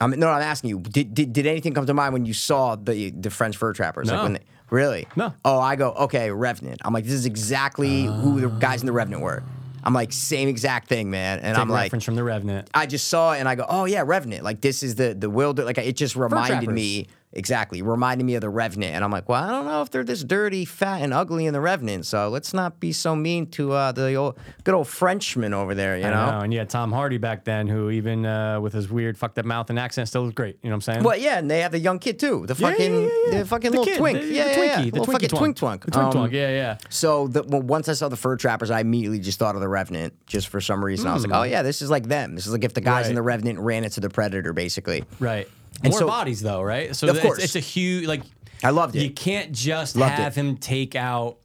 I 0.00 0.08
mean, 0.08 0.18
no, 0.18 0.28
I'm 0.30 0.42
asking 0.42 0.70
you. 0.70 0.80
Did, 0.80 1.14
did 1.14 1.32
did 1.32 1.46
anything 1.46 1.74
come 1.74 1.86
to 1.86 1.94
mind 1.94 2.12
when 2.12 2.24
you 2.26 2.34
saw 2.34 2.74
the 2.74 3.10
the 3.12 3.30
French 3.30 3.56
fur 3.56 3.72
trappers? 3.72 4.08
Like 4.08 4.16
No. 4.16 4.22
when 4.24 4.32
they, 4.32 4.40
really? 4.72 5.06
No. 5.14 5.32
Oh, 5.44 5.60
I 5.60 5.76
go 5.76 5.92
okay, 5.92 6.30
Revenant. 6.30 6.80
I'm 6.84 6.92
like, 6.92 7.04
this 7.04 7.12
is 7.12 7.26
exactly 7.26 8.04
who 8.04 8.40
the 8.40 8.48
guys 8.48 8.80
in 8.80 8.86
the 8.86 8.92
Revenant 8.92 9.22
were. 9.22 9.42
I'm 9.84 9.94
like, 9.94 10.12
same 10.12 10.48
exact 10.48 10.88
thing, 10.88 11.10
man. 11.10 11.40
And 11.40 11.56
Take 11.56 11.62
I'm 11.62 11.68
like, 11.68 11.84
reference 11.84 12.04
from 12.04 12.14
the 12.14 12.22
Revenant. 12.24 12.70
I 12.72 12.86
just 12.86 13.08
saw 13.08 13.32
it 13.32 13.40
and 13.40 13.48
I 13.48 13.54
go, 13.54 13.66
oh 13.68 13.84
yeah, 13.84 14.02
Revenant. 14.04 14.44
Like 14.44 14.60
this 14.60 14.82
is 14.82 14.94
the 14.94 15.14
the 15.14 15.28
wilder. 15.28 15.64
Like 15.64 15.78
it 15.78 15.96
just 15.96 16.16
reminded 16.16 16.64
trappers. 16.64 16.74
me. 16.74 17.08
Exactly. 17.32 17.82
Reminding 17.82 18.26
me 18.26 18.34
of 18.34 18.40
the 18.40 18.48
Revenant, 18.50 18.94
and 18.94 19.04
I'm 19.04 19.10
like, 19.10 19.28
well, 19.28 19.42
I 19.42 19.48
don't 19.50 19.66
know 19.66 19.82
if 19.82 19.90
they're 19.90 20.04
this 20.04 20.22
dirty, 20.24 20.64
fat, 20.64 21.02
and 21.02 21.12
ugly 21.14 21.46
in 21.46 21.52
the 21.52 21.60
Revenant. 21.60 22.06
So 22.06 22.28
let's 22.28 22.52
not 22.54 22.80
be 22.80 22.92
so 22.92 23.14
mean 23.16 23.46
to 23.52 23.72
uh, 23.72 23.92
the 23.92 24.14
old, 24.14 24.38
good 24.64 24.74
old 24.74 24.88
Frenchman 24.88 25.54
over 25.54 25.74
there. 25.74 25.96
You 25.98 26.04
I 26.06 26.10
know. 26.10 26.30
know. 26.30 26.40
And 26.40 26.52
you 26.52 26.58
had 26.58 26.70
Tom 26.70 26.92
Hardy 26.92 27.18
back 27.18 27.44
then, 27.44 27.66
who 27.68 27.90
even 27.90 28.26
uh, 28.26 28.60
with 28.60 28.72
his 28.72 28.90
weird 28.90 29.16
fucked 29.16 29.38
up 29.38 29.44
mouth 29.44 29.70
and 29.70 29.78
accent 29.78 30.08
still 30.08 30.24
was 30.24 30.32
great. 30.34 30.58
You 30.62 30.70
know 30.70 30.74
what 30.76 30.88
I'm 30.88 30.94
saying? 30.94 31.02
Well, 31.04 31.16
yeah, 31.16 31.38
and 31.38 31.50
they 31.50 31.60
have 31.60 31.72
the 31.72 31.78
young 31.78 31.98
kid 31.98 32.18
too. 32.18 32.46
The 32.46 32.54
fucking, 32.54 32.92
yeah, 32.94 33.00
yeah, 33.00 33.08
yeah. 33.32 33.38
the 33.38 33.44
fucking 33.46 33.70
The 33.72 33.78
little 33.78 33.92
kid, 33.92 33.98
twink. 33.98 34.20
the- 34.20 34.26
yeah, 34.26 34.44
the 34.44 34.50
yeah, 34.50 34.56
Twinkie, 34.56 34.66
yeah. 34.66 34.76
the 34.76 34.84
little 35.00 35.06
Twinkie 35.06 35.12
fucking 35.12 35.28
twink 35.30 35.56
twunk. 35.56 35.84
The 35.84 35.90
twink 35.90 36.14
Um, 36.14 36.28
twunk. 36.28 36.32
Yeah, 36.32 36.50
yeah. 36.50 36.78
So 36.90 37.28
the, 37.28 37.42
well, 37.42 37.62
once 37.62 37.88
I 37.88 37.92
saw 37.94 38.08
the 38.08 38.16
Fur 38.16 38.36
Trappers, 38.36 38.70
I 38.70 38.80
immediately 38.80 39.18
just 39.20 39.38
thought 39.38 39.54
of 39.54 39.60
the 39.60 39.68
Revenant. 39.68 40.14
Just 40.26 40.48
for 40.48 40.60
some 40.60 40.84
reason, 40.84 41.06
I 41.08 41.14
was 41.14 41.26
like, 41.26 41.34
oh 41.34 41.42
yeah, 41.44 41.62
this 41.62 41.82
is 41.82 41.90
like 41.90 42.08
them. 42.08 42.34
This 42.34 42.46
is 42.46 42.52
like 42.52 42.64
if 42.64 42.74
the 42.74 42.80
guys 42.80 43.06
in 43.06 43.12
Hmm. 43.12 43.16
The 43.16 43.22
Revenant 43.22 43.58
ran 43.60 43.84
into 43.84 44.00
the 44.00 44.08
Predator, 44.10 44.52
basically. 44.52 45.04
Right. 45.20 45.48
And 45.82 45.90
More 45.92 46.00
so- 46.00 46.06
bodies 46.06 46.40
though, 46.42 46.62
right? 46.62 46.94
So 46.94 47.08
Of 47.08 47.16
it's- 47.16 47.26
course. 47.26 47.42
it's, 47.44 47.56
a 47.56 47.60
huge 47.60 48.06
like. 48.06 48.22
I 48.64 48.70
loved 48.70 48.94
it. 48.94 49.02
You 49.02 49.10
can't 49.10 49.50
just 49.52 49.96
Loved 49.96 50.12
have 50.14 50.36
it. 50.36 50.40
him 50.40 50.56
take 50.56 50.94
out 50.94 51.38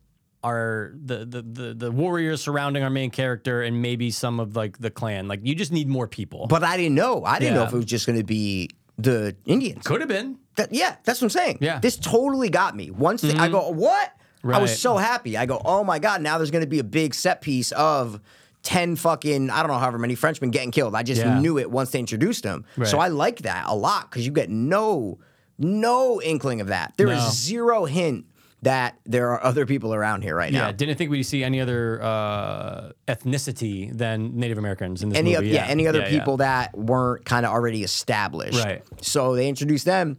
our 0.44 0.94
the, 1.04 1.26
the 1.26 1.42
the 1.42 1.74
the 1.74 1.92
warriors 1.92 2.42
surrounding 2.42 2.84
our 2.84 2.92
main 2.92 3.10
character 3.10 3.64
and 3.64 3.82
maybe 3.82 4.12
some 4.12 4.40
of 4.40 4.56
like 4.56 4.78
the 4.78 4.92
clan. 4.92 5.28
Like 5.28 5.40
you 5.44 5.56
just 5.56 5.72
need 5.72 5.88
more 5.88 6.08
people. 6.08 6.46
But 6.48 6.64
I 6.64 6.78
didn't 6.78 6.94
know. 6.96 7.24
I 7.26 7.40
didn't 7.40 7.56
know 7.56 7.64
if 7.64 7.74
it 7.74 7.76
was 7.76 7.86
just 7.86 8.06
going 8.06 8.20
to 8.20 8.24
be 8.24 8.70
the 9.00 9.36
Indians. 9.46 9.84
could 9.86 10.02
have 10.02 10.10
been. 10.10 10.38
That, 10.56 10.74
yeah, 10.74 10.96
that's 11.04 11.22
what 11.22 11.26
I'm 11.26 11.30
saying. 11.32 11.58
Yeah. 11.62 11.74
Mm-hmm. 11.74 11.82
This 11.82 11.98
totally 11.98 12.50
got 12.50 12.76
me. 12.76 12.92
Once 12.92 13.22
the, 13.22 13.36
I 13.38 13.48
go, 13.48 13.70
what? 13.70 14.12
I 14.44 14.60
was 14.60 14.80
so 14.80 14.98
happy. 14.98 15.38
I 15.38 15.46
go, 15.46 15.62
oh 15.66 15.84
my 15.84 16.00
God, 16.00 16.22
now 16.22 16.38
there's 16.38 16.52
going 16.52 16.64
to 16.64 16.70
be 16.70 16.80
a 16.80 16.84
big 16.84 17.14
set 17.14 17.42
piece 17.42 17.72
of 17.74 18.22
10 18.68 18.98
fucking, 18.98 19.50
I 19.50 19.62
don't 19.62 19.72
know, 19.72 19.78
however 19.78 19.98
many 19.98 20.14
Frenchmen 20.14 20.52
getting 20.52 20.72
killed. 20.72 20.94
I 20.94 21.02
just 21.02 21.22
Yeah. 21.22 21.40
knew 21.40 21.58
it 21.58 21.72
once 21.72 21.92
they 21.92 22.00
introduced 22.00 22.44
them. 22.44 22.66
So 22.84 23.00
I 23.00 23.08
like 23.08 23.44
that 23.44 23.64
a 23.68 23.74
lot 23.74 24.10
because 24.10 24.26
you 24.26 24.32
get 24.34 24.50
no, 24.50 25.20
no 25.58 26.22
inkling 26.22 26.60
of 26.60 26.68
that. 26.68 26.92
There 26.98 27.08
is 27.08 27.24
No. 27.24 27.30
zero 27.32 27.86
hint 27.86 28.26
that 28.64 28.98
there 29.06 29.30
are 29.32 29.42
other 29.42 29.66
people 29.66 29.94
around 29.94 30.24
here 30.24 30.36
right 30.36 30.52
Yeah, 30.52 30.60
now. 30.60 30.66
Yeah, 30.68 30.72
didn't 30.74 30.98
think 30.98 31.10
we'd 31.12 31.24
see 31.24 31.46
any 31.46 31.62
other 31.62 32.02
uh, 32.04 32.90
ethnicity 33.08 33.96
than 33.98 34.36
Native 34.38 34.58
Americans 34.58 35.02
in 35.02 35.10
this 35.10 35.18
any 35.18 35.34
movie. 35.34 35.48
oth- 35.48 35.54
yeah. 35.54 35.66
any 35.68 35.88
other 35.88 36.00
Yeah, 36.00 36.10
yeah. 36.10 36.20
people 36.20 36.38
that 36.38 36.78
weren't 36.78 37.24
kind 37.24 37.46
of 37.46 37.54
already 37.54 37.84
established. 37.84 38.62
Right. 38.62 38.84
So 39.02 39.34
they 39.36 39.48
introduced 39.48 39.86
them, 39.86 40.18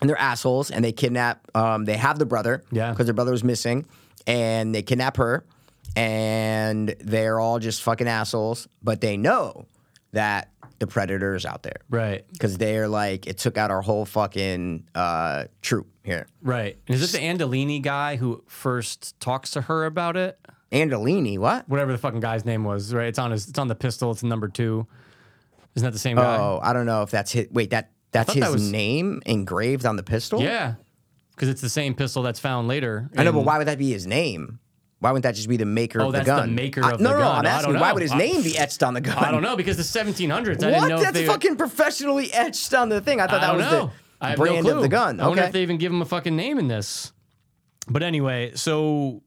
and 0.00 0.10
they're 0.10 0.18
assholes, 0.18 0.72
and 0.72 0.84
they 0.84 0.90
kidnap. 0.90 1.46
Um, 1.54 1.84
they 1.84 1.96
have 1.96 2.18
the 2.18 2.26
brother. 2.26 2.64
Yeah. 2.72 2.90
Because 2.90 3.06
their 3.06 3.14
brother 3.14 3.30
was 3.32 3.44
missing, 3.44 3.86
and 4.26 4.74
they 4.74 4.82
kidnap 4.82 5.16
her, 5.18 5.44
and 5.96 6.94
they're 7.00 7.40
all 7.40 7.58
just 7.58 7.82
fucking 7.82 8.08
assholes. 8.08 8.68
But 8.82 9.00
they 9.00 9.16
know 9.16 9.66
that 10.12 10.50
the 10.78 10.86
predator 10.86 11.34
is 11.34 11.44
out 11.44 11.62
there. 11.64 11.80
Right, 11.90 12.24
Because 12.32 12.56
they're 12.58 12.86
like, 12.88 13.26
it 13.26 13.38
took 13.38 13.58
out 13.58 13.70
our 13.70 13.82
whole 13.82 14.04
fucking 14.04 14.84
uh, 14.94 15.44
troop 15.60 15.88
here. 16.04 16.26
right. 16.40 16.76
And 16.86 16.94
is 16.94 17.00
this 17.00 17.12
the 17.12 17.18
Andolini 17.18 17.82
guy 17.82 18.16
who 18.16 18.42
first 18.46 19.18
talks 19.20 19.50
to 19.52 19.62
her 19.62 19.84
about 19.86 20.16
it? 20.16 20.38
Andolini, 20.70 21.38
what? 21.38 21.68
Whatever 21.68 21.92
the 21.92 21.98
fucking 21.98 22.20
guy's 22.20 22.44
name 22.44 22.62
was, 22.64 22.94
right? 22.94 23.08
It's 23.08 23.18
on 23.18 23.30
his. 23.30 23.48
It's 23.48 23.58
on 23.58 23.68
the 23.68 23.74
pistol. 23.74 24.10
It's 24.10 24.22
number 24.22 24.48
two. 24.48 24.86
Isn't 25.74 25.86
that 25.86 25.92
the 25.92 25.98
same 25.98 26.16
guy? 26.16 26.36
Oh, 26.36 26.60
I 26.62 26.72
don't 26.74 26.84
know 26.86 27.02
if 27.02 27.10
that's 27.10 27.32
his. 27.32 27.48
Wait, 27.50 27.70
that 27.70 27.90
that's 28.12 28.34
his 28.34 28.42
that 28.42 28.52
was- 28.52 28.70
name 28.70 29.22
engraved 29.24 29.86
on 29.86 29.96
the 29.96 30.02
pistol. 30.02 30.42
Yeah, 30.42 30.74
because 31.34 31.48
it's 31.48 31.62
the 31.62 31.70
same 31.70 31.94
pistol 31.94 32.22
that's 32.22 32.38
found 32.38 32.68
later. 32.68 33.08
I 33.16 33.24
know, 33.24 33.32
but 33.32 33.44
why 33.46 33.56
would 33.56 33.66
that 33.66 33.78
be 33.78 33.90
his 33.92 34.06
name? 34.06 34.60
Why 35.00 35.12
wouldn't 35.12 35.22
that 35.22 35.36
just 35.36 35.48
be 35.48 35.56
the 35.56 35.64
maker 35.64 36.00
Oh, 36.02 36.06
of 36.08 36.12
the 36.12 36.24
gun? 36.24 36.28
Oh, 36.28 36.36
that's 36.40 36.48
the 36.48 36.54
maker 36.54 36.84
I- 36.84 36.92
of 36.92 37.00
no, 37.00 37.10
the 37.10 37.14
no, 37.14 37.20
gun. 37.20 37.36
I'm 37.38 37.46
I 37.46 37.50
asking 37.50 37.72
don't 37.74 37.80
why 37.80 37.92
would 37.92 38.02
his 38.02 38.14
name 38.14 38.42
be 38.42 38.58
etched 38.58 38.82
on 38.82 38.94
the 38.94 39.00
gun? 39.00 39.16
I 39.18 39.30
don't 39.30 39.42
know 39.42 39.56
because 39.56 39.76
the 39.76 39.82
1700s. 39.82 40.30
I 40.32 40.70
didn't 40.70 40.72
What? 40.72 41.12
That's 41.14 41.20
fucking 41.26 41.56
professionally 41.56 42.32
etched 42.32 42.74
on 42.74 42.88
the 42.88 43.00
thing. 43.00 43.20
I 43.20 43.26
thought 43.26 43.42
I 43.42 43.46
that 43.46 43.56
was 43.56 43.70
know. 43.70 43.90
I 44.20 44.32
the 44.32 44.36
brand 44.36 44.66
no 44.66 44.76
of 44.76 44.82
the 44.82 44.88
gun. 44.88 45.16
Okay. 45.16 45.24
I 45.24 45.28
wonder 45.28 45.42
if 45.44 45.52
they 45.52 45.62
even 45.62 45.78
give 45.78 45.92
him 45.92 46.02
a 46.02 46.06
fucking 46.06 46.34
name 46.34 46.58
in 46.58 46.66
this. 46.66 47.12
But 47.88 48.02
anyway, 48.02 48.52
so 48.56 49.22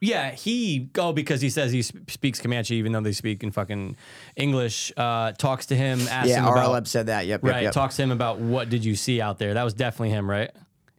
yeah, 0.00 0.30
he 0.30 0.88
oh 0.96 1.12
because 1.12 1.42
he 1.42 1.50
says 1.50 1.72
he 1.72 1.82
sp- 1.84 2.08
speaks 2.08 2.40
Comanche 2.40 2.74
even 2.76 2.92
though 2.92 3.02
they 3.02 3.12
speak 3.12 3.42
in 3.44 3.50
fucking 3.50 3.96
English. 4.36 4.92
Uh, 4.96 5.32
talks 5.32 5.66
to 5.66 5.76
him, 5.76 6.00
asks 6.08 6.30
yeah, 6.30 6.38
him 6.40 6.46
about 6.46 6.84
RLB 6.84 6.86
said 6.86 7.06
that. 7.06 7.26
Yep, 7.26 7.44
yep, 7.44 7.52
right. 7.52 7.62
yep. 7.64 7.72
Talks 7.74 7.96
to 7.96 8.02
him 8.02 8.10
about 8.10 8.38
what 8.38 8.70
did 8.70 8.84
you 8.84 8.96
see 8.96 9.20
out 9.20 9.38
there. 9.38 9.52
That 9.54 9.64
was 9.64 9.74
definitely 9.74 10.10
him, 10.10 10.28
right? 10.28 10.50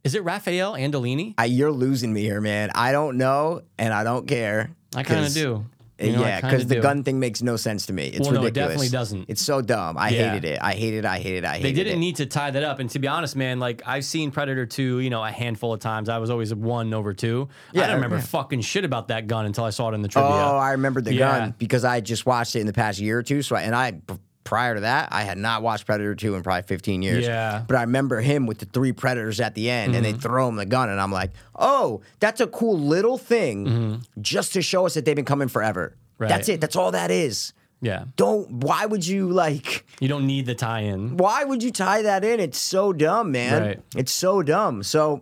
Is 0.04 0.16
it 0.16 0.24
Raphael 0.24 0.74
Andolini? 0.74 1.36
I, 1.38 1.45
you're 1.45 1.72
losing 1.72 2.12
me 2.14 2.22
here, 2.22 2.41
man. 2.41 2.72
I 2.74 2.91
don't 2.91 3.18
know, 3.18 3.62
and 3.78 3.93
I 3.93 4.04
don't 4.04 4.28
care. 4.28 4.72
I 4.95 5.04
kind 5.04 5.26
of 5.26 5.34
do. 5.34 5.66
You 5.99 6.14
know, 6.14 6.22
yeah, 6.22 6.41
because 6.41 6.66
the 6.66 6.76
do. 6.76 6.82
gun 6.82 7.04
thing 7.04 7.20
makes 7.20 7.43
no 7.43 7.58
sense 7.58 7.86
to 7.86 7.93
me. 7.93 8.08
It's 8.08 8.22
Well, 8.22 8.32
no, 8.32 8.41
it 8.41 8.45
ridiculous. 8.45 8.70
definitely 8.74 8.89
doesn't. 8.89 9.26
It's 9.30 9.41
so 9.43 9.62
dumb. 9.62 9.99
I 9.99 10.10
Yeah. 10.10 10.32
hated 10.34 10.45
it. 10.45 10.60
I 10.60 10.74
hated 10.74 10.97
it. 10.99 11.06
I 11.06 11.20
hated 11.20 11.43
it. 11.43 11.45
I 11.45 11.58
hated 11.58 11.64
They 11.64 11.70
it. 11.82 11.84
didn't 11.84 11.99
need 11.99 12.16
to 12.16 12.26
tie 12.26 12.49
that 12.49 12.64
up. 12.64 12.80
And 12.80 12.89
to 12.89 12.97
be 12.97 13.08
honest, 13.08 13.36
man, 13.36 13.60
like 13.60 13.84
I've 13.86 14.04
seen 14.04 14.32
Predator 14.32 14.66
2, 14.66 14.97
you 15.02 15.12
know, 15.12 15.24
a 15.24 15.30
handful 15.30 15.74
of 15.74 15.80
times. 15.80 16.10
I 16.10 16.18
was 16.18 16.32
always 16.32 16.52
one 16.56 16.95
over 16.95 17.14
two. 17.14 17.49
Yeah, 17.72 17.84
I 17.84 17.86
don't 17.86 17.95
remember 17.97 18.16
yeah. 18.16 18.24
fucking 18.24 18.62
shit 18.62 18.84
about 18.84 19.10
that 19.10 19.28
gun 19.28 19.45
until 19.45 19.64
I 19.64 19.70
saw 19.70 19.89
it 19.91 19.93
in 19.93 20.02
the 20.02 20.08
trivia. 20.08 20.32
Oh, 20.32 20.58
I 20.58 20.72
remembered 20.72 21.06
the 21.06 21.14
Yeah. 21.14 21.38
gun 21.39 21.56
because 21.60 21.86
I 21.86 22.02
just 22.02 22.26
watched 22.26 22.56
it 22.56 22.62
in 22.62 22.66
the 22.66 22.74
past 22.74 22.99
year 22.99 23.20
or 23.20 23.24
two. 23.24 23.43
So, 23.43 23.56
I, 23.56 23.62
and 23.62 23.76
I 23.76 23.99
prior 24.43 24.75
to 24.75 24.81
that, 24.81 25.09
I 25.11 25.23
had 25.23 25.37
not 25.37 25.61
watched 25.61 25.85
Predator 25.85 26.15
two 26.15 26.35
in 26.35 26.43
probably 26.43 26.63
fifteen 26.63 27.01
years. 27.01 27.25
Yeah. 27.25 27.51
Mm-hmm. 27.57 27.65
but 27.67 27.75
I 27.77 27.81
remember 27.81 28.21
him 28.21 28.45
with 28.47 28.57
the 28.59 28.65
three 28.65 28.91
predators 28.91 29.39
at 29.39 29.55
the 29.55 29.69
end, 29.69 29.95
and 29.95 30.03
they 30.05 30.13
throw 30.13 30.47
him 30.47 30.55
the 30.55 30.65
gun, 30.65 30.89
and 30.89 30.99
I'm 30.99 31.11
like, 31.11 31.31
oh, 31.55 32.01
that's 32.19 32.41
a 32.41 32.47
cool 32.47 32.77
little 32.79 33.17
thing, 33.17 34.03
just 34.19 34.53
to 34.53 34.61
show 34.61 34.85
us 34.85 34.93
that 34.95 35.05
they've 35.05 35.15
been 35.15 35.25
coming 35.25 35.47
forever. 35.47 35.89
Mm-hmm. 35.95 36.23
Right. 36.23 36.29
That's 36.29 36.49
it. 36.49 36.61
That's 36.61 36.75
all 36.75 36.91
that 36.91 37.09
is. 37.11 37.53
yeah. 37.81 38.03
Don't. 38.15 38.49
Why 38.51 38.85
would 38.85 39.07
you 39.07 39.29
like? 39.31 39.85
You 39.99 40.07
don't 40.07 40.27
need 40.27 40.45
the 40.45 40.53
tie 40.55 40.81
in. 40.81 41.17
Why 41.17 41.43
would 41.43 41.63
you 41.63 41.71
tie 41.71 42.03
that 42.03 42.23
in? 42.23 42.39
It's 42.39 42.59
so 42.59 42.93
dumb, 42.93 43.31
man. 43.31 43.61
Right. 43.61 43.79
It's 43.95 44.11
so 44.11 44.43
dumb. 44.43 44.83
So 44.83 45.21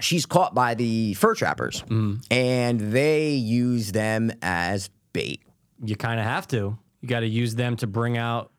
she's 0.00 0.24
caught 0.26 0.54
by 0.54 0.74
the 0.74 1.14
fur 1.14 1.34
trappers, 1.34 1.82
Mm. 1.88 2.24
and 2.30 2.80
they 2.92 3.30
use 3.30 3.90
them 3.92 4.30
as 4.42 4.90
bait. 5.12 5.42
You 5.82 5.96
kind 5.96 6.20
of 6.20 6.26
have 6.26 6.46
to. 6.48 6.78
You 7.00 7.08
got 7.08 7.20
to 7.20 7.26
use 7.28 7.54
them 7.54 7.76
to 7.76 7.86
bring 7.86 8.16
out. 8.16 8.50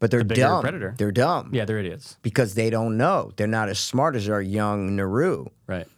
But 0.00 0.12
they're 0.12 0.22
bigger 0.22 0.42
dumb. 0.42 0.62
predator. 0.62 0.94
They're 0.96 1.10
dumb. 1.10 1.50
Yeah, 1.52 1.64
there 1.64 1.78
it 1.78 1.86
is. 1.86 2.16
Because 2.22 2.54
they 2.54 2.70
don't 2.70 2.96
know. 2.96 3.32
They're 3.36 3.48
not 3.48 3.68
as 3.68 3.80
smart 3.80 4.14
as 4.14 4.28
our 4.28 4.40
young 4.40 4.94
Naru. 4.94 5.46
Right. 5.66 5.88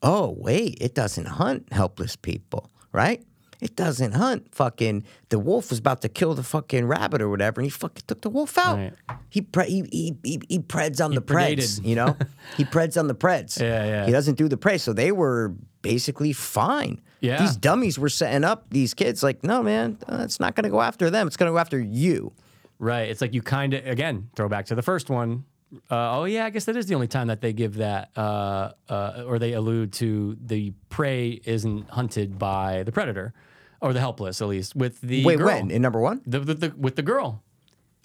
Oh, 0.00 0.36
wait, 0.38 0.78
it 0.80 0.94
doesn't 0.94 1.24
hunt 1.24 1.72
helpless 1.72 2.14
people, 2.14 2.70
right? 2.92 3.20
It 3.60 3.74
doesn't 3.74 4.12
hunt 4.12 4.54
fucking 4.54 5.04
the 5.30 5.40
wolf 5.40 5.70
was 5.70 5.80
about 5.80 6.02
to 6.02 6.08
kill 6.08 6.34
the 6.34 6.44
fucking 6.44 6.86
rabbit 6.86 7.20
or 7.20 7.28
whatever, 7.28 7.60
and 7.60 7.66
he 7.66 7.70
fucking 7.70 8.04
took 8.06 8.20
the 8.20 8.30
wolf 8.30 8.56
out. 8.56 8.76
Right. 8.76 8.92
He, 9.28 9.40
pre- 9.40 9.68
he 9.68 9.82
he 9.90 10.16
he 10.22 10.40
he 10.48 10.58
preds 10.60 11.04
on 11.04 11.12
the 11.12 11.20
preds, 11.20 11.84
you 11.84 11.96
know. 11.96 12.16
he 12.56 12.64
preds 12.64 12.96
on 12.96 13.08
the 13.08 13.16
preds. 13.16 13.60
Yeah, 13.60 13.84
yeah. 13.84 14.06
He 14.06 14.12
doesn't 14.12 14.36
do 14.36 14.46
the 14.48 14.56
prey, 14.56 14.78
so 14.78 14.92
they 14.92 15.10
were 15.10 15.52
basically 15.82 16.32
fine. 16.32 17.00
Yeah. 17.20 17.40
These 17.40 17.56
dummies 17.56 17.98
were 17.98 18.08
setting 18.08 18.44
up 18.44 18.70
these 18.70 18.94
kids 18.94 19.22
like, 19.22 19.42
no, 19.42 19.62
man, 19.62 19.98
uh, 20.08 20.22
it's 20.22 20.38
not 20.38 20.54
going 20.54 20.64
to 20.64 20.70
go 20.70 20.80
after 20.80 21.10
them. 21.10 21.26
It's 21.26 21.36
going 21.36 21.48
to 21.48 21.52
go 21.52 21.58
after 21.58 21.78
you. 21.80 22.32
Right. 22.78 23.08
It's 23.08 23.20
like 23.20 23.34
you 23.34 23.42
kind 23.42 23.74
of, 23.74 23.86
again, 23.86 24.30
throw 24.36 24.48
back 24.48 24.66
to 24.66 24.74
the 24.74 24.82
first 24.82 25.10
one. 25.10 25.44
Uh, 25.90 26.18
oh, 26.18 26.24
yeah, 26.24 26.46
I 26.46 26.50
guess 26.50 26.64
that 26.64 26.76
is 26.76 26.86
the 26.86 26.94
only 26.94 27.08
time 27.08 27.26
that 27.26 27.40
they 27.40 27.52
give 27.52 27.74
that, 27.76 28.10
uh, 28.16 28.70
uh, 28.88 29.24
or 29.26 29.38
they 29.38 29.52
allude 29.52 29.92
to 29.94 30.36
the 30.40 30.72
prey 30.88 31.40
isn't 31.44 31.90
hunted 31.90 32.38
by 32.38 32.84
the 32.84 32.92
predator 32.92 33.34
or 33.80 33.92
the 33.92 34.00
helpless, 34.00 34.40
at 34.40 34.48
least, 34.48 34.74
with 34.74 35.00
the 35.02 35.24
Wait, 35.24 35.38
girl. 35.38 35.46
when 35.46 35.70
in 35.70 35.82
number 35.82 36.00
one? 36.00 36.22
The, 36.26 36.40
the, 36.40 36.54
the, 36.54 36.74
with 36.76 36.96
the 36.96 37.02
girl. 37.02 37.42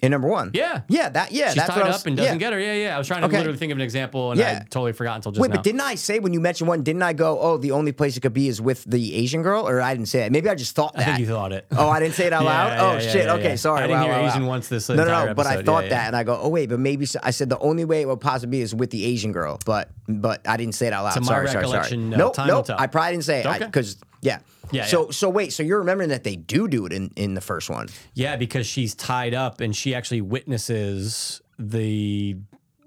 In 0.03 0.11
number 0.11 0.27
one? 0.27 0.51
Yeah. 0.53 0.81
yeah, 0.89 1.07
that 1.09 1.31
yeah. 1.31 1.47
She's 1.47 1.55
that's 1.55 1.69
tied 1.69 1.77
what 1.77 1.85
I 1.85 1.89
up 1.89 1.93
was, 1.95 2.05
and 2.05 2.17
doesn't 2.17 2.33
yeah. 2.33 2.37
get 2.37 2.51
her. 2.51 2.59
Yeah, 2.59 2.73
yeah. 2.73 2.95
I 2.95 2.97
was 2.97 3.07
trying 3.07 3.21
to 3.21 3.27
Okay. 3.27 3.37
literally 3.37 3.57
think 3.57 3.71
of 3.71 3.77
an 3.77 3.81
example 3.81 4.31
and 4.31 4.39
Yeah. 4.39 4.59
I 4.61 4.65
totally 4.69 4.91
forgot 4.91 5.15
until 5.15 5.31
just 5.31 5.41
Wait, 5.41 5.47
now. 5.49 5.55
but 5.55 5.63
didn't 5.63 5.79
I 5.79 5.95
say 5.95 6.19
when 6.19 6.33
you 6.33 6.41
mentioned 6.41 6.67
one, 6.67 6.83
didn't 6.83 7.03
I 7.03 7.13
go, 7.13 7.39
oh, 7.39 7.57
the 7.57 7.71
only 7.71 7.93
place 7.93 8.17
it 8.17 8.19
could 8.19 8.33
be 8.33 8.49
is 8.49 8.59
with 8.61 8.83
the 8.83 9.15
Asian 9.15 9.43
girl? 9.43 9.65
Or 9.67 9.81
I 9.81 9.93
didn't 9.95 10.09
say 10.09 10.25
it. 10.25 10.31
Maybe 10.33 10.49
I 10.49 10.55
just 10.55 10.75
thought 10.75 10.93
that. 10.95 11.01
I 11.01 11.05
think 11.05 11.19
you 11.19 11.27
thought 11.27 11.53
it. 11.53 11.65
Oh, 11.71 11.87
I 11.87 12.01
didn't 12.01 12.15
say 12.15 12.25
it 12.25 12.33
out 12.33 12.43
loud? 12.53 12.79
oh, 12.79 12.99
shit. 12.99 13.29
okay, 13.29 13.55
sorry. 13.55 13.83
I 13.83 13.87
didn't 13.87 14.01
wow, 14.01 14.03
hear 14.03 14.13
wow, 14.13 14.27
Asian 14.27 14.43
wow. 14.43 14.49
once 14.49 14.67
this 14.67 14.89
No, 14.89 14.95
no, 14.95 15.25
no. 15.27 15.33
But 15.33 15.47
I 15.47 15.63
thought 15.63 15.87
that 15.89 16.07
and 16.07 16.15
I 16.17 16.23
go, 16.23 16.37
oh, 16.37 16.49
wait, 16.49 16.67
but 16.67 16.79
maybe 16.79 17.07
I 17.23 17.31
said 17.31 17.47
the 17.47 17.59
only 17.59 17.85
way 17.85 18.01
it 18.01 18.07
would 18.09 18.19
possibly 18.19 18.57
be 18.57 18.61
is 18.61 18.75
with 18.75 18.89
the 18.89 19.05
Asian 19.05 19.31
girl. 19.31 19.57
But 19.65 19.89
but 20.09 20.45
I 20.45 20.57
didn't 20.57 20.75
say 20.75 20.87
it 20.87 20.93
out 20.93 21.05
loud. 21.05 21.13
To 21.13 21.21
my 21.21 21.27
sorry, 21.27 21.47
sorry, 21.47 21.67
sorry. 21.67 21.95
no. 21.95 22.17
Nope, 22.17 22.35
nope. 22.45 22.69
I 22.77 22.87
probably 22.87 23.11
didn't 23.13 23.23
say 23.23 23.41
it. 23.45 23.59
Because, 23.59 23.95
yeah. 24.23 24.39
Yeah, 24.71 24.85
So 24.85 25.05
yeah. 25.05 25.11
so 25.11 25.29
wait, 25.29 25.53
so 25.53 25.61
you're 25.61 25.79
remembering 25.79 26.09
that 26.09 26.23
they 26.23 26.35
do 26.35 26.67
do 26.67 26.85
it 26.85 26.93
in, 26.93 27.11
in 27.15 27.33
the 27.35 27.41
first 27.41 27.69
one. 27.69 27.89
Yeah, 28.15 28.37
because 28.37 28.65
she's 28.65 28.95
tied 28.95 29.33
up 29.33 29.61
and 29.61 29.75
she 29.75 29.93
actually 29.93 30.21
witnesses 30.21 31.41
the 31.59 32.37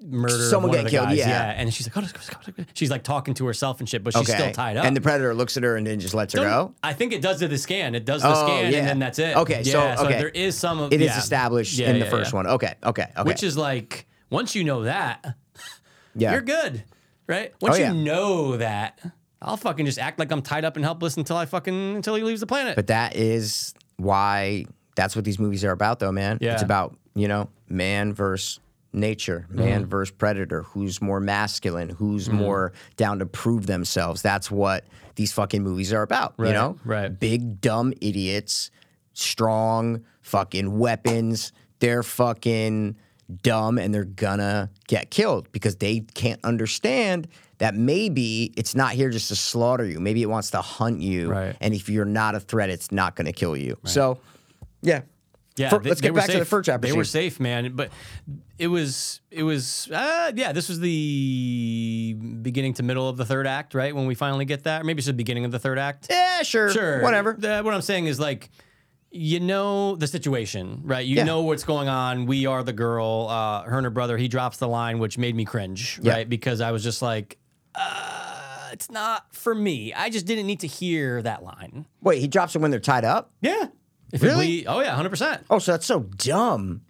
murder 0.03 0.35
Someone 0.49 0.71
of 0.71 0.77
one 0.77 0.87
of 0.87 0.91
getting 0.91 0.99
killed, 0.99 1.09
guys. 1.09 1.19
yeah. 1.19 1.51
and 1.57 1.73
she's 1.73 1.87
like, 1.89 1.97
oh, 1.97 2.01
let's 2.01 2.13
go, 2.31 2.37
let's 2.47 2.57
go. 2.57 2.65
she's 2.75 2.91
like 2.91 3.03
talking 3.03 3.35
to 3.35 3.47
herself 3.47 3.81
and 3.81 3.89
shit, 3.89 4.03
but 4.05 4.15
she's 4.15 4.29
Okay. 4.29 4.39
still 4.39 4.53
tied 4.53 4.77
up. 4.77 4.85
And 4.85 4.97
the 4.97 5.01
predator 5.01 5.35
looks 5.35 5.57
at 5.57 5.63
her 5.65 5.77
and 5.77 5.87
then 5.87 6.01
just 6.01 6.15
lets 6.15 6.33
her 6.35 6.41
go. 6.41 6.75
I 6.83 6.93
think 6.93 7.13
it 7.13 7.21
does 7.23 7.41
to 7.41 7.49
the 7.49 7.59
scan. 7.59 7.95
It 7.95 8.05
does 8.05 8.23
the 8.23 8.31
Oh, 8.31 8.47
scan, 8.47 8.73
yeah. 8.73 8.79
and 8.79 8.89
then 8.89 8.99
that's 8.99 9.19
it. 9.19 9.37
Okay, 9.37 9.63
so- 9.63 9.79
yeah, 9.79 9.97
okay. 10.01 10.19
there 10.19 10.29
is 10.29 10.57
some 10.57 10.79
of 10.81 10.93
It 10.93 11.01
is 11.01 11.09
yeah. 11.09 11.19
established 11.19 11.79
Yeah, 11.79 11.91
in 11.91 11.99
the 11.99 12.07
first 12.07 12.33
yeah. 12.33 12.37
one. 12.37 12.47
Okay, 12.47 12.75
okay, 12.85 13.07
okay. 13.17 13.23
which 13.29 13.43
is 13.43 13.57
like 13.57 14.07
once 14.31 14.55
you 14.55 14.65
know 14.65 14.85
that, 14.85 15.25
yeah. 16.15 16.33
you're 16.33 16.41
good, 16.43 16.85
right? 17.27 17.53
Once 17.61 17.77
Oh, 17.77 17.79
yeah. 17.79 17.93
you 17.93 18.03
know 18.05 18.57
that, 18.57 19.01
I'll 19.43 19.57
fucking 19.57 19.87
just 19.87 19.99
act 19.99 20.19
like 20.19 20.33
I'm 20.33 20.43
tied 20.43 20.65
up 20.65 20.77
and 20.77 20.85
helpless 20.85 21.17
until 21.17 21.37
I 21.37 21.47
fucking 21.47 21.97
until 21.97 22.15
he 22.15 22.23
leaves 22.23 22.41
the 22.41 22.47
planet. 22.47 22.77
But 22.77 22.87
that 22.89 23.17
is 23.17 23.75
why 23.97 24.67
that's 24.97 25.15
what 25.15 25.25
these 25.25 25.39
movies 25.39 25.65
are 25.65 25.73
about, 25.73 25.99
though, 25.99 26.13
man. 26.13 26.39
Yeah. 26.41 26.55
It's 26.55 26.63
about, 26.63 26.97
you 27.15 27.29
know, 27.29 27.51
man 27.69 28.15
versus 28.15 28.61
nature, 28.93 29.47
mm-hmm. 29.49 29.59
man 29.59 29.87
versus 29.87 30.11
predator, 30.17 30.63
who's 30.63 31.03
more 31.03 31.21
masculine, 31.21 31.91
who's 31.91 32.29
mm-hmm. 32.29 32.39
more 32.39 32.73
down 32.97 33.19
to 33.19 33.27
prove 33.27 33.67
themselves. 33.67 34.23
That's 34.23 34.51
what 34.51 34.85
these 35.17 35.33
fucking 35.33 35.63
movies 35.63 35.93
are 35.93 36.03
about, 36.03 36.35
you 36.39 36.53
know? 36.53 36.79
right. 36.85 37.09
Big 37.09 37.61
dumb 37.61 37.93
idiots, 38.01 38.71
strong 39.13 40.05
fucking 40.23 40.79
weapons. 40.79 41.53
They're 41.79 42.03
fucking 42.03 42.97
dumb 43.43 43.79
and 43.79 43.93
they're 43.95 44.05
gonna 44.05 44.71
get 44.87 45.11
killed 45.11 45.51
because 45.53 45.77
they 45.77 46.01
can't 46.15 46.41
understand 46.45 47.29
that 47.59 47.75
maybe 47.75 48.53
it's 48.57 48.75
not 48.75 48.93
here 48.93 49.11
just 49.11 49.29
to 49.29 49.37
slaughter 49.37 49.85
you. 49.85 49.99
Maybe 49.99 50.23
it 50.23 50.29
wants 50.29 50.51
to 50.51 50.61
hunt 50.61 51.01
you. 51.01 51.31
Right. 51.31 51.57
And 51.61 51.75
if 51.75 51.89
you're 51.89 52.05
not 52.05 52.35
a 52.35 52.41
threat, 52.41 52.71
it's 52.71 52.93
not 52.93 53.17
gonna 53.17 53.33
kill 53.33 53.57
you. 53.57 53.79
So 53.85 54.19
yeah. 54.83 55.03
Yeah, 55.59 55.71
Fur- 55.71 55.79
they- 55.79 55.89
let's 55.89 56.03
get 56.03 56.15
back 56.15 56.27
to 56.27 56.33
the 56.33 56.39
safe. 56.41 56.49
fur 56.49 56.61
trapper 56.63 56.87
They 56.87 56.93
were 56.93 57.03
safe, 57.05 57.41
man. 57.41 57.73
But 57.75 57.91
it 58.59 58.67
was 58.67 59.23
it 59.31 59.43
was 59.43 59.89
uh, 59.91 60.31
yeah. 60.35 60.53
This 60.53 60.69
was 60.69 60.81
the 60.81 62.15
beginning 62.43 62.75
to 62.75 62.83
middle 62.83 63.09
of 63.09 63.17
the 63.17 63.25
third 63.25 63.47
act, 63.47 63.75
right? 63.75 63.95
When 63.97 64.05
we 64.07 64.15
finally 64.15 64.45
get 64.45 64.65
that, 64.65 64.83
or 64.83 64.85
maybe 64.85 64.99
it's 64.99 65.07
the 65.07 65.15
beginning 65.15 65.47
of 65.47 65.53
the 65.53 65.59
third 65.59 65.79
act. 65.79 66.09
Yeah, 66.11 66.43
sure. 66.43 66.71
Sure, 66.71 67.03
Whatever. 67.03 67.35
The- 67.39 67.63
what 67.63 67.73
I'm 67.75 67.81
saying 67.83 68.05
is 68.07 68.21
like. 68.21 68.51
You 69.11 69.41
know 69.41 69.97
the 69.97 70.07
situation, 70.07 70.83
right? 70.85 71.07
You 71.07 71.17
Yeah. 71.17 71.25
know 71.25 71.43
what's 71.43 71.65
going 71.65 71.89
on. 71.89 72.27
We 72.27 72.45
are 72.47 72.63
the 72.63 72.73
girl. 72.73 73.29
Uh, 73.31 73.63
her 73.63 73.79
and 73.79 73.85
her 73.87 73.91
brother. 73.91 74.17
He 74.19 74.29
drops 74.29 74.59
the 74.59 74.69
line, 74.69 74.99
which 74.99 75.17
made 75.17 75.35
me 75.35 75.45
cringe, 75.45 75.99
Yeah. 76.03 76.13
right? 76.15 76.29
Because 76.29 76.61
I 76.61 76.71
was 76.73 76.83
just 76.83 77.01
like, 77.03 77.39
uh, 77.75 78.71
"It's 78.73 78.91
not 78.91 79.27
for 79.35 79.55
me." 79.55 79.95
I 79.95 80.11
just 80.11 80.27
didn't 80.27 80.47
need 80.47 80.61
to 80.61 80.67
hear 80.67 81.23
that 81.23 81.43
line. 81.43 81.87
Wait, 82.03 82.21
he 82.21 82.29
drops 82.29 82.55
it 82.57 82.61
when 82.61 82.71
they're 82.71 82.81
tied 82.81 83.05
up? 83.05 83.31
Yeah. 83.41 83.67
If 84.13 84.23
Really? 84.23 84.47
bleed- 84.63 84.67
oh 84.69 84.81
yeah, 84.81 84.95
hundred 84.95 85.11
percent. 85.11 85.45
Oh, 85.51 85.59
so 85.59 85.73
that's 85.73 85.87
so 85.87 86.01
dumb. 86.01 86.83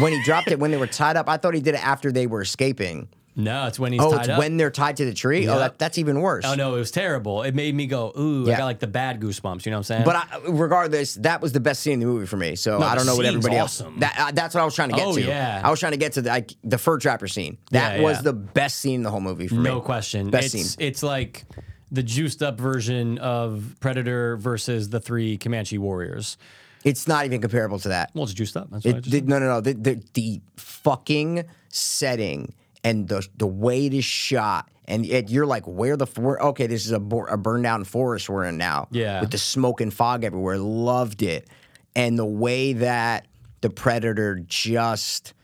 when 0.00 0.12
he 0.12 0.22
dropped 0.24 0.48
it 0.50 0.58
when 0.58 0.70
they 0.70 0.76
were 0.76 0.86
tied 0.86 1.16
up, 1.16 1.28
I 1.28 1.36
thought 1.36 1.54
he 1.54 1.60
did 1.60 1.74
it 1.74 1.84
after 1.86 2.10
they 2.12 2.26
were 2.26 2.42
escaping. 2.42 3.08
No, 3.36 3.66
it's 3.68 3.78
when 3.78 3.92
he's 3.92 4.02
Oh, 4.02 4.10
tied 4.10 4.20
it's 4.20 4.28
up. 4.30 4.38
when 4.38 4.56
they're 4.56 4.70
tied 4.72 4.96
to 4.98 5.04
the 5.04 5.14
tree. 5.14 5.46
Oh, 5.48 5.58
that, 5.58 5.78
that's 5.78 5.98
even 5.98 6.20
worse. 6.20 6.44
Oh 6.44 6.54
no, 6.54 6.74
it 6.74 6.78
was 6.78 6.90
terrible. 6.90 7.42
It 7.42 7.54
made 7.54 7.74
me 7.74 7.86
go, 7.86 8.12
ooh, 8.18 8.50
I 8.50 8.56
got 8.56 8.64
like 8.64 8.80
the 8.80 8.86
bad 8.88 9.20
goosebumps. 9.20 9.64
You 9.64 9.70
know 9.70 9.76
what 9.78 9.90
I'm 9.90 10.04
saying? 10.04 10.04
But 10.04 10.16
I, 10.16 10.40
regardless, 10.48 11.14
that 11.14 11.40
was 11.40 11.52
the 11.52 11.60
best 11.60 11.80
scene 11.82 11.94
in 11.94 12.00
the 12.00 12.06
movie 12.06 12.26
for 12.26 12.36
me. 12.36 12.56
So 12.56 12.78
No, 12.78 12.86
I 12.86 12.94
don't 12.96 13.06
know 13.06 13.14
what 13.16 13.24
everybody 13.26 13.56
awesome. 13.58 13.86
else. 13.92 14.00
That, 14.00 14.16
uh, 14.18 14.30
that's 14.32 14.54
what 14.54 14.62
I 14.62 14.64
was 14.64 14.74
trying 14.74 14.90
to 14.90 14.96
get 14.96 15.06
Oh, 15.06 15.14
to. 15.14 15.22
yeah. 15.22 15.60
I 15.64 15.70
was 15.70 15.78
trying 15.80 15.92
to 15.92 15.98
get 15.98 16.12
to 16.14 16.22
the 16.22 16.28
like, 16.30 16.52
the 16.64 16.76
fur 16.76 16.98
trapper 16.98 17.28
scene. 17.28 17.56
That 17.70 17.98
Yeah, 17.98 18.02
was 18.02 18.16
yeah. 18.18 18.22
the 18.22 18.32
best 18.32 18.78
scene 18.80 18.96
in 18.96 19.02
the 19.04 19.10
whole 19.10 19.20
movie 19.20 19.46
for 19.48 19.54
me. 19.54 19.62
no 19.62 19.80
question. 19.80 20.30
Best 20.30 20.54
it's 20.54 20.70
scene. 20.70 20.86
it's 20.86 21.02
like 21.02 21.44
the 21.92 22.02
juiced 22.02 22.42
up 22.42 22.58
version 22.60 23.18
of 23.18 23.76
Predator 23.80 24.36
versus 24.38 24.90
the 24.90 25.00
three 25.00 25.38
Comanche 25.38 25.78
warriors. 25.78 26.36
It's 26.84 27.06
not 27.06 27.26
even 27.26 27.40
comparable 27.40 27.78
to 27.80 27.88
that. 27.90 28.10
Well, 28.14 28.24
it's 28.24 28.32
juiced 28.34 28.56
up. 28.56 28.68
That's 28.70 28.86
It, 28.86 29.04
the, 29.04 29.20
no, 29.20 29.38
no, 29.38 29.46
no. 29.46 29.60
The, 29.60 29.74
the, 29.74 30.02
the 30.14 30.40
fucking 30.56 31.44
setting 31.68 32.54
and 32.84 33.08
the 33.08 33.26
the 33.36 33.46
way 33.46 33.86
it 33.86 33.94
is 33.94 34.04
shot, 34.04 34.68
and 34.86 35.04
it, 35.06 35.30
you're 35.30 35.46
like, 35.46 35.66
where 35.66 35.96
the 35.96 36.06
for? 36.06 36.42
Okay, 36.42 36.66
this 36.66 36.86
is 36.86 36.92
a, 36.92 37.00
bor- 37.00 37.28
a 37.28 37.36
burned 37.36 37.64
down 37.64 37.84
forest 37.84 38.28
we're 38.28 38.44
in 38.44 38.56
now. 38.56 38.88
Yeah. 38.90 39.20
with 39.20 39.30
the 39.30 39.38
smoke 39.38 39.80
and 39.80 39.92
fog 39.92 40.24
everywhere. 40.24 40.58
Loved 40.58 41.22
it, 41.22 41.48
and 41.94 42.18
the 42.18 42.24
way 42.26 42.72
that 42.74 43.26
the 43.60 43.70
predator 43.70 44.40
just 44.46 45.34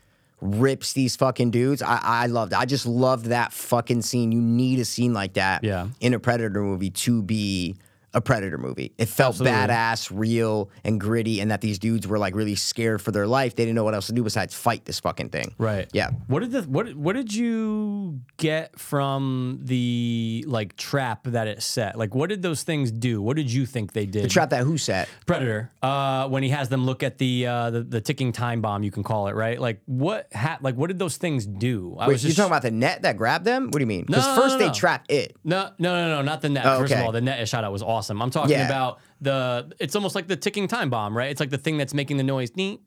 rips 0.41 0.93
these 0.93 1.15
fucking 1.15 1.51
dudes. 1.51 1.81
I, 1.81 1.99
I 2.01 2.25
loved. 2.27 2.53
It. 2.53 2.59
I 2.59 2.65
just 2.65 2.85
loved 2.85 3.27
that 3.27 3.51
fucking 3.53 4.01
scene. 4.03 4.31
You 4.31 4.41
need 4.41 4.79
a 4.79 4.85
scene 4.85 5.13
like 5.13 5.33
that. 5.33 5.63
Yeah. 5.63 5.87
in 5.99 6.13
a 6.13 6.19
predator 6.19 6.61
movie 6.61 6.91
to 6.91 7.21
be. 7.21 7.75
A 8.13 8.21
predator 8.21 8.57
movie. 8.57 8.93
It 8.97 9.09
felt 9.09 9.33
Absolutely. 9.35 9.57
badass, 9.57 10.11
real, 10.13 10.69
and 10.83 10.99
gritty, 10.99 11.39
and 11.41 11.51
that 11.51 11.61
these 11.61 11.77
dudes 11.77 12.07
were 12.07 12.17
like 12.17 12.35
really 12.35 12.55
scared 12.55 13.01
for 13.01 13.11
their 13.11 13.27
life. 13.27 13.55
They 13.55 13.63
didn't 13.65 13.75
know 13.75 13.83
what 13.83 13.93
else 13.93 14.07
to 14.07 14.13
do 14.13 14.23
besides 14.23 14.53
fight 14.55 14.85
this 14.85 14.99
fucking 14.99 15.29
thing. 15.29 15.53
Right. 15.57 15.87
Yeah. 15.93 16.11
What 16.27 16.39
did 16.39 16.51
the 16.51 16.63
what 16.63 16.95
what 16.95 17.15
did 17.15 17.33
you 17.33 18.21
get 18.37 18.79
from 18.79 19.59
the 19.63 20.43
like 20.47 20.75
trap 20.77 21.25
that 21.25 21.47
it 21.47 21.61
set? 21.61 21.97
Like 21.97 22.15
what 22.15 22.29
did 22.29 22.41
those 22.41 22.63
things 22.63 22.91
do? 22.91 23.21
What 23.21 23.35
did 23.35 23.51
you 23.51 23.65
think 23.65 23.93
they 23.93 24.05
did? 24.05 24.23
The 24.23 24.29
trap 24.29 24.49
that 24.51 24.63
who 24.63 24.77
set. 24.77 25.09
Predator. 25.25 25.71
Uh, 25.83 26.27
when 26.29 26.43
he 26.43 26.49
has 26.49 26.69
them 26.69 26.85
look 26.85 27.03
at 27.03 27.17
the, 27.17 27.45
uh, 27.45 27.69
the 27.69 27.81
the 27.83 28.01
ticking 28.01 28.31
time 28.31 28.61
bomb, 28.61 28.83
you 28.83 28.91
can 28.91 29.03
call 29.03 29.27
it 29.27 29.35
right. 29.35 29.59
Like 29.59 29.81
what 29.85 30.27
ha- 30.33 30.57
like 30.61 30.75
what 30.75 30.87
did 30.87 30.97
those 30.97 31.17
things 31.17 31.45
do? 31.45 31.95
I 31.99 32.07
Wait, 32.07 32.13
was 32.13 32.23
you 32.23 32.29
just 32.29 32.37
talking 32.37 32.51
about 32.51 32.61
the 32.63 32.71
net 32.71 33.01
that 33.03 33.17
grabbed 33.17 33.45
them? 33.45 33.65
What 33.65 33.73
do 33.73 33.79
you 33.79 33.85
mean? 33.85 34.05
Because 34.05 34.25
No, 34.25 34.35
no, 34.35 34.41
first 34.41 34.53
no, 34.53 34.59
they 34.59 34.67
no. 34.67 34.73
trap 34.73 35.05
it. 35.09 35.35
No, 35.43 35.71
no, 35.77 35.95
no, 36.07 36.15
no, 36.15 36.21
not 36.21 36.41
the 36.41 36.49
net. 36.49 36.65
Oh, 36.65 36.79
First 36.79 36.93
of 36.93 36.99
okay. 36.99 37.05
all, 37.05 37.11
the 37.11 37.21
net 37.21 37.47
shot 37.47 37.63
out 37.63 37.71
was 37.71 37.81
awesome. 37.97 38.21
I'm 38.21 38.29
talking 38.29 38.51
Yeah. 38.51 38.65
about 38.67 38.99
the. 39.21 39.71
It's 39.79 39.95
almost 39.95 40.15
like 40.15 40.27
the 40.27 40.35
ticking 40.35 40.67
time 40.67 40.89
bomb, 40.89 41.17
right? 41.17 41.31
It's 41.31 41.39
like 41.39 41.49
the 41.49 41.57
thing 41.57 41.77
that's 41.77 41.93
making 41.93 42.17
the 42.17 42.23
noise. 42.23 42.49
Ding, 42.51 42.79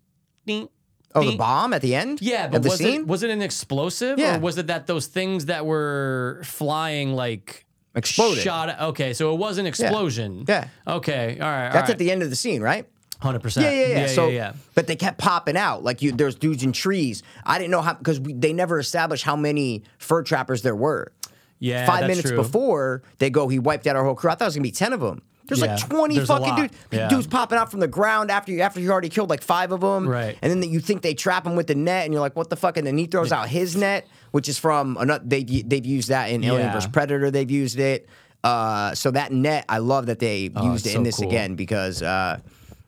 ding. 0.46 0.68
Oh, 1.14 1.22
the 1.22 1.30
ding. 1.30 1.38
bomb 1.38 1.72
at 1.72 1.82
the 1.82 1.94
end? 1.94 2.22
Yeah, 2.22 2.46
but 2.46 2.58
of 2.58 2.62
the 2.62 2.68
was 2.70 2.78
scene? 2.78 3.00
it 3.00 3.06
was 3.06 3.22
it 3.24 3.30
an 3.30 3.42
explosive 3.42 4.18
Yeah. 4.18 4.36
or 4.36 4.40
was 4.40 4.58
it 4.58 4.68
that 4.68 4.86
those 4.86 5.06
things 5.06 5.46
that 5.46 5.66
were 5.66 6.40
flying 6.44 7.14
like 7.14 7.66
Exploded. 7.96 8.44
Shot. 8.44 8.80
Okay, 8.80 9.12
so 9.14 9.34
it 9.34 9.38
was 9.38 9.58
an 9.58 9.66
explosion. 9.66 10.44
Yeah. 10.46 10.68
Okay. 10.86 11.38
All 11.40 11.48
right. 11.50 11.72
That's 11.72 11.90
at 11.90 11.98
the 11.98 12.12
end 12.12 12.22
of 12.22 12.30
the 12.30 12.36
scene, 12.36 12.62
right? 12.62 12.86
hundred 13.20 13.42
percent. 13.42 13.66
Yeah, 13.66 13.72
yeah, 13.72 13.98
yeah. 14.00 14.06
so, 14.06 14.28
yeah, 14.28 14.34
yeah. 14.34 14.52
but 14.74 14.86
they 14.86 14.96
kept 14.96 15.18
popping 15.18 15.56
out. 15.56 15.82
Like 15.84 16.00
you, 16.00 16.12
there's 16.12 16.36
dudes 16.36 16.62
in 16.62 16.72
trees. 16.72 17.22
I 17.44 17.58
didn't 17.58 17.70
know 17.70 17.82
how 17.82 17.94
because 17.94 18.20
they 18.22 18.52
never 18.52 18.78
established 18.78 19.24
how 19.24 19.36
many 19.36 19.82
fur 19.98 20.22
trappers 20.22 20.62
there 20.62 20.76
were. 20.76 21.12
Yeah, 21.60 21.86
Five 21.86 22.02
minutes 22.08 22.22
true. 22.28 22.36
before 22.36 23.02
they 23.18 23.30
go, 23.30 23.46
he 23.48 23.58
wiped 23.58 23.86
out 23.86 23.94
our 23.94 24.04
whole 24.04 24.14
crew. 24.14 24.30
I 24.30 24.34
thought 24.34 24.46
it 24.46 24.48
was 24.48 24.54
gonna 24.56 24.62
be 24.62 24.70
ten 24.72 24.92
of 24.92 25.00
them. 25.00 25.22
There's 25.46 25.60
Yeah, 25.60 25.74
like 25.74 25.80
twenty 25.88 26.14
there's 26.16 26.28
fucking 26.28 26.54
dudes. 26.56 26.74
Yeah. 26.90 27.08
Dudes 27.08 27.26
popping 27.26 27.58
out 27.58 27.70
from 27.70 27.80
the 27.80 27.88
ground 27.88 28.30
after 28.30 28.50
you 28.52 28.60
after 28.62 28.80
you 28.80 28.90
already 28.90 29.08
killed 29.08 29.28
like 29.30 29.42
five 29.42 29.70
of 29.72 29.80
them. 29.80 30.08
Right. 30.08 30.38
And 30.42 30.50
then 30.50 30.70
you 30.70 30.80
think 30.80 31.02
they 31.02 31.12
trap 31.14 31.46
him 31.46 31.56
with 31.56 31.66
the 31.66 31.74
net, 31.74 32.04
and 32.04 32.14
you're 32.14 32.20
like, 32.22 32.34
what 32.36 32.48
the 32.50 32.56
fuck? 32.56 32.76
And 32.76 32.86
then 32.86 32.96
he 32.96 33.06
throws 33.06 33.30
out 33.32 33.48
his 33.48 33.76
net, 33.76 34.06
which 34.30 34.48
is 34.48 34.58
from 34.58 34.96
another. 34.98 35.22
They 35.26 35.42
they've 35.44 35.84
used 35.84 36.08
that 36.08 36.30
in 36.30 36.42
Alien 36.44 36.66
Yeah. 36.68 36.72
vs 36.72 36.90
Predator. 36.90 37.30
They've 37.30 37.50
used 37.50 37.78
it. 37.78 38.08
Uh, 38.42 38.94
so 38.94 39.10
that 39.10 39.32
net, 39.32 39.66
I 39.68 39.78
love 39.78 40.06
that 40.06 40.18
they 40.18 40.38
used 40.44 40.56
Oh, 40.56 40.72
it's 40.74 40.86
it 40.86 40.92
so 40.92 40.98
in 40.98 41.02
this 41.02 41.16
cool. 41.16 41.28
again 41.28 41.56
because. 41.56 42.00
Uh, 42.02 42.38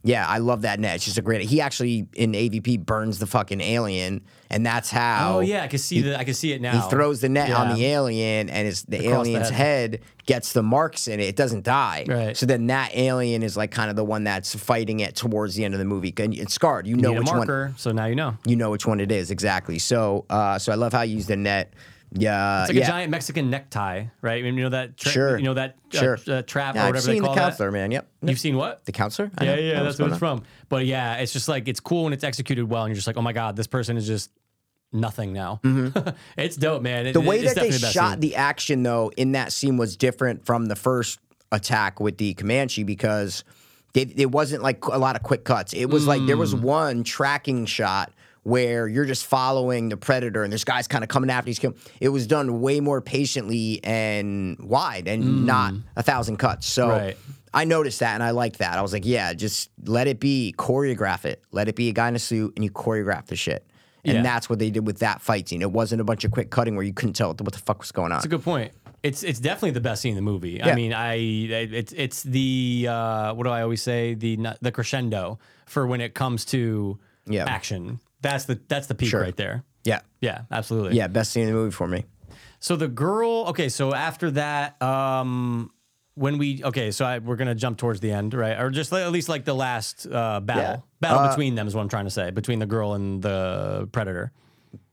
yeah, 0.04 0.26
I 0.26 0.38
love 0.38 0.62
that 0.62 0.80
net. 0.80 0.96
It's 0.96 1.04
just 1.04 1.18
a 1.18 1.22
great. 1.22 1.42
He 1.42 1.60
actually 1.60 2.06
in 2.14 2.32
AVP 2.32 2.84
burns 2.84 3.18
the 3.18 3.26
fucking 3.26 3.60
alien, 3.60 4.22
and 4.50 4.66
that's 4.66 4.90
how. 4.90 5.36
Oh 5.36 5.40
yeah, 5.40 5.62
I 5.62 5.68
can 5.68 5.78
see 5.78 6.00
the 6.00 6.18
I 6.18 6.24
can 6.24 6.34
see 6.34 6.52
it 6.52 6.60
now. 6.60 6.80
He 6.82 6.90
throws 6.90 7.20
the 7.20 7.28
net 7.28 7.50
on 7.52 7.76
the 7.76 7.84
alien, 7.86 8.50
and 8.50 8.66
it's 8.66 8.82
the 8.82 9.06
Across 9.06 9.26
the 9.26 9.30
alien's 9.30 9.50
head. 9.50 9.92
head. 9.94 10.00
gets 10.26 10.52
the 10.52 10.62
marks 10.62 11.06
in 11.08 11.20
it. 11.20 11.24
It 11.24 11.36
doesn't 11.36 11.64
die. 11.64 12.04
Right. 12.08 12.36
So 12.36 12.46
then 12.46 12.66
that 12.66 12.96
alien 12.96 13.42
is 13.42 13.56
like 13.56 13.70
kind 13.70 13.90
of 13.90 13.96
the 13.96 14.04
one 14.04 14.24
that's 14.24 14.54
fighting 14.54 15.00
it 15.00 15.14
towards 15.14 15.54
the 15.54 15.64
end 15.64 15.74
of 15.74 15.78
the 15.78 15.84
movie. 15.84 16.12
And 16.16 16.34
it's 16.34 16.54
scarred. 16.54 16.86
You 16.86 16.96
know 16.96 17.10
Need 17.10 17.16
a 17.16 17.20
which 17.20 17.28
one. 17.28 17.36
marker, 17.38 17.72
so 17.76 17.92
now 17.92 18.06
you 18.06 18.16
know. 18.16 18.36
You 18.44 18.56
know 18.56 18.70
which 18.70 18.86
one 18.86 18.98
it 19.00 19.12
is 19.12 19.30
exactly. 19.30 19.78
So, 19.78 20.24
uh, 20.30 20.58
so 20.58 20.72
I 20.72 20.74
love 20.74 20.92
how 20.92 21.02
you 21.02 21.14
use 21.16 21.26
the 21.26 21.36
net. 21.36 21.74
Yeah, 22.14 22.62
It's 22.62 22.68
like 22.70 22.76
yeah. 22.78 22.84
a 22.84 22.86
giant 22.88 23.10
Mexican 23.10 23.48
necktie, 23.50 24.04
right? 24.20 24.38
I 24.38 24.42
mean, 24.42 24.56
You 24.56 24.64
know 24.64 24.68
that. 24.70 24.96
Tra- 24.96 25.10
Sure. 25.12 25.38
You 25.38 25.44
know 25.44 25.54
that 25.54 25.76
uh, 25.94 25.98
Sure. 25.98 26.18
uh, 26.28 26.42
trap 26.42 26.74
Yeah, 26.74 26.82
or 26.82 26.84
I've 26.84 26.90
whatever 26.90 27.06
they 27.06 27.12
seen 27.14 27.22
the 27.22 27.34
counselor, 27.34 27.70
that. 27.70 27.78
man. 27.78 27.90
Yep. 27.90 28.08
You've 28.22 28.38
seen 28.38 28.56
what? 28.56 28.84
the 28.84 28.92
counselor. 28.92 29.30
I 29.38 29.44
Yeah, 29.44 29.54
know. 29.54 29.60
yeah, 29.62 29.72
Know 29.78 29.84
that's 29.84 29.98
what 29.98 30.06
it's 30.06 30.12
on. 30.14 30.18
from. 30.18 30.42
But 30.68 30.84
yeah, 30.86 31.16
it's 31.16 31.32
just 31.32 31.48
like 31.48 31.68
it's 31.68 31.80
cool 31.80 32.04
when 32.04 32.12
it's 32.12 32.24
executed 32.24 32.66
well, 32.68 32.82
and 32.84 32.90
you're 32.90 32.96
just 32.96 33.06
like, 33.06 33.16
oh 33.16 33.22
my 33.22 33.32
god, 33.32 33.56
this 33.56 33.66
person 33.66 33.96
is 33.96 34.06
just 34.06 34.30
nothing 34.92 35.32
now. 35.32 35.60
it's 36.36 36.56
dope, 36.56 36.82
man. 36.82 37.06
It- 37.06 37.14
Mm-hmm. 37.14 37.22
The 37.22 37.28
way 37.28 37.44
that 37.44 37.56
they 37.56 37.70
the 37.70 37.78
shot 37.78 38.12
scene. 38.12 38.20
the 38.20 38.36
action, 38.36 38.82
though, 38.82 39.10
in 39.16 39.32
that 39.32 39.52
scene 39.52 39.76
was 39.78 39.96
different 39.96 40.44
from 40.44 40.66
the 40.66 40.76
first 40.76 41.18
attack 41.50 41.98
with 42.00 42.18
the 42.18 42.34
Comanche 42.34 42.82
because 42.84 43.44
it, 43.94 44.18
it 44.18 44.30
wasn't 44.30 44.62
like 44.62 44.84
a 44.86 44.98
lot 44.98 45.16
of 45.16 45.22
quick 45.22 45.44
cuts. 45.44 45.72
It 45.72 45.86
was 45.90 46.06
like 46.06 46.24
there 46.26 46.36
Mm. 46.36 46.40
was 46.40 46.54
one 46.54 47.04
tracking 47.04 47.66
shot 47.66 48.12
where 48.44 48.88
you're 48.88 49.04
just 49.04 49.24
following 49.26 49.88
the 49.88 49.96
predator 49.96 50.42
and 50.42 50.52
this 50.52 50.64
guy's 50.64 50.88
kind 50.88 51.04
of 51.04 51.08
coming 51.08 51.30
after 51.30 51.48
he's 51.48 51.58
killing. 51.58 51.76
It 52.00 52.08
was 52.08 52.26
done 52.26 52.60
way 52.60 52.80
more 52.80 53.00
patiently 53.00 53.80
and 53.84 54.58
wide 54.58 55.06
and 55.06 55.46
not 55.46 55.74
a 55.96 56.02
thousand 56.02 56.38
cuts. 56.38 56.66
So 56.66 56.88
Mm. 56.88 56.90
Right. 56.98 57.16
I 57.54 57.64
noticed 57.64 58.00
that 58.00 58.14
and 58.14 58.22
I 58.22 58.30
liked 58.30 58.58
that. 58.58 58.78
I 58.78 58.82
was 58.82 58.92
like, 58.94 59.04
yeah, 59.04 59.34
just 59.34 59.70
let 59.84 60.08
it 60.08 60.18
be, 60.18 60.54
choreograph 60.56 61.24
it. 61.26 61.42
Let 61.52 61.68
it 61.68 61.76
be 61.76 61.88
a 61.90 61.92
guy 61.92 62.08
in 62.08 62.16
a 62.16 62.18
suit 62.18 62.54
and 62.56 62.64
you 62.64 62.70
choreograph 62.70 63.26
the 63.26 63.36
shit. 63.36 63.66
And 64.04 64.14
Yeah. 64.16 64.22
that's 64.22 64.48
what 64.50 64.58
they 64.58 64.70
did 64.70 64.86
with 64.86 64.98
that 65.00 65.20
fight 65.20 65.48
scene. 65.48 65.60
It 65.62 65.70
wasn't 65.70 66.00
a 66.00 66.04
bunch 66.04 66.24
of 66.24 66.30
quick 66.32 66.50
cutting 66.50 66.74
where 66.76 66.84
you 66.84 66.92
couldn't 66.94 67.12
tell 67.12 67.28
what 67.28 67.36
the, 67.36 67.44
what 67.44 67.52
the 67.52 67.60
fuck 67.60 67.78
was 67.80 67.92
going 67.92 68.10
on. 68.10 68.16
It's 68.18 68.24
a 68.24 68.28
good 68.28 68.42
point. 68.42 68.72
It's 69.04 69.22
it's 69.22 69.38
definitely 69.40 69.72
the 69.72 69.80
best 69.80 70.00
scene 70.02 70.10
in 70.10 70.16
the 70.16 70.22
movie. 70.22 70.52
Yeah. 70.52 70.68
I 70.70 70.74
mean, 70.76 70.92
I 70.92 71.14
it's 71.16 71.92
it's 71.92 72.22
the 72.22 72.86
uh, 72.88 73.34
what 73.34 73.44
do 73.44 73.50
I 73.50 73.62
always 73.62 73.82
say 73.82 74.14
the 74.14 74.38
the 74.60 74.70
crescendo 74.72 75.38
for 75.66 75.86
when 75.86 76.00
it 76.00 76.14
comes 76.14 76.44
to 76.46 76.98
Yeah. 77.26 77.44
action. 77.46 78.00
That's 78.22 78.44
the 78.46 78.58
that's 78.68 78.86
the 78.86 78.94
peak 78.94 79.10
Sure. 79.10 79.20
right 79.20 79.36
there. 79.36 79.64
yeah. 79.84 80.00
Yeah, 80.20 80.42
absolutely. 80.50 80.96
Yeah, 80.96 81.08
best 81.08 81.32
scene 81.32 81.42
in 81.42 81.48
the 81.48 81.54
movie 81.54 81.72
for 81.72 81.88
me. 81.88 82.04
So 82.60 82.76
the 82.76 82.86
girl, 82.88 83.46
okay, 83.48 83.68
so 83.68 83.92
after 83.92 84.30
that, 84.32 84.80
um, 84.80 85.72
when 86.14 86.38
we, 86.38 86.62
okay, 86.62 86.92
so 86.92 87.04
I, 87.04 87.18
we're 87.18 87.34
gonna 87.36 87.56
jump 87.56 87.76
towards 87.78 87.98
the 88.00 88.12
end, 88.12 88.32
right? 88.34 88.56
Or 88.60 88.70
just 88.70 88.92
like, 88.92 89.02
at 89.02 89.10
least 89.10 89.28
like 89.28 89.44
the 89.44 89.54
last 89.54 90.06
uh, 90.06 90.38
battle, 90.40 90.62
Yeah. 90.62 90.76
battle 91.00 91.18
Uh, 91.20 91.28
between 91.30 91.56
them 91.56 91.66
is 91.66 91.74
what 91.74 91.82
I'm 91.82 91.88
trying 91.88 92.04
to 92.04 92.10
say, 92.10 92.30
between 92.30 92.60
the 92.60 92.66
girl 92.66 92.94
and 92.94 93.20
the 93.20 93.88
predator. 93.90 94.30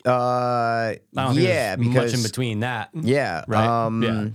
Uh, 0.06 0.10
I 0.10 1.00
don't 1.16 1.36
yeah, 1.36 1.76
because 1.76 2.12
much 2.12 2.14
in 2.16 2.24
between 2.24 2.62
that. 2.62 2.90
yeah, 2.94 3.44
Right? 3.48 3.86
um, 3.86 4.02
Yeah. 4.02 4.28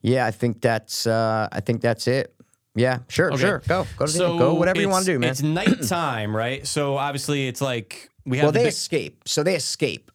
yeah, 0.00 0.26
I 0.26 0.30
think 0.30 0.60
that's 0.60 1.06
uh, 1.06 1.48
I 1.52 1.60
think 1.60 1.80
that's 1.82 2.06
it. 2.06 2.33
Yeah, 2.74 2.98
sure, 3.08 3.32
Okay. 3.32 3.40
sure, 3.42 3.62
go, 3.68 3.86
go, 3.96 4.06
to 4.06 4.10
So 4.12 4.30
end. 4.30 4.38
go, 4.38 4.54
whatever 4.54 4.80
you 4.80 4.88
want 4.88 5.04
to 5.06 5.12
do, 5.12 5.18
man. 5.18 5.30
It's 5.30 5.42
nighttime, 5.42 6.34
right? 6.36 6.66
So 6.66 6.96
obviously, 6.96 7.46
it's 7.46 7.60
like 7.60 8.10
we 8.26 8.38
have 8.38 8.44
Well, 8.46 8.52
the 8.52 8.58
they 8.58 8.64
big- 8.64 8.72
escape. 8.72 9.22
So 9.28 9.42
they 9.42 9.54
escape 9.54 10.10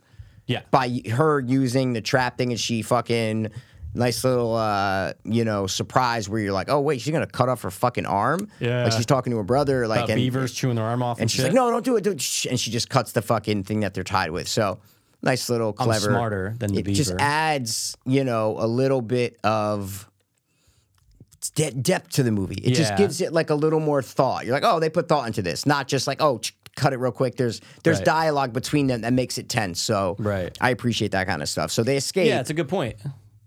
yeah. 0.45 0.61
by 0.71 1.01
her 1.11 1.39
using 1.39 1.93
the 1.93 2.01
trap 2.01 2.37
thing, 2.37 2.51
and 2.51 2.59
she 2.59 2.81
fucking 2.81 3.49
nice 3.95 4.23
little 4.23 4.55
uh, 4.55 5.13
you 5.23 5.43
know 5.45 5.67
surprise 5.67 6.27
where 6.29 6.39
you're 6.41 6.51
like, 6.53 6.69
oh 6.69 6.79
wait, 6.81 6.99
she's 7.01 7.11
gonna 7.13 7.25
cut 7.25 7.47
off 7.49 7.61
her 7.61 7.71
fucking 7.71 8.05
arm. 8.05 8.49
Yeah. 8.59 8.83
like 8.83 8.91
she's 8.93 9.05
talking 9.05 9.31
to 9.31 9.37
her 9.37 9.43
brother, 9.43 9.87
like 9.87 9.99
About 9.99 10.09
and, 10.11 10.17
beavers 10.17 10.53
chewing 10.53 10.75
their 10.75 10.85
arm 10.85 11.01
off 11.01 11.17
and, 11.17 11.23
and 11.23 11.31
she's 11.31 11.37
shit. 11.41 11.45
like, 11.45 11.53
no, 11.53 11.71
don't 11.71 11.85
do 11.85 11.95
it. 11.95 12.21
Shh, 12.21 12.45
and 12.45 12.59
she 12.59 12.71
just 12.71 12.89
cuts 12.89 13.13
the 13.13 13.21
fucking 13.21 13.63
thing 13.63 13.79
that 13.79 13.93
they're 13.93 14.03
tied 14.03 14.31
with. 14.31 14.47
So 14.49 14.79
nice 15.21 15.49
little 15.49 15.71
clever. 15.73 16.07
I'm 16.09 16.13
smarter 16.13 16.55
than 16.59 16.73
the 16.73 16.79
it 16.81 16.87
just 16.93 17.13
adds 17.19 17.95
you 18.05 18.23
know 18.25 18.57
a 18.59 18.67
little 18.67 19.01
bit 19.01 19.37
of 19.45 20.08
de- 21.55 21.71
depth 21.71 22.09
to 22.11 22.23
the 22.23 22.31
movie. 22.31 22.55
It 22.63 22.73
just 22.73 22.95
gives 22.97 23.21
it 23.21 23.33
like 23.33 23.49
a 23.49 23.55
little 23.55 23.79
more 23.79 24.01
thought. 24.01 24.45
You're 24.45 24.53
like, 24.53 24.63
oh, 24.65 24.79
they 24.79 24.89
put 24.89 25.07
thought 25.07 25.27
into 25.27 25.41
this, 25.41 25.65
not 25.65 25.87
just 25.87 26.07
like, 26.07 26.21
oh, 26.21 26.39
ch- 26.39 26.55
cut 26.75 26.93
it 26.93 26.97
real 26.97 27.11
quick. 27.11 27.35
There's 27.37 27.61
there's 27.83 27.97
Right. 27.97 28.05
dialogue 28.05 28.53
between 28.53 28.87
them 28.87 29.01
that 29.01 29.13
makes 29.13 29.37
it 29.37 29.49
tense. 29.49 29.81
So 29.81 30.15
Right. 30.19 30.55
I 30.61 30.69
appreciate 30.71 31.11
that 31.11 31.27
kind 31.27 31.41
of 31.41 31.49
stuff. 31.49 31.71
So 31.71 31.83
they 31.83 31.97
escape. 31.97 32.27
Yeah, 32.27 32.39
it's 32.39 32.49
a 32.49 32.53
good 32.53 32.69
point. 32.69 32.95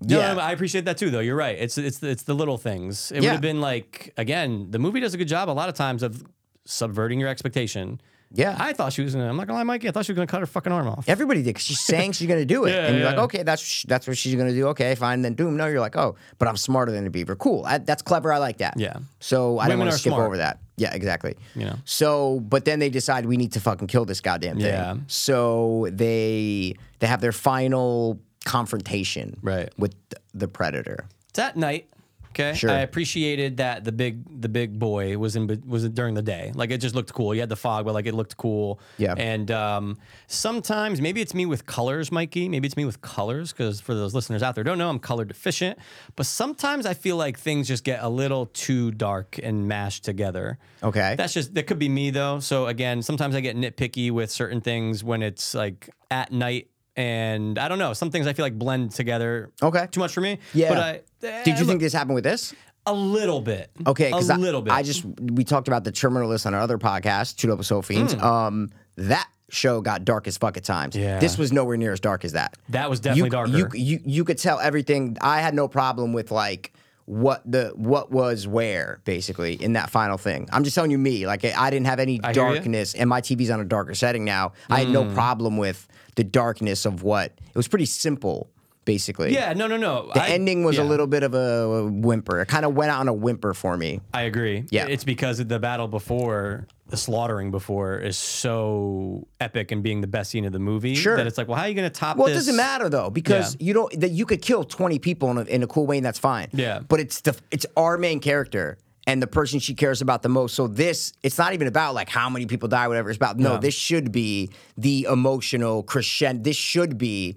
No, 0.01 0.19
Yeah. 0.19 0.35
no, 0.35 0.41
I 0.41 0.53
appreciate 0.53 0.85
that 0.87 0.99
too, 0.99 1.11
though. 1.11 1.21
You're 1.21 1.37
right. 1.37 1.57
It's 1.59 1.79
it's 1.79 2.03
it's 2.03 2.25
the 2.25 2.35
little 2.35 2.59
things. 2.59 3.11
It 3.13 3.21
would 3.21 3.31
have 3.31 3.41
been 3.41 3.61
like 3.61 4.13
again, 4.17 4.69
the 4.71 4.79
movie 4.79 5.01
does 5.01 5.15
a 5.15 5.19
good 5.19 5.29
job 5.29 5.49
a 5.49 5.53
lot 5.53 5.69
of 5.69 5.75
times 5.75 6.03
of 6.03 6.25
subverting 6.65 7.21
your 7.21 7.29
expectation. 7.29 8.01
Yeah. 8.35 8.57
I 8.59 8.73
thought 8.73 8.93
she 8.93 9.03
was 9.03 9.15
gonna. 9.15 9.29
I'm 9.29 9.37
not 9.37 9.47
gonna 9.47 9.59
lie, 9.59 9.65
Mikey. 9.65 9.89
I 9.89 9.91
thought 9.93 10.05
she 10.07 10.13
was 10.13 10.17
gonna 10.17 10.27
cut 10.27 10.41
her 10.41 10.47
fucking 10.47 10.73
arm 10.73 10.89
off. 10.89 11.05
Everybody 11.09 11.43
did 11.43 11.55
'cause 11.55 11.63
she's 11.63 11.81
saying 11.81 12.13
she's 12.13 12.29
gonna 12.29 12.45
do 12.45 12.65
it, 12.65 12.71
Yeah, 12.71 12.87
and 12.87 12.95
you're 12.97 13.05
yeah. 13.05 13.11
like, 13.11 13.19
okay, 13.25 13.43
that's 13.43 13.83
that's 13.85 14.07
what 14.07 14.17
she's 14.17 14.35
gonna 14.35 14.53
do. 14.53 14.69
Okay, 14.69 14.95
fine. 14.95 15.23
Then 15.23 15.35
boom, 15.35 15.57
no, 15.57 15.67
you're 15.67 15.81
like, 15.81 15.97
oh, 15.97 16.17
but 16.39 16.49
I'm 16.49 16.57
smarter 16.57 16.93
than 16.93 17.07
a 17.07 17.11
beaver. 17.11 17.37
Cool, 17.37 17.65
I, 17.67 17.79
that's 17.79 18.03
clever. 18.03 18.33
I 18.33 18.39
like 18.39 18.59
that. 18.59 18.75
Yeah. 18.79 18.97
So 19.21 19.59
I 19.59 19.65
don't 19.69 19.75
Women 19.75 19.79
want 19.81 19.89
are 19.89 19.93
to 19.93 19.99
skip 19.99 20.11
smart. 20.13 20.27
over 20.27 20.37
that. 20.39 20.59
Yeah, 20.77 20.95
exactly. 20.95 21.37
You 21.55 21.67
know. 21.67 21.77
So, 21.85 22.41
but 22.41 22.65
then 22.65 22.79
they 22.79 22.89
decide 22.91 23.27
we 23.27 23.37
need 23.37 23.53
to 23.53 23.61
fucking 23.61 23.87
kill 23.89 24.05
this 24.05 24.21
goddamn 24.21 24.57
thing. 24.57 24.67
Yeah. 24.67 24.97
So 25.07 25.89
they 25.93 26.75
they 27.01 27.07
have 27.07 27.21
their 27.21 27.33
final 27.33 28.19
confrontation. 28.45 29.39
Right. 29.43 29.71
With 29.79 29.95
the, 30.11 30.17
the 30.35 30.49
predator. 30.49 31.07
It's 31.31 31.39
at 31.39 31.57
night. 31.57 31.89
Okay. 32.33 32.55
Sure. 32.55 32.71
I 32.71 32.81
appreciated 32.81 33.59
that 33.59 33.85
the 33.85 33.93
big 33.93 34.41
the 34.41 34.49
big 34.49 34.79
boy 34.79 35.19
was 35.19 35.37
in 35.37 35.63
was 35.67 35.89
during 35.91 36.15
the 36.15 36.23
day. 36.23 36.53
Like 36.55 36.71
it 36.71 36.79
just 36.79 36.95
looked 36.95 37.13
cool. 37.13 37.35
You 37.35 37.41
had 37.41 37.49
the 37.49 37.57
fog, 37.57 37.85
but 37.85 37.93
like 37.95 38.07
it 38.07 38.15
looked 38.15 38.37
cool. 38.37 38.81
Yeah. 38.97 39.15
And 39.17 39.51
um, 39.51 39.99
sometimes 40.27 41.01
maybe 41.01 41.21
it's 41.21 41.35
me 41.35 41.47
with 41.47 41.67
colors, 41.67 42.11
Mikey. 42.11 42.49
Maybe 42.49 42.67
it's 42.67 42.77
me 42.77 42.85
with 42.85 43.01
colors 43.03 43.53
because 43.53 43.81
for 43.81 43.95
those 43.95 44.15
listeners 44.15 44.43
out 44.43 44.55
there 44.55 44.65
don't 44.65 44.79
know, 44.79 44.89
I'm 44.89 44.99
color 44.99 45.25
deficient. 45.25 45.79
But 46.17 46.27
sometimes 46.27 46.87
I 46.87 46.95
feel 46.95 47.17
like 47.17 47.39
things 47.39 47.69
just 47.69 47.85
get 47.85 48.03
a 48.03 48.09
little 48.09 48.47
too 48.47 48.91
dark 48.93 49.39
and 49.43 49.69
mashed 49.69 50.05
together. 50.05 50.59
Okay. 50.83 51.15
That's 51.17 51.35
just 51.35 51.55
that 51.55 51.67
could 51.67 51.79
be 51.79 51.89
me 51.89 52.11
though. 52.11 52.41
So 52.41 52.67
again, 52.67 53.03
sometimes 53.03 53.35
I 53.35 53.41
get 53.41 53.57
nitpicky 53.57 54.11
with 54.11 54.31
certain 54.31 54.61
things 54.61 55.05
when 55.05 55.23
it's 55.23 55.55
like 55.55 55.91
at 56.11 56.33
night. 56.33 56.69
And 56.95 57.59
I 57.59 57.69
don't 57.69 57.79
know. 57.79 57.95
Some 57.95 58.11
things 58.11 58.27
I 58.27 58.35
feel 58.35 58.45
like 58.45 58.59
blend 58.59 58.91
together. 58.93 59.51
Okay. 59.63 59.87
Too 59.91 60.01
much 60.01 60.13
for 60.13 60.21
me. 60.21 60.39
Yeah. 60.53 60.69
But 60.69 60.79
I 60.79 61.43
Did 61.45 61.59
you 61.59 61.65
eh, 61.65 61.67
think 61.67 61.81
this 61.81 61.93
happened 61.93 62.15
with 62.15 62.25
this? 62.25 62.55
a 62.87 62.93
little 62.93 63.41
bit. 63.41 63.71
Okay, 63.87 64.11
a 64.11 64.17
little 64.17 64.61
I, 64.63 64.65
bit. 64.65 64.73
I 64.73 64.83
just 64.83 65.05
we 65.05 65.45
talked 65.45 65.69
about 65.69 65.85
the 65.85 65.93
terminal 65.93 66.29
list 66.29 66.47
on 66.47 66.55
our 66.55 66.61
other 66.61 66.79
podcast, 66.79 67.37
Chewed 67.37 67.51
Up 67.51 67.59
with 67.59 67.67
Soul 67.67 67.83
Fiends. 67.83 68.15
Hmm. 68.15 68.25
Um, 68.25 68.71
that 68.97 69.29
show 69.49 69.81
got 69.81 70.05
dark 70.05 70.27
as 70.27 70.39
fuck 70.39 70.57
at 70.57 70.65
times. 70.65 70.97
Yeah. 70.97 71.19
This 71.19 71.39
was 71.39 71.53
nowhere 71.53 71.77
near 71.77 71.93
as 71.93 72.01
dark 72.01 72.25
as 72.25 72.33
that. 72.33 72.57
That 72.71 72.91
was 72.91 73.01
definitely 73.01 73.25
you, 73.25 73.31
darker. 73.31 73.51
You, 73.51 73.69
you 73.75 74.01
you 74.05 74.25
could 74.25 74.39
tell 74.39 74.59
everything. 74.59 75.17
I 75.21 75.41
had 75.41 75.55
no 75.55 75.69
problem 75.69 76.13
with 76.13 76.31
like 76.31 76.73
what 77.05 77.43
the 77.51 77.73
what 77.75 78.11
was 78.11 78.47
where 78.47 79.01
basically 79.05 79.55
in 79.55 79.75
that 79.75 79.91
final 79.91 80.19
thing. 80.19 80.49
I'm 80.53 80.65
just 80.65 80.75
telling 80.75 80.91
you 80.91 80.99
me. 80.99 81.27
Like 81.27 81.45
I 81.45 81.71
didn't 81.71 81.87
have 81.87 82.01
any 82.01 82.21
I 82.23 82.33
hear 82.33 82.43
ya. 82.43 82.49
Hmm. 82.49 82.55
darkness, 82.55 82.95
and 82.95 83.09
my 83.09 83.21
TV's 83.21 83.51
on 83.51 83.61
a 83.61 83.65
darker 83.65 83.95
setting 83.95 84.25
now. 84.25 84.53
I 84.69 84.81
had 84.81 84.89
no 84.89 85.05
problem 85.13 85.57
with 85.57 85.87
the 86.17 86.25
darkness 86.25 86.85
of 86.85 87.03
what 87.03 87.33
it 87.49 87.55
was. 87.57 87.69
Pretty 87.69 87.87
simple, 87.87 88.51
basically. 88.85 89.33
yeah, 89.33 89.53
no, 89.53 89.67
no, 89.67 89.77
no. 89.77 90.11
The 90.15 90.23
I- 90.23 90.29
ending 90.29 90.65
was 90.65 90.77
yeah, 90.77 90.83
a 90.83 90.85
little 90.85 91.07
bit 91.07 91.23
of 91.23 91.35
a 91.35 91.87
whimper. 91.91 92.41
It 92.41 92.47
kind 92.49 92.65
of 92.65 92.75
went 92.75 92.91
out 92.91 93.01
on 93.01 93.09
a 93.09 93.13
whimper 93.15 93.55
for 93.55 93.77
me. 93.77 94.01
I 94.13 94.23
agree. 94.23 94.67
Yeah. 94.71 94.87
it's 94.87 95.05
because 95.05 95.39
the 95.45 95.59
battle 95.59 95.89
before, 95.89 96.67
the 96.89 96.97
slaughtering 96.97 97.51
before, 97.51 97.99
is 97.99 98.19
so 98.19 99.27
epic 99.41 99.73
and 99.73 99.83
being 99.83 100.01
the 100.03 100.07
best 100.07 100.31
scene 100.31 100.45
of 100.45 100.53
the 100.53 100.59
movie. 100.59 100.95
Sure. 100.95 101.17
That 101.17 101.27
it's 101.27 101.39
like, 101.39 101.49
well, 101.49 101.57
how 101.57 101.65
are 101.65 101.69
you 101.69 101.75
going 101.75 101.91
to 101.91 101.95
top 101.99 102.17
Well, 102.17 102.27
it 102.29 102.35
doesn't 102.35 102.57
matter 102.57 102.89
though 102.89 103.09
because 103.11 103.55
Yeah. 103.59 103.67
you 103.67 103.73
don't 103.75 104.01
that 104.01 104.11
you 104.11 104.27
could 104.27 104.43
kill 104.43 104.65
twenty 104.65 104.99
people 104.99 105.31
in 105.31 105.39
a, 105.39 105.43
in 105.45 105.63
a 105.63 105.67
cool 105.67 105.87
way 105.87 105.97
and 105.97 106.05
that's 106.05 106.19
fine. 106.19 106.49
Yeah. 106.53 106.81
But 106.87 107.01
it's 107.01 107.21
the 107.23 107.35
it's 107.51 107.65
our 107.77 107.97
main 107.97 108.21
character 108.21 108.77
and 109.07 109.23
the 109.23 109.27
person 109.27 109.59
she 109.59 109.75
cares 109.75 110.01
about 110.01 110.23
the 110.23 110.29
most. 110.29 110.55
So 110.55 110.67
this 110.67 111.13
it's 111.23 111.39
not 111.39 111.55
even 111.55 111.67
about 111.67 111.95
like 111.95 112.09
how 112.09 112.29
many 112.29 112.47
people 112.47 112.69
die, 112.69 112.89
whatever. 112.89 113.11
It's 113.11 113.17
about 113.17 113.39
no. 113.39 113.55
Yeah. 113.55 113.59
This 113.59 113.75
should 113.75 114.13
be 114.13 114.51
the 114.77 115.07
emotional 115.11 115.83
crescendo. 115.83 116.43
This 116.43 116.57
should 116.57 116.99
be 116.99 117.37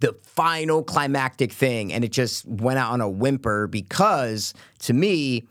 the 0.00 0.16
final 0.22 0.82
climactic 0.82 1.52
thing, 1.52 1.92
and 1.92 2.04
it 2.04 2.12
just 2.12 2.46
went 2.46 2.78
out 2.78 2.92
on 2.92 3.00
a 3.00 3.08
whimper 3.08 3.66
because 3.66 4.54
to 4.80 4.92
me. 4.92 5.46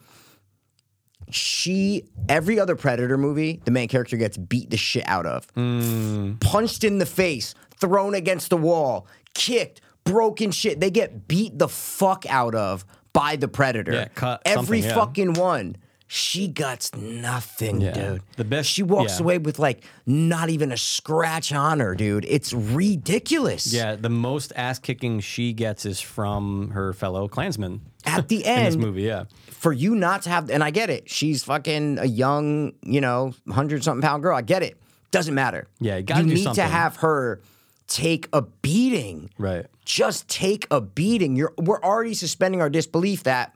She 1.29 2.03
every 2.29 2.59
other 2.59 2.75
Predator 2.75 3.17
movie, 3.17 3.59
the 3.65 3.71
main 3.71 3.87
character 3.87 4.17
gets 4.17 4.37
beat 4.37 4.69
the 4.69 4.77
shit 4.77 5.07
out 5.07 5.25
of 5.25 5.51
mm. 5.55 6.39
punched 6.41 6.83
in 6.83 6.99
the 6.99 7.07
face, 7.07 7.55
thrown 7.79 8.13
against 8.13 8.51
the 8.51 8.57
wall, 8.57 9.07
kicked, 9.33 9.81
broken 10.03 10.51
shit. 10.51 10.79
They 10.79 10.91
get 10.91 11.27
beat 11.27 11.57
the 11.57 11.69
fuck 11.69 12.25
out 12.29 12.53
of 12.53 12.85
by 13.13 13.35
the 13.35 13.47
predator. 13.47 13.93
Yeah, 13.93 14.07
cut 14.15 14.41
Every 14.45 14.79
yeah. 14.79 14.95
fucking 14.95 15.33
one. 15.33 15.77
She 16.07 16.47
gets 16.47 16.93
nothing, 16.95 17.81
Yeah. 17.81 17.93
dude. 17.93 18.21
The 18.37 18.43
best- 18.43 18.69
She 18.69 18.83
walks 18.83 19.17
yeah. 19.17 19.23
away 19.23 19.37
with 19.39 19.57
like 19.57 19.83
not 20.05 20.49
even 20.49 20.71
a 20.71 20.77
scratch 20.77 21.51
on 21.51 21.79
her, 21.79 21.95
dude. 21.95 22.25
It's 22.27 22.53
ridiculous. 22.53 23.73
Yeah, 23.73 23.95
the 23.95 24.09
most 24.09 24.53
ass 24.55 24.77
kicking 24.77 25.21
she 25.21 25.53
gets 25.53 25.85
is 25.87 25.99
from 26.01 26.69
her 26.71 26.93
fellow 26.93 27.27
clansmen. 27.27 27.81
At 28.05 28.27
the 28.27 28.45
end. 28.45 28.59
in 28.59 28.65
this 28.65 28.75
movie, 28.75 29.03
yeah. 29.03 29.23
for 29.49 29.73
you 29.73 29.95
not 29.95 30.21
to 30.23 30.29
have, 30.29 30.51
and 30.51 30.63
I 30.63 30.69
get 30.69 30.89
it. 30.91 31.09
She's 31.09 31.43
fucking 31.43 31.97
a 31.97 32.05
young, 32.05 32.73
you 32.83 33.01
know, 33.01 33.33
hundred 33.49 33.83
something 33.83 34.01
pound 34.07 34.21
girl. 34.21 34.37
I 34.37 34.41
get 34.41 34.61
it. 34.61 34.77
Doesn't 35.09 35.33
matter. 35.33 35.67
Yeah, 35.79 35.97
you 35.97 36.03
do 36.03 36.23
need 36.23 36.43
something. 36.43 36.63
to 36.63 36.69
have 36.69 36.97
her 36.97 37.41
take 37.87 38.27
a 38.33 38.41
beating. 38.41 39.29
Right. 39.37 39.65
Just 39.85 40.27
take 40.29 40.67
a 40.71 40.81
beating. 40.81 41.35
You're 41.35 41.53
we're 41.57 41.81
already 41.81 42.13
suspending 42.13 42.61
our 42.61 42.69
disbelief 42.69 43.23
that 43.23 43.55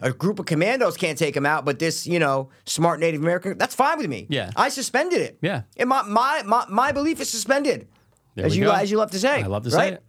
a 0.00 0.12
group 0.12 0.38
of 0.38 0.46
commandos 0.46 0.96
can't 0.96 1.18
take 1.18 1.36
him 1.36 1.46
out, 1.46 1.64
but 1.64 1.78
this, 1.78 2.06
you 2.06 2.18
know, 2.18 2.50
smart 2.66 3.00
Native 3.00 3.22
American, 3.22 3.56
that's 3.56 3.74
fine 3.74 3.98
with 3.98 4.08
me. 4.08 4.26
Yeah. 4.28 4.50
I 4.54 4.68
suspended 4.68 5.20
it. 5.20 5.38
Yeah. 5.40 5.62
And 5.76 5.88
my 5.88 6.02
my 6.02 6.42
my, 6.44 6.66
my 6.68 6.92
belief 6.92 7.20
is 7.20 7.30
suspended. 7.30 7.88
There 8.34 8.44
as 8.44 8.56
you 8.56 8.64
go. 8.64 8.72
as 8.72 8.90
you 8.90 8.98
love 8.98 9.10
to 9.12 9.18
say. 9.18 9.42
I 9.42 9.46
love 9.46 9.64
to 9.64 9.70
right? 9.70 9.88
say 9.88 9.94
it. 9.94 10.02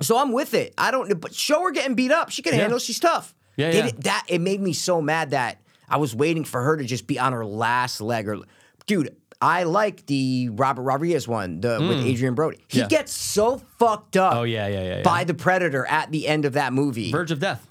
So 0.00 0.18
I'm 0.18 0.32
with 0.32 0.54
it. 0.54 0.74
I 0.76 0.90
don't, 0.90 1.20
but 1.20 1.34
show 1.34 1.62
her 1.62 1.70
getting 1.70 1.94
beat 1.94 2.10
up. 2.10 2.30
She 2.30 2.42
can 2.42 2.54
handle. 2.54 2.78
She's 2.78 2.98
tough. 2.98 3.34
Yeah, 3.56 3.70
yeah. 3.70 3.82
did- 3.86 4.02
that 4.02 4.24
it 4.28 4.40
made 4.40 4.60
me 4.60 4.72
so 4.72 5.00
mad 5.00 5.30
that 5.30 5.60
I 5.88 5.98
was 5.98 6.14
waiting 6.14 6.44
for 6.44 6.62
her 6.62 6.76
to 6.76 6.84
just 6.84 7.06
be 7.06 7.18
on 7.18 7.32
her 7.32 7.44
last 7.44 8.00
leg. 8.00 8.28
Or, 8.28 8.38
dude, 8.86 9.14
I 9.44 9.64
like 9.64 10.06
the 10.06 10.48
Robert 10.52 10.82
Rodriguez 10.82 11.28
one, 11.28 11.60
the 11.60 11.78
with 11.86 11.98
Adrien 12.06 12.34
Brody. 12.34 12.64
He 12.68 12.78
Mm. 12.78 12.82
Yeah. 12.82 12.88
gets 12.88 13.12
so 13.12 13.58
fucked 13.78 14.16
up. 14.16 14.34
Oh, 14.36 14.42
yeah, 14.44 14.66
yeah, 14.68 14.82
yeah, 14.82 14.96
yeah. 14.96 15.02
By 15.02 15.24
the 15.24 15.34
predator 15.34 15.84
at 15.86 16.10
the 16.10 16.26
end 16.26 16.46
of 16.46 16.54
that 16.54 16.72
movie. 16.72 17.12
Verge 17.12 17.30
of 17.30 17.40
death. 17.40 17.66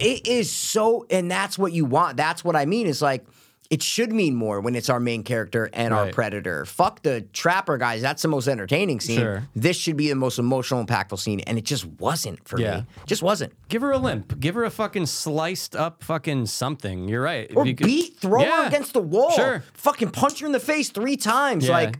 It 0.00 0.26
is 0.26 0.50
so, 0.50 1.06
and 1.10 1.30
that's 1.30 1.56
what 1.58 1.72
you 1.72 1.84
want. 1.84 2.16
That's 2.16 2.42
what 2.42 2.56
I 2.56 2.64
mean. 2.66 2.86
Is 2.88 3.00
like 3.02 3.24
it 3.72 3.82
should 3.82 4.12
mean 4.12 4.36
more 4.36 4.60
when 4.60 4.74
it's 4.74 4.88
our 4.90 5.00
main 5.00 5.22
character 5.24 5.70
and 5.72 5.94
our 5.94 6.10
predator. 6.12 6.66
Fuck 6.66 7.02
the 7.02 7.22
trapper 7.32 7.78
guys. 7.78 8.02
That's 8.02 8.20
the 8.20 8.28
most 8.28 8.46
entertaining 8.46 9.00
scene. 9.00 9.18
Sure. 9.18 9.48
This 9.56 9.78
should 9.78 9.96
be 9.96 10.08
the 10.10 10.14
most 10.14 10.38
emotional, 10.38 10.84
impactful 10.84 11.18
scene, 11.18 11.40
and 11.40 11.56
it 11.56 11.64
just 11.64 11.86
wasn't 11.86 12.46
for 12.46 12.60
Yeah. 12.60 12.76
me. 12.80 12.86
Just 13.06 13.22
wasn't. 13.22 13.54
Give 13.70 13.80
her 13.80 13.90
a 13.90 13.98
limp. 13.98 14.38
Give 14.38 14.54
her 14.56 14.64
a 14.64 14.70
fucking 14.70 15.06
sliced 15.06 15.74
up 15.74 16.04
fucking 16.04 16.46
something. 16.46 17.08
You're 17.08 17.22
right. 17.22 17.50
Or 17.56 17.66
You 17.66 17.74
could- 17.74 17.86
beat, 17.86 18.18
throw 18.18 18.44
her 18.44 18.66
against 18.66 18.92
the 18.92 19.00
wall. 19.02 19.32
Sure. 19.32 19.64
Fucking 19.72 20.10
punch 20.10 20.40
her 20.40 20.46
in 20.46 20.52
the 20.52 20.60
face 20.60 20.90
three 20.90 21.16
times. 21.16 21.66
Yeah. 21.66 21.72
Like 21.72 21.98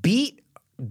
beat, 0.00 0.40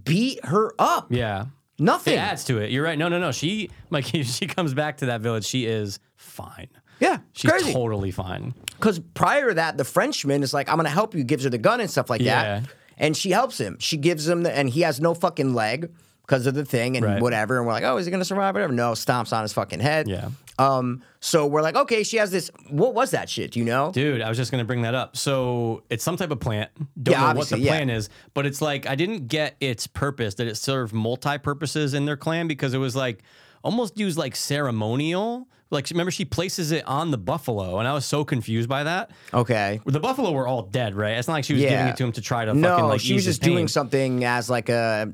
beat 0.04 0.44
her 0.44 0.72
up. 0.78 1.06
Yeah. 1.10 1.46
Nothing. 1.78 2.14
It 2.14 2.18
adds 2.18 2.44
to 2.44 2.58
it. 2.58 2.70
You're 2.70 2.84
right. 2.84 2.98
No, 2.98 3.08
no, 3.08 3.18
no. 3.18 3.32
She 3.32 3.70
like 3.88 4.04
she 4.24 4.46
comes 4.46 4.74
back 4.74 4.98
to 4.98 5.06
that 5.06 5.20
village. 5.22 5.46
She 5.46 5.64
is 5.64 6.00
fine. 6.16 6.68
Yeah, 7.00 7.18
She's 7.32 7.50
crazy. 7.50 7.72
totally 7.72 8.10
fine. 8.10 8.54
Because 8.76 8.98
prior 9.14 9.48
to 9.50 9.54
that, 9.54 9.76
the 9.76 9.84
Frenchman 9.84 10.42
is 10.42 10.52
like, 10.54 10.68
I'm 10.68 10.76
gonna 10.76 10.88
help 10.88 11.14
you, 11.14 11.24
gives 11.24 11.44
her 11.44 11.50
the 11.50 11.58
gun 11.58 11.80
and 11.80 11.90
stuff 11.90 12.10
like 12.10 12.20
Yeah. 12.20 12.60
that. 12.60 12.70
And 12.96 13.16
she 13.16 13.30
helps 13.30 13.58
him. 13.58 13.76
She 13.78 13.96
gives 13.96 14.26
him 14.28 14.42
the, 14.42 14.52
and 14.56 14.68
he 14.68 14.80
has 14.80 15.00
no 15.00 15.14
fucking 15.14 15.54
leg 15.54 15.90
because 16.22 16.46
of 16.46 16.54
the 16.54 16.64
thing 16.64 16.96
and 16.96 17.06
Right. 17.06 17.22
whatever. 17.22 17.58
And 17.58 17.66
we're 17.66 17.72
like, 17.72 17.84
oh, 17.84 17.96
is 17.96 18.06
he 18.06 18.10
gonna 18.10 18.24
survive? 18.24 18.54
Whatever. 18.54 18.72
No, 18.72 18.92
stomps 18.92 19.32
on 19.32 19.42
his 19.42 19.52
fucking 19.52 19.80
head. 19.80 20.08
Yeah. 20.08 20.28
Um. 20.58 21.02
So 21.20 21.46
we're 21.46 21.62
like, 21.62 21.76
okay, 21.76 22.02
she 22.02 22.16
has 22.16 22.32
this. 22.32 22.50
What 22.68 22.92
was 22.94 23.12
that 23.12 23.28
shit? 23.30 23.52
Do 23.52 23.60
you 23.60 23.64
know? 23.64 23.92
Dude, 23.92 24.20
I 24.20 24.28
was 24.28 24.36
just 24.36 24.50
gonna 24.50 24.64
bring 24.64 24.82
that 24.82 24.94
up. 24.96 25.16
So 25.16 25.84
it's 25.88 26.02
some 26.02 26.16
type 26.16 26.32
of 26.32 26.40
plant. 26.40 26.70
Don't 27.00 27.12
Yeah, 27.12 27.20
know 27.20 27.26
what 27.26 27.34
the 27.34 27.40
obviously, 27.54 27.60
yeah. 27.60 27.70
plan 27.70 27.90
is, 27.90 28.08
but 28.34 28.44
it's 28.46 28.60
like 28.60 28.84
I 28.88 28.96
didn't 28.96 29.28
get 29.28 29.54
its 29.60 29.86
purpose. 29.86 30.34
That 30.34 30.48
it 30.48 30.56
served 30.56 30.92
multi 30.92 31.38
purposes 31.38 31.94
in 31.94 32.06
their 32.06 32.16
clan 32.16 32.48
because 32.48 32.74
it 32.74 32.78
was 32.78 32.96
like, 32.96 33.22
almost 33.62 33.96
used 33.98 34.18
like 34.18 34.34
ceremonial. 34.34 35.48
Like 35.70 35.88
remember 35.90 36.10
she 36.10 36.24
places 36.24 36.72
it 36.72 36.86
on 36.86 37.10
the 37.10 37.18
buffalo, 37.18 37.78
and 37.78 37.86
I 37.86 37.92
was 37.92 38.06
so 38.06 38.24
confused 38.24 38.68
by 38.68 38.84
that. 38.84 39.10
Okay. 39.34 39.80
The 39.84 40.00
buffalo 40.00 40.32
were 40.32 40.46
all 40.46 40.62
dead, 40.62 40.94
right? 40.94 41.18
It's 41.18 41.28
not 41.28 41.34
like 41.34 41.44
she 41.44 41.52
was 41.52 41.62
giving 41.62 41.86
it 41.88 41.96
to 41.98 42.04
him 42.04 42.12
to 42.12 42.22
try 42.22 42.44
to 42.46 42.54
No, 42.54 42.68
fucking 42.70 42.84
like 42.86 43.00
she 43.00 43.14
was 43.14 43.24
just 43.24 43.42
doing 43.42 43.68
something 43.68 44.24
as 44.24 44.48
like 44.48 44.68
a 44.70 45.12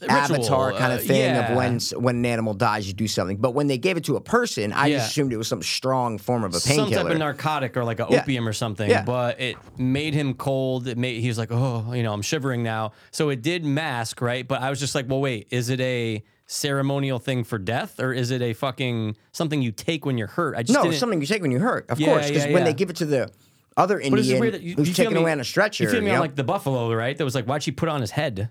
Ritual, 0.00 0.16
avatar 0.16 0.72
kind 0.74 0.92
of 0.92 1.00
uh, 1.00 1.02
thing 1.02 1.34
yeah. 1.34 1.50
of 1.50 1.56
when 1.56 1.80
when 2.04 2.16
an 2.18 2.26
animal 2.26 2.54
dies, 2.54 2.86
you 2.86 2.92
do 2.92 3.08
something. 3.08 3.36
But 3.38 3.50
when 3.52 3.66
they 3.66 3.78
gave 3.78 3.96
it 3.96 4.04
to 4.04 4.14
a 4.14 4.20
person, 4.20 4.72
I 4.72 4.86
Yeah. 4.86 4.98
just 4.98 5.10
assumed 5.10 5.32
it 5.32 5.38
was 5.38 5.48
some 5.48 5.60
strong 5.60 6.18
form 6.18 6.44
of 6.44 6.54
a 6.54 6.60
some 6.60 6.88
type 6.92 7.06
of 7.06 7.18
narcotic 7.18 7.76
or 7.76 7.82
like 7.82 7.98
a 7.98 8.06
Yeah. 8.08 8.20
opium 8.20 8.46
or 8.46 8.52
something. 8.52 8.88
Yeah. 8.88 9.02
But 9.02 9.40
it 9.40 9.56
made 9.76 10.14
him 10.14 10.34
cold. 10.34 10.86
It 10.86 10.98
made 10.98 11.20
he 11.20 11.26
was 11.26 11.36
like, 11.36 11.50
oh, 11.50 11.92
you 11.92 12.04
know, 12.04 12.12
I'm 12.12 12.22
shivering 12.22 12.62
now. 12.62 12.92
So 13.10 13.30
it 13.30 13.42
did 13.42 13.64
mask, 13.64 14.20
right? 14.20 14.46
But 14.46 14.62
I 14.62 14.70
was 14.70 14.78
just 14.78 14.94
like, 14.94 15.08
well, 15.08 15.20
wait, 15.20 15.48
is 15.50 15.68
it 15.68 15.80
a 15.80 16.22
ceremonial 16.48 17.18
thing 17.18 17.44
for 17.44 17.58
death 17.58 18.00
or 18.00 18.12
is 18.12 18.30
it 18.30 18.40
a 18.42 18.54
fucking 18.54 19.14
something 19.32 19.62
you 19.62 19.70
take 19.70 20.04
when 20.04 20.18
you're 20.18 20.26
hurt? 20.26 20.56
I 20.56 20.62
just 20.62 20.74
no, 20.74 20.82
didn't, 20.82 20.94
it's 20.94 21.00
something 21.00 21.20
you 21.20 21.26
take 21.26 21.42
when 21.42 21.50
you're 21.52 21.60
hurt, 21.60 21.88
of 21.90 22.00
Yeah, 22.00 22.06
course. 22.08 22.28
Because 22.28 22.46
yeah, 22.46 22.52
when 22.54 22.64
they 22.64 22.72
give 22.72 22.90
it 22.90 22.96
to 22.96 23.06
the 23.06 23.30
other 23.76 23.98
But 23.98 24.18
it's 24.18 24.28
just 24.28 24.42
Indian 24.42 24.62
you, 24.62 24.74
who's 24.74 24.88
you 24.88 24.94
taken 24.94 25.14
me- 25.14 25.20
away 25.20 25.32
on 25.32 25.40
a 25.40 25.44
stretcher, 25.44 25.84
You 25.84 25.90
feel 25.90 26.00
me 26.00 26.06
you 26.06 26.12
on 26.12 26.16
know? 26.16 26.22
like 26.22 26.34
the 26.34 26.44
buffalo, 26.44 26.92
right? 26.94 27.16
That 27.16 27.24
was 27.24 27.34
like, 27.34 27.44
why'd 27.44 27.62
she 27.62 27.70
put 27.70 27.88
it 27.88 27.92
on 27.92 28.00
his 28.00 28.10
head? 28.12 28.48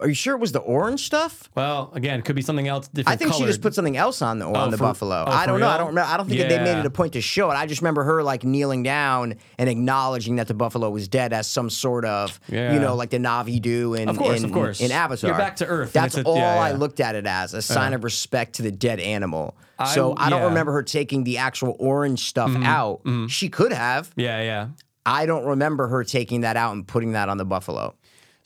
Are 0.00 0.08
you 0.08 0.14
sure 0.14 0.34
it 0.34 0.40
was 0.40 0.52
the 0.52 0.58
orange 0.58 1.06
stuff? 1.06 1.48
Well, 1.54 1.90
again, 1.94 2.18
it 2.18 2.24
could 2.26 2.36
be 2.36 2.42
something 2.42 2.68
else 2.68 2.88
different. 2.88 3.14
I 3.14 3.16
think 3.16 3.32
she 3.32 3.44
just 3.46 3.62
put 3.62 3.72
something 3.72 3.96
else 3.96 4.20
on 4.20 4.38
the 4.40 4.44
on 4.46 4.70
the 4.70 4.76
for- 4.76 4.82
buffalo. 4.84 5.24
oh, 5.26 5.30
I 5.30 5.46
don't 5.46 5.58
know. 5.60 5.68
I 5.68 5.78
don't 5.78 5.86
remember. 5.88 6.10
I 6.10 6.16
don't 6.18 6.28
think 6.28 6.40
that 6.40 6.48
they 6.50 6.58
made 6.58 6.78
it 6.78 6.84
a 6.84 6.90
point 6.90 7.14
to 7.14 7.20
show 7.22 7.50
it. 7.50 7.54
I 7.54 7.64
just 7.66 7.80
remember 7.80 8.02
her 8.04 8.22
like 8.22 8.44
kneeling 8.44 8.82
down 8.82 9.36
and 9.58 9.70
acknowledging 9.70 10.36
that 10.36 10.48
the 10.48 10.54
buffalo 10.54 10.90
was 10.90 11.08
dead 11.08 11.32
as 11.32 11.46
some 11.46 11.70
sort 11.70 12.04
of, 12.04 12.38
Yeah. 12.48 12.74
you 12.74 12.80
know, 12.80 12.94
like 12.94 13.10
the 13.10 13.18
Na'vi 13.18 13.62
do 13.62 13.94
in 13.94 14.08
Of 14.10 14.18
course, 14.18 14.40
in, 14.40 14.44
of 14.44 14.52
course. 14.52 14.80
in 14.80 14.90
Avatar. 14.92 15.30
You're 15.30 15.38
back 15.38 15.56
to 15.56 15.66
Earth, 15.66 15.92
That's 15.92 16.16
a- 16.18 16.22
all 16.24 16.36
yeah, 16.36 16.56
I 16.60 16.72
looked 16.72 17.00
at 17.00 17.14
it 17.14 17.26
as 17.26 17.54
a 17.54 17.62
sign 17.62 17.94
of 17.94 18.04
respect 18.04 18.54
to 18.56 18.62
the 18.62 18.72
dead 18.72 19.00
animal. 19.00 19.56
I- 19.78 19.94
so 19.94 20.14
I 20.16 20.28
don't 20.28 20.40
yeah. 20.40 20.48
remember 20.48 20.72
her 20.72 20.82
taking 20.82 21.24
the 21.24 21.38
actual 21.38 21.74
orange 21.78 22.24
stuff 22.28 22.50
Mm-hmm. 22.50 22.64
out. 22.64 23.30
She 23.30 23.48
could 23.48 23.72
have. 23.72 24.10
Yeah, 24.16 24.42
yeah. 24.42 24.66
I 25.06 25.24
don't 25.26 25.44
remember 25.46 25.86
her 25.88 26.02
taking 26.02 26.40
that 26.40 26.56
out 26.56 26.72
and 26.74 26.86
putting 26.86 27.12
that 27.12 27.28
on 27.28 27.36
the 27.38 27.44
buffalo. 27.44 27.94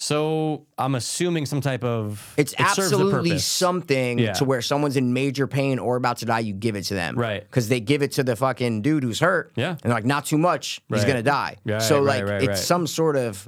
So 0.03 0.65
I'm 0.79 0.95
assuming 0.95 1.45
some 1.45 1.61
type 1.61 1.85
of 1.85 2.33
It's 2.39 2.55
it 2.55 2.61
absolutely 2.61 3.39
something 3.39 4.19
Yeah. 4.19 4.33
to 4.33 4.47
where 4.47 4.63
someone's 4.63 4.97
in 4.97 5.13
major 5.13 5.47
pain 5.47 5.79
or 5.79 5.97
about 5.97 6.17
to 6.19 6.25
die, 6.25 6.39
you 6.39 6.55
give 6.55 6.75
it 6.75 6.85
to 6.85 6.95
them. 6.95 7.19
Right. 7.19 7.43
Because 7.43 7.69
they 7.69 7.81
give 7.81 8.01
it 8.01 8.13
to 8.13 8.25
the 8.25 8.35
fucking 8.35 8.81
dude 8.81 9.03
who's 9.05 9.21
hurt. 9.21 9.53
Yeah. 9.57 9.73
And 9.73 9.81
they're 9.83 9.93
like, 9.93 10.07
not 10.07 10.25
too 10.25 10.39
much. 10.39 10.81
He's 10.89 11.05
going 11.05 11.17
to 11.17 11.23
die. 11.23 11.57
Right, 11.67 11.83
so, 11.83 12.01
like, 12.01 12.25
right, 12.25 12.41
it's 12.43 12.49
right. 12.49 12.57
some 12.59 12.87
sort 12.87 13.17
of 13.17 13.47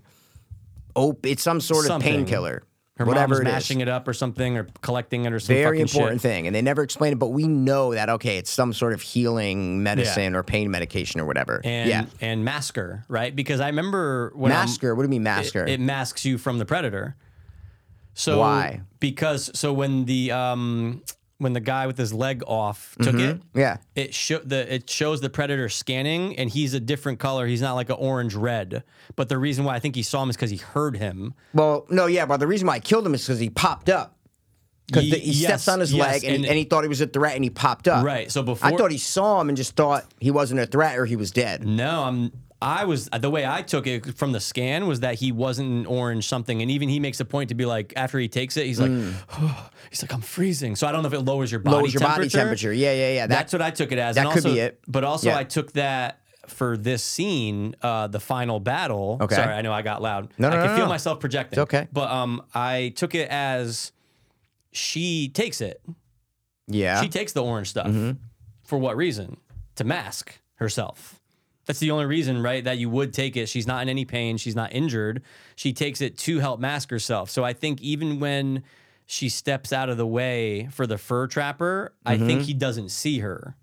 op- 0.94 1.24
it's 1.24 1.42
some 1.42 1.58
sort 1.62 1.88
of 1.88 2.02
painkiller. 2.02 2.64
Her 2.96 3.06
whatever 3.06 3.34
mom's 3.36 3.40
it 3.40 3.46
is. 3.48 3.52
mashing 3.54 3.80
it 3.80 3.88
up 3.88 4.06
or 4.06 4.12
something 4.12 4.56
or 4.58 4.66
collecting 4.82 5.24
it 5.24 5.32
or 5.32 5.40
some 5.40 5.56
Very 5.56 5.80
important 5.80 6.20
shit. 6.20 6.30
thing. 6.30 6.46
And 6.46 6.54
they 6.54 6.60
never 6.60 6.82
explain 6.82 7.14
it, 7.14 7.18
but 7.18 7.28
we 7.28 7.48
know 7.48 7.94
that, 7.94 8.10
okay, 8.10 8.36
it's 8.36 8.50
some 8.50 8.74
sort 8.74 8.92
of 8.92 9.00
healing 9.00 9.82
medicine 9.82 10.34
or 10.36 10.42
pain 10.42 10.70
medication 10.70 11.18
or 11.18 11.24
whatever. 11.24 11.62
And 11.64 11.88
yeah. 11.88 12.04
and 12.20 12.44
masker, 12.44 13.04
right? 13.08 13.34
Because 13.34 13.60
I 13.60 13.68
remember 13.68 14.30
when 14.34 14.52
I'm- 14.52 14.60
Masker. 14.66 14.94
What 14.94 15.02
do 15.02 15.06
you 15.06 15.10
mean, 15.10 15.22
masker? 15.22 15.64
It, 15.64 15.70
it 15.70 15.80
masks 15.80 16.24
you 16.26 16.36
from 16.36 16.58
the 16.58 16.66
predator. 16.66 17.16
So 18.14 18.40
Why? 18.40 18.82
Because 19.00 19.50
so 19.58 19.72
when 19.72 20.04
the 20.04 20.30
um 20.32 21.02
when 21.42 21.52
the 21.52 21.60
guy 21.60 21.86
with 21.86 21.98
his 21.98 22.12
leg 22.14 22.42
off 22.46 22.96
took 23.02 23.16
mm-hmm. 23.16 23.36
it, 23.38 23.42
yeah. 23.54 23.76
it 23.94 24.14
show 24.14 24.38
the 24.38 24.72
it 24.72 24.88
shows 24.88 25.20
the 25.20 25.28
predator 25.28 25.68
scanning 25.68 26.36
and 26.38 26.48
he's 26.48 26.72
a 26.72 26.80
different 26.80 27.18
color. 27.18 27.46
He's 27.46 27.60
not 27.60 27.74
like 27.74 27.90
an 27.90 27.96
orange 27.98 28.34
red. 28.34 28.84
But 29.16 29.28
the 29.28 29.38
reason 29.38 29.64
why 29.64 29.74
I 29.74 29.78
think 29.80 29.96
he 29.96 30.02
saw 30.02 30.22
him 30.22 30.30
is 30.30 30.36
because 30.36 30.50
he 30.50 30.58
heard 30.58 30.96
him. 30.96 31.34
Well, 31.52 31.86
no, 31.90 32.06
yeah, 32.06 32.26
but 32.26 32.38
the 32.38 32.46
reason 32.46 32.68
why 32.68 32.74
I 32.74 32.80
killed 32.80 33.06
him 33.06 33.14
is 33.14 33.22
because 33.26 33.40
he 33.40 33.50
popped 33.50 33.90
up. 33.90 34.16
Because 34.86 35.04
Ye- 35.04 35.18
he 35.18 35.30
yes, 35.32 35.62
steps 35.62 35.68
on 35.68 35.80
his 35.80 35.92
yes, 35.92 36.06
leg 36.06 36.24
and, 36.24 36.36
and- 36.36 36.46
and 36.46 36.56
he 36.56 36.64
thought 36.64 36.82
he 36.84 36.88
was 36.88 37.00
a 37.00 37.06
threat 37.06 37.34
and 37.34 37.44
he 37.44 37.50
popped 37.50 37.88
up. 37.88 38.04
Right. 38.04 38.30
So 38.30 38.42
before- 38.42 38.68
I 38.68 38.76
thought 38.76 38.90
he 38.90 38.98
saw 38.98 39.40
him 39.40 39.48
and 39.48 39.56
just 39.56 39.74
thought 39.74 40.04
he 40.20 40.30
wasn't 40.30 40.60
a 40.60 40.66
threat 40.66 40.98
or 40.98 41.06
he 41.06 41.16
was 41.16 41.30
dead. 41.30 41.66
No, 41.66 42.02
I'm. 42.04 42.32
I 42.62 42.84
was 42.84 43.08
the 43.08 43.28
way 43.30 43.44
I 43.44 43.62
took 43.62 43.86
it 43.86 44.14
from 44.14 44.32
the 44.32 44.40
scan 44.40 44.86
was 44.86 45.00
that 45.00 45.16
he 45.16 45.32
wasn't 45.32 45.68
an 45.70 45.86
orange 45.86 46.26
something, 46.28 46.62
and 46.62 46.70
even 46.70 46.88
he 46.88 47.00
makes 47.00 47.20
a 47.20 47.24
point 47.24 47.48
to 47.48 47.54
be 47.54 47.64
like 47.66 47.92
after 47.96 48.18
he 48.18 48.28
takes 48.28 48.56
it, 48.56 48.66
he's 48.66 48.80
like, 48.80 48.90
he's 49.90 50.02
like 50.02 50.12
I'm 50.14 50.20
freezing. 50.20 50.76
So 50.76 50.86
I 50.86 50.92
don't 50.92 51.02
know 51.02 51.08
if 51.08 51.14
it 51.14 51.20
lowers 51.20 51.50
your 51.50 51.60
body. 51.60 51.76
Lowers 51.76 51.94
your 51.94 52.00
temperature. 52.00 52.20
body 52.20 52.28
temperature. 52.30 52.72
Yeah, 52.72 52.92
yeah, 52.92 53.12
yeah. 53.12 53.26
That, 53.26 53.36
That's 53.36 53.52
what 53.52 53.62
I 53.62 53.70
took 53.70 53.92
it 53.92 53.98
as. 53.98 54.14
that 54.14 54.26
and 54.26 54.34
could 54.34 54.44
also, 54.44 54.54
be 54.54 54.60
it. 54.60 54.80
But 54.86 55.04
also, 55.04 55.28
Yeah. 55.28 55.38
I 55.38 55.44
took 55.44 55.72
that 55.72 56.20
for 56.48 56.76
this 56.76 57.02
scene, 57.02 57.74
uh, 57.82 58.06
the 58.08 58.20
final 58.20 58.60
battle. 58.60 59.18
Okay. 59.20 59.34
Sorry, 59.34 59.52
I 59.54 59.62
know 59.62 59.72
I 59.72 59.82
got 59.82 60.02
loud. 60.02 60.28
No, 60.38 60.48
no, 60.50 60.56
I 60.56 60.58
can 60.60 60.70
no, 60.70 60.76
feel 60.76 60.84
no. 60.86 60.90
myself 60.90 61.20
projecting. 61.20 61.58
It's 61.58 61.64
okay. 61.64 61.88
But 61.92 62.10
um, 62.10 62.42
I 62.54 62.92
took 62.96 63.14
it 63.14 63.28
as 63.28 63.92
she 64.72 65.28
takes 65.28 65.60
it. 65.60 65.82
yeah. 66.66 67.00
She 67.00 67.08
takes 67.08 67.32
the 67.32 67.42
orange 67.42 67.70
stuff. 67.70 67.86
Mm-hmm. 67.86 68.12
For 68.64 68.78
what 68.78 68.96
reason? 68.96 69.36
To 69.76 69.84
mask 69.84 70.38
herself. 70.56 71.20
That's 71.66 71.78
the 71.78 71.90
only 71.92 72.06
reason, 72.06 72.42
right? 72.42 72.64
That 72.64 72.78
you 72.78 72.90
would 72.90 73.12
take 73.12 73.36
it. 73.36 73.48
She's 73.48 73.66
not 73.66 73.82
in 73.82 73.88
any 73.88 74.04
pain. 74.04 74.36
She's 74.36 74.56
not 74.56 74.72
injured. 74.72 75.22
She 75.54 75.72
takes 75.72 76.00
it 76.00 76.18
to 76.18 76.38
help 76.40 76.58
mask 76.58 76.90
herself. 76.90 77.30
So 77.30 77.44
I 77.44 77.52
think 77.52 77.80
even 77.80 78.18
when 78.18 78.64
she 79.06 79.28
steps 79.28 79.72
out 79.72 79.88
of 79.88 79.96
the 79.96 80.06
way 80.06 80.68
for 80.72 80.86
the 80.86 80.98
fur 80.98 81.26
trapper, 81.28 81.92
I 82.04 82.16
Mm-hmm. 82.16 82.26
think 82.26 82.42
he 82.42 82.54
doesn't 82.54 82.88
see 82.90 83.20
her. 83.20 83.56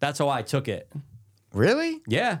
That's 0.00 0.18
how 0.18 0.28
I 0.28 0.42
took 0.42 0.68
it. 0.68 0.90
really? 1.54 2.00
Yeah. 2.06 2.38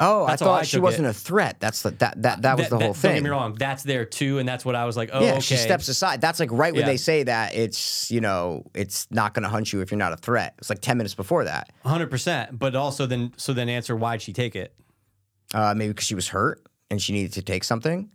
Oh, 0.00 0.26
That's 0.26 0.42
I 0.42 0.44
thought 0.44 0.60
I 0.62 0.64
she 0.64 0.80
wasn't 0.80 1.06
it. 1.06 1.10
a 1.10 1.12
threat. 1.12 1.60
That's 1.60 1.82
the, 1.82 1.92
that 1.92 2.20
that 2.22 2.42
that 2.42 2.58
was 2.58 2.68
the 2.68 2.78
whole 2.78 2.94
thing. 2.94 3.10
Don't 3.10 3.16
get 3.18 3.24
me 3.24 3.30
wrong. 3.30 3.54
That's 3.54 3.84
there 3.84 4.04
too, 4.04 4.38
and 4.38 4.48
that's 4.48 4.64
what 4.64 4.74
I 4.74 4.86
was 4.86 4.96
like. 4.96 5.10
Oh, 5.12 5.22
yeah, 5.22 5.32
okay. 5.32 5.40
she 5.40 5.56
steps 5.56 5.86
aside. 5.86 6.20
That's 6.20 6.40
like 6.40 6.50
right 6.50 6.74
when 6.74 6.84
they 6.84 6.96
say 6.96 7.22
that 7.22 7.54
it's 7.54 8.10
you 8.10 8.20
know 8.20 8.64
it's 8.74 9.08
not 9.12 9.34
going 9.34 9.44
to 9.44 9.48
hunt 9.48 9.72
you 9.72 9.82
if 9.82 9.92
you're 9.92 9.98
not 9.98 10.12
a 10.12 10.16
threat. 10.16 10.54
It's 10.58 10.68
like 10.68 10.80
ten 10.80 10.96
minutes 10.96 11.14
before 11.14 11.44
that. 11.44 11.70
hundred 11.84 12.10
percent. 12.10 12.58
But 12.58 12.74
also, 12.74 13.06
then 13.06 13.32
so 13.36 13.52
then 13.52 13.68
answer 13.68 13.94
why'd 13.94 14.20
she 14.20 14.32
take 14.32 14.56
it? 14.56 14.74
Uh, 15.52 15.74
maybe 15.76 15.92
because 15.92 16.06
she 16.06 16.16
was 16.16 16.28
hurt 16.28 16.66
and 16.90 17.00
she 17.00 17.12
needed 17.12 17.32
to 17.34 17.42
take 17.42 17.62
something. 17.62 18.10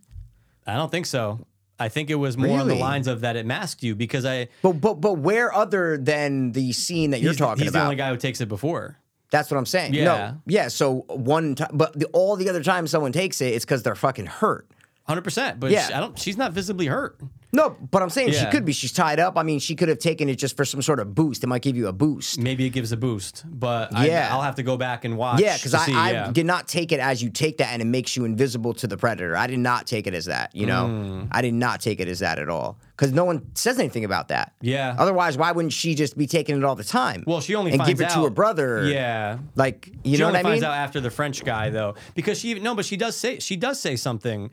I 0.66 0.74
don't 0.74 0.90
think 0.90 1.06
so. 1.06 1.46
I 1.78 1.88
think 1.88 2.10
it 2.10 2.16
was 2.16 2.36
more 2.36 2.60
on 2.60 2.68
the 2.68 2.74
lines 2.74 3.06
of 3.06 3.22
that 3.22 3.36
it 3.36 3.46
masked 3.46 3.82
you 3.82 3.94
because 3.94 4.26
I 4.26 4.48
But 4.60 4.74
but 4.74 5.00
but 5.00 5.14
where 5.14 5.52
other 5.52 5.96
than 5.96 6.52
the 6.52 6.72
scene 6.72 7.12
that 7.12 7.22
you're 7.22 7.32
he's, 7.32 7.38
talking 7.38 7.64
he's 7.64 7.72
the 7.72 7.82
only 7.82 7.96
guy 7.96 8.10
who 8.10 8.18
takes 8.18 8.42
it 8.42 8.50
before. 8.50 8.98
That's 9.30 9.50
what 9.50 9.58
I'm 9.58 9.66
saying. 9.66 9.94
Yeah. 9.94 10.04
No, 10.04 10.40
yeah. 10.46 10.68
So 10.68 11.04
one 11.08 11.54
time, 11.54 11.70
but 11.72 11.98
the, 11.98 12.06
all 12.06 12.36
the 12.36 12.48
other 12.48 12.62
times 12.62 12.90
someone 12.90 13.12
takes 13.12 13.40
it, 13.40 13.54
it's 13.54 13.64
because 13.64 13.82
they're 13.82 13.94
fucking 13.94 14.26
hurt. 14.26 14.66
Hundred 15.10 15.22
percent. 15.22 15.58
But 15.58 15.72
Yeah. 15.72 15.88
she, 15.88 15.92
I 15.92 15.98
don't. 16.00 16.16
She's 16.18 16.36
not 16.36 16.52
visibly 16.52 16.86
hurt. 16.86 17.18
No, 17.52 17.70
but 17.90 18.00
I'm 18.00 18.10
saying 18.10 18.30
she 18.30 18.46
could 18.46 18.64
be. 18.64 18.72
She's 18.72 18.92
tied 18.92 19.18
up. 19.18 19.36
I 19.36 19.42
mean, 19.42 19.58
she 19.58 19.74
could 19.74 19.88
have 19.88 19.98
taken 19.98 20.28
it 20.28 20.36
just 20.36 20.56
for 20.56 20.64
some 20.64 20.82
sort 20.82 21.00
of 21.00 21.16
boost. 21.16 21.42
It 21.42 21.48
might 21.48 21.62
give 21.62 21.76
you 21.76 21.88
a 21.88 21.92
boost. 21.92 22.38
Maybe 22.38 22.64
it 22.64 22.70
gives 22.70 22.92
a 22.92 22.96
boost, 22.96 23.42
but 23.44 23.90
Yeah. 23.92 24.28
I, 24.30 24.34
I'll 24.36 24.42
have 24.42 24.54
to 24.54 24.62
go 24.62 24.76
back 24.76 25.04
and 25.04 25.16
watch. 25.18 25.40
Yeah, 25.40 25.56
because 25.56 25.74
I, 25.74 25.84
see, 25.86 25.92
I 25.92 26.12
yeah. 26.12 26.30
did 26.30 26.46
not 26.46 26.68
take 26.68 26.92
it 26.92 27.00
as 27.00 27.20
you 27.24 27.28
take 27.28 27.58
that 27.58 27.72
and 27.72 27.82
it 27.82 27.86
makes 27.86 28.16
you 28.16 28.24
invisible 28.24 28.72
to 28.74 28.86
the 28.86 28.96
predator. 28.96 29.36
I 29.36 29.48
did 29.48 29.58
not 29.58 29.88
take 29.88 30.06
it 30.06 30.14
as 30.14 30.26
that. 30.26 30.54
You 30.54 30.66
know, 30.66 30.86
Hmm. 30.86 31.22
I 31.32 31.42
did 31.42 31.54
not 31.54 31.80
take 31.80 31.98
it 31.98 32.06
as 32.06 32.20
that 32.20 32.38
at 32.38 32.48
all 32.48 32.78
because 32.96 33.10
no 33.12 33.24
one 33.24 33.42
says 33.56 33.80
anything 33.80 34.04
about 34.04 34.28
that. 34.28 34.52
Yeah. 34.60 34.94
Otherwise, 34.96 35.36
why 35.36 35.50
wouldn't 35.50 35.72
she 35.72 35.96
just 35.96 36.16
be 36.16 36.28
taking 36.28 36.56
it 36.56 36.62
all 36.62 36.76
the 36.76 36.84
time? 36.84 37.24
Well, 37.26 37.40
she 37.40 37.56
only 37.56 37.72
and 37.72 37.80
finds 37.80 37.90
give 37.98 38.00
it 38.00 38.12
out, 38.12 38.14
to 38.14 38.22
her 38.22 38.30
brother. 38.30 38.86
Yeah, 38.86 39.38
like 39.56 39.88
you 40.04 40.14
she 40.14 40.20
know 40.20 40.28
only 40.28 40.36
what 40.36 40.46
I 40.46 40.48
finds 40.50 40.62
mean. 40.62 40.70
out 40.70 40.76
after 40.76 41.00
the 41.00 41.10
French 41.10 41.44
guy 41.44 41.70
though, 41.70 41.96
because 42.14 42.38
she 42.38 42.54
no, 42.60 42.76
but 42.76 42.84
she 42.84 42.96
does 42.96 43.16
say 43.16 43.40
she 43.40 43.56
does 43.56 43.80
say 43.80 43.96
something 43.96 44.50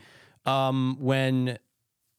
um, 0.47 0.97
when 0.99 1.59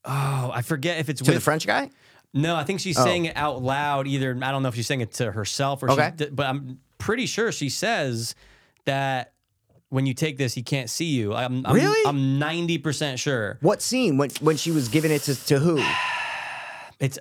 oh 0.04 0.50
I 0.54 0.62
forget 0.62 0.98
if 0.98 1.08
it's 1.08 1.20
to 1.22 1.30
with 1.30 1.34
the 1.36 1.40
French 1.40 1.66
guy. 1.66 1.90
No, 2.34 2.54
I 2.54 2.64
think 2.64 2.80
she's 2.80 2.96
saying 3.02 3.24
it 3.24 3.36
out 3.36 3.62
loud. 3.62 4.06
Either 4.06 4.38
I 4.42 4.50
don't 4.52 4.62
know 4.62 4.68
if 4.68 4.74
she's 4.74 4.86
saying 4.86 5.00
it 5.00 5.12
to 5.14 5.32
herself 5.32 5.82
or 5.82 5.90
Okay. 5.90 6.12
she, 6.18 6.26
but 6.26 6.46
I'm 6.46 6.78
pretty 6.98 7.24
sure 7.26 7.50
she 7.52 7.70
says 7.70 8.34
that 8.84 9.32
when 9.88 10.04
you 10.04 10.12
take 10.12 10.36
this, 10.36 10.52
he 10.52 10.62
can't 10.62 10.90
see 10.90 11.06
you. 11.06 11.34
I'm, 11.34 11.64
I'm 11.64 11.74
Really? 11.74 12.06
I'm 12.06 12.38
ninety 12.38 12.76
percent 12.76 13.18
sure. 13.18 13.56
What 13.62 13.80
scene 13.80 14.18
when 14.18 14.30
when 14.40 14.56
she 14.58 14.70
was 14.70 14.88
giving 14.88 15.10
it 15.10 15.22
to, 15.22 15.34
to 15.46 15.58
who? 15.58 15.82
It's 17.00 17.16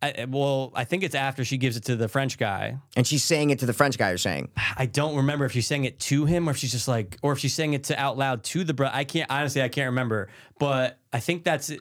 I, 0.00 0.26
well, 0.28 0.70
I 0.76 0.84
think 0.84 1.02
it's 1.02 1.14
after 1.16 1.44
she 1.44 1.56
gives 1.58 1.76
it 1.76 1.84
to 1.86 1.96
the 1.96 2.06
French 2.08 2.38
guy. 2.38 2.76
And 2.96 3.04
she's 3.06 3.24
saying 3.24 3.50
it 3.50 3.58
to 3.60 3.66
the 3.66 3.72
French 3.72 3.98
guy. 3.98 4.10
You're 4.10 4.18
saying 4.18 4.48
I 4.76 4.86
don't 4.86 5.16
remember 5.16 5.44
if 5.44 5.52
she's 5.52 5.66
saying 5.66 5.84
it 5.84 5.98
to 6.00 6.24
him 6.24 6.48
or 6.48 6.52
if 6.52 6.56
she's 6.56 6.70
just 6.72 6.86
like, 6.86 7.16
or 7.22 7.32
if 7.32 7.38
she's 7.40 7.54
saying 7.54 7.72
it 7.74 7.84
to 7.84 8.00
out 8.00 8.16
loud 8.16 8.44
to 8.44 8.62
the 8.62 8.74
bro. 8.74 8.88
I 8.92 9.02
can't 9.04 9.28
honestly, 9.30 9.60
I 9.60 9.68
can't 9.68 9.86
remember. 9.86 10.28
But 10.60 10.98
I 11.12 11.18
think 11.20 11.42
that's. 11.44 11.70
it. 11.70 11.80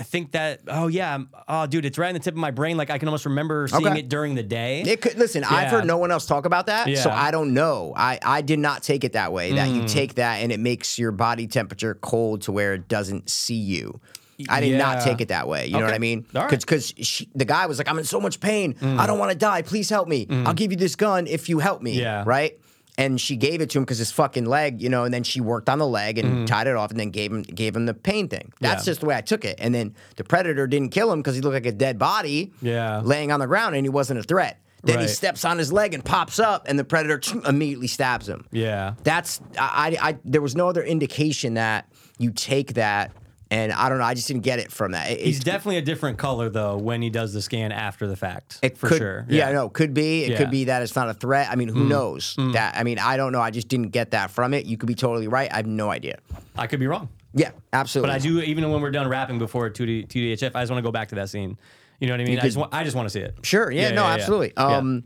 I 0.00 0.04
think 0.04 0.30
that. 0.32 0.60
Oh 0.68 0.86
yeah. 0.86 1.10
I'm- 1.10 1.28
Oh 1.48 1.66
dude, 1.66 1.84
it's 1.84 1.98
right 1.98 2.08
in 2.08 2.14
the 2.14 2.20
tip 2.20 2.32
of 2.34 2.38
my 2.38 2.52
brain. 2.52 2.76
Like 2.76 2.88
I 2.88 2.98
can 2.98 3.08
almost 3.08 3.26
remember 3.26 3.66
seeing 3.68 3.86
Okay. 3.86 3.98
it 3.98 4.08
during 4.08 4.34
the 4.36 4.42
day. 4.44 4.82
it 4.82 5.00
could. 5.00 5.18
Listen, 5.18 5.42
I've 5.44 5.50
Yeah. 5.50 5.70
heard 5.70 5.86
no 5.86 5.98
one 5.98 6.10
else 6.12 6.24
talk 6.24 6.46
about 6.46 6.66
that, 6.66 6.84
so 6.84 6.90
Yeah. 6.90 7.04
Mm. 7.04 7.10
I 7.12 7.30
don't 7.32 7.52
know. 7.52 7.92
I 7.96 8.18
I 8.22 8.40
did 8.42 8.60
not 8.60 8.82
take 8.84 9.02
it 9.04 9.12
that 9.14 9.32
way. 9.32 9.52
That 9.52 9.68
you 9.70 9.86
take 9.88 10.14
that 10.14 10.36
and 10.36 10.52
it 10.52 10.60
makes 10.60 10.98
your 11.00 11.10
body 11.10 11.46
temperature 11.48 11.94
cold 11.96 12.42
to 12.42 12.52
where 12.52 12.74
it 12.74 12.86
doesn't 12.88 13.28
see 13.28 13.56
you. 13.56 14.00
I 14.48 14.60
did 14.60 14.78
not 14.78 15.02
take 15.02 15.20
it 15.20 15.28
that 15.28 15.48
way. 15.48 15.66
You 15.66 15.78
know 15.78 15.84
what 15.84 15.94
I 15.94 15.98
mean? 15.98 16.26
All 16.34 16.42
right. 16.42 16.50
Mm. 16.52 16.60
Because 16.60 16.92
the 17.34 17.44
guy 17.44 17.66
was 17.66 17.78
like, 17.78 17.88
"I'm 17.88 17.98
in 17.98 18.04
so 18.04 18.20
much 18.20 18.40
pain. 18.40 18.76
I 18.82 19.06
don't 19.06 19.18
want 19.18 19.32
to 19.32 19.38
die. 19.38 19.62
Please 19.62 19.90
help 19.90 20.08
me. 20.08 20.26
I'll 20.30 20.54
give 20.54 20.70
you 20.70 20.76
this 20.78 20.96
gun 20.96 21.26
if 21.26 21.48
you 21.48 21.58
help 21.58 21.82
me." 21.82 21.92
Yeah. 22.00 22.24
Right. 22.26 22.58
and 23.00 23.20
she 23.20 23.36
gave 23.36 23.60
it 23.60 23.70
to 23.70 23.78
him 23.78 23.84
because 23.84 23.98
his 23.98 24.10
fucking 24.10 24.44
leg, 24.44 24.82
you 24.82 24.88
know, 24.88 25.04
and 25.04 25.14
then 25.14 25.22
she 25.22 25.40
worked 25.40 25.68
on 25.68 25.78
the 25.78 25.86
leg 25.86 26.18
and 26.18 26.48
tied 26.48 26.66
it 26.66 26.74
off, 26.74 26.90
and 26.90 26.98
then 26.98 27.10
gave 27.10 27.30
him 27.32 27.42
gave 27.42 27.76
him 27.76 27.86
the 27.86 27.94
pain 27.94 28.26
thing. 28.28 28.52
That's 28.60 28.84
Yeah. 28.84 28.90
just 28.90 29.00
the 29.02 29.06
way 29.06 29.14
I 29.14 29.20
took 29.20 29.44
it. 29.44 29.56
And 29.60 29.72
then 29.72 29.94
the 30.16 30.24
predator 30.24 30.66
didn't 30.66 30.88
kill 30.90 31.12
him 31.12 31.20
because 31.20 31.36
he 31.36 31.40
looked 31.40 31.54
like 31.54 31.66
a 31.66 31.70
dead 31.70 31.96
body, 31.96 32.50
Yeah. 32.60 33.00
laying 33.04 33.30
on 33.30 33.38
the 33.38 33.46
ground, 33.46 33.76
and 33.76 33.84
he 33.84 33.88
wasn't 33.88 34.18
a 34.18 34.24
threat. 34.24 34.58
Then 34.82 34.98
he 34.98 35.06
steps 35.06 35.44
on 35.44 35.58
his 35.58 35.72
leg 35.72 35.94
and 35.94 36.04
pops 36.04 36.40
up, 36.40 36.66
and 36.68 36.76
the 36.76 36.82
predator 36.82 37.20
immediately 37.48 37.86
stabs 37.86 38.28
him. 38.28 38.46
Yeah. 38.50 38.94
That's 39.04 39.40
I, 39.56 39.96
I, 40.02 40.08
I 40.10 40.18
there 40.24 40.42
was 40.42 40.56
no 40.56 40.68
other 40.68 40.82
indication 40.82 41.54
that 41.54 41.86
you 42.18 42.32
take 42.32 42.74
that, 42.74 43.12
and 43.50 43.72
I 43.72 43.88
don't 43.88 43.98
know. 43.98 44.04
I 44.04 44.14
just 44.14 44.28
didn't 44.28 44.42
get 44.42 44.58
it 44.58 44.70
from 44.70 44.92
that. 44.92 45.10
It, 45.10 45.20
He's 45.20 45.40
definitely 45.40 45.78
a 45.78 45.82
different 45.82 46.18
color 46.18 46.48
though 46.50 46.76
when 46.76 47.00
he 47.02 47.10
does 47.10 47.32
the 47.32 47.40
scan 47.42 47.72
after 47.72 48.06
the 48.06 48.16
fact. 48.16 48.58
It 48.62 48.76
for 48.76 48.88
could, 48.88 48.98
sure. 48.98 49.26
Yeah, 49.28 49.52
no, 49.52 49.68
could 49.68 49.94
be. 49.94 50.24
It 50.24 50.30
Yeah. 50.30 50.34
Mm. 50.34 50.38
could 50.38 50.50
be 50.50 50.64
that 50.64 50.82
it's 50.82 50.94
not 50.96 51.08
a 51.08 51.14
threat. 51.14 51.48
I 51.50 51.54
mean, 51.56 51.68
who 51.68 51.84
knows? 51.84 52.34
That 52.52 52.76
I 52.76 52.82
mean, 52.84 52.98
I 52.98 53.16
don't 53.16 53.32
know. 53.32 53.40
I 53.40 53.50
just 53.50 53.68
didn't 53.68 53.88
get 53.90 54.10
that 54.10 54.30
from 54.30 54.52
it. 54.54 54.66
You 54.66 54.76
could 54.76 54.86
be 54.88 54.94
totally 54.94 55.28
right. 55.28 55.50
I 55.52 55.56
have 55.56 55.66
no 55.66 55.90
idea. 55.90 56.18
I 56.56 56.66
could 56.66 56.80
be 56.80 56.86
wrong. 56.86 57.08
Yeah, 57.34 57.50
absolutely. 57.72 58.08
But 58.10 58.14
I 58.14 58.18
do, 58.18 58.40
even 58.40 58.70
when 58.70 58.80
we're 58.80 58.90
done 58.90 59.06
wrapping 59.06 59.38
before 59.38 59.68
2D, 59.70 60.08
2DHF, 60.08 60.52
I 60.54 60.62
just 60.62 60.70
want 60.72 60.78
to 60.82 60.82
go 60.82 60.90
back 60.90 61.08
to 61.08 61.14
that 61.16 61.28
scene. 61.28 61.58
You 62.00 62.06
know 62.06 62.14
what 62.14 62.20
I 62.20 62.24
mean? 62.24 62.38
I 62.38 62.42
just, 62.42 62.56
want, 62.56 62.72
I 62.74 62.84
just 62.84 62.96
want 62.96 63.06
to 63.06 63.10
see 63.10 63.20
it. 63.20 63.34
Sure. 63.42 63.70
Yeah. 63.70 63.90
no. 63.90 64.04
absolutely. 64.04 64.52
Yeah. 64.56 64.76
Um. 64.78 65.04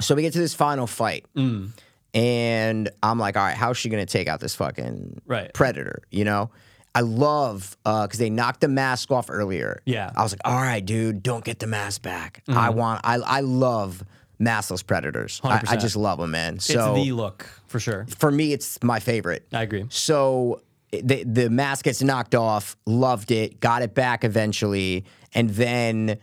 So 0.00 0.14
we 0.14 0.22
get 0.22 0.32
to 0.34 0.38
this 0.38 0.54
final 0.54 0.86
fight, 0.86 1.26
Mm. 1.36 1.70
and 2.14 2.90
I'm 3.02 3.18
like, 3.18 3.36
all 3.36 3.42
right, 3.42 3.56
how's 3.56 3.76
she 3.76 3.88
gonna 3.88 4.06
take 4.06 4.28
out 4.28 4.40
this 4.40 4.54
fucking 4.54 5.20
Right. 5.26 5.52
predator? 5.52 6.02
You 6.10 6.24
know. 6.24 6.50
I 6.94 7.00
love 7.02 7.76
because 7.84 8.18
they 8.18 8.30
knocked 8.30 8.60
the 8.62 8.68
mask 8.68 9.10
off 9.10 9.26
earlier. 9.30 9.80
Yeah. 9.84 10.08
Mm-hmm. 10.08 10.18
I 10.18 10.22
was 10.22 10.32
like, 10.32 10.40
all 10.44 10.60
right, 10.60 10.84
dude, 10.84 11.22
don't 11.22 11.44
get 11.44 11.58
the 11.60 11.66
mask 11.66 12.02
back. 12.02 12.42
I 12.48 12.70
want. 12.70 13.00
I 13.04 13.16
I 13.16 13.40
love 13.40 14.02
maskless 14.40 14.84
predators. 14.86 15.40
I, 15.44 15.62
I 15.68 15.76
just 15.76 15.96
love 15.96 16.18
them, 16.18 16.30
man. 16.32 16.54
It's 16.56 16.64
So 16.66 16.94
the 16.94 17.12
look 17.12 17.46
for 17.66 17.78
sure. 17.78 18.06
for 18.18 18.30
me, 18.30 18.52
it's 18.52 18.82
my 18.82 18.98
favorite. 18.98 19.46
I 19.52 19.62
agree. 19.62 19.86
So 19.90 20.62
the 20.90 21.22
the 21.24 21.48
mask 21.50 21.84
gets 21.84 22.02
knocked 22.02 22.34
off. 22.34 22.76
Loved 22.86 23.30
it. 23.30 23.60
Got 23.60 23.82
it 23.82 23.94
back 23.94 24.24
eventually, 24.24 25.04
and 25.34 25.50
then 25.50 26.18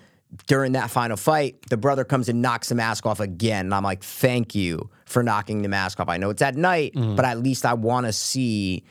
during 0.47 0.73
that 0.73 0.89
final 0.91 1.15
fight, 1.15 1.55
the 1.69 1.77
brother 1.77 2.03
comes 2.03 2.27
and 2.27 2.41
knocks 2.41 2.67
the 2.67 2.75
mask 2.75 3.05
off 3.05 3.21
again. 3.21 3.67
And 3.67 3.73
I'm 3.73 3.83
like, 3.83 4.03
thank 4.03 4.53
you 4.53 4.89
for 5.05 5.23
knocking 5.23 5.61
the 5.61 5.69
mask 5.69 6.01
off. 6.01 6.09
I 6.09 6.17
know 6.17 6.29
it's 6.31 6.41
at 6.41 6.57
night, 6.57 6.93
Mm-hmm. 6.95 7.15
but 7.15 7.23
at 7.23 7.39
least 7.39 7.65
I 7.65 7.73
want 7.75 8.05
to 8.07 8.11
see. 8.11 8.83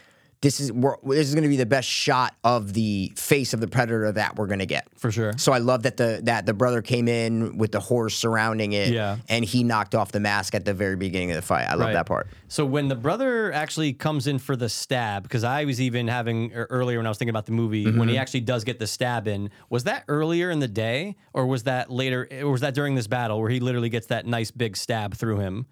This 0.47 0.61
is 0.61 0.71
we're, 0.71 0.95
this 1.03 1.27
is 1.27 1.35
going 1.35 1.43
to 1.43 1.49
be 1.49 1.57
the 1.57 1.67
best 1.67 1.89
shot 1.89 2.37
of 2.45 2.73
the 2.73 3.11
face 3.17 3.53
of 3.53 3.59
the 3.59 3.67
predator 3.67 4.13
that 4.13 4.37
we're 4.37 4.47
going 4.47 4.61
to 4.61 4.67
get. 4.67 4.87
For 4.97 5.11
sure. 5.11 5.33
So 5.39 5.51
I 5.51 5.59
love 5.59 5.83
that 5.83 5.97
the 5.97 6.21
that 6.23 6.47
the 6.47 6.55
brother 6.55 6.83
came 6.83 7.09
in 7.09 7.59
with 7.59 7.73
the 7.73 7.81
horse 7.81 8.15
surrounding 8.15 8.73
it, 8.73 8.91
Yeah. 8.93 9.17
and 9.29 9.45
he 9.45 9.65
knocked 9.65 9.97
off 9.97 10.13
the 10.13 10.21
mask 10.21 10.55
at 10.55 10.65
the 10.65 10.73
very 10.73 10.95
beginning 10.95 11.33
of 11.33 11.35
the 11.37 11.43
fight. 11.43 11.65
I 11.65 11.73
love 11.75 11.89
Right. 11.89 11.95
that 11.95 12.07
part. 12.07 12.29
So 12.47 12.65
when 12.65 12.87
the 12.87 12.95
brother 12.95 13.53
actually 13.53 13.93
comes 13.93 14.29
in 14.29 14.39
for 14.39 14.55
the 14.55 14.69
stab, 14.69 15.25
because 15.25 15.43
I 15.43 15.65
was 15.65 15.81
even 15.81 16.07
having 16.07 16.53
er, 16.55 16.69
earlier 16.71 16.99
when 16.99 17.07
I 17.07 17.09
was 17.09 17.19
thinking 17.19 17.31
about 17.31 17.47
the 17.47 17.53
movie, 17.53 17.85
when 17.85 17.95
Mm-hmm. 17.95 18.09
he 18.11 18.17
actually 18.19 18.43
does 18.43 18.63
get 18.63 18.79
the 18.79 18.87
stab 18.87 19.27
in, 19.27 19.51
was 19.69 19.83
that 19.83 20.05
earlier 20.07 20.53
in 20.53 20.61
the 20.61 20.69
day, 20.69 21.17
or 21.33 21.47
was 21.47 21.65
that 21.65 21.91
later, 21.91 22.29
or 22.41 22.53
was 22.53 22.61
that 22.61 22.73
during 22.75 22.95
this 22.95 23.09
battle 23.09 23.41
where 23.41 23.51
he 23.51 23.59
literally 23.59 23.89
gets 23.89 24.07
that 24.07 24.27
nice 24.27 24.53
big 24.53 24.77
stab 24.77 25.15
through 25.17 25.39
him? 25.41 25.67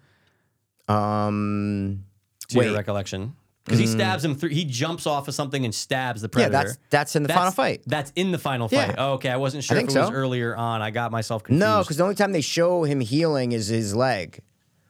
Um, 0.89 2.03
To 2.49 2.57
Wait. 2.59 2.65
Your 2.65 2.75
recollection, 2.75 3.35
because 3.65 3.79
he 3.79 3.87
stabs 3.87 4.23
him 4.23 4.35
through. 4.35 4.49
He 4.49 4.63
jumps 4.65 5.05
off 5.07 5.27
of 5.27 5.33
something 5.33 5.65
and 5.65 5.73
stabs 5.73 6.21
the 6.21 6.29
predator. 6.29 6.53
yeah, 6.53 6.63
that's 6.63 6.77
that's 6.89 7.15
in 7.15 7.23
the 7.23 7.29
final 7.29 7.51
fight. 7.51 7.81
That's 7.87 8.11
in 8.15 8.31
the 8.31 8.37
final 8.37 8.69
Yeah. 8.71 8.87
fight. 8.87 8.95
Oh, 8.97 9.13
okay, 9.13 9.29
I 9.29 9.37
wasn't 9.37 9.63
sure 9.63 9.75
think 9.75 9.89
if 9.89 9.95
it 9.95 9.99
was 9.99 10.07
so. 10.09 10.13
earlier 10.13 10.55
on. 10.55 10.81
I 10.81 10.91
got 10.91 11.11
myself 11.11 11.43
confused. 11.43 11.59
No, 11.67 11.81
because 11.81 11.97
the 11.97 12.03
only 12.03 12.15
time 12.15 12.31
they 12.31 12.41
show 12.41 12.83
him 12.83 12.99
healing 12.99 13.51
is 13.51 13.67
his 13.67 13.95
leg. 13.95 14.41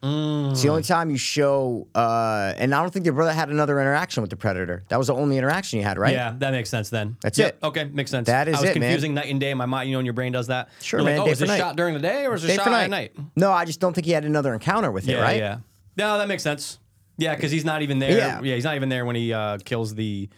It's 0.08 0.62
the 0.62 0.68
only 0.68 0.84
time 0.84 1.10
you 1.10 1.18
show, 1.18 1.88
uh, 1.92 2.52
and 2.56 2.72
I 2.72 2.80
don't 2.80 2.92
think 2.92 3.06
your 3.06 3.14
brother 3.14 3.32
had 3.32 3.48
another 3.48 3.80
interaction 3.80 4.20
with 4.20 4.30
the 4.30 4.36
predator. 4.36 4.84
That 4.88 4.98
was 4.98 5.08
the 5.08 5.14
only 5.14 5.36
interaction 5.36 5.80
you 5.80 5.84
had, 5.84 5.98
right? 5.98 6.12
Yeah, 6.12 6.32
that 6.38 6.52
makes 6.52 6.70
sense 6.70 6.90
then. 6.90 7.16
That's 7.22 7.36
Yep, 7.36 7.48
it. 7.60 7.66
Okay, 7.66 7.84
makes 7.86 8.12
sense. 8.12 8.26
That 8.26 8.46
is 8.46 8.54
I 8.54 8.60
was 8.60 8.70
it, 8.70 8.74
man. 8.78 8.82
confusing 8.90 9.14
night 9.14 9.28
and 9.30 9.40
day. 9.40 9.52
My 9.54 9.66
mind, 9.66 9.88
you 9.88 9.94
know, 9.94 9.98
when 9.98 10.04
your 10.06 10.12
brain 10.12 10.30
does 10.30 10.46
that. 10.46 10.68
Sure, 10.80 11.00
You're 11.00 11.06
man, 11.06 11.18
Like, 11.18 11.24
day 11.24 11.30
oh, 11.30 11.32
is 11.32 11.38
for 11.38 11.42
this 11.46 11.48
night. 11.48 11.58
shot 11.58 11.74
during 11.74 11.94
the 11.94 12.00
day 12.00 12.24
or 12.26 12.34
is 12.34 12.44
it 12.44 12.48
Day 12.48 12.54
shot 12.56 12.68
at 12.68 12.88
night. 12.88 12.90
night? 12.90 13.26
No, 13.34 13.50
I 13.50 13.64
just 13.64 13.80
don't 13.80 13.94
think 13.94 14.04
he 14.04 14.12
had 14.12 14.24
another 14.24 14.54
encounter 14.54 14.92
with 14.92 15.08
it, 15.08 15.12
Yeah, 15.12 15.22
right? 15.22 15.38
yeah. 15.38 15.58
No, 15.96 16.18
that 16.18 16.28
makes 16.28 16.44
sense. 16.44 16.78
Yeah, 17.18 17.34
because 17.34 17.50
he's 17.50 17.64
not 17.64 17.82
even 17.82 17.98
there. 17.98 18.16
Yeah. 18.16 18.40
Yeah. 18.42 18.54
he's 18.54 18.64
not 18.64 18.76
even 18.76 18.88
there 18.88 19.04
when 19.04 19.16
he 19.16 19.32
uh, 19.32 19.58
kills 19.58 19.94
the 19.94 20.28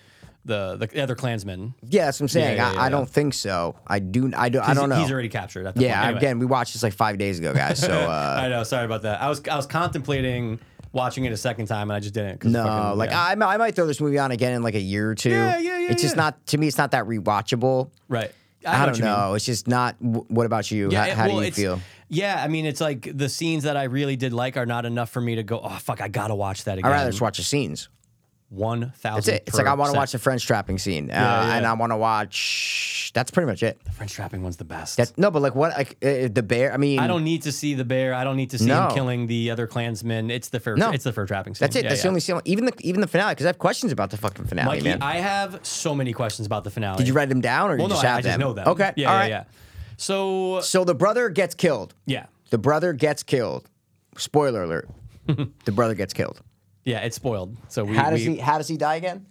the 0.45 0.77
the 0.77 1.03
other 1.03 1.15
clansman. 1.15 1.75
Yeah, 1.83 2.07
that's 2.07 2.19
what 2.19 2.25
I'm 2.25 2.29
saying. 2.29 2.57
Yeah, 2.57 2.73
yeah, 2.73 2.79
I, 2.79 2.83
I 2.83 2.85
yeah. 2.85 2.89
don't 2.91 3.09
think 3.09 3.35
so. 3.35 3.77
I 3.87 3.99
do. 3.99 4.33
I 4.37 4.49
do. 4.49 4.61
I 4.61 4.75
don't 4.75 4.89
know. 4.89 4.97
He's 4.97 5.13
already 5.13 5.29
captured 5.29 5.67
at 5.67 5.75
the 5.75 5.83
yeah. 5.83 5.95
point. 5.95 6.05
Anyway. 6.05 6.19
Again, 6.19 6.39
we 6.39 6.47
watched 6.47 6.73
this 6.73 6.83
like 6.83 6.95
five 6.95 7.19
days 7.19 7.39
ago, 7.39 7.53
guys. 7.55 7.79
So 7.79 7.93
uh, 8.11 8.41
I 8.41 8.49
know. 8.49 8.63
Sorry 8.65 8.85
about 8.85 9.03
that. 9.03 9.21
I 9.21 9.29
was 9.29 9.43
I 9.47 9.57
was 9.57 9.67
contemplating 9.67 10.61
watching 10.93 11.25
it 11.27 11.33
a 11.33 11.37
second 11.37 11.67
time 11.67 11.91
and 11.91 11.97
I 11.97 12.01
just 12.01 12.15
didn't. 12.15 12.45
no, 12.45 12.65
fucking- 12.65 12.99
like. 12.99 13.13
I, 13.13 13.33
I 13.33 13.57
might 13.57 13.75
throw 13.75 13.87
this 13.87 14.01
movie 14.01 14.19
on 14.19 14.31
again 14.31 14.55
in 14.55 14.63
like 14.63 14.75
a 14.75 14.81
year 14.81 15.11
or 15.11 15.15
two. 15.15 15.31
Yeah, 15.31 15.59
yeah, 15.59 15.79
yeah, 15.79 15.91
It's 15.91 16.03
just 16.03 16.17
not 16.17 16.45
to 16.49 16.59
me. 16.59 16.67
It's 16.67 16.79
not 16.79 16.93
that 16.93 17.05
rewatchable. 17.05 17.91
right. 18.09 18.33
I, 18.67 18.73
know 18.73 18.79
what 18.79 18.87
don't 18.87 19.01
mean. 19.01 19.05
know. 19.05 19.35
It's 19.35 19.45
just 19.47 19.69
not. 19.69 19.97
What 20.01 20.45
about 20.45 20.71
you? 20.71 20.91
how 20.91 21.05
it- 21.05 21.13
how 21.13 21.29
well, 21.29 21.39
do 21.39 21.45
you 21.47 21.53
feel? 21.53 21.81
Yeah, 22.09 22.43
I 22.43 22.49
mean, 22.49 22.65
it's 22.67 22.81
like 22.81 23.17
the 23.17 23.29
scenes 23.29 23.65
that 23.65 23.77
I 23.77 23.85
really 23.85 24.17
did 24.17 24.33
like 24.33 24.57
are 24.57 24.67
not 24.67 24.87
enough 24.87 25.11
for 25.11 25.21
me 25.21 25.35
to 25.37 25.43
go. 25.43 25.61
Oh 25.63 25.69
fuck, 25.79 26.01
I 26.01 26.09
gotta 26.09 26.35
watch 26.35 26.65
that 26.65 26.79
again. 26.79 26.91
I'd 26.91 26.95
rather 26.95 27.11
just 27.11 27.21
watch 27.21 27.37
the 27.37 27.45
scenes. 27.45 27.89
one 28.49 28.93
thousand. 28.97 29.33
That's 29.35 29.43
it. 29.43 29.45
It's 29.47 29.59
like 29.59 29.67
I 29.67 29.75
want 29.75 29.93
to 29.93 29.97
watch 29.99 30.13
the 30.13 30.19
French 30.19 30.47
trapping 30.47 30.79
scene, 30.79 31.11
uh, 31.11 31.15
yeah. 31.15 31.57
and 31.57 31.67
I 31.67 31.75
want 31.75 31.93
to 31.93 31.99
watch. 31.99 33.11
That's 33.15 33.31
pretty 33.31 33.47
much 33.47 33.63
it. 33.63 33.83
the 33.85 33.91
French 33.91 34.13
trapping 34.13 34.43
one's 34.43 34.57
the 34.57 34.65
best. 34.65 34.97
That's 34.97 35.17
no, 35.19 35.31
but 35.31 35.43
like 35.43 35.55
what? 35.55 35.73
Like 35.77 35.97
uh, 36.03 36.29
the 36.33 36.43
bear. 36.43 36.73
I 36.73 36.79
mean, 36.79 36.99
I 36.99 37.07
don't 37.07 37.25
need 37.25 37.43
to 37.43 37.53
see 37.53 37.75
the 37.75 37.85
bear. 37.85 38.15
I 38.15 38.25
don't 38.25 38.37
need 38.37 38.51
to 38.51 38.59
see 38.59 38.67
No. 38.67 38.89
him 38.89 38.95
killing 38.95 39.27
the 39.27 39.51
other 39.51 39.67
clansmen. 39.67 40.31
It's 40.31 40.49
the 40.49 40.61
fur. 40.61 40.77
No. 40.77 40.91
It's 40.93 41.05
the 41.05 41.13
fur 41.13 41.27
trapping 41.27 41.55
scene. 41.55 41.67
That's 41.67 41.77
it. 41.77 41.85
Yeah, 41.85 41.89
that's 41.91 42.01
yeah. 42.01 42.03
the 42.05 42.09
only 42.09 42.21
scene. 42.21 42.41
Even 42.47 42.65
the 42.65 42.73
even 42.81 43.03
the 43.03 43.07
finale, 43.07 43.33
because 43.35 43.45
I 43.45 43.51
have 43.51 43.59
questions 43.59 43.93
about 43.93 44.09
the 44.11 44.17
fucking 44.17 44.47
finale, 44.47 44.77
Mikey, 44.77 44.85
man. 44.85 45.03
I 45.03 45.17
have 45.17 45.61
so 45.63 45.95
many 45.95 46.13
questions 46.15 46.47
about 46.47 46.65
the 46.65 46.71
finale. 46.71 46.97
Did 46.97 47.07
you 47.09 47.13
write 47.15 47.29
them 47.29 47.41
down, 47.43 47.71
or 47.71 47.77
Well, 47.77 47.83
you 47.83 47.89
no, 47.89 47.95
just 47.97 48.05
I, 48.05 48.09
have 48.09 48.19
I 48.19 48.23
just 48.23 48.33
them? 48.33 48.41
know 48.41 48.53
them. 48.55 48.69
Okay. 48.69 48.93
Yeah, 48.97 49.09
All 49.09 49.15
yeah, 49.15 49.21
right. 49.21 49.29
yeah. 49.31 49.45
So 49.99 50.61
So 50.63 50.85
the 50.85 50.95
brother 50.95 51.29
gets 51.29 51.55
killed. 51.55 51.95
yeah, 52.07 52.27
The 52.51 52.57
brother 52.59 52.93
gets 52.95 53.23
killed. 53.23 53.69
Spoiler 54.17 54.63
alert. 54.63 54.89
the 55.27 55.73
brother 55.73 55.95
gets 55.95 56.15
killed. 56.15 56.41
yeah, 56.85 57.01
it's 57.01 57.17
spoiled. 57.17 57.57
So 57.69 57.85
we, 57.85 57.95
How 57.97 58.09
does 58.11 58.27
we 58.27 58.37
he? 58.37 58.41
How 58.41 58.57
does 58.57 58.69
he 58.69 58.77
die 58.79 58.95
again? 58.97 59.27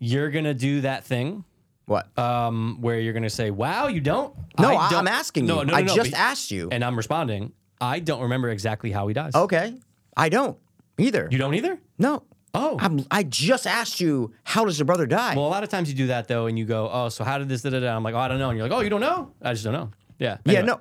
you're 0.00 0.30
gonna 0.30 0.54
do 0.54 0.80
that 0.82 1.04
thing 1.04 1.44
What? 1.86 2.16
um, 2.18 2.78
where 2.80 3.00
you're 3.00 3.12
gonna 3.12 3.28
say, 3.30 3.50
"Wow, 3.50 3.88
you 3.88 4.00
don't." 4.00 4.32
no, 4.58 4.68
I 4.68 4.86
I 4.86 4.90
don't- 4.90 5.00
am 5.00 5.08
asking 5.08 5.46
no, 5.46 5.60
you. 5.60 5.66
No, 5.66 5.72
no, 5.72 5.78
I 5.78 5.82
just 5.82 6.12
but- 6.12 6.18
asked 6.20 6.50
you. 6.52 6.68
and 6.70 6.84
I'm 6.84 6.96
responding. 6.96 7.52
I 7.80 7.98
don't 8.00 8.22
remember 8.22 8.48
exactly 8.50 8.90
how 8.92 9.06
he 9.08 9.14
dies. 9.14 9.34
okay. 9.34 9.74
I 10.16 10.28
don't 10.28 10.56
either. 10.98 11.28
you 11.30 11.38
don't 11.38 11.54
either. 11.54 11.78
no. 11.98 12.22
Oh. 12.54 12.76
I'm, 12.80 13.04
I 13.10 13.22
just 13.22 13.66
asked 13.66 14.00
you. 14.00 14.32
How 14.44 14.64
does 14.64 14.78
your 14.78 14.86
brother 14.86 15.06
die? 15.06 15.34
Well, 15.34 15.46
a 15.46 15.48
lot 15.48 15.62
of 15.62 15.68
times 15.68 15.88
you 15.88 15.94
do 15.94 16.06
that 16.08 16.28
though, 16.28 16.46
and 16.46 16.58
you 16.58 16.64
go, 16.64 16.88
"Oh, 16.90 17.08
so 17.08 17.22
how 17.24 17.38
did 17.38 17.48
this?" 17.48 17.62
Da, 17.62 17.70
da, 17.70 17.80
da. 17.80 17.94
I'm 17.94 18.02
like, 18.02 18.14
"Oh, 18.14 18.18
I 18.18 18.28
don't 18.28 18.38
know," 18.38 18.48
and 18.50 18.58
you're 18.58 18.68
like, 18.68 18.76
"Oh, 18.76 18.82
you 18.82 18.90
don't 18.90 19.00
know?" 19.00 19.32
I 19.42 19.52
just 19.52 19.64
don't 19.64 19.74
know. 19.74 19.90
Yeah. 20.18 20.38
yeah. 20.44 20.62
No. 20.62 20.80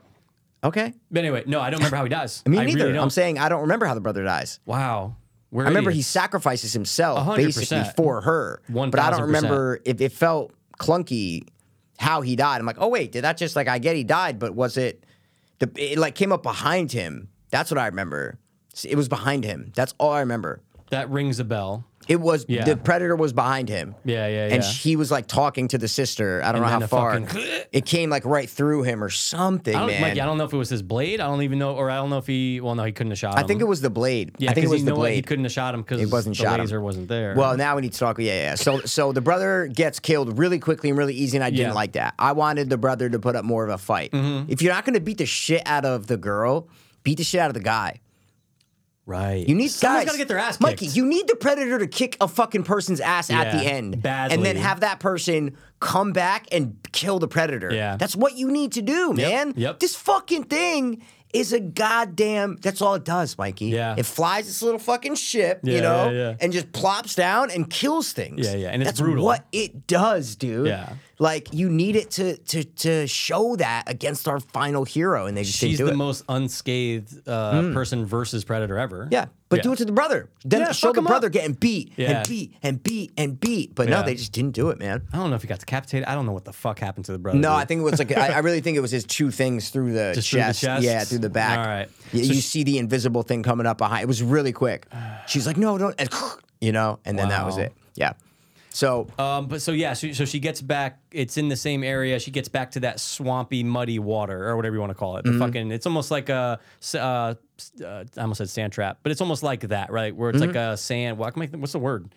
Okay. 0.63 0.93
But 1.11 1.19
anyway, 1.19 1.43
no, 1.45 1.59
I 1.61 1.69
don't 1.69 1.79
remember 1.79 1.97
how 1.97 2.03
he 2.03 2.09
dies. 2.09 2.43
Me 2.47 2.57
I 2.57 2.65
neither. 2.65 2.87
Really 2.87 2.99
I'm 2.99 3.09
saying 3.09 3.37
I 3.37 3.49
don't 3.49 3.61
remember 3.61 3.85
how 3.85 3.93
the 3.93 4.01
brother 4.01 4.23
dies. 4.23 4.59
wow. 4.65 5.15
We're 5.49 5.63
I 5.63 5.67
remember 5.69 5.91
he 5.91 6.01
sacrifices 6.01 6.73
himself 6.73 7.19
100%. 7.25 7.37
basically 7.37 7.83
for 7.95 8.19
her. 8.19 8.61
But 8.67 8.99
I 8.99 9.11
don't 9.11 9.21
remember 9.21 9.79
if 9.85 10.01
it 10.01 10.11
felt 10.11 10.51
clunky 10.77 11.47
how 11.97 12.19
he 12.19 12.35
died. 12.35 12.59
I'm 12.59 12.65
like, 12.65 12.79
oh 12.79 12.89
wait, 12.89 13.13
did 13.13 13.23
that 13.23 13.37
just 13.37 13.55
like 13.55 13.69
I 13.69 13.79
get 13.79 13.95
he 13.95 14.03
died, 14.03 14.39
but 14.39 14.55
was 14.55 14.75
it 14.75 15.05
the 15.59 15.71
it 15.77 15.97
like 15.97 16.15
came 16.15 16.33
up 16.33 16.43
behind 16.43 16.91
him? 16.91 17.29
That's 17.49 17.71
what 17.71 17.77
I 17.77 17.85
remember. 17.87 18.37
It 18.83 18.95
was 18.95 19.07
behind 19.07 19.45
him. 19.45 19.71
That's 19.73 19.93
all 19.97 20.11
I 20.11 20.19
remember. 20.19 20.61
That 20.89 21.09
rings 21.09 21.39
a 21.39 21.43
bell. 21.43 21.85
It 22.07 22.21
was 22.21 22.45
Yeah. 22.47 22.63
the 22.63 22.77
predator 22.77 23.17
was 23.17 23.33
behind 23.33 23.67
him. 23.67 23.93
Yeah, 24.05 24.27
yeah, 24.27 24.47
yeah. 24.47 24.53
And 24.55 24.63
he 24.63 24.95
was 24.95 25.11
like 25.11 25.27
talking 25.27 25.67
to 25.67 25.77
the 25.77 25.89
sister. 25.89 26.41
I 26.41 26.53
don't 26.53 26.61
And 26.63 26.71
know 26.71 26.79
how 26.79 26.87
far. 26.87 27.19
fucking- 27.19 27.41
it 27.73 27.85
came 27.85 28.09
like 28.09 28.23
right 28.23 28.49
through 28.49 28.83
him 28.83 29.03
or 29.03 29.09
something, 29.09 29.75
I 29.75 29.79
don't, 29.79 29.87
man. 29.89 30.01
Mikey, 30.01 30.21
I 30.21 30.25
don't 30.25 30.37
know 30.37 30.45
if 30.45 30.53
it 30.53 30.57
was 30.57 30.69
his 30.69 30.81
blade. 30.81 31.19
I 31.19 31.27
don't 31.27 31.41
even 31.41 31.59
know, 31.59 31.73
or 31.75 31.89
I 31.89 31.97
don't 31.97 32.09
know 32.09 32.19
if 32.19 32.25
he. 32.25 32.61
Well, 32.61 32.75
no, 32.75 32.85
he 32.85 32.93
couldn't 32.93 33.11
have 33.11 33.19
shot 33.19 33.33
him. 33.37 33.43
I 33.43 33.45
think 33.45 33.59
it 33.59 33.65
was 33.65 33.81
the 33.81 33.89
blade. 33.89 34.31
Yeah, 34.37 34.51
I 34.51 34.53
think 34.53 34.67
it 34.67 34.69
was 34.69 34.85
the 34.85 34.93
blade. 34.93 35.15
He 35.15 35.21
couldn't 35.21 35.43
have 35.43 35.51
shot 35.51 35.73
him 35.73 35.81
because 35.81 35.99
It 36.01 36.09
wasn't 36.09 36.37
the 36.37 36.43
shot 36.43 36.59
him. 36.61 36.65
laser 36.65 36.79
wasn't 36.79 37.09
there. 37.09 37.33
Well, 37.35 37.57
now 37.57 37.75
we 37.75 37.81
need 37.81 37.91
to 37.91 37.99
talk. 37.99 38.17
Yeah, 38.19 38.25
yeah. 38.31 38.55
So, 38.55 38.79
so 38.85 39.11
the 39.11 39.19
brother 39.21 39.67
gets 39.67 39.99
killed 39.99 40.39
really 40.39 40.59
quickly 40.59 40.87
and 40.89 40.97
really 40.97 41.13
easy, 41.15 41.35
and 41.35 41.43
I 41.43 41.49
didn't 41.49 41.59
Yeah. 41.59 41.67
Mm-hmm. 41.67 41.75
like 41.75 41.91
that. 41.93 42.13
I 42.17 42.31
wanted 42.31 42.69
the 42.69 42.77
brother 42.77 43.09
to 43.09 43.19
put 43.19 43.35
up 43.35 43.43
more 43.43 43.65
of 43.65 43.69
a 43.69 43.77
fight. 43.77 44.11
If 44.13 44.61
you're 44.61 44.73
not 44.73 44.85
going 44.85 44.93
to 44.93 45.01
beat 45.01 45.17
the 45.17 45.25
shit 45.25 45.61
out 45.65 45.83
of 45.83 46.07
the 46.07 46.15
girl, 46.15 46.69
beat 47.03 47.17
the 47.17 47.25
shit 47.25 47.41
out 47.41 47.49
of 47.49 47.53
the 47.55 47.59
guy. 47.59 47.99
Right. 49.07 49.47
You 49.47 49.55
need 49.55 49.69
Someone's 49.69 50.01
guys. 50.01 50.05
got 50.05 50.11
to 50.11 50.17
get 50.19 50.27
their 50.27 50.37
ass 50.37 50.59
Mikey, 50.59 50.85
you 50.87 51.05
need 51.05 51.27
the 51.27 51.35
predator 51.35 51.79
to 51.79 51.87
kick 51.87 52.15
a 52.21 52.27
fucking 52.27 52.63
person's 52.63 52.99
ass 52.99 53.31
at 53.31 53.51
the 53.51 53.65
end, 53.65 54.01
badly. 54.03 54.35
and 54.35 54.45
then 54.45 54.55
have 54.57 54.81
that 54.81 54.99
person 54.99 55.57
come 55.79 56.11
back 56.13 56.45
and 56.51 56.77
kill 56.91 57.17
the 57.17 57.27
predator. 57.27 57.73
Yeah. 57.73 57.97
that's 57.97 58.15
what 58.15 58.35
you 58.37 58.51
need 58.51 58.73
to 58.73 58.81
do, 58.83 59.13
man. 59.13 59.53
yep. 59.55 59.79
This 59.79 59.95
fucking 59.95 60.43
thing 60.43 61.01
is 61.33 61.51
a 61.53 61.59
goddamn. 61.59 62.57
That's 62.61 62.81
all 62.81 62.95
it 62.95 63.03
does, 63.03 63.37
Mikey. 63.37 63.65
Yeah. 63.65 63.95
it 63.97 64.05
flies 64.05 64.47
this 64.47 64.61
little 64.61 64.79
fucking 64.79 65.15
ship, 65.15 65.59
you 65.63 65.81
know, 65.81 66.09
yeah, 66.09 66.29
yeah. 66.29 66.35
and 66.39 66.53
just 66.53 66.71
plops 66.71 67.15
down 67.15 67.51
and 67.51 67.69
kills 67.69 68.11
things. 68.13 68.45
Yeah, 68.47 68.55
yeah, 68.55 68.69
and 68.69 68.81
it's 68.81 68.91
that's 68.91 69.01
brutal. 69.01 69.25
what 69.25 69.45
it 69.51 69.87
does, 69.87 70.35
dude. 70.35 70.67
Yeah. 70.67 70.93
Like 71.19 71.53
you 71.53 71.69
need 71.69 71.95
it 71.95 72.11
to 72.11 72.37
to 72.37 72.63
to 72.63 73.07
show 73.07 73.55
that 73.55 73.83
against 73.87 74.27
our 74.27 74.39
final 74.39 74.85
hero, 74.85 75.25
and 75.25 75.35
they 75.35 75.43
just 75.43 75.57
She's 75.57 75.77
didn't 75.77 75.77
do 75.79 75.85
the 75.87 75.91
it. 75.93 75.97
most 75.97 76.23
unscathed 76.29 77.27
uh, 77.27 77.73
person 77.73 78.05
versus 78.05 78.43
predator 78.43 78.77
ever. 78.77 79.07
Yeah. 79.11 79.25
But 79.49 79.63
do 79.63 79.71
it 79.71 79.77
to 79.77 79.85
the 79.85 79.93
brother. 79.93 80.29
Then 80.43 80.59
Yeah, 80.59 80.71
show 80.73 80.89
fuck 80.89 80.95
the 80.95 80.99
him 80.99 81.05
brother 81.05 81.27
up. 81.27 81.33
getting 81.33 81.53
beat 81.53 81.93
Yeah. 81.95 82.17
and 82.19 82.27
beat 82.27 82.53
and 82.61 82.83
beat 82.83 83.13
and 83.17 83.39
beat. 83.39 83.73
But 83.75 83.87
no, 83.87 83.97
Yeah. 83.99 84.03
they 84.03 84.15
just 84.15 84.33
didn't 84.33 84.51
do 84.51 84.69
it, 84.71 84.77
man. 84.77 85.03
I 85.13 85.17
don't 85.17 85.29
know 85.29 85.37
if 85.37 85.41
he 85.41 85.47
got 85.47 85.59
decapitated. 85.59 86.05
I 86.05 86.15
don't 86.15 86.25
know 86.25 86.33
what 86.33 86.43
the 86.43 86.51
fuck 86.51 86.79
happened 86.79 87.05
to 87.05 87.13
the 87.13 87.17
brother. 87.17 87.39
No, 87.39 87.51
dude. 87.51 87.59
I 87.61 87.65
think 87.65 87.79
it 87.79 87.83
was 87.85 87.97
like 87.97 88.15
I, 88.17 88.27
I 88.33 88.39
really 88.39 88.59
think 88.59 88.75
it 88.75 88.81
was 88.81 88.91
his 88.91 89.05
two 89.05 89.31
things 89.31 89.69
through 89.69 89.93
the, 89.93 90.11
Just 90.13 90.29
through 90.31 90.41
the 90.41 90.45
chest. 90.47 90.61
chest? 90.61 90.83
Yeah, 90.83 91.03
through 91.05 91.19
the 91.19 91.29
back. 91.29 91.59
All 91.59 91.65
right. 91.65 91.89
You, 92.11 92.25
So 92.25 92.33
you 92.33 92.41
see 92.41 92.63
the 92.63 92.77
invisible 92.77 93.23
thing 93.23 93.41
coming 93.41 93.65
up 93.65 93.77
behind. 93.77 94.03
It 94.03 94.07
was 94.07 94.21
really 94.21 94.51
quick. 94.51 94.85
She's 95.27 95.47
like, 95.47 95.55
no, 95.55 95.77
don't. 95.77 95.95
And, 95.97 96.09
you 96.61 96.73
know, 96.73 96.99
and 97.05 97.17
then 97.17 97.29
that 97.29 97.45
was 97.45 97.55
Wow. 97.55 97.63
it. 97.63 97.73
Yeah. 97.95 98.13
So 98.77 99.07
Um, 99.17 99.47
but 99.47 99.59
so 99.63 99.71
yeah, 99.71 99.93
so, 99.93 100.11
so 100.11 100.23
she 100.25 100.39
gets 100.39 100.61
back. 100.61 100.99
It's 101.11 101.35
in 101.37 101.49
the 101.49 101.55
same 101.55 101.83
area. 101.83 102.19
She 102.19 102.29
gets 102.29 102.47
back 102.47 102.69
to 102.71 102.79
that 102.81 102.99
swampy, 102.99 103.63
muddy 103.63 103.97
water, 103.97 104.47
or 104.47 104.55
whatever 104.55 104.75
you 104.75 104.79
want 104.79 104.91
to 104.91 104.95
call 104.95 105.17
it. 105.17 105.23
The 105.25 105.31
Mm-hmm. 105.31 105.39
fucking. 105.39 105.71
It's 105.71 105.87
almost 105.87 106.11
like 106.11 106.29
a. 106.29 106.59
Uh, 106.93 106.97
uh, 106.99 107.33
I 107.83 108.21
almost 108.21 108.37
said 108.37 108.49
sand 108.49 108.73
trap, 108.73 108.99
but 109.01 109.11
it's 109.11 109.19
almost 109.21 109.41
like 109.41 109.61
that, 109.61 109.91
right? 109.91 110.15
Where 110.15 110.29
it's 110.29 110.39
like 110.39 110.51
Mm-hmm. 110.51 110.73
a 110.73 110.77
sand. 110.77 111.17
What, 111.17 111.35
what's 111.35 111.71
the 111.71 111.79
word? 111.79 112.13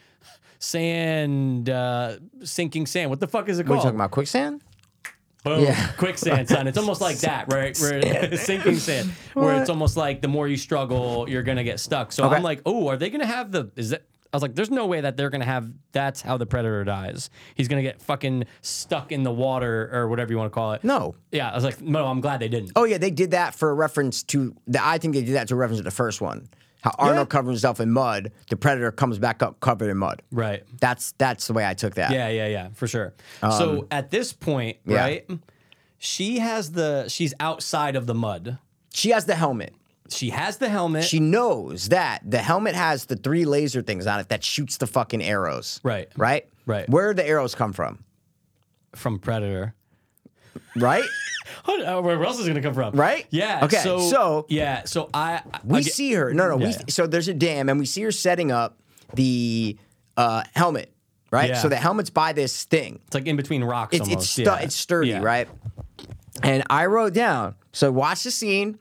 Sand. 0.58 1.70
Uh, 1.70 2.16
sinking 2.44 2.84
sand. 2.86 3.08
What 3.10 3.20
the 3.20 3.26
fuck 3.28 3.48
is 3.48 3.58
it 3.58 3.66
what 3.66 3.72
are 3.72 3.76
called? 3.76 3.84
you 3.84 3.88
talking 3.88 4.00
about? 4.00 4.10
Quicksand? 4.10 4.62
Boom. 5.44 5.64
Yeah. 5.64 5.92
Quicksand, 5.96 6.46
son. 6.48 6.66
It's 6.66 6.76
almost 6.76 7.00
like 7.00 7.16
that, 7.20 7.50
right? 7.50 7.74
Where 7.80 8.36
sinking 8.36 8.76
sand. 8.76 9.10
Where 9.32 9.58
it's 9.60 9.70
almost 9.70 9.96
like 9.96 10.20
the 10.20 10.28
more 10.28 10.46
you 10.46 10.58
struggle, 10.58 11.26
you're 11.26 11.42
gonna 11.42 11.64
get 11.64 11.80
stuck. 11.80 12.12
So 12.12 12.24
Okay. 12.26 12.36
I'm 12.36 12.42
like, 12.42 12.60
oh, 12.66 12.88
are 12.88 12.98
they 12.98 13.08
gonna 13.08 13.24
have 13.24 13.50
the? 13.50 13.70
Is 13.76 13.90
that? 13.90 14.02
I 14.32 14.36
was 14.36 14.42
like, 14.42 14.54
there's 14.54 14.70
no 14.70 14.86
way 14.86 15.00
that 15.00 15.16
they're 15.16 15.30
gonna 15.30 15.44
have. 15.44 15.68
That's 15.92 16.22
how 16.22 16.36
the 16.36 16.46
predator 16.46 16.84
dies. 16.84 17.30
He's 17.56 17.66
gonna 17.68 17.82
get 17.82 18.00
fucking 18.00 18.44
stuck 18.62 19.10
in 19.12 19.24
the 19.24 19.32
water 19.32 19.90
or 19.92 20.08
whatever 20.08 20.30
you 20.32 20.38
want 20.38 20.52
to 20.52 20.54
call 20.54 20.72
it. 20.74 20.84
No. 20.84 21.16
Yeah, 21.32 21.50
I 21.50 21.54
was 21.54 21.64
like, 21.64 21.80
no, 21.80 22.06
I'm 22.06 22.20
glad 22.20 22.38
they 22.40 22.48
didn't. 22.48 22.72
Oh 22.76 22.84
yeah, 22.84 22.98
they 22.98 23.10
did 23.10 23.32
that 23.32 23.54
for 23.56 23.70
a 23.70 23.74
reference 23.74 24.22
to 24.24 24.54
the. 24.68 24.84
I 24.84 24.98
think 24.98 25.14
they 25.14 25.22
did 25.24 25.34
that 25.34 25.48
to 25.48 25.54
a 25.54 25.56
reference 25.56 25.80
to 25.80 25.84
the 25.84 25.90
first 25.90 26.20
one. 26.20 26.48
How 26.82 26.92
Arnold 26.98 27.26
Yeah. 27.26 27.30
covers 27.38 27.50
himself 27.54 27.78
in 27.80 27.90
mud, 27.90 28.32
the 28.48 28.56
predator 28.56 28.90
comes 28.92 29.18
back 29.18 29.42
up 29.42 29.60
covered 29.60 29.90
in 29.90 29.96
mud. 29.98 30.22
Right. 30.30 30.62
That's 30.80 31.12
that's 31.18 31.46
the 31.48 31.52
way 31.52 31.66
I 31.66 31.74
took 31.74 31.96
that. 31.96 32.10
Yeah, 32.12 32.28
yeah, 32.28 32.46
yeah, 32.46 32.68
for 32.72 32.86
sure. 32.86 33.12
so 33.42 33.86
at 33.90 34.10
this 34.10 34.32
point, 34.32 34.78
Um, 34.86 34.92
yeah. 34.94 35.00
right? 35.00 35.30
She 35.98 36.38
has 36.38 36.72
the. 36.72 37.08
She's 37.08 37.34
outside 37.40 37.96
of 37.96 38.06
the 38.06 38.14
mud. 38.14 38.58
She 38.94 39.10
has 39.10 39.26
the 39.26 39.34
helmet. 39.34 39.74
She 40.10 40.30
has 40.30 40.58
the 40.58 40.68
helmet. 40.68 41.04
She 41.04 41.20
knows 41.20 41.88
that 41.90 42.22
the 42.28 42.38
helmet 42.38 42.74
has 42.74 43.06
the 43.06 43.16
three 43.16 43.44
laser 43.44 43.80
things 43.82 44.06
on 44.06 44.20
it 44.20 44.28
that 44.28 44.42
shoots 44.44 44.76
the 44.78 44.86
fucking 44.86 45.22
arrows. 45.22 45.80
Right. 45.82 46.08
Right? 46.16 46.48
Right. 46.66 46.88
Where 46.88 47.12
do 47.14 47.22
the 47.22 47.28
arrows 47.28 47.54
come 47.54 47.72
from? 47.72 48.04
from 48.96 49.18
Predator. 49.20 49.74
Right? 50.76 51.04
Where 51.64 52.24
else 52.24 52.38
is 52.40 52.46
it 52.46 52.50
gonna 52.50 52.62
come 52.62 52.74
from? 52.74 52.94
Right? 52.94 53.26
Yeah. 53.30 53.60
Okay, 53.64 53.76
So, 53.78 54.00
so- 54.00 54.46
yeah. 54.48 54.82
So 54.84 55.08
I 55.14 55.42
we 55.64 55.82
get- 55.84 55.92
see 55.92 56.12
her. 56.14 56.32
No, 56.34 56.48
no. 56.48 56.56
We, 56.56 56.64
Yeah. 56.70 56.78
so 56.88 57.06
there's 57.06 57.28
a 57.28 57.34
dam, 57.34 57.68
and 57.68 57.78
we 57.78 57.86
see 57.86 58.02
her 58.02 58.12
setting 58.12 58.50
up 58.50 58.78
the 59.14 59.76
uh, 60.16 60.42
helmet. 60.54 60.92
Right. 61.30 61.50
Yeah. 61.50 61.58
So 61.58 61.68
the 61.68 61.76
helmet's 61.76 62.10
by 62.10 62.32
this 62.32 62.64
thing. 62.64 63.00
It's 63.06 63.14
like 63.14 63.26
in 63.26 63.36
between 63.36 63.62
rocks. 63.62 63.96
It's 63.96 64.08
it's, 64.08 64.28
stu- 64.28 64.42
it's 64.60 64.74
sturdy, 64.74 65.14
right? 65.14 65.48
And 66.42 66.64
I 66.68 66.86
wrote 66.86 67.14
down. 67.14 67.54
So 67.72 67.92
watch 67.92 68.24
the 68.24 68.32
scene, 68.32 68.78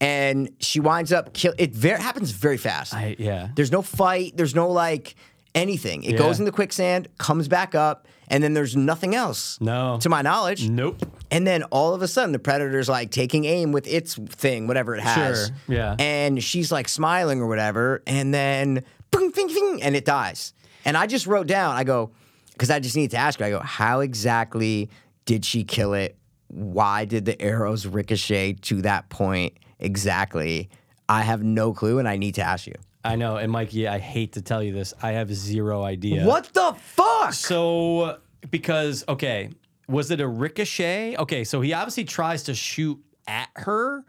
and 0.00 0.50
she 0.60 0.80
winds 0.80 1.12
up 1.12 1.32
kill. 1.32 1.54
It 1.58 1.72
very 1.74 2.00
happens 2.00 2.30
very 2.30 2.56
fast. 2.56 2.94
I, 2.94 3.16
yeah. 3.18 3.48
There's 3.54 3.72
no 3.72 3.82
fight. 3.82 4.36
There's 4.36 4.54
no 4.54 4.68
like 4.70 5.14
anything. 5.54 6.04
It 6.04 6.12
Yeah. 6.12 6.18
goes 6.18 6.38
in 6.38 6.44
the 6.44 6.52
quicksand, 6.52 7.08
comes 7.18 7.48
back 7.48 7.74
up, 7.74 8.06
and 8.28 8.44
then 8.44 8.54
there's 8.54 8.76
nothing 8.76 9.14
else. 9.14 9.58
No. 9.60 9.98
To 10.02 10.08
my 10.08 10.22
knowledge. 10.22 10.68
Nope. 10.68 11.02
And 11.30 11.46
then 11.46 11.62
all 11.64 11.94
of 11.94 12.02
a 12.02 12.08
sudden, 12.08 12.32
the 12.32 12.38
predator's 12.38 12.88
like 12.88 13.10
taking 13.10 13.44
aim 13.44 13.72
with 13.72 13.86
its 13.88 14.14
thing, 14.14 14.66
whatever 14.66 14.94
it 14.94 15.00
has. 15.00 15.46
Sure, 15.46 15.56
yeah. 15.76 15.96
And 15.98 16.42
she's 16.44 16.70
like 16.70 16.88
smiling 16.88 17.40
or 17.40 17.46
whatever, 17.46 18.02
and 18.06 18.32
then 18.32 18.84
bing, 19.10 19.30
bing, 19.30 19.48
bing, 19.48 19.80
and 19.82 19.96
it 19.96 20.04
dies. 20.04 20.52
And 20.84 20.96
I 20.96 21.06
just 21.06 21.26
wrote 21.26 21.46
down, 21.46 21.74
I 21.74 21.84
go, 21.84 22.10
because 22.52 22.70
I 22.70 22.78
just 22.80 22.96
need 22.96 23.10
to 23.12 23.16
ask 23.16 23.38
her, 23.40 23.46
I 23.46 23.50
go, 23.50 23.60
how 23.60 24.00
exactly 24.00 24.90
did 25.24 25.44
she 25.44 25.64
kill 25.64 25.94
it? 25.94 26.16
Why 26.48 27.04
did 27.04 27.24
the 27.24 27.40
arrows 27.42 27.86
ricochet 27.86 28.54
to 28.62 28.82
that 28.82 29.08
point 29.10 29.54
exactly? 29.78 30.68
I 31.08 31.22
have 31.22 31.42
no 31.42 31.72
clue, 31.72 31.98
and 31.98 32.08
I 32.08 32.16
need 32.16 32.34
to 32.36 32.42
ask 32.42 32.66
you. 32.66 32.74
I 33.04 33.16
know. 33.16 33.36
And 33.36 33.50
Mikey, 33.50 33.88
I 33.88 33.98
hate 33.98 34.32
to 34.32 34.42
tell 34.42 34.62
you 34.62 34.72
this. 34.72 34.92
I 35.02 35.12
have 35.12 35.32
zero 35.32 35.82
idea. 35.82 36.24
What 36.24 36.52
the 36.52 36.74
fuck? 36.78 37.32
So 37.32 38.18
because 38.50 39.04
okay, 39.08 39.50
was 39.88 40.10
it 40.10 40.20
a 40.20 40.28
ricochet? 40.28 41.16
Okay, 41.16 41.44
so 41.44 41.60
he 41.60 41.72
obviously 41.72 42.04
tries 42.04 42.42
to 42.44 42.54
shoot 42.54 42.98
at 43.26 43.48
her, 43.56 44.04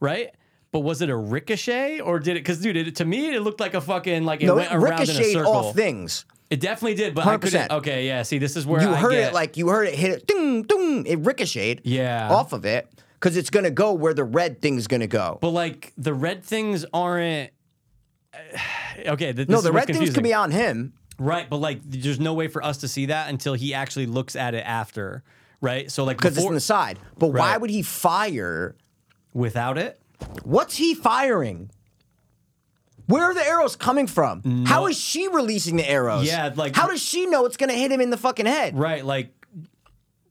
right? 0.00 0.30
But 0.70 0.80
was 0.80 1.02
it 1.02 1.08
a 1.10 1.16
ricochet 1.16 2.00
or 2.00 2.18
did 2.18 2.32
it? 2.36 2.40
Because 2.40 2.60
dude, 2.60 2.76
it, 2.76 2.96
to 2.96 3.04
me 3.04 3.34
it 3.34 3.40
looked 3.40 3.60
like 3.60 3.74
a 3.74 3.80
fucking 3.80 4.24
like 4.24 4.42
it 4.42 4.46
no, 4.46 4.56
went 4.56 4.70
it 4.70 4.74
around 4.74 5.02
in 5.02 5.10
a 5.10 5.12
ricocheted 5.12 5.32
circle. 5.32 5.52
off 5.52 5.74
things. 5.74 6.24
It 6.50 6.60
definitely 6.60 6.94
did, 6.94 7.14
but 7.14 7.26
I 7.26 7.36
couldn't. 7.38 7.72
Okay, 7.72 8.06
yeah. 8.06 8.22
See, 8.22 8.38
this 8.38 8.54
is 8.56 8.66
where 8.66 8.82
You 8.82 8.90
I 8.90 8.96
heard 8.96 9.12
get, 9.12 9.30
it 9.30 9.34
like 9.34 9.56
you 9.56 9.68
heard 9.68 9.88
it 9.88 9.94
hit 9.94 10.10
it, 10.12 10.26
ding, 10.26 10.62
ding. 10.62 11.06
It 11.06 11.20
ricocheted 11.20 11.80
Yeah. 11.84 12.28
off 12.30 12.52
of 12.52 12.64
it 12.64 12.88
because 13.14 13.36
it's 13.36 13.50
gonna 13.50 13.70
go 13.70 13.92
where 13.92 14.14
the 14.14 14.24
red 14.24 14.60
thing's 14.62 14.86
gonna 14.86 15.06
go. 15.06 15.38
But 15.40 15.50
like 15.50 15.92
the 15.96 16.14
red 16.14 16.44
things 16.44 16.84
aren't. 16.92 17.50
Okay, 19.06 19.32
th- 19.32 19.36
this 19.36 19.48
no, 19.48 19.60
the 19.60 19.72
red 19.72 19.86
things 19.88 20.14
could 20.14 20.22
be 20.22 20.32
on 20.34 20.50
him. 20.52 20.92
right, 21.18 21.50
but 21.50 21.56
like 21.56 21.80
there's 21.84 22.20
no 22.20 22.32
way 22.34 22.46
for 22.46 22.62
us 22.64 22.78
to 22.78 22.88
see 22.88 23.06
that 23.06 23.28
until 23.28 23.54
he 23.54 23.74
actually 23.74 24.06
looks 24.06 24.36
at 24.36 24.54
it 24.54 24.64
after, 24.64 25.24
right? 25.60 25.90
So 25.90 26.04
like 26.04 26.16
because 26.16 26.36
it's 26.38 26.46
on 26.46 26.54
the 26.54 26.60
side. 26.60 26.98
But 27.18 27.28
why 27.28 27.56
would 27.56 27.70
he 27.70 27.82
fire? 27.82 28.76
without 29.32 29.76
it, 29.78 30.00
What's 30.44 30.76
he 30.76 30.94
firing? 30.94 31.70
Where 33.06 33.24
are 33.24 33.34
the 33.34 33.44
arrows 33.44 33.74
coming 33.76 34.06
from? 34.06 34.64
How 34.64 34.86
is 34.86 34.96
she 34.96 35.26
releasing 35.28 35.76
the 35.76 35.88
arrows? 35.90 36.24
Yeah, 36.26 36.52
like- 36.54 36.74
how 36.76 36.86
does 36.86 37.02
she 37.02 37.26
know 37.26 37.44
it's 37.46 37.56
gonna 37.56 37.72
hit 37.74 37.90
him 37.90 38.00
in 38.00 38.10
the 38.10 38.16
fucking 38.16 38.46
head? 38.46 38.78
right? 38.78 39.04
Like, 39.04 39.34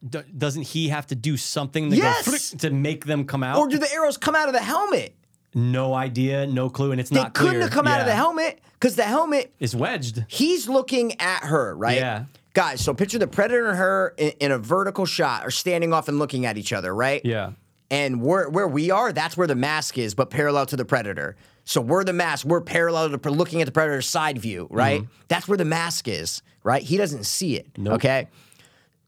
d- 0.08 0.20
doesn't 0.38 0.64
he 0.64 0.90
have 0.90 1.08
to 1.08 1.16
do 1.16 1.38
something 1.38 1.90
to, 1.90 1.96
Yes! 1.96 2.52
to 2.60 2.70
make 2.70 3.06
them 3.06 3.26
come 3.26 3.44
out? 3.44 3.58
Or 3.58 3.68
do 3.68 3.78
the 3.78 3.92
arrows 3.94 4.18
come 4.18 4.36
out 4.36 4.48
of 4.48 4.54
the 4.54 4.62
helmet? 4.62 5.16
no 5.56 5.94
idea, 5.94 6.48
no 6.48 6.68
clue, 6.70 6.92
and 6.92 7.00
it's 7.00 7.10
They 7.12 7.20
not 7.20 7.34
They 7.34 7.40
couldn't 7.40 7.62
have 7.62 7.72
come 7.72 7.88
out 7.88 8.00
of 8.00 8.08
the 8.08 8.16
helmet 8.16 8.60
because 8.74 8.96
the 8.96 9.04
helmet 9.04 9.54
is 9.60 9.76
wedged. 9.76 10.26
he's 10.28 10.68
looking 10.68 11.20
at 11.22 11.44
her, 11.44 11.76
right? 11.76 11.98
Yeah. 11.98 12.26
Guys, 12.54 12.82
so 12.82 12.94
picture 12.94 13.18
the 13.20 13.28
predator 13.28 13.70
and 13.70 13.78
her 13.78 14.14
in, 14.18 14.32
in 14.40 14.52
a 14.52 14.58
vertical 14.58 15.06
shot 15.06 15.46
or 15.46 15.52
standing 15.52 15.94
off 15.94 16.08
and 16.08 16.20
looking 16.20 16.46
at 16.46 16.58
each 16.58 16.74
other, 16.74 16.94
right? 16.94 17.22
Yeah. 17.24 17.52
And 17.90 18.22
where 18.22 18.50
where 18.50 18.68
we 18.68 18.90
are, 18.90 19.14
that's 19.14 19.38
where 19.38 19.48
the 19.48 19.56
mask 19.56 19.98
is, 19.98 20.16
but 20.16 20.30
parallel 20.32 20.66
to 20.68 20.76
the 20.76 20.86
predator. 20.86 21.36
So 21.66 21.82
we're 21.82 22.04
the 22.04 22.14
mask. 22.14 22.46
We're 22.46 22.62
parallel 22.62 23.16
to 23.18 23.30
looking 23.30 23.62
at 23.62 23.66
the 23.66 23.72
predator's 23.72 24.08
side 24.08 24.38
view, 24.38 24.68
right? 24.72 25.04
That's 25.28 25.48
where 25.48 25.58
the 25.58 25.66
mask 25.66 26.08
is, 26.08 26.42
right? 26.64 26.82
He 26.82 26.98
doesn't 26.98 27.26
see 27.26 27.56
it. 27.56 27.72
Mm-hmm. 27.74 27.84
Nope. 27.84 27.94
Okay. 27.96 28.28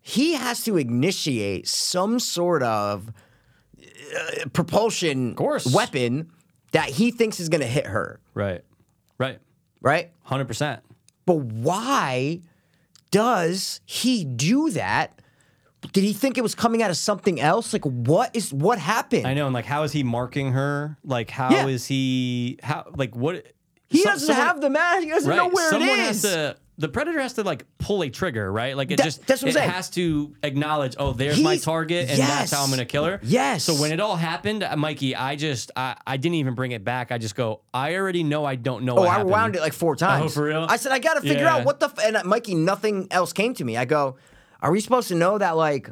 He 0.07 0.33
has 0.33 0.63
to 0.65 0.77
initiate 0.77 1.67
some 1.67 2.19
sort 2.19 2.61
of 2.61 3.09
uh, 3.79 4.45
propulsion 4.53 5.33
course. 5.33 5.65
weapon 5.73 6.29
that 6.73 6.89
he 6.89 7.09
thinks 7.09 7.39
is 7.39 7.49
going 7.49 7.61
to 7.61 7.67
hit 7.67 7.87
her, 7.87 8.19
Right. 8.35 8.61
Right. 9.17 9.39
right? 9.81 10.11
Hundred 10.23 10.45
percent. 10.47 10.81
But 11.25 11.37
why 11.37 12.41
does 13.09 13.81
he 13.85 14.25
do 14.25 14.69
that? 14.71 15.19
Did 15.91 16.03
he 16.03 16.13
think 16.13 16.37
it 16.37 16.41
was 16.41 16.53
coming 16.53 16.83
out 16.83 16.91
of 16.91 16.97
something 16.97 17.41
else? 17.41 17.73
Like 17.73 17.85
what 17.85 18.35
is 18.35 18.53
what 18.53 18.77
happened? 18.77 19.25
I 19.25 19.33
know, 19.33 19.45
and 19.47 19.53
like, 19.55 19.65
how 19.65 19.81
is 19.83 19.91
he 19.91 20.03
marking 20.03 20.51
her? 20.51 20.97
Like, 21.03 21.31
how 21.31 21.67
is 21.67 21.89
Yeah. 21.89 21.95
he? 21.95 22.59
How? 22.61 22.85
Like, 22.95 23.15
what? 23.15 23.45
He 23.87 23.99
some- 24.03 24.13
doesn't 24.13 24.27
someone- 24.27 24.45
have 24.47 24.61
the 24.61 24.69
mask. 24.69 25.03
He 25.03 25.09
doesn't 25.09 25.29
right. 25.29 25.37
know 25.37 25.49
where 25.49 25.69
Someone 25.71 25.89
it 25.89 25.97
has 25.99 26.21
to. 26.23 26.57
The 26.77 26.89
predator 26.89 27.21
has 27.21 27.33
to 27.33 27.43
like 27.43 27.65
pull 27.77 28.03
a 28.03 28.09
trigger, 28.09 28.51
right? 28.51 28.75
Like 28.75 28.91
it 28.91 28.97
That- 28.97 29.03
just 29.05 29.25
that's 29.25 29.41
what 29.41 29.47
I'm 29.47 29.49
it 29.51 29.59
saying. 29.59 29.69
has 29.69 29.89
to 29.91 30.35
acknowledge, 30.43 30.95
oh, 30.99 31.13
there's 31.13 31.41
my 31.41 31.55
target, 31.57 32.09
and 32.09 32.19
that's 32.19 32.51
how 32.51 32.63
I'm 32.63 32.69
gonna 32.69 32.83
kill 32.83 33.05
her. 33.05 33.21
Yes. 33.23 33.63
So 33.63 33.75
when 33.75 33.93
it 33.93 34.01
all 34.01 34.17
happened, 34.17 34.61
uh, 34.61 34.75
Mikey, 34.75 35.15
I 35.15 35.37
just 35.37 35.71
I, 35.77 35.95
I 36.05 36.17
didn't 36.17 36.35
even 36.35 36.53
bring 36.53 36.71
it 36.71 36.83
back. 36.83 37.13
I 37.13 37.17
just 37.17 37.35
go, 37.35 37.61
I 37.73 37.95
already 37.95 38.23
know 38.23 38.43
I 38.43 38.55
don't 38.55 38.83
know. 38.83 38.97
Oh, 38.97 39.03
I 39.03 39.11
happened. 39.13 39.29
wound 39.29 39.55
it 39.55 39.61
like 39.61 39.71
four 39.73 39.95
times. 39.95 40.25
Oh, 40.25 40.29
for 40.29 40.43
real? 40.43 40.65
I 40.69 40.75
said 40.75 40.91
I 40.91 40.99
got 40.99 41.13
to 41.13 41.21
figure 41.21 41.43
Yeah. 41.45 41.55
out 41.55 41.65
what 41.65 41.79
the 41.79 41.85
f-, 41.85 41.99
and 42.03 42.17
uh, 42.17 42.23
Mikey. 42.25 42.55
Nothing 42.55 43.07
else 43.09 43.31
came 43.31 43.53
to 43.53 43.63
me. 43.63 43.77
I 43.77 43.85
go, 43.85 44.17
are 44.61 44.71
we 44.71 44.81
supposed 44.81 45.07
to 45.07 45.15
know 45.15 45.37
that 45.37 45.55
like? 45.55 45.89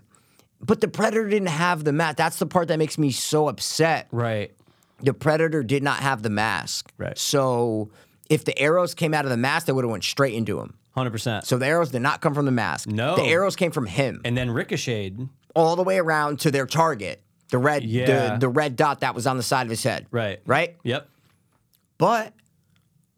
But 0.59 0.81
the 0.81 0.87
predator 0.89 1.29
didn't 1.29 1.47
have 1.49 1.83
the 1.85 1.93
mask. 1.93 2.17
That's 2.17 2.39
the 2.39 2.45
part 2.45 2.67
that 2.69 2.77
makes 2.79 2.97
me 2.97 3.11
so 3.11 3.47
upset. 3.47 4.07
Right. 4.11 4.51
The 5.01 5.13
predator 5.13 5.63
did 5.63 5.81
not 5.83 5.97
have 5.99 6.23
the 6.23 6.29
mask. 6.29 6.91
Right. 6.97 7.17
So 7.17 7.89
if 8.29 8.45
the 8.45 8.57
arrows 8.57 8.93
came 8.93 9.13
out 9.13 9.25
of 9.25 9.31
the 9.31 9.37
mask, 9.37 9.65
they 9.67 9.73
would 9.73 9.83
have 9.83 9.91
went 9.91 10.03
straight 10.03 10.33
into 10.33 10.59
him. 10.59 10.75
Hundred 10.91 11.11
percent. 11.11 11.45
So 11.45 11.57
the 11.57 11.65
arrows 11.65 11.89
did 11.91 12.01
not 12.01 12.21
come 12.21 12.33
from 12.33 12.45
the 12.45 12.51
mask. 12.51 12.87
No. 12.87 13.15
the 13.15 13.23
arrows 13.23 13.55
came 13.55 13.71
from 13.71 13.85
him, 13.87 14.21
And 14.25 14.37
then 14.37 14.51
ricocheted. 14.51 15.27
all 15.55 15.75
the 15.75 15.83
way 15.83 15.97
around 15.97 16.39
to 16.41 16.51
their 16.51 16.65
target, 16.67 17.21
the 17.49 17.57
red, 17.57 17.83
Yeah. 17.83 18.33
the, 18.33 18.37
the 18.41 18.49
red 18.49 18.75
dot 18.75 18.99
that 19.01 19.15
was 19.15 19.25
on 19.27 19.37
the 19.37 19.43
side 19.43 19.63
of 19.65 19.69
his 19.69 19.83
head. 19.83 20.05
Right. 20.11 20.39
Right. 20.45 20.77
Yep. 20.83 21.09
But 21.97 22.33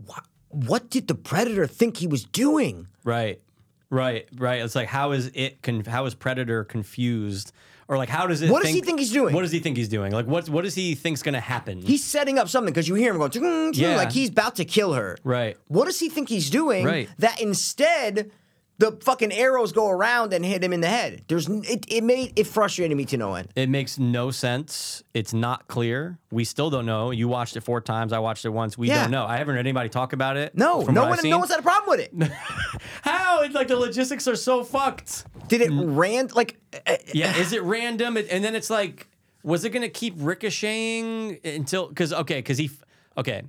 what, 0.05 0.23
what 0.49 0.89
did 0.89 1.07
the 1.07 1.15
predator 1.15 1.67
think 1.67 1.97
he 1.97 2.07
was 2.07 2.23
doing? 2.23 2.87
Right. 3.03 3.41
Right. 3.89 4.27
Right. 4.37 4.61
It's 4.61 4.75
like 4.75 4.87
how 4.87 5.11
is 5.11 5.27
it? 5.33 5.61
Con- 5.61 5.85
how 5.85 6.05
is 6.05 6.15
predator 6.15 6.63
confused? 6.63 7.51
Or 7.87 7.97
like 7.97 8.09
how 8.09 8.27
does 8.27 8.41
it? 8.41 8.49
What 8.49 8.63
does 8.63 8.73
he 8.73 8.81
think 8.81 8.99
he's 8.99 9.11
doing? 9.11 9.33
What 9.33 9.41
does 9.41 9.51
he 9.51 9.59
think 9.59 9.77
he's 9.77 9.89
doing? 9.89 10.11
Like 10.11 10.27
what 10.27 10.49
what 10.49 10.63
does 10.63 10.75
he 10.75 10.95
think's 10.95 11.21
gonna 11.21 11.39
happen? 11.39 11.81
He's 11.81 12.03
setting 12.03 12.39
up 12.39 12.49
something 12.49 12.73
because 12.73 12.87
you 12.87 12.95
hear 12.95 13.11
him 13.13 13.17
going, 13.19 13.73
Yeah. 13.73 13.95
like 13.97 14.11
he's 14.11 14.29
about 14.29 14.55
to 14.55 14.65
kill 14.65 14.93
her. 14.93 15.17
Right. 15.23 15.57
What 15.67 15.85
does 15.85 15.99
he 15.99 16.09
think 16.09 16.29
he's 16.29 16.49
doing? 16.49 16.85
Right. 16.85 17.09
That 17.19 17.39
instead 17.41 18.31
the 18.77 18.91
fucking 19.01 19.31
arrows 19.31 19.71
go 19.71 19.89
around 19.89 20.33
and 20.33 20.43
hit 20.45 20.63
him 20.63 20.73
in 20.73 20.81
the 20.81 20.87
head. 20.89 21.23
There's 21.27 21.47
it. 21.47 21.85
It 21.87 22.03
made 22.03 22.33
it 22.37 22.45
frustrated 22.45 22.97
me 22.97 23.05
to 23.05 23.17
no 23.17 23.35
end. 23.35 23.47
It 23.55 23.69
makes 23.69 23.97
no 23.97 24.31
sense. 24.31 25.03
It's 25.13 25.33
not 25.33 25.67
clear. 25.67 26.17
We 26.31 26.43
still 26.43 26.69
don't 26.69 26.85
know. 26.85 27.11
You 27.11 27.27
watched 27.29 27.55
it 27.55 27.61
four 27.61 27.79
times. 27.79 28.11
I 28.11 28.19
watched 28.19 28.43
it 28.45 28.49
once. 28.49 28.77
We 28.77 28.89
Yeah. 28.89 29.03
don't 29.03 29.11
know. 29.11 29.25
I 29.25 29.37
haven't 29.37 29.55
heard 29.55 29.61
anybody 29.61 29.87
talk 29.89 30.11
about 30.13 30.35
it. 30.37 30.55
No, 30.57 30.81
no 30.81 31.05
one, 31.07 31.19
no 31.23 31.37
one's 31.39 31.51
had 31.51 31.59
a 31.59 31.63
problem 31.63 31.97
with 31.97 31.99
it. 32.21 32.31
How? 33.01 33.41
It's 33.43 33.55
like 33.55 33.67
the 33.69 33.77
logistics 33.77 34.27
are 34.27 34.35
so 34.35 34.63
fucked. 34.63 35.25
Did 35.47 35.61
it 35.61 35.69
ran 35.71 36.29
like? 36.33 36.57
uh, 36.85 36.97
Yeah, 37.13 37.35
is 37.37 37.53
it 37.53 37.61
random? 37.63 38.17
And 38.17 38.43
then 38.43 38.55
it's 38.55 38.69
like, 38.69 39.07
was 39.43 39.63
it 39.63 39.69
gonna 39.69 39.87
keep 39.89 40.15
ricocheting 40.17 41.37
until? 41.43 41.87
Because 41.87 42.11
okay, 42.13 42.39
because 42.39 42.57
he, 42.57 42.69
okay, 43.17 43.43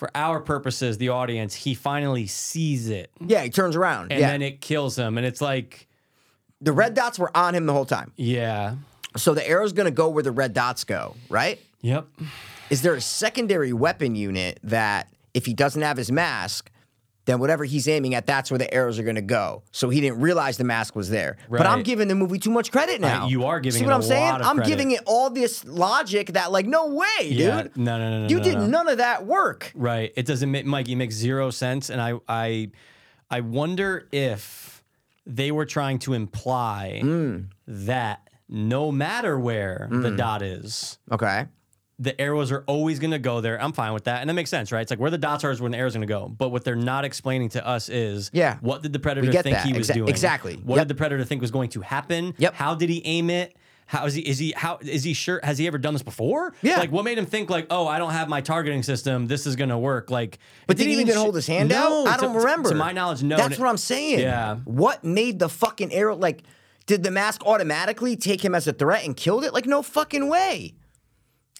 for 0.00 0.10
our 0.14 0.40
purposes, 0.40 0.96
the 0.96 1.10
audience, 1.10 1.54
he 1.54 1.74
finally 1.74 2.26
sees 2.26 2.88
it, 2.88 3.10
Yeah, 3.20 3.42
he 3.42 3.50
turns 3.50 3.76
around. 3.76 4.10
and 4.12 4.18
yeah, 4.18 4.30
then 4.30 4.40
it 4.40 4.62
kills 4.62 4.98
him, 4.98 5.18
and 5.18 5.26
it's 5.26 5.42
like, 5.42 5.86
the 6.62 6.72
red 6.72 6.94
dots 6.94 7.18
were 7.18 7.30
on 7.36 7.54
him 7.54 7.66
the 7.66 7.74
whole 7.74 7.84
time. 7.84 8.10
yeah, 8.16 8.76
So 9.18 9.34
the 9.34 9.46
arrow's 9.46 9.74
gonna 9.74 9.90
go 9.90 10.08
where 10.08 10.22
the 10.22 10.30
red 10.32 10.54
dots 10.54 10.84
go, 10.84 11.16
right? 11.28 11.60
yep, 11.82 12.06
Is 12.70 12.80
there 12.80 12.94
a 12.94 13.00
secondary 13.02 13.74
weapon 13.74 14.14
unit 14.14 14.58
that 14.62 15.08
if 15.34 15.44
he 15.44 15.52
doesn't 15.52 15.82
have 15.82 15.98
his 15.98 16.10
mask, 16.10 16.70
then 17.26 17.38
whatever 17.38 17.64
he's 17.64 17.86
aiming 17.86 18.14
at, 18.14 18.26
that's 18.26 18.50
where 18.50 18.58
the 18.58 18.72
arrows 18.72 18.98
are 18.98 19.02
gonna 19.02 19.20
go. 19.20 19.62
So 19.72 19.88
he 19.90 20.00
didn't 20.00 20.20
realize 20.20 20.56
the 20.56 20.64
mask 20.64 20.96
was 20.96 21.10
there. 21.10 21.36
But 21.50 21.66
I'm 21.66 21.82
giving 21.82 22.08
the 22.08 22.14
movie 22.14 22.38
too 22.38 22.50
much 22.50 22.72
credit 22.72 23.00
now. 23.00 23.28
you 23.28 23.44
are 23.44 23.60
giving 23.60 23.78
See 23.78 23.84
it 23.84 23.86
what 23.86 23.94
I'm 23.94 24.02
saying? 24.02 24.32
I'm 24.34 24.56
credit. 24.56 24.66
giving 24.70 24.90
it 24.92 25.00
all 25.06 25.30
this 25.30 25.64
logic 25.64 26.32
that, 26.32 26.50
like, 26.50 26.66
no 26.66 26.86
way, 26.94 27.06
Yeah. 27.22 27.62
dude. 27.62 27.76
No, 27.76 27.98
no, 27.98 28.10
no, 28.10 28.20
no, 28.22 28.28
You 28.28 28.38
no, 28.38 28.42
did 28.44 28.54
no. 28.54 28.66
none 28.66 28.88
of 28.88 28.98
that 28.98 29.26
work. 29.26 29.70
right. 29.74 30.12
It 30.16 30.26
doesn't 30.26 30.50
make 30.50 30.64
Mikey 30.66 30.92
it 30.92 30.96
makes 30.96 31.14
zero 31.14 31.50
sense, 31.50 31.90
and 31.90 32.00
I, 32.00 32.14
I, 32.28 32.70
I 33.30 33.40
wonder 33.40 34.08
if 34.12 34.82
they 35.26 35.52
were 35.52 35.66
trying 35.66 35.98
to 36.00 36.14
imply 36.14 37.00
Hmm. 37.02 37.36
that 37.68 38.28
no 38.48 38.90
matter 38.90 39.38
where 39.38 39.86
the 39.90 40.10
dot 40.10 40.42
is, 40.42 40.98
Okay. 41.12 41.46
The 42.02 42.18
arrows 42.18 42.50
are 42.50 42.64
always 42.66 42.98
going 42.98 43.10
to 43.10 43.18
go 43.18 43.42
there. 43.42 43.60
I'm 43.62 43.72
fine 43.72 43.92
with 43.92 44.04
that. 44.04 44.22
And 44.22 44.30
that 44.30 44.34
makes 44.34 44.48
sense, 44.48 44.72
right? 44.72 44.80
It's 44.80 44.90
like 44.90 44.98
where 44.98 45.10
the 45.10 45.18
dots 45.18 45.44
are 45.44 45.50
is 45.50 45.60
where 45.60 45.70
the 45.70 45.76
arrows 45.76 45.92
going 45.92 46.00
to 46.00 46.06
go. 46.06 46.28
But 46.28 46.48
what 46.48 46.64
they're 46.64 46.74
not 46.74 47.04
explaining 47.04 47.50
to 47.50 47.66
us 47.66 47.90
is 47.90 48.30
Yeah. 48.32 48.56
what 48.62 48.82
did 48.82 48.94
the 48.94 48.98
predator 48.98 49.30
think 49.30 49.44
that. 49.44 49.66
he 49.66 49.74
was 49.74 49.88
Exa- 49.90 49.94
doing? 49.94 50.08
exactly. 50.08 50.54
What 50.64 50.76
Yep. 50.76 50.88
did 50.88 50.96
the 50.96 50.98
predator 50.98 51.24
think 51.24 51.42
was 51.42 51.50
going 51.50 51.68
to 51.70 51.82
happen? 51.82 52.34
Yep. 52.38 52.54
How 52.54 52.74
did 52.74 52.88
he 52.88 53.02
aim 53.04 53.28
it? 53.28 53.54
How 53.84 54.06
is 54.06 54.14
he 54.14 54.22
is 54.22 54.38
he 54.38 54.54
how 54.56 54.78
is 54.80 55.02
he 55.04 55.12
sure 55.14 55.40
has 55.42 55.58
he 55.58 55.66
ever 55.66 55.76
done 55.76 55.92
this 55.94 56.02
before? 56.04 56.54
Yeah. 56.62 56.78
Like 56.78 56.90
what 56.92 57.04
made 57.04 57.18
him 57.18 57.26
think 57.26 57.50
like, 57.50 57.66
oh, 57.70 57.86
I 57.88 57.98
don't 57.98 58.12
have 58.12 58.28
my 58.28 58.40
targeting 58.40 58.82
system. 58.84 59.26
This 59.26 59.46
is 59.46 59.56
gonna 59.56 59.78
work. 59.78 60.10
Like 60.10 60.38
But 60.68 60.76
did 60.76 60.86
he 60.86 60.92
even 61.00 61.08
sh- 61.12 61.16
hold 61.16 61.34
his 61.34 61.48
hand 61.48 61.68
No, 61.70 62.06
out? 62.06 62.06
I 62.06 62.14
to- 62.14 62.20
don't 62.22 62.32
to- 62.34 62.38
remember. 62.38 62.68
To, 62.70 62.74
my 62.76 62.92
knowledge, 62.92 63.22
no. 63.24 63.36
That's 63.36 63.58
what 63.58 63.68
I'm 63.68 63.76
saying. 63.76 64.20
Yeah. 64.20 64.56
What 64.64 65.02
made 65.04 65.38
the 65.40 65.48
fucking 65.48 65.92
arrow 65.92 66.14
like? 66.16 66.44
Did 66.86 67.02
the 67.02 67.10
mask 67.10 67.44
automatically 67.44 68.16
take 68.16 68.44
him 68.44 68.54
as 68.54 68.66
a 68.66 68.72
threat 68.72 69.04
and 69.04 69.16
killed 69.16 69.44
it? 69.44 69.52
Like 69.52 69.66
no 69.66 69.82
fucking 69.82 70.28
way. 70.28 70.74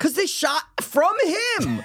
Cause 0.01 0.15
they 0.15 0.27
shot 0.27 0.63
from 0.81 1.13
him. 1.25 1.83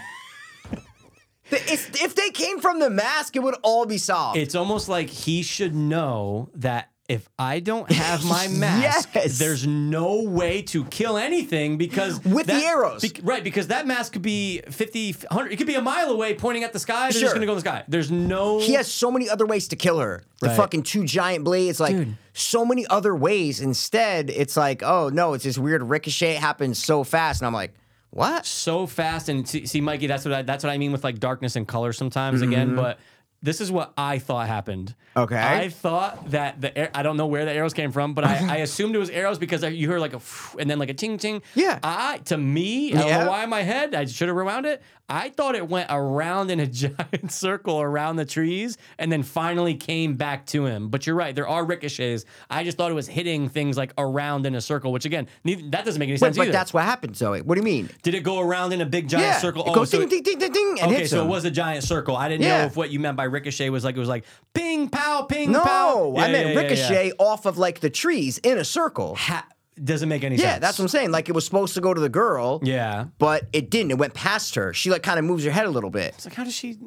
If, 1.51 2.15
they 2.15 2.31
came 2.31 2.59
from 2.59 2.79
the 2.79 2.89
mask, 2.89 3.35
it 3.35 3.43
would 3.43 3.55
all 3.61 3.85
be 3.85 3.97
solved. 3.99 4.37
It's 4.37 4.55
almost 4.55 4.89
like 4.89 5.09
he 5.09 5.43
should 5.43 5.75
know 5.75 6.49
that 6.55 6.89
if 7.07 7.29
I 7.37 7.59
don't 7.59 7.89
have 7.91 8.25
my 8.27 8.47
mask, 8.47 9.09
Yes. 9.13 9.37
there's 9.37 9.67
no 9.67 10.23
way 10.23 10.63
to 10.63 10.85
kill 10.85 11.17
anything 11.17 11.77
because 11.77 12.23
With 12.25 12.47
the 12.47 12.53
arrows. 12.55 13.03
bec- 13.03 13.19
right? 13.23 13.43
Because 13.43 13.67
that 13.67 13.85
mask 13.85 14.13
could 14.13 14.23
be 14.23 14.61
50, 14.71 15.11
100, 15.29 15.53
it 15.53 15.57
could 15.57 15.67
be 15.67 15.75
a 15.75 15.81
mile 15.81 16.09
away 16.09 16.33
pointing 16.33 16.63
at 16.63 16.73
the 16.73 16.79
sky. 16.79 17.03
They're 17.11 17.11
Sure. 17.11 17.21
just 17.21 17.35
gonna 17.35 17.45
go 17.45 17.51
in 17.51 17.57
the 17.57 17.61
sky. 17.61 17.83
There's 17.87 18.09
no. 18.09 18.57
he 18.59 18.73
has 18.73 18.91
so 18.91 19.11
many 19.11 19.29
other 19.29 19.45
ways 19.45 19.67
to 19.67 19.75
kill 19.75 19.99
her. 19.99 20.23
The 20.41 20.47
Right. 20.47 20.57
fucking 20.57 20.81
two 20.81 21.03
giant 21.05 21.43
blades, 21.43 21.79
like 21.79 21.95
Dude. 21.95 22.17
so 22.33 22.65
many 22.65 22.87
other 22.87 23.15
ways. 23.15 23.61
Instead, 23.61 24.31
it's 24.31 24.57
like, 24.57 24.81
oh 24.81 25.09
no, 25.09 25.33
it's 25.33 25.43
this 25.43 25.59
weird 25.59 25.83
ricochet 25.83 26.31
It 26.37 26.39
happens 26.39 26.83
so 26.83 27.03
fast, 27.03 27.41
and 27.41 27.45
I'm 27.47 27.53
like, 27.53 27.75
what? 28.15 28.45
so 28.45 28.87
fast 28.87 29.29
and 29.29 29.47
see, 29.47 29.65
see 29.65 29.81
Mikey 29.81 30.07
that's 30.07 30.23
what 30.25 30.33
I, 30.33 30.41
that's 30.41 30.63
what 30.63 30.71
I 30.71 30.77
mean 30.77 30.91
with 30.91 31.03
like 31.03 31.19
darkness 31.19 31.55
and 31.55 31.67
color 31.67 31.93
sometimes 31.93 32.41
Mm-hmm. 32.41 32.51
again 32.51 32.75
but 32.75 32.97
this 33.45 33.61
is 33.61 33.71
what 33.71 33.93
I 33.97 34.19
thought 34.19 34.47
happened. 34.47 34.95
Okay. 35.15 35.37
I 35.37 35.69
thought 35.69 36.31
that 36.31 36.59
the 36.59 36.77
air, 36.77 36.89
I 36.93 37.03
don't 37.03 37.15
know 37.15 37.27
where 37.27 37.45
the 37.45 37.51
arrows 37.53 37.73
came 37.73 37.91
from, 37.91 38.13
but 38.13 38.25
I, 38.25 38.47
I 38.49 38.57
assumed 38.57 38.95
it 38.95 38.99
was 38.99 39.09
arrows 39.09 39.37
because 39.39 39.63
I, 39.63 39.69
you 39.69 39.87
heard 39.89 40.01
like 40.01 40.13
a 40.13 40.19
and 40.59 40.69
then 40.69 40.79
like 40.79 40.89
a 40.89 40.93
ting 40.93 41.17
ting. 41.17 41.41
Yeah. 41.53 41.79
I 41.83 42.17
to 42.25 42.37
me, 42.37 42.93
I 42.93 42.97
don't 42.97 43.07
Yeah. 43.07 43.23
know 43.23 43.29
why 43.31 43.43
in 43.43 43.49
my 43.49 43.61
head 43.61 43.95
I 43.95 44.05
should 44.05 44.27
have 44.27 44.35
rewound 44.35 44.65
it. 44.65 44.81
I 45.07 45.29
thought 45.29 45.53
it 45.53 45.69
went 45.69 45.87
around 45.91 46.49
in 46.49 46.59
a 46.59 46.65
giant 46.83 47.31
circle 47.31 47.79
around 47.79 48.15
the 48.15 48.25
trees 48.25 48.77
and 48.97 49.11
then 49.11 49.21
finally 49.21 49.75
came 49.75 50.15
back 50.15 50.47
to 50.47 50.65
him. 50.65 50.89
But 50.89 51.05
you're 51.05 51.15
right, 51.15 51.33
there 51.35 51.47
are 51.47 51.63
ricochets. 51.63 52.25
I 52.49 52.63
just 52.63 52.75
thought 52.77 52.89
it 52.89 52.95
was 52.95 53.07
hitting 53.07 53.47
things 53.47 53.77
like 53.77 53.93
around 53.99 54.47
in 54.47 54.55
a 54.55 54.61
circle, 54.61 54.91
which 54.91 55.05
again, 55.05 55.27
neither, 55.43 55.61
that 55.69 55.85
doesn't 55.85 55.99
make 55.99 56.07
any 56.07 56.13
Wait, 56.15 56.19
sense 56.21 56.37
but 56.37 56.43
either. 56.43 56.51
that's 56.51 56.73
what 56.73 56.83
happened, 56.85 57.15
Zoe. 57.15 57.41
What 57.41 57.53
do 57.55 57.61
you 57.61 57.65
mean? 57.65 57.89
Did 58.01 58.15
it 58.15 58.21
go 58.23 58.39
around 58.39 58.73
in 58.73 58.81
a 58.81 58.85
big 58.85 59.07
giant 59.07 59.27
yeah, 59.27 59.37
circle? 59.37 59.63
it 59.65 59.69
Oh, 59.69 59.75
goes 59.75 59.91
so 59.91 59.99
ding, 59.99 60.07
it- 60.07 60.23
ding, 60.25 60.39
ding, 60.39 60.39
ding, 60.39 60.51
ding, 60.51 60.77
and 60.81 60.91
okay, 60.91 61.05
so 61.05 61.21
him. 61.21 61.27
it 61.27 61.29
was 61.29 61.45
a 61.45 61.51
giant 61.51 61.83
circle. 61.83 62.17
I 62.17 62.27
didn't 62.27 62.41
Yeah. 62.43 62.61
know 62.61 62.65
if 62.65 62.75
what 62.75 62.89
you 62.89 62.99
meant 62.99 63.15
by 63.15 63.25
ricochet 63.35 63.69
was 63.69 63.83
like 63.83 63.95
it 63.95 63.99
was 63.99 64.09
like 64.09 64.25
ping 64.53 64.89
pow 64.89 65.21
ping 65.23 65.51
no, 65.51 65.61
pow. 65.61 66.15
I 66.17 66.25
Yeah, 66.27 66.31
meant 66.31 66.49
yeah, 66.49 66.61
ricochet 66.61 67.11
off 67.19 67.45
of 67.45 67.57
like 67.57 67.79
the 67.81 67.89
trees 67.89 68.37
in 68.39 68.57
a 68.57 68.65
circle. 68.65 69.15
Ha- 69.15 69.45
doesn't 69.83 70.07
make 70.09 70.23
any 70.23 70.35
Yeah, 70.37 70.41
sense. 70.41 70.53
Yeah, 70.53 70.59
that's 70.59 70.79
what 70.79 70.85
I'm 70.85 70.89
saying. 70.89 71.11
Like 71.11 71.27
it 71.29 71.33
was 71.33 71.43
supposed 71.45 71.73
to 71.75 71.81
go 71.81 71.93
to 71.93 71.99
the 72.01 72.09
girl, 72.09 72.61
Yeah. 72.63 73.05
but 73.19 73.43
it 73.53 73.69
didn't. 73.69 73.91
It 73.91 73.97
went 73.97 74.13
past 74.13 74.55
her. 74.55 74.73
She 74.73 74.89
like 74.89 75.03
kind 75.03 75.19
of 75.19 75.25
moves 75.25 75.43
her 75.43 75.51
head 75.51 75.65
a 75.65 75.69
little 75.69 75.89
bit. 75.89 76.13
It's 76.15 76.25
like 76.25 76.33
how 76.35 76.43
does 76.45 76.53
she? 76.55 76.77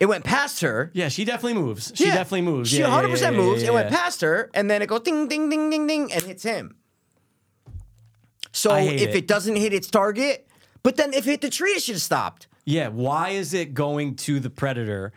It 0.00 0.06
went 0.06 0.24
past 0.24 0.60
her. 0.62 0.90
Yeah, 0.94 1.08
she 1.08 1.24
definitely 1.24 1.54
moves. 1.62 1.92
She 1.94 2.06
Yeah. 2.06 2.14
definitely 2.14 2.42
moves. 2.42 2.70
She 2.70 2.80
yeah, 2.80 2.88
100% 2.88 3.20
yeah, 3.20 3.30
yeah, 3.30 3.36
moves. 3.36 3.62
It 3.62 3.72
went 3.72 3.90
past 3.90 4.20
her, 4.22 4.50
and 4.54 4.68
then 4.68 4.82
it 4.82 4.88
goes 4.88 5.00
ding, 5.00 5.28
ding, 5.28 5.48
ding, 5.48 5.70
ding, 5.70 5.86
ding, 5.86 6.12
and 6.12 6.22
hits 6.24 6.42
him. 6.42 6.74
So 8.52 8.70
I 8.72 8.80
if 8.80 9.10
it. 9.10 9.14
it. 9.14 9.26
doesn't 9.28 9.56
hit 9.56 9.72
its 9.72 9.88
target, 9.88 10.46
but 10.82 10.96
then 10.96 11.12
if 11.14 11.26
it 11.26 11.30
hit 11.30 11.40
the 11.42 11.50
tree, 11.50 11.70
it 11.70 11.82
should 11.82 11.94
have 11.94 12.02
stopped. 12.02 12.48
Yeah, 12.64 12.88
why 12.88 13.30
is 13.30 13.54
it 13.54 13.74
going 13.74 14.16
to 14.16 14.40
the 14.40 14.50
predator? 14.50 15.12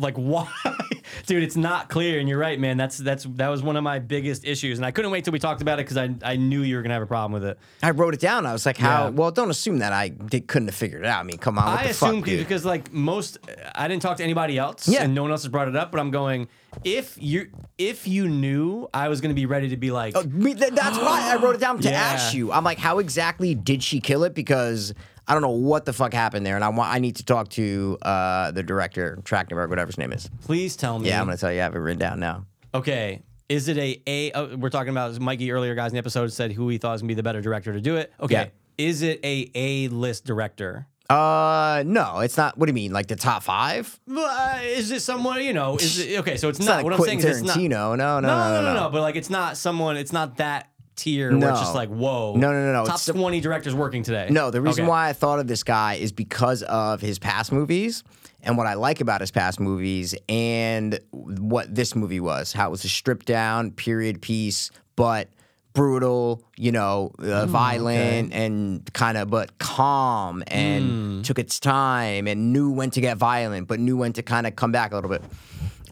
Like 0.00 0.16
why, 0.16 0.48
dude? 1.26 1.42
It's 1.42 1.56
not 1.56 1.88
clear, 1.90 2.18
and 2.20 2.28
you're 2.28 2.38
right, 2.38 2.58
man. 2.58 2.76
That's 2.76 2.96
that's 2.98 3.24
that 3.24 3.48
was 3.48 3.62
one 3.62 3.76
of 3.76 3.84
my 3.84 3.98
biggest 3.98 4.44
issues, 4.46 4.78
and 4.78 4.86
I 4.86 4.90
couldn't 4.90 5.10
wait 5.10 5.24
till 5.24 5.32
we 5.32 5.38
talked 5.38 5.60
about 5.62 5.78
it 5.78 5.82
because 5.86 5.96
I 5.98 6.14
I 6.22 6.36
knew 6.36 6.62
you 6.62 6.76
were 6.76 6.82
gonna 6.82 6.94
have 6.94 7.02
a 7.02 7.06
problem 7.06 7.32
with 7.32 7.44
it. 7.44 7.58
I 7.82 7.90
wrote 7.90 8.14
it 8.14 8.20
down. 8.20 8.46
I 8.46 8.52
was 8.52 8.64
like, 8.64 8.78
how? 8.78 9.04
Yeah. 9.04 9.10
Well, 9.10 9.30
don't 9.30 9.50
assume 9.50 9.78
that 9.80 9.92
I 9.92 10.08
did, 10.08 10.48
couldn't 10.48 10.68
have 10.68 10.74
figured 10.74 11.02
it 11.02 11.06
out. 11.06 11.20
I 11.20 11.22
mean, 11.24 11.38
come 11.38 11.58
on. 11.58 11.66
What 11.66 11.80
I 11.80 11.84
assume 11.90 12.22
because 12.22 12.64
like 12.64 12.92
most, 12.92 13.38
I 13.74 13.88
didn't 13.88 14.02
talk 14.02 14.16
to 14.16 14.24
anybody 14.24 14.56
else, 14.58 14.88
Yeah. 14.88 15.02
and 15.02 15.14
no 15.14 15.22
one 15.22 15.30
else 15.30 15.42
has 15.42 15.50
brought 15.50 15.68
it 15.68 15.76
up. 15.76 15.92
But 15.92 16.00
I'm 16.00 16.10
going, 16.10 16.48
if 16.82 17.16
you 17.20 17.48
if 17.76 18.08
you 18.08 18.28
knew, 18.28 18.88
I 18.94 19.08
was 19.08 19.20
gonna 19.20 19.34
be 19.34 19.46
ready 19.46 19.68
to 19.68 19.76
be 19.76 19.90
like, 19.90 20.16
oh, 20.16 20.22
Me- 20.24 20.54
that's 20.54 20.98
why 20.98 21.30
I 21.32 21.36
wrote 21.42 21.56
it 21.56 21.60
down 21.60 21.78
to 21.80 21.88
Yeah. 21.90 22.00
ask 22.00 22.34
you. 22.34 22.52
I'm 22.52 22.64
like, 22.64 22.78
how 22.78 22.98
exactly 23.00 23.54
did 23.54 23.82
she 23.82 24.00
kill 24.00 24.24
it? 24.24 24.34
Because 24.34 24.94
I 25.30 25.32
don't 25.32 25.42
know 25.42 25.50
what 25.50 25.84
the 25.84 25.92
fuck 25.92 26.12
happened 26.12 26.44
there, 26.44 26.56
and 26.56 26.64
I 26.64 26.70
want 26.70 26.92
I 26.92 26.98
need 26.98 27.14
to 27.16 27.24
talk 27.24 27.50
to 27.50 27.96
uh, 28.02 28.50
the 28.50 28.64
director, 28.64 29.16
Trachtenberg, 29.22 29.68
whatever 29.68 29.86
his 29.86 29.96
name 29.96 30.12
is. 30.12 30.28
please 30.42 30.74
tell 30.74 30.98
me. 30.98 31.08
Yeah, 31.08 31.20
I'm 31.20 31.26
gonna 31.26 31.36
tell 31.36 31.52
you. 31.52 31.60
I 31.60 31.62
have 31.62 31.76
it 31.76 31.78
written 31.78 32.00
down 32.00 32.18
now. 32.18 32.46
Okay. 32.74 33.22
Is 33.48 33.68
it 33.68 33.78
a 33.78 34.02
a? 34.08 34.32
Uh, 34.32 34.56
we're 34.56 34.70
talking 34.70 34.90
about 34.90 35.16
Mikey 35.20 35.52
earlier, 35.52 35.76
guys. 35.76 35.92
In 35.92 35.94
the 35.94 35.98
episode 36.00 36.32
said 36.32 36.50
who 36.50 36.68
he 36.68 36.78
thought 36.78 36.92
was 36.92 37.02
gonna 37.02 37.08
be 37.08 37.14
the 37.14 37.22
better 37.22 37.40
director 37.40 37.72
to 37.72 37.80
do 37.80 37.94
it. 37.94 38.12
Okay. 38.18 38.34
Yeah. 38.34 38.48
Is 38.76 39.02
it 39.02 39.20
a 39.24 39.48
a 39.54 39.86
list 39.86 40.24
director? 40.24 40.88
Uh, 41.08 41.82
no, 41.86 42.20
it's 42.20 42.36
not. 42.36 42.56
What 42.56 42.66
do 42.66 42.70
you 42.70 42.74
mean, 42.74 42.92
like 42.92 43.08
the 43.08 43.16
top 43.16 43.42
five? 43.42 43.98
Uh, 44.08 44.58
is 44.62 44.90
it 44.92 45.00
someone 45.00 45.42
you 45.42 45.52
know? 45.52 45.76
Is 45.76 45.98
it 45.98 46.20
okay? 46.20 46.36
So 46.36 46.48
it's, 46.48 46.58
It's 46.60 46.66
not. 46.68 46.76
not, 46.76 46.84
what 46.84 46.92
I'm 46.92 47.00
saying 47.00 47.18
Quentin 47.20 47.30
is 47.30 47.38
it's 47.42 47.46
not. 47.48 47.56
Tarantino. 47.56 47.70
No, 47.70 47.96
no, 47.96 48.20
No, 48.20 48.28
no, 48.28 48.62
no, 48.62 48.62
no, 48.62 48.74
no, 48.84 48.90
But 48.90 49.02
like, 49.02 49.16
it's 49.16 49.30
not 49.30 49.56
someone. 49.56 49.96
It's 49.96 50.12
not 50.12 50.36
that 50.36 50.69
tier 51.00 51.36
where 51.36 51.50
it's 51.50 51.60
just 51.60 51.74
like, 51.74 51.88
whoa. 51.88 52.34
No, 52.36 52.52
no, 52.52 52.66
no, 52.66 52.72
no, 52.72 52.84
Top 52.86 53.00
it's- 53.00 53.06
twenty 53.06 53.40
directors 53.40 53.74
working 53.74 54.02
today. 54.02 54.28
No, 54.30 54.50
the 54.50 54.60
reason 54.60 54.84
Okay. 54.84 54.88
why 54.88 55.08
I 55.08 55.12
thought 55.12 55.38
of 55.38 55.46
this 55.46 55.62
guy 55.62 55.94
is 55.94 56.12
because 56.12 56.62
of 56.64 57.00
his 57.00 57.18
past 57.18 57.50
movies 57.52 58.02
and 58.42 58.56
what 58.56 58.66
I 58.66 58.74
like 58.74 59.00
about 59.00 59.20
his 59.20 59.30
past 59.30 59.60
movies 59.60 60.14
and 60.28 60.98
what 61.10 61.74
this 61.74 61.94
movie 61.96 62.20
was. 62.20 62.52
How 62.52 62.68
it 62.68 62.70
was 62.70 62.84
a 62.84 62.88
stripped 62.88 63.26
down 63.26 63.70
period 63.72 64.22
piece, 64.22 64.70
but 64.96 65.28
brutal, 65.72 66.42
you 66.56 66.72
know, 66.72 67.12
uh, 67.20 67.46
violent 67.46 68.32
and 68.32 68.92
kind 68.92 69.16
of 69.16 69.30
but 69.30 69.58
calm 69.58 70.42
and 70.48 71.24
took 71.24 71.38
its 71.38 71.60
time 71.60 72.26
and 72.26 72.52
knew 72.52 72.70
when 72.70 72.90
to 72.90 73.00
get 73.00 73.16
violent, 73.16 73.68
but 73.68 73.78
knew 73.78 73.96
when 73.96 74.12
to 74.14 74.22
kind 74.22 74.46
of 74.46 74.56
come 74.56 74.72
back 74.72 74.92
a 74.92 74.94
little 74.96 75.10
bit. 75.10 75.22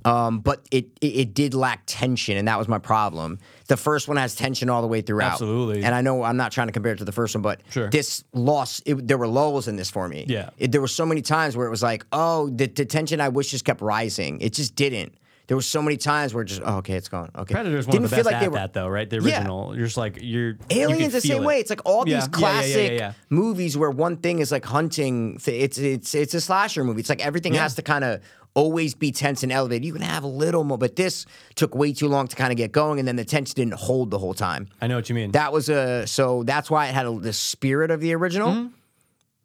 Um, 0.04 0.40
but 0.40 0.64
it, 0.70 0.86
it 1.00 1.06
it 1.06 1.34
did 1.34 1.54
lack 1.54 1.82
tension, 1.86 2.36
and 2.36 2.48
that 2.48 2.56
was 2.58 2.66
my 2.68 2.78
problem. 2.78 3.38
The 3.68 3.76
first 3.76 4.08
one 4.08 4.16
has 4.16 4.34
tension 4.34 4.68
all 4.70 4.82
the 4.82 4.88
way 4.88 5.02
throughout. 5.02 5.32
Absolutely. 5.32 5.84
And 5.84 5.94
I 5.94 6.00
know 6.00 6.22
I'm 6.22 6.36
not 6.36 6.52
trying 6.52 6.68
to 6.68 6.72
compare 6.72 6.92
it 6.92 6.98
to 6.98 7.04
the 7.04 7.12
first 7.12 7.34
one, 7.34 7.42
but 7.42 7.60
Sure. 7.70 7.88
this 7.90 8.24
loss, 8.32 8.80
it, 8.86 9.06
there 9.06 9.18
were 9.18 9.28
lulls 9.28 9.68
in 9.68 9.76
this 9.76 9.90
for 9.90 10.08
me. 10.08 10.24
Yeah. 10.26 10.50
It, 10.58 10.72
there 10.72 10.80
were 10.80 10.88
so 10.88 11.04
many 11.06 11.22
times 11.22 11.56
where 11.56 11.66
it 11.66 11.70
was 11.70 11.82
like, 11.82 12.04
oh, 12.10 12.48
the, 12.48 12.66
the 12.66 12.84
tension 12.86 13.20
I 13.20 13.28
wish 13.28 13.50
just 13.50 13.64
kept 13.66 13.80
rising. 13.82 14.40
It 14.40 14.54
just 14.54 14.74
didn't. 14.74 15.14
There 15.48 15.56
were 15.56 15.62
so 15.62 15.82
many 15.82 15.96
times 15.96 16.32
where 16.32 16.44
just 16.44 16.62
oh, 16.64 16.76
okay, 16.76 16.94
it's 16.94 17.08
gone. 17.08 17.30
Okay, 17.36 17.54
Predator's 17.54 17.86
one 17.86 17.92
Didn't 17.92 18.04
of 18.04 18.10
the 18.10 18.16
feel 18.16 18.24
best 18.24 18.32
like 18.32 18.40
they 18.40 18.46
at 18.46 18.52
were- 18.52 18.58
that, 18.58 18.72
though, 18.74 18.86
right? 18.88 19.08
The 19.10 19.16
Yeah. 19.16 19.38
original. 19.38 19.74
You're 19.76 19.86
just 19.86 19.96
like 19.96 20.18
you're. 20.20 20.56
Aliens 20.70 21.00
can 21.00 21.10
the 21.10 21.20
same 21.20 21.42
it. 21.42 21.46
way. 21.46 21.58
It's 21.58 21.70
like 21.70 21.80
all 21.84 22.08
Yeah, 22.08 22.20
these 22.20 22.28
yeah, 22.28 22.38
yeah, 22.40 22.46
yeah, 22.46 22.52
classic 22.60 22.90
yeah, 22.92 22.98
yeah. 22.98 23.12
movies 23.30 23.76
where 23.76 23.90
one 23.90 24.18
thing 24.18 24.38
is 24.38 24.52
like 24.52 24.64
hunting. 24.64 25.38
th- 25.38 25.60
It's 25.64 25.78
it's 25.78 26.14
it's 26.14 26.34
a 26.34 26.40
slasher 26.40 26.84
movie. 26.84 27.00
It's 27.00 27.08
like 27.08 27.24
everything 27.26 27.54
Yeah. 27.54 27.62
has 27.62 27.74
to 27.74 27.82
kind 27.82 28.04
of 28.04 28.20
always 28.54 28.94
be 28.94 29.12
tense 29.12 29.42
and 29.44 29.52
elevated. 29.52 29.84
You 29.84 29.92
can 29.92 30.02
have 30.02 30.24
a 30.24 30.28
little 30.28 30.64
more, 30.64 30.78
but 30.78 30.96
this 30.96 31.26
took 31.54 31.74
way 31.76 31.92
too 31.92 32.08
long 32.08 32.26
to 32.28 32.34
kind 32.34 32.50
of 32.50 32.56
get 32.56 32.72
going, 32.72 32.98
and 32.98 33.06
then 33.06 33.14
the 33.16 33.24
tension 33.24 33.54
didn't 33.54 33.74
hold 33.74 34.10
the 34.10 34.18
whole 34.18 34.34
time. 34.34 34.68
I 34.80 34.86
know 34.88 34.96
what 34.96 35.08
you 35.08 35.14
mean. 35.14 35.30
That 35.32 35.52
was 35.52 35.68
a 35.68 36.06
so 36.06 36.42
that's 36.42 36.70
why 36.70 36.88
it 36.88 36.94
had 36.94 37.06
a, 37.06 37.18
the 37.18 37.32
spirit 37.32 37.90
of 37.90 38.00
the 38.00 38.14
original, 38.14 38.68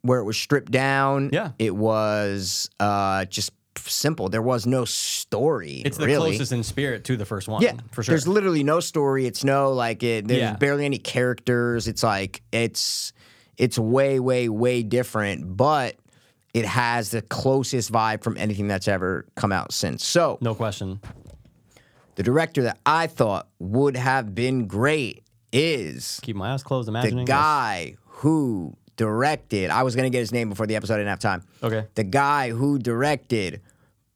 where 0.02 0.18
it 0.20 0.24
was 0.24 0.36
stripped 0.36 0.72
down. 0.72 1.26
Mm-hmm. 1.26 1.34
Yeah. 1.34 1.50
it 1.58 1.74
was 1.74 2.68
uh, 2.80 3.24
just 3.26 3.52
simple. 3.78 4.28
There 4.28 4.42
was 4.42 4.66
no 4.66 4.84
story. 4.84 5.82
it's 5.84 5.96
the 5.96 6.06
really. 6.06 6.30
closest 6.32 6.52
in 6.52 6.62
spirit 6.62 7.04
to 7.04 7.16
the 7.16 7.24
first 7.24 7.48
one. 7.48 7.62
Yeah, 7.62 7.74
for 7.92 8.02
sure. 8.02 8.12
There's 8.12 8.28
literally 8.28 8.62
no 8.64 8.80
story. 8.80 9.26
It's 9.26 9.44
no 9.44 9.72
like 9.72 10.02
it. 10.02 10.26
There's 10.28 10.40
Yeah. 10.40 10.56
barely 10.56 10.84
any 10.84 10.98
characters. 10.98 11.88
It's 11.88 12.02
like 12.02 12.42
it's 12.52 13.12
it's 13.56 13.78
way 13.78 14.18
way 14.20 14.48
way 14.48 14.82
different, 14.82 15.56
but 15.56 15.96
it 16.52 16.64
has 16.64 17.10
the 17.10 17.22
closest 17.22 17.92
vibe 17.92 18.22
from 18.22 18.36
anything 18.36 18.68
that's 18.68 18.86
ever 18.88 19.26
come 19.36 19.50
out 19.52 19.72
since. 19.72 20.04
So 20.06 20.38
no 20.40 20.54
question. 20.54 21.00
the 22.16 22.22
director 22.22 22.62
that 22.62 22.78
I 22.86 23.06
thought 23.08 23.48
would 23.58 23.96
have 23.96 24.34
been 24.34 24.66
great 24.66 25.24
is 25.52 26.20
Keep 26.22 26.36
my 26.36 26.52
eyes 26.52 26.62
closed, 26.62 26.86
the 26.88 26.92
imagining. 26.92 27.24
this. 27.26 27.32
guy 27.32 27.94
who 28.06 28.76
directed. 28.96 29.70
I 29.70 29.82
was 29.82 29.96
gonna 29.96 30.10
get 30.10 30.20
his 30.20 30.32
name 30.32 30.48
before 30.48 30.66
the 30.66 30.76
episode. 30.76 30.94
I 30.94 30.98
didn't 30.98 31.10
have 31.10 31.20
time. 31.20 31.42
Okay. 31.62 31.86
The 31.94 32.04
guy 32.04 32.50
who 32.50 32.78
directed 32.78 33.60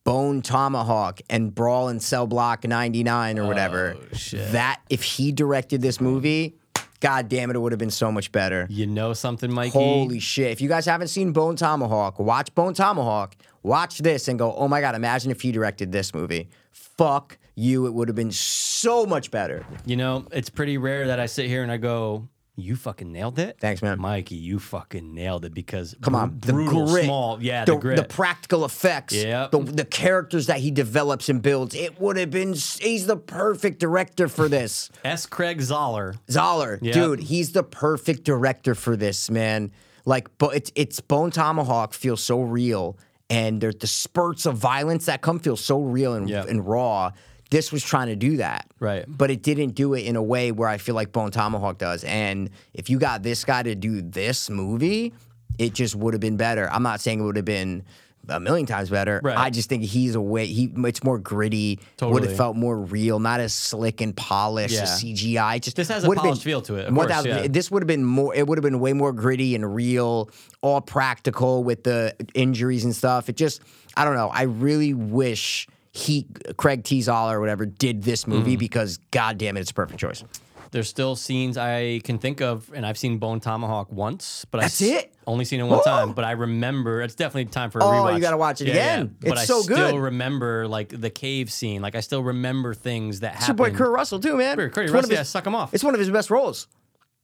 Bone 0.09 0.41
Tomahawk 0.41 1.21
and 1.29 1.55
Brawl 1.55 1.89
in 1.89 2.01
Cell 2.01 2.27
Block 2.27 2.67
99 2.67 3.39
or 3.39 3.43
oh, 3.43 3.47
whatever. 3.47 3.95
Oh, 3.99 4.17
shit. 4.17 4.53
That 4.53 4.81
if 4.89 5.03
he 5.03 5.33
directed 5.33 5.83
this 5.83 6.01
movie, 6.01 6.57
god 7.01 7.29
damn 7.29 7.51
it, 7.51 7.57
it 7.57 7.59
would 7.59 7.73
have 7.73 7.79
been 7.79 7.91
so 7.91 8.11
much 8.11 8.33
better. 8.33 8.67
You 8.71 8.87
know 8.87 9.13
something, 9.13 9.53
Mikey? 9.53 9.73
Holy 9.73 10.19
shit. 10.19 10.51
If 10.51 10.63
you 10.63 10.69
guys 10.71 10.87
haven't 10.87 11.09
seen 11.09 11.33
Bone 11.33 11.57
Tomahawk, 11.57 12.19
watch 12.19 12.55
Bone 12.55 12.73
Tomahawk, 12.73 13.37
watch 13.63 13.99
this 13.99 14.29
and 14.29 14.39
go, 14.39 14.55
oh 14.55 14.67
my 14.67 14.81
God, 14.81 14.95
imagine 14.95 15.31
if 15.31 15.43
he 15.43 15.53
directed 15.53 15.93
this 15.93 16.15
movie. 16.15 16.49
Fuck 16.71 17.37
you. 17.55 17.87
It 17.87 17.93
would 17.93 18.09
have 18.09 18.17
been 18.17 18.33
so 18.33 19.05
much 19.05 19.31
better. 19.31 19.67
You 19.85 19.97
know, 19.97 20.25
it's 20.33 20.49
pretty 20.49 20.79
rare 20.79 21.09
that 21.09 21.21
I 21.21 21.27
sit 21.27 21.49
here 21.49 21.63
and 21.63 21.71
I 21.71 21.77
go, 21.77 22.29
"You 22.59 22.77
fucking 22.77 23.11
nailed 23.11 23.39
it." 23.39 23.57
Thanks, 23.61 23.81
man. 23.83 24.01
Mikey. 24.01 24.35
You 24.35 24.59
fucking 24.59 25.15
nailed 25.15 25.45
it 25.45 25.55
because 25.55 25.95
Come 26.03 26.13
br- 26.13 26.19
on, 26.19 26.39
the 26.41 26.53
brutal, 26.53 26.87
grit, 26.87 27.05
small, 27.05 27.43
yeah, 27.43 27.65
the, 27.65 27.73
the, 27.73 27.79
grit. 27.79 27.97
the 27.97 28.05
practical 28.05 28.65
effects, 28.65 29.15
Yep. 29.15 29.51
the, 29.53 29.59
the 29.61 29.85
characters 29.85 30.47
that 30.47 30.59
he 30.59 30.71
develops 30.71 31.29
and 31.29 31.41
builds. 31.41 31.75
It 31.75 32.01
would 32.01 32.17
have 32.17 32.31
been. 32.31 32.53
He's 32.53 33.07
the 33.07 33.17
perfect 33.17 33.79
director 33.81 34.29
for 34.29 34.49
this. 34.57 34.91
S. 35.05 35.25
Craig 35.27 35.59
Zahler. 35.61 36.19
Zahler, 36.29 36.79
Yep. 36.83 36.95
dude, 36.95 37.21
he's 37.21 37.53
the 37.53 37.63
perfect 37.63 38.25
director 38.25 38.75
for 38.75 38.97
this 38.97 39.31
man. 39.31 39.71
Like, 40.05 40.29
but 40.39 40.55
it's 40.57 40.73
it's 40.75 41.01
Bone 41.01 41.31
Tomahawk 41.31 41.93
feels 41.95 42.23
so 42.23 42.41
real, 42.43 42.97
and 43.31 43.61
there, 43.61 43.73
the 43.73 43.87
spurts 43.87 44.47
of 44.47 44.57
violence 44.57 45.07
that 45.07 45.21
come 45.21 45.39
feel 45.39 45.57
so 45.57 45.83
real 45.83 46.15
and, 46.15 46.29
Yep. 46.29 46.49
and 46.49 46.67
raw. 46.67 47.11
This 47.51 47.73
was 47.73 47.83
trying 47.83 48.09
to 48.09 48.17
do 48.17 48.37
that, 48.39 48.67
Right. 48.79 49.05
But 49.09 49.31
it 49.31 49.43
didn't 49.43 49.71
do 49.71 49.95
it 49.95 50.01
in 50.05 50.17
a 50.17 50.23
way 50.23 50.53
where 50.53 50.69
I 50.69 50.77
feel 50.79 50.95
like 50.95 51.13
Bone 51.13 51.31
Tomahawk 51.31 51.79
does. 51.79 52.05
And 52.05 52.51
if 52.75 52.91
you 52.91 52.99
got 52.99 53.23
this 53.23 53.45
guy 53.45 53.63
to 53.63 53.75
do 53.75 54.03
this 54.03 54.51
movie, 54.51 55.15
it 55.59 55.73
just 55.75 55.95
would 55.97 56.13
have 56.15 56.21
been 56.21 56.37
better. 56.37 56.71
I'm 56.71 56.83
not 56.83 57.01
saying 57.01 57.21
it 57.21 57.23
would 57.23 57.37
have 57.37 57.45
been 57.47 57.85
a 58.29 58.39
million 58.39 58.67
times 58.67 58.91
better. 58.91 59.21
Right. 59.25 59.37
I 59.37 59.49
just 59.51 59.69
think 59.71 59.83
he's 59.85 60.15
a 60.15 60.21
way 60.21 60.47
he 60.47 60.71
it's 60.85 61.03
more 61.03 61.19
gritty. 61.19 61.79
Totally. 61.97 62.13
Would 62.21 62.29
have 62.29 62.37
felt 62.37 62.57
more 62.57 62.77
real, 62.79 63.19
not 63.19 63.41
as 63.41 63.55
slick 63.55 64.01
and 64.03 64.15
polished 64.15 64.75
Yeah. 64.75 64.83
as 64.83 65.01
CGI. 65.03 65.59
Just 65.59 65.77
This 65.77 65.89
has 65.89 66.05
a 66.05 66.11
polished 66.11 66.43
feel 66.43 66.61
to 66.63 66.75
it, 66.77 66.93
course, 66.95 67.25
yeah. 67.25 67.47
This 67.49 67.71
would 67.71 67.83
have 67.83 67.87
been 67.87 68.05
more. 68.05 68.35
It 68.35 68.47
would 68.47 68.59
have 68.59 68.63
been 68.63 68.81
way 68.81 68.93
more 68.93 69.13
gritty 69.13 69.55
and 69.55 69.75
real, 69.75 70.31
all 70.61 70.81
practical 70.83 71.65
with 71.65 71.85
the 71.85 72.15
injuries 72.35 72.85
and 72.85 72.95
stuff. 72.95 73.29
It 73.31 73.37
just, 73.37 73.63
I 73.97 74.05
don't 74.05 74.15
know. 74.15 74.29
I 74.29 74.43
really 74.43 74.93
wish 74.93 75.67
he, 75.99 76.27
Craig 76.57 76.85
T. 76.85 77.01
Zahler 77.01 77.35
or 77.35 77.41
whatever, 77.41 77.67
did 77.67 78.03
this 78.03 78.27
movie 78.27 78.57
Mm. 78.57 78.61
because, 78.61 78.99
god 79.11 79.39
damn 79.39 79.57
it, 79.57 79.61
it's 79.61 79.71
a 79.71 79.75
perfect 79.75 80.01
choice. 80.01 80.23
There's 80.71 80.89
still 80.89 81.17
scenes 81.17 81.57
I 81.57 82.01
can 82.05 82.19
think 82.19 82.43
of, 82.43 82.71
and 82.75 82.85
I've 82.85 82.99
seen 82.99 83.17
Bone 83.17 83.41
Tomahawk 83.41 83.91
once, 83.91 84.45
but 84.51 84.61
That's 84.61 84.83
I 84.83 84.87
it? 84.87 85.15
only 85.27 85.47
seen 85.47 85.61
it 85.61 85.63
one 85.63 85.79
Oh. 85.81 85.83
time. 85.83 86.13
But 86.13 86.25
I 86.27 86.33
remember 86.33 87.01
it's 87.01 87.15
definitely 87.15 87.47
time 87.47 87.71
for 87.71 87.79
a 87.79 87.85
Oh, 87.85 87.89
rewatch. 87.89 88.15
you 88.17 88.21
gotta 88.21 88.37
watch 88.37 88.61
it 88.61 88.69
Yeah, 88.69 88.75
yeah. 88.75 88.95
again. 88.97 89.17
But 89.21 89.31
It's 89.33 89.41
I 89.41 89.45
so 89.47 89.63
still 89.63 89.93
good. 89.93 89.99
remember 89.99 90.69
like 90.69 90.91
the 91.01 91.09
cave 91.09 91.51
scene. 91.51 91.81
Like 91.81 91.95
I 91.95 92.01
still 92.01 92.23
remember 92.23 92.75
things 92.75 93.21
that 93.21 93.37
It's 93.37 93.49
your 93.49 93.57
happened. 93.57 93.73
boy 93.75 93.79
Kurt 93.79 93.93
Russell 93.93 94.21
too, 94.21 94.37
man. 94.37 94.57
Kurt- 94.57 94.73
Kurt 94.75 94.85
It's 94.85 94.93
one 94.93 94.99
of 95.05 95.05
Russell, 95.05 95.15
yeah, 95.15 95.23
suck 95.23 95.47
him 95.47 95.55
off. 95.55 95.73
It's 95.73 95.83
one 95.85 95.95
of 95.95 96.01
his 96.01 96.11
best 96.11 96.31
roles. 96.31 96.67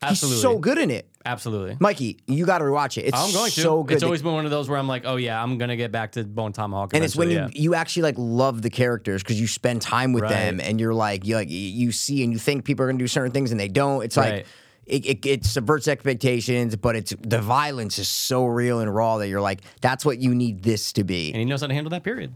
Absolutely. 0.03 0.35
He's 0.37 0.43
so 0.43 0.59
good 0.59 0.79
in 0.79 0.91
it. 0.91 1.09
Absolutely. 1.27 1.77
Mikey, 1.81 2.19
you 2.27 2.45
got 2.45 2.59
to 2.59 2.65
rewatch 2.65 2.99
it. 2.99 3.07
It's 3.07 3.17
I'm 3.17 3.33
going 3.33 3.51
to. 3.51 3.61
so 3.61 3.83
good. 3.83 3.95
It's 3.95 4.03
always 4.05 4.21
been 4.21 4.35
one 4.35 4.45
of 4.45 4.51
those 4.51 4.69
where 4.69 4.79
I'm 4.79 4.87
like, 4.89 5.05
oh 5.07 5.17
yeah, 5.17 5.43
I'm 5.43 5.57
gonna 5.57 5.77
get 5.77 5.91
back 5.91 6.13
to 6.13 6.25
Bone 6.25 6.53
Tomahawk. 6.53 6.93
and 6.95 7.03
it's 7.03 7.17
when 7.17 7.31
you 7.31 7.39
eventually, 7.39 7.63
you 7.63 7.75
actually 7.75 8.03
like 8.03 8.17
love 8.19 8.61
the 8.61 8.69
characters 8.69 9.23
because 9.23 9.41
you 9.41 9.47
spend 9.47 9.81
time 9.81 10.13
with 10.13 10.25
Right. 10.25 10.31
them 10.31 10.61
and 10.61 10.79
you're 10.79 10.93
like 10.93 11.25
you 11.27 11.35
like 11.37 11.49
you 11.51 11.93
see 11.93 12.23
and 12.23 12.33
you 12.33 12.39
think 12.39 12.65
people 12.67 12.85
are 12.85 12.89
gonna 12.89 12.99
do 12.99 13.07
certain 13.09 13.33
things 13.33 13.51
and 13.53 13.59
they 13.61 13.69
don't. 13.69 14.05
It's 14.05 14.17
Right. 14.19 14.35
like 14.35 14.47
it, 14.87 15.07
it, 15.07 15.25
it 15.27 15.45
subverts 15.47 15.89
expectations, 15.89 16.77
but 16.77 16.95
it's 16.97 17.15
the 17.23 17.41
violence 17.41 17.99
is 17.99 18.07
so 18.09 18.45
real 18.45 18.81
and 18.81 18.95
raw 18.95 19.17
that 19.17 19.29
you're 19.29 19.41
like 19.41 19.63
that's 19.81 20.05
what 20.05 20.19
you 20.19 20.35
need 20.35 20.63
this 20.63 20.93
to 20.93 21.05
be. 21.05 21.29
and 21.33 21.39
he 21.39 21.47
knows 21.47 21.63
how 21.63 21.69
to 21.69 21.75
handle 21.75 21.91
that 21.91 22.03
period. 22.05 22.35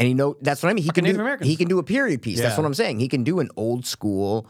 And 0.00 0.08
he 0.08 0.14
know 0.14 0.36
that's 0.42 0.64
what 0.64 0.70
I 0.70 0.72
mean. 0.72 0.82
He 0.82 0.90
can 0.90 1.04
Native 1.04 1.18
do 1.18 1.22
Americans. 1.22 1.48
he 1.48 1.54
can 1.54 1.68
do 1.68 1.78
a 1.78 1.84
period 1.84 2.22
piece. 2.22 2.40
That's 2.40 2.56
what 2.58 2.66
I'm 2.66 2.74
saying. 2.74 2.98
He 2.98 3.06
can 3.06 3.22
do 3.22 3.38
an 3.38 3.50
old 3.56 3.86
school 3.86 4.48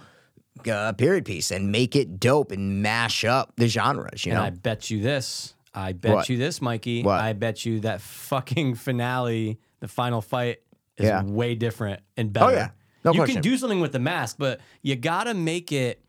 uh, 0.68 0.92
period 0.94 1.24
piece 1.24 1.50
and 1.50 1.70
make 1.72 1.94
it 1.96 2.18
dope 2.20 2.52
and 2.52 2.82
mash 2.82 3.24
up 3.24 3.52
the 3.56 3.68
genres. 3.68 4.24
You 4.24 4.32
And 4.32 4.40
know, 4.40 4.46
I 4.46 4.50
bet 4.50 4.90
you 4.90 5.00
this. 5.00 5.54
I 5.74 5.92
bet 5.92 6.14
What? 6.14 6.28
you 6.28 6.36
this, 6.38 6.62
Mikey. 6.62 7.02
What? 7.02 7.20
I 7.20 7.32
bet 7.34 7.64
you 7.66 7.80
that 7.80 8.00
fucking 8.00 8.76
finale, 8.76 9.58
the 9.80 9.88
final 9.88 10.22
fight, 10.22 10.60
is 10.96 11.04
Yeah. 11.06 11.22
way 11.22 11.54
different 11.54 12.00
and 12.16 12.32
better. 12.32 12.46
Oh 12.46 12.50
yeah. 12.50 12.68
No 13.04 13.12
you 13.12 13.20
question. 13.20 13.34
can 13.36 13.42
do 13.42 13.56
something 13.58 13.80
with 13.80 13.92
the 13.92 13.98
mask, 14.00 14.36
but 14.38 14.60
you 14.82 14.96
gotta 14.96 15.34
make 15.34 15.70
it 15.72 16.00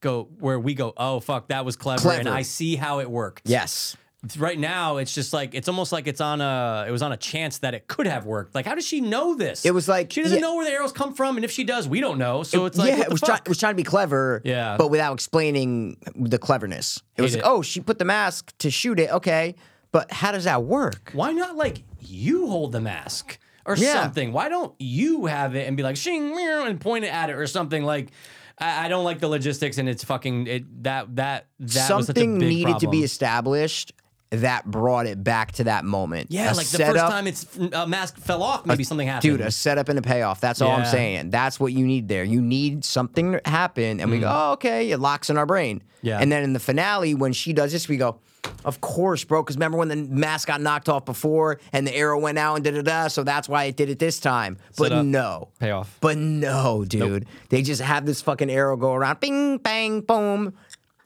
go 0.00 0.28
where 0.38 0.58
we 0.58 0.74
go. 0.74 0.92
Oh 0.96 1.20
fuck, 1.20 1.48
that 1.48 1.64
was 1.64 1.76
clever, 1.76 2.10
and 2.10 2.28
I 2.28 2.42
see 2.42 2.76
how 2.76 3.00
it 3.00 3.10
worked. 3.10 3.42
yes. 3.48 3.96
Right 4.36 4.58
now, 4.58 4.98
it's 4.98 5.14
just 5.14 5.32
like 5.32 5.54
it's 5.54 5.66
almost 5.66 5.92
like 5.92 6.06
it's 6.06 6.20
on 6.20 6.42
a 6.42 6.84
it 6.86 6.90
was 6.90 7.00
on 7.00 7.10
a 7.10 7.16
chance 7.16 7.58
that 7.58 7.72
it 7.72 7.88
could 7.88 8.06
have 8.06 8.26
worked. 8.26 8.54
Like, 8.54 8.66
how 8.66 8.74
does 8.74 8.86
she 8.86 9.00
know 9.00 9.34
this? 9.34 9.64
It 9.64 9.72
was 9.72 9.88
like- 9.88 10.12
she 10.12 10.20
doesn't 10.22 10.36
yeah. 10.36 10.42
know 10.42 10.56
where 10.56 10.66
the 10.66 10.72
arrows 10.72 10.92
come 10.92 11.14
from, 11.14 11.36
and 11.36 11.44
if 11.44 11.50
she 11.50 11.64
does, 11.64 11.88
we 11.88 12.00
don't 12.02 12.18
know. 12.18 12.42
So 12.42 12.66
it's 12.66 12.76
like, 12.76 12.90
yeah, 12.90 12.96
what 12.98 13.06
it 13.06 13.08
the 13.08 13.12
was, 13.14 13.20
fuck? 13.20 13.28
try, 13.28 13.36
it 13.38 13.48
was 13.48 13.56
trying 13.58 13.72
to 13.72 13.76
be 13.76 13.82
clever, 13.82 14.42
Yeah. 14.44 14.76
but 14.76 14.90
without 14.90 15.14
explaining 15.14 15.96
the 16.14 16.36
cleverness. 16.38 17.00
It 17.16 17.22
was 17.22 17.32
Hate 17.32 17.42
like, 17.42 17.46
it. 17.46 17.50
oh, 17.50 17.62
she 17.62 17.80
put 17.80 17.98
the 17.98 18.04
mask 18.04 18.52
to 18.58 18.70
shoot 18.70 19.00
it. 19.00 19.10
Okay, 19.10 19.54
but 19.90 20.12
how 20.12 20.32
does 20.32 20.44
that 20.44 20.64
work? 20.64 21.12
Why 21.14 21.32
not 21.32 21.56
like 21.56 21.82
you 22.00 22.46
hold 22.46 22.72
the 22.72 22.80
mask 22.80 23.38
or 23.64 23.74
Yeah. 23.74 24.02
something? 24.02 24.32
Why 24.34 24.50
don't 24.50 24.74
you 24.78 25.26
have 25.26 25.54
it 25.56 25.66
and 25.66 25.78
be 25.78 25.82
like 25.82 25.96
shing 25.96 26.36
meow, 26.36 26.66
and 26.66 26.78
point 26.78 27.06
it 27.06 27.12
at 27.14 27.30
it 27.30 27.36
or 27.36 27.46
something 27.46 27.84
like? 27.84 28.10
I, 28.58 28.84
I 28.84 28.88
don't 28.88 29.04
like 29.04 29.20
the 29.20 29.28
logistics 29.28 29.78
and 29.78 29.88
it's 29.88 30.04
fucking 30.04 30.46
it 30.46 30.82
that 30.84 31.16
that 31.16 31.46
that 31.60 31.64
was 31.64 31.72
such 31.72 32.00
a 32.00 32.04
Something 32.04 32.38
big 32.38 32.48
needed 32.50 32.66
to 32.66 32.72
problem. 32.72 32.90
be 32.90 33.02
established 33.04 33.92
that 34.30 34.64
brought 34.64 35.06
it 35.06 35.22
back 35.24 35.52
to 35.52 35.64
that 35.64 35.84
moment. 35.84 36.30
yeah, 36.30 36.52
A 36.52 36.54
like 36.54 36.58
the 36.58 36.76
setup- 36.78 36.94
first 36.96 37.12
time 37.12 37.26
its 37.26 37.46
uh, 37.72 37.84
mask 37.86 38.16
fell 38.18 38.42
off, 38.42 38.64
maybe 38.64 38.84
something 38.84 39.06
happened. 39.08 39.22
Dude, 39.38 39.40
a 39.40 39.50
setup 39.50 39.88
and 39.88 39.98
a 39.98 40.02
payoff. 40.02 40.40
That's 40.40 40.60
all 40.60 40.70
I'm 40.70 40.86
saying. 40.86 41.30
That's 41.30 41.58
what 41.58 41.72
you 41.72 41.84
need 41.86 42.06
there. 42.08 42.22
You 42.24 42.40
need 42.40 42.84
something 42.84 43.32
to 43.32 43.40
happen, 43.44 44.00
and 44.00 44.10
we 44.10 44.20
go, 44.20 44.30
oh, 44.32 44.52
okay, 44.52 44.90
it 44.92 44.98
locks 44.98 45.30
in 45.30 45.36
our 45.36 45.46
brain. 45.46 45.80
Mm. 45.80 45.82
Yeah. 46.02 46.18
And 46.18 46.30
then 46.32 46.44
in 46.44 46.52
the 46.54 46.60
finale, 46.60 47.14
when 47.14 47.32
she 47.34 47.52
does 47.52 47.72
this, 47.72 47.88
we 47.88 47.96
go, 47.98 48.20
of 48.64 48.80
course, 48.80 49.22
bro. 49.24 49.42
Because 49.42 49.56
remember 49.56 49.76
when 49.78 49.88
the 49.88 49.96
mask 49.96 50.48
got 50.48 50.60
knocked 50.62 50.88
off 50.88 51.04
before 51.04 51.58
and 51.74 51.86
the 51.86 51.94
arrow 51.94 52.18
went 52.18 52.38
out 52.38 52.54
and 52.54 52.64
da 52.64 52.70
da 52.70 52.80
da. 52.82 53.08
So 53.08 53.22
that's 53.22 53.48
why 53.50 53.64
it 53.64 53.76
did 53.76 53.90
it 53.90 53.98
this 53.98 54.18
time. 54.18 54.56
But 54.78 54.88
Setup. 54.88 55.04
no. 55.04 55.48
payoff. 55.58 55.94
But 56.00 56.16
no, 56.16 56.86
dude. 56.86 57.26
They 57.50 57.60
just 57.60 57.82
have 57.82 58.06
this 58.06 58.22
fucking 58.22 58.48
arrow 58.50 58.76
go 58.78 58.94
around, 58.94 59.20
bing, 59.20 59.58
bang, 59.58 60.00
boom, 60.00 60.54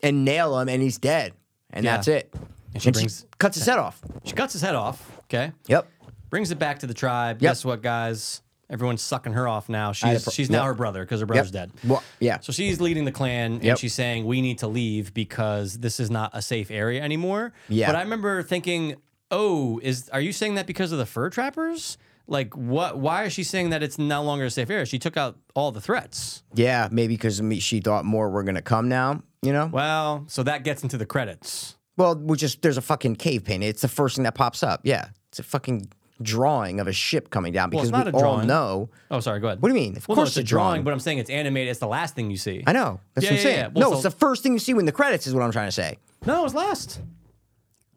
and 0.02 0.24
nail 0.24 0.58
him, 0.60 0.68
and 0.68 0.80
he's 0.80 0.98
dead. 0.98 1.32
And 1.72 1.84
Yeah. 1.84 1.96
that's 1.96 2.06
it. 2.06 2.32
And 2.74 2.82
she 2.82 2.90
brings- 2.90 3.26
cuts 3.38 3.56
his 3.56 3.66
head 3.66 3.78
off. 3.78 4.02
She 4.24 4.34
cuts 4.34 4.52
his 4.52 4.62
head 4.62 4.74
off. 4.74 5.10
Okay, 5.24 5.52
Yep. 5.68 5.88
brings 6.28 6.50
it 6.50 6.58
back 6.58 6.80
to 6.80 6.86
the 6.86 6.94
tribe. 6.94 7.40
Yep. 7.40 7.50
Guess 7.50 7.64
what, 7.64 7.82
guys? 7.82 8.42
Everyone's 8.70 9.02
sucking 9.02 9.34
her 9.34 9.46
off 9.46 9.68
now. 9.68 9.92
She's 9.92 10.26
she's 10.32 10.48
now 10.50 10.60
yep. 10.60 10.68
her 10.68 10.74
brother 10.74 11.04
because 11.04 11.20
her 11.20 11.26
brother's 11.26 11.50
dead. 11.50 11.70
Well, 11.86 12.02
yeah. 12.18 12.40
So 12.40 12.52
she's 12.52 12.80
leading 12.80 13.04
the 13.04 13.12
clan 13.12 13.60
and 13.62 13.78
she's 13.78 13.94
saying 13.94 14.24
we 14.24 14.40
need 14.40 14.58
to 14.58 14.66
leave 14.66 15.12
because 15.12 15.78
this 15.78 16.00
is 16.00 16.10
not 16.10 16.30
a 16.32 16.40
safe 16.40 16.70
area 16.70 17.02
anymore. 17.02 17.52
Yeah. 17.68 17.86
But 17.86 17.96
I 17.96 18.02
remember 18.02 18.42
thinking, 18.42 18.96
"Oh, 19.30 19.80
is 19.82 20.08
are 20.08 20.20
you 20.20 20.32
saying 20.32 20.54
that 20.54 20.66
because 20.66 20.92
of 20.92 20.98
the 20.98 21.06
fur 21.06 21.28
trappers? 21.28 21.98
Like 22.26 22.56
what 22.56 22.98
why 22.98 23.24
is 23.24 23.34
she 23.34 23.44
saying 23.44 23.68
that 23.70 23.82
it's 23.82 23.98
no 23.98 24.22
longer 24.22 24.46
a 24.46 24.50
safe 24.50 24.70
area? 24.70 24.86
She 24.86 24.98
took 24.98 25.18
out 25.18 25.36
all 25.54 25.70
the 25.70 25.80
threats." 25.80 26.42
Yeah, 26.54 26.88
maybe 26.90 27.14
because 27.14 27.42
she 27.62 27.80
thought 27.80 28.06
more 28.06 28.30
were 28.30 28.42
gonna 28.42 28.62
come 28.62 28.88
now. 28.88 29.22
You 29.42 29.52
know. 29.52 29.66
Well, 29.66 30.24
so 30.26 30.42
that 30.42 30.64
gets 30.64 30.82
into 30.82 30.96
the 30.96 31.06
credits. 31.06 31.76
Well, 31.96 32.16
we 32.16 32.36
just 32.36 32.62
there's 32.62 32.76
a 32.76 32.82
fucking 32.82 33.16
cave 33.16 33.44
painting. 33.44 33.68
It's 33.68 33.82
the 33.82 33.88
first 33.88 34.16
thing 34.16 34.24
that 34.24 34.34
pops 34.34 34.62
up. 34.62 34.80
Yeah, 34.84 35.08
it's 35.28 35.38
a 35.38 35.42
fucking 35.42 35.88
drawing 36.22 36.78
of 36.80 36.86
a 36.86 36.92
ship 36.92 37.30
coming 37.30 37.52
down 37.52 37.70
Well, 37.70 37.82
because 37.82 37.88
it's 37.88 37.92
not 37.92 38.06
we 38.06 38.12
a 38.12 38.14
all 38.14 38.20
drawing. 38.36 38.46
know. 38.46 38.88
Oh, 39.10 39.20
sorry. 39.20 39.40
Go 39.40 39.48
ahead. 39.48 39.60
What 39.62 39.68
do 39.68 39.74
you 39.74 39.80
mean? 39.80 39.96
Of 39.96 40.06
well, 40.08 40.16
no, 40.16 40.20
course 40.22 40.30
it's 40.30 40.36
a 40.36 40.40
it's 40.40 40.48
a 40.48 40.54
drawing. 40.54 40.66
drawing, 40.74 40.84
but 40.84 40.92
I'm 40.92 41.00
saying 41.00 41.18
it's 41.18 41.30
animated. 41.30 41.70
It's 41.70 41.80
the 41.80 41.86
last 41.88 42.14
thing 42.14 42.30
you 42.30 42.36
see. 42.36 42.62
I 42.66 42.72
know. 42.72 43.00
That's 43.14 43.24
Yeah, 43.26 43.30
what 43.30 43.32
I'm 43.32 43.36
yeah, 43.36 43.42
saying. 43.42 43.56
yeah. 43.58 43.68
Well, 43.74 43.90
no, 43.90 43.90
so- 43.90 43.94
it's 43.94 44.02
the 44.14 44.18
first 44.18 44.42
thing 44.42 44.52
you 44.52 44.58
see 44.58 44.74
when 44.74 44.84
the 44.86 44.92
credits 44.92 45.26
is 45.26 45.34
what 45.34 45.42
I'm 45.42 45.52
trying 45.52 45.68
to 45.68 45.72
say. 45.72 45.98
No, 46.26 46.44
it's 46.44 46.54
last. 46.54 47.00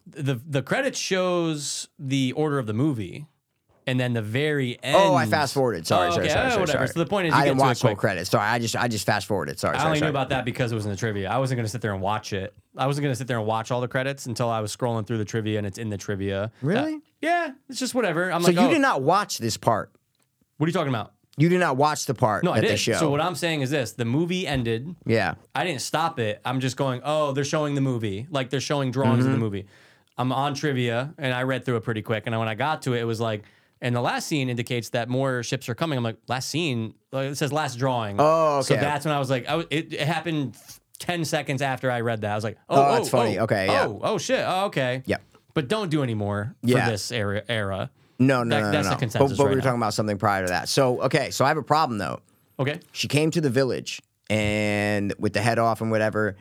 The 0.07 0.39
the 0.47 0.61
credits 0.61 0.97
shows 0.99 1.89
the 1.99 2.31
order 2.33 2.57
of 2.59 2.65
the 2.65 2.73
movie, 2.73 3.27
and 3.87 3.99
then 3.99 4.13
the 4.13 4.21
very 4.21 4.77
end. 4.83 4.95
Oh, 4.95 5.15
I 5.15 5.25
fast 5.25 5.53
forwarded. 5.55 5.87
Sorry, 5.87 6.09
Oh, 6.09 6.11
sorry, 6.11 6.25
okay. 6.25 6.33
sorry, 6.33 6.45
Oh, 6.45 6.49
sorry, 6.49 6.59
whatever. 6.61 6.77
sorry. 6.79 6.87
So 6.89 6.99
the 6.99 7.05
point 7.09 7.27
is, 7.27 7.31
you 7.31 7.35
I 7.37 7.39
get 7.39 7.45
didn't 7.45 7.57
to 7.59 7.63
watch 7.65 7.79
the 7.79 7.95
credits. 7.95 8.29
Sorry, 8.29 8.45
I 8.47 8.59
just 8.59 8.75
I 8.75 8.87
just 8.87 9.05
fast 9.05 9.25
forwarded. 9.25 9.57
Sorry, 9.59 9.75
I 9.75 9.79
sorry, 9.79 9.87
only 9.87 9.99
sorry. 9.99 10.07
knew 10.07 10.11
about 10.11 10.29
that 10.29 10.45
because 10.45 10.71
it 10.71 10.75
was 10.75 10.85
in 10.85 10.91
the 10.91 10.97
trivia. 10.97 11.29
I 11.31 11.37
wasn't 11.39 11.57
going 11.57 11.65
to 11.65 11.71
sit 11.71 11.81
there 11.81 11.93
and 11.93 12.01
watch 12.01 12.33
it. 12.33 12.53
I 12.77 12.85
wasn't 12.85 13.03
going 13.03 13.13
to 13.13 13.17
sit 13.17 13.27
there 13.27 13.37
and 13.39 13.47
watch 13.47 13.71
all 13.71 13.81
the 13.81 13.87
credits 13.87 14.27
until 14.27 14.49
I 14.49 14.59
was 14.59 14.75
scrolling 14.75 15.07
through 15.07 15.17
the 15.17 15.25
trivia 15.25 15.57
and 15.57 15.65
it's 15.65 15.79
in 15.79 15.89
the 15.89 15.97
trivia. 15.97 16.51
Really? 16.61 16.99
Yeah, 17.21 17.51
it's 17.69 17.79
just 17.79 17.95
whatever. 17.95 18.31
I'm 18.31 18.41
So 18.43 18.49
like, 18.49 18.57
you 18.59 18.67
oh, 18.67 18.69
did 18.69 18.81
not 18.81 19.01
watch 19.01 19.39
this 19.39 19.57
part. 19.57 19.91
What 20.57 20.65
are 20.65 20.69
you 20.69 20.73
talking 20.73 20.93
about? 20.93 21.13
You 21.39 21.49
did 21.49 21.59
not 21.59 21.77
watch 21.77 22.07
the 22.07 22.15
part 22.15 22.43
No, 22.43 22.51
I 22.51 22.61
did. 22.61 22.71
they 22.71 22.75
show. 22.77 22.93
So 22.93 23.09
what 23.11 23.21
I'm 23.21 23.35
saying 23.35 23.61
is 23.61 23.69
this: 23.69 23.91
the 23.93 24.05
movie 24.05 24.45
ended. 24.47 24.95
yeah. 25.05 25.35
I 25.55 25.63
didn't 25.63 25.81
stop 25.81 26.19
it. 26.19 26.41
I'm 26.43 26.59
just 26.59 26.75
going, 26.77 27.01
oh, 27.05 27.31
they're 27.31 27.43
showing 27.45 27.75
the 27.75 27.81
movie. 27.81 28.27
Like 28.31 28.49
they're 28.49 28.59
showing 28.59 28.91
drawings 28.91 29.19
Mm-hmm. 29.19 29.27
of 29.27 29.31
the 29.33 29.39
movie. 29.39 29.65
I'm 30.19 30.31
on 30.31 30.55
trivia 30.55 31.13
and 31.19 31.31
I 31.31 31.43
read 31.43 31.63
through 31.63 31.75
it 31.77 31.83
pretty 31.83 32.01
quick. 32.01 32.23
And 32.25 32.37
when 32.39 32.47
I 32.47 32.55
got 32.55 32.81
to 32.83 32.93
it, 32.95 33.01
it 33.01 33.03
was 33.03 33.19
like, 33.21 33.43
and 33.81 33.95
the 33.95 34.01
last 34.01 34.27
scene 34.27 34.49
indicates 34.49 34.89
that 34.89 35.09
more 35.09 35.43
ships 35.43 35.69
are 35.69 35.75
coming. 35.75 35.97
I'm 35.97 36.03
like, 36.03 36.17
last 36.27 36.49
scene? 36.49 36.93
Like, 37.11 37.31
it 37.31 37.35
says 37.37 37.51
last 37.53 37.77
drawing. 37.77 38.17
Oh, 38.19 38.61
So 38.61 38.75
that's 38.75 39.05
when 39.05 39.13
I 39.13 39.19
was 39.19 39.29
like, 39.29 39.47
I 39.47 39.55
was, 39.55 39.65
it, 39.69 39.93
it 39.93 40.01
happened 40.07 40.57
10 40.99 41.25
seconds 41.25 41.61
after 41.61 41.91
I 41.91 42.01
read 42.01 42.21
that. 42.21 42.31
I 42.31 42.35
was 42.35 42.43
like, 42.43 42.57
oh, 42.69 42.75
Oh, 42.75 42.85
oh, 42.89 42.95
that's 42.95 43.09
funny. 43.09 43.37
oh, 43.39 43.43
Okay, 43.43 43.67
yeah. 43.67 43.85
Oh, 43.85 43.99
oh, 44.03 44.17
shit. 44.17 44.43
Oh, 44.45 44.65
okay. 44.65 45.03
Yep. 45.05 45.21
But 45.53 45.67
don't 45.67 45.89
do 45.89 46.03
any 46.03 46.13
more 46.15 46.55
Yeah. 46.63 46.85
for 46.85 46.91
this 46.91 47.11
era. 47.11 47.43
era. 47.47 47.89
No, 48.19 48.43
no, 48.43 48.55
That- 48.55 48.61
no, 48.61 48.65
no, 48.67 48.71
that's 48.71 48.85
no. 48.87 48.93
the 48.93 48.99
consensus 48.99 49.31
But, 49.31 49.37
but 49.37 49.43
right 49.43 49.49
we 49.49 49.55
were 49.55 49.61
now. 49.61 49.65
talking 49.65 49.79
about 49.81 49.93
something 49.93 50.17
prior 50.17 50.45
to 50.45 50.49
that. 50.51 50.69
So 50.69 51.01
okay, 51.03 51.29
so 51.31 51.45
I 51.45 51.49
have 51.49 51.57
a 51.57 51.63
problem 51.63 51.97
though. 51.99 52.19
Okay. 52.59 52.79
She 52.91 53.07
came 53.07 53.29
to 53.31 53.41
the 53.41 53.49
village 53.51 54.01
and 54.29 55.13
with 55.19 55.33
the 55.33 55.41
head 55.41 55.59
off 55.59 55.81
and 55.81 55.91
whatever, 55.91 56.35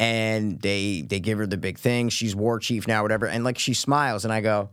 and 0.00 0.60
they 0.60 1.02
they 1.02 1.20
give 1.20 1.38
her 1.38 1.46
the 1.46 1.56
big 1.56 1.78
thing. 1.78 2.08
She's 2.08 2.34
war 2.34 2.58
chief 2.58 2.86
now, 2.88 3.02
whatever, 3.02 3.26
and 3.26 3.44
like 3.44 3.58
she 3.58 3.74
smiles, 3.74 4.24
and 4.24 4.32
I 4.32 4.40
go, 4.40 4.70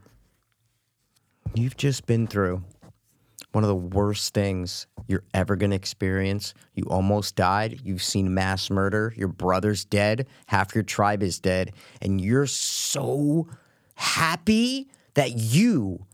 "You've 1.58 1.78
just 1.78 2.06
been 2.06 2.28
through 2.28 2.64
one 3.52 3.64
of 3.64 3.68
the 3.68 3.76
worst 3.76 4.34
things 4.34 4.86
you're 5.08 5.24
ever 5.34 5.56
gonna 5.56 5.76
experience. 5.76 6.54
You 6.76 6.84
almost 6.86 7.36
died. 7.36 7.80
You've 7.84 8.04
seen 8.04 8.34
mass 8.34 8.70
murder. 8.70 9.14
Your 9.18 9.30
brother's 9.30 9.84
dead. 9.84 10.28
Half 10.48 10.76
your 10.76 10.84
tribe 10.84 11.24
is 11.24 11.40
dead, 11.40 11.74
and 12.02 12.22
you're 12.22 12.46
so 12.46 13.48
happy 13.96 14.88
that 15.16 15.32
you 15.34 16.06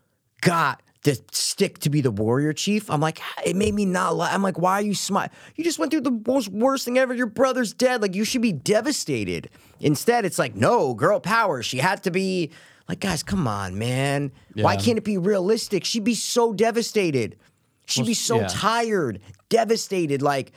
got 0.41 0.81
the 1.03 1.19
stick 1.31 1.79
to 1.79 1.89
be 1.89 1.99
the 1.99 2.11
warrior 2.11 2.53
chief. 2.53 2.89
I'm 2.89 3.01
like, 3.01 3.19
ah, 3.21 3.41
it 3.45 3.57
made 3.57 3.73
me 3.73 3.85
not. 3.85 4.15
Li- 4.15 4.29
I'm 4.29 4.41
like, 4.41 4.57
why 4.57 4.75
are 4.75 4.81
you 4.81 4.95
smile? 4.95 5.27
You 5.55 5.63
just 5.63 5.77
went 5.77 5.91
through 5.91 6.01
the 6.01 6.21
most 6.25 6.47
worst 6.47 6.85
thing 6.85 6.97
ever. 6.97 7.13
Your 7.13 7.27
brother's 7.27 7.73
dead. 7.73 8.01
Like 8.01 8.15
you 8.15 8.23
should 8.23 8.41
be 8.41 8.53
devastated. 8.53 9.49
Instead, 9.81 10.23
it's 10.23 10.39
like, 10.39 10.55
no, 10.55 10.93
girl 10.93 11.19
power. 11.19 11.61
She 11.61 11.79
had 11.79 12.03
to 12.03 12.11
be 12.11 12.51
like, 12.89 12.99
guys, 12.99 13.23
come 13.23 13.47
on, 13.47 13.77
man. 13.77 14.31
Why 14.55 14.75
can't 14.75 14.97
it 14.97 15.03
be 15.03 15.17
realistic? 15.17 15.85
She'd 15.85 16.03
be 16.03 16.15
so 16.15 16.53
devastated. 16.53 17.37
She'd 17.85 18.05
be 18.05 18.13
so 18.13 18.41
yeah. 18.41 18.47
tired, 18.49 19.19
devastated. 19.49 20.21
Like. 20.21 20.51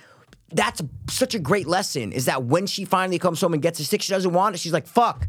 That's 0.52 0.80
such 1.10 1.34
a 1.34 1.40
great 1.40 1.66
lesson. 1.66 2.12
Is 2.12 2.26
that 2.26 2.44
when 2.44 2.68
she 2.68 2.84
finally 2.84 3.18
comes 3.18 3.40
home 3.40 3.52
and 3.52 3.60
gets 3.60 3.80
a 3.80 3.84
stick, 3.84 4.00
she 4.00 4.12
doesn't 4.12 4.32
want 4.32 4.54
it. 4.54 4.58
She's 4.58 4.72
like, 4.72 4.86
"Fuck, 4.86 5.26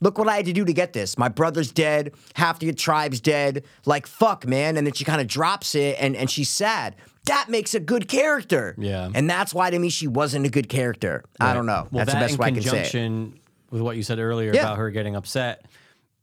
look 0.00 0.18
what 0.18 0.28
I 0.28 0.36
had 0.36 0.44
to 0.44 0.52
do 0.52 0.62
to 0.66 0.74
get 0.74 0.92
this. 0.92 1.16
My 1.16 1.28
brother's 1.30 1.72
dead. 1.72 2.12
Half 2.34 2.58
the 2.58 2.70
tribe's 2.74 3.18
dead. 3.18 3.64
Like, 3.86 4.06
fuck, 4.06 4.46
man." 4.46 4.76
And 4.76 4.86
then 4.86 4.92
she 4.92 5.06
kind 5.06 5.22
of 5.22 5.26
drops 5.26 5.74
it, 5.74 5.96
and 5.98 6.14
and 6.14 6.30
she's 6.30 6.50
sad. 6.50 6.96
That 7.24 7.48
makes 7.48 7.74
a 7.74 7.80
good 7.80 8.08
character. 8.08 8.74
Yeah. 8.76 9.08
And 9.14 9.28
that's 9.28 9.54
why 9.54 9.70
to 9.70 9.78
me 9.78 9.88
she 9.88 10.06
wasn't 10.06 10.44
a 10.44 10.50
good 10.50 10.68
character. 10.68 11.24
I 11.40 11.54
don't 11.54 11.64
know. 11.64 11.88
Well, 11.90 12.04
that's 12.04 12.12
that 12.12 12.18
the 12.18 12.24
best 12.24 12.34
in 12.34 12.38
way 12.40 12.46
I 12.48 12.50
can 12.50 12.62
say 12.62 12.68
it. 12.68 12.72
conjunction 12.72 13.40
with 13.70 13.80
what 13.80 13.96
you 13.96 14.02
said 14.02 14.18
earlier 14.18 14.52
Yeah. 14.52 14.64
about 14.64 14.76
her 14.76 14.90
getting 14.90 15.16
upset, 15.16 15.64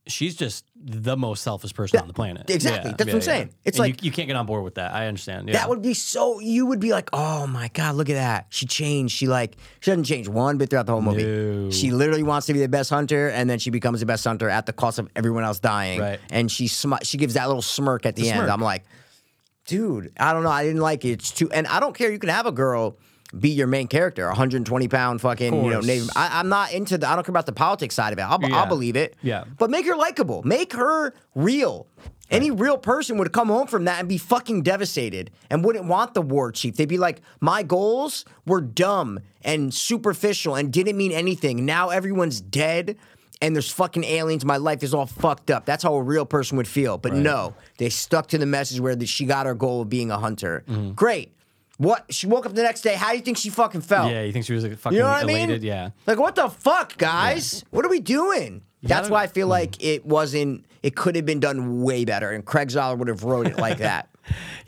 she's 0.08 0.36
just 0.36 0.66
the 0.76 1.18
most 1.18 1.42
selfish 1.44 1.74
person 1.74 2.00
on 2.00 2.08
the 2.08 2.14
planet. 2.14 2.48
exactly. 2.50 2.92
That's 2.92 3.06
what 3.08 3.16
I'm 3.16 3.22
saying. 3.22 3.50
It's 3.64 3.78
And 3.78 3.88
like- 3.88 4.04
you, 4.04 4.08
you 4.08 4.12
can't 4.12 4.28
get 4.28 4.36
on 4.36 4.46
board 4.46 4.64
with 4.64 4.76
that. 4.76 4.94
I 4.94 5.08
understand. 5.08 5.48
Yeah. 5.48 5.54
That 5.54 5.70
would 5.70 5.82
be 5.82 5.94
so. 5.96 6.40
You 6.40 6.68
would 6.68 6.80
be 6.80 6.92
like, 6.92 7.10
"Oh 7.14 7.48
my 7.48 7.70
god, 7.74 7.96
look 7.96 8.10
at 8.10 8.14
that! 8.16 8.48
She 8.50 8.66
changed. 8.68 9.16
She 9.16 9.28
like 9.28 9.56
she 9.80 9.90
doesn't 9.92 10.04
change 10.04 10.28
one 10.28 10.58
bit 10.58 10.70
throughout 10.70 10.86
the 10.86 10.92
whole 10.92 11.02
movie. 11.02 11.24
No. 11.24 11.72
She 11.72 11.92
literally 11.92 12.24
wants 12.24 12.48
to 12.48 12.54
be 12.54 12.60
the 12.60 12.68
best 12.70 12.90
hunter, 12.90 13.30
and 13.30 13.50
then 13.50 13.58
she 13.60 13.70
becomes 13.72 14.00
the 14.00 14.06
best 14.06 14.24
hunter 14.24 14.50
at 14.50 14.66
the 14.68 14.74
cost 14.74 15.00
of 15.00 15.10
everyone 15.16 15.44
else 15.44 15.60
dying. 15.60 16.00
Right. 16.00 16.20
And 16.30 16.52
she 16.52 16.66
smi- 16.66 17.04
she 17.04 17.18
gives 17.18 17.34
that 17.34 17.48
little 17.48 17.62
smirk 17.64 18.06
at 18.06 18.16
the, 18.16 18.24
The 18.24 18.30
end. 18.30 18.38
smirk. 18.40 18.52
I'm 18.52 18.62
like, 18.62 18.84
dude, 19.66 20.12
I 20.18 20.34
don't 20.34 20.44
know. 20.44 20.50
I 20.52 20.64
didn't 20.64 20.82
like 20.82 21.04
it. 21.06 21.10
It's 21.14 21.32
too. 21.32 21.50
And 21.52 21.66
I 21.68 21.80
don't 21.80 21.96
care. 21.96 22.12
You 22.12 22.20
can 22.20 22.30
have 22.30 22.46
a 22.46 22.52
girl 22.52 22.98
be 23.38 23.50
your 23.50 23.68
main 23.68 23.88
character, 23.88 24.28
120 24.28 24.88
pound 24.88 25.22
fucking 25.22 25.64
you 25.64 25.70
know. 25.72 25.80
Native. 25.82 26.10
I, 26.16 26.40
I'm 26.40 26.50
not 26.50 26.72
into 26.74 26.98
the. 26.98 27.08
I 27.10 27.16
don't 27.16 27.26
care 27.26 27.32
about 27.32 27.46
the 27.46 27.52
politics 27.54 27.96
side 27.96 28.14
of 28.14 28.20
it. 28.20 28.22
I'll, 28.22 28.40
Yeah. 28.42 28.56
I'll 28.58 28.68
believe 28.68 28.96
it. 28.96 29.16
Yeah. 29.22 29.44
But 29.58 29.70
make 29.70 29.86
her 29.86 29.96
likable. 29.96 30.44
Make 30.44 30.74
her 30.74 31.14
real. 31.34 31.88
Any 32.32 32.50
real 32.50 32.78
person 32.80 33.18
would 33.20 33.32
come 33.32 33.50
home 33.50 33.68
from 33.68 33.86
that 33.86 34.00
and 34.00 34.10
be 34.10 34.18
fucking 34.18 34.64
devastated 34.64 35.30
and 35.52 35.64
wouldn't 35.64 35.86
want 35.86 36.16
the 36.16 36.24
war 36.24 36.52
chief. 36.52 36.76
They'd 36.76 36.90
be 36.90 36.98
like, 36.98 37.22
my 37.40 37.62
goals 37.62 38.26
were 38.48 38.62
dumb 38.62 39.20
and 39.44 39.72
superficial 39.72 40.56
and 40.56 40.74
didn't 40.74 40.98
mean 40.98 41.12
anything. 41.12 41.66
Now 41.66 41.90
everyone's 41.90 42.42
dead 42.42 42.98
and 43.42 43.56
there's 43.56 43.72
fucking 43.72 44.04
aliens. 44.06 44.44
My 44.44 44.58
life 44.58 44.82
is 44.82 44.92
all 44.92 45.06
fucked 45.06 45.52
up. 45.52 45.66
That's 45.66 45.84
how 45.84 45.94
a 45.94 46.02
real 46.02 46.26
person 46.26 46.58
would 46.58 46.68
feel. 46.68 46.98
But 46.98 47.14
no, 47.14 47.54
they 47.78 47.90
stuck 47.90 48.26
to 48.30 48.40
the 48.40 48.48
message 48.48 48.80
where 48.80 49.00
she 49.06 49.26
got 49.26 49.46
her 49.46 49.54
goal 49.54 49.82
of 49.82 49.90
being 49.90 50.10
a 50.10 50.18
hunter. 50.18 50.64
Mm-hmm. 50.68 50.94
Great. 50.94 51.32
What? 51.78 52.06
She 52.14 52.28
woke 52.28 52.46
up 52.46 52.54
the 52.54 52.64
next 52.64 52.82
day. 52.82 52.96
How 52.96 53.12
do 53.12 53.18
you 53.18 53.22
think 53.22 53.38
she 53.38 53.50
fucking 53.50 53.82
felt? 53.82 54.12
Yeah, 54.12 54.24
you 54.24 54.32
think 54.32 54.46
she 54.46 54.54
was 54.54 54.64
like, 54.64 54.78
fucking 54.78 54.96
You 54.96 55.04
know 55.04 55.10
what 55.10 55.24
elated? 55.24 55.50
I 55.50 55.54
mean? 55.54 55.64
Yeah. 55.64 55.90
Like, 56.08 56.20
what 56.20 56.36
the 56.36 56.50
fuck, 56.50 56.98
guys? 56.98 57.64
What 57.72 57.86
are 57.86 57.90
we 57.90 58.00
doing? 58.00 58.64
That's 58.82 59.10
why 59.10 59.24
I 59.24 59.28
feel 59.28 59.48
mm. 59.48 59.52
like 59.52 59.84
it 59.84 60.06
wasn't. 60.06 60.66
It 60.84 60.96
could 60.96 61.16
have 61.16 61.26
been 61.26 61.40
done 61.40 61.82
way 61.82 62.06
better, 62.06 62.30
and 62.30 62.46
Craig 62.46 62.70
Zahler 62.70 62.98
would 62.98 63.08
have 63.08 63.24
wrote 63.24 63.48
it 63.48 63.58
like 63.58 63.78
that. 63.80 64.10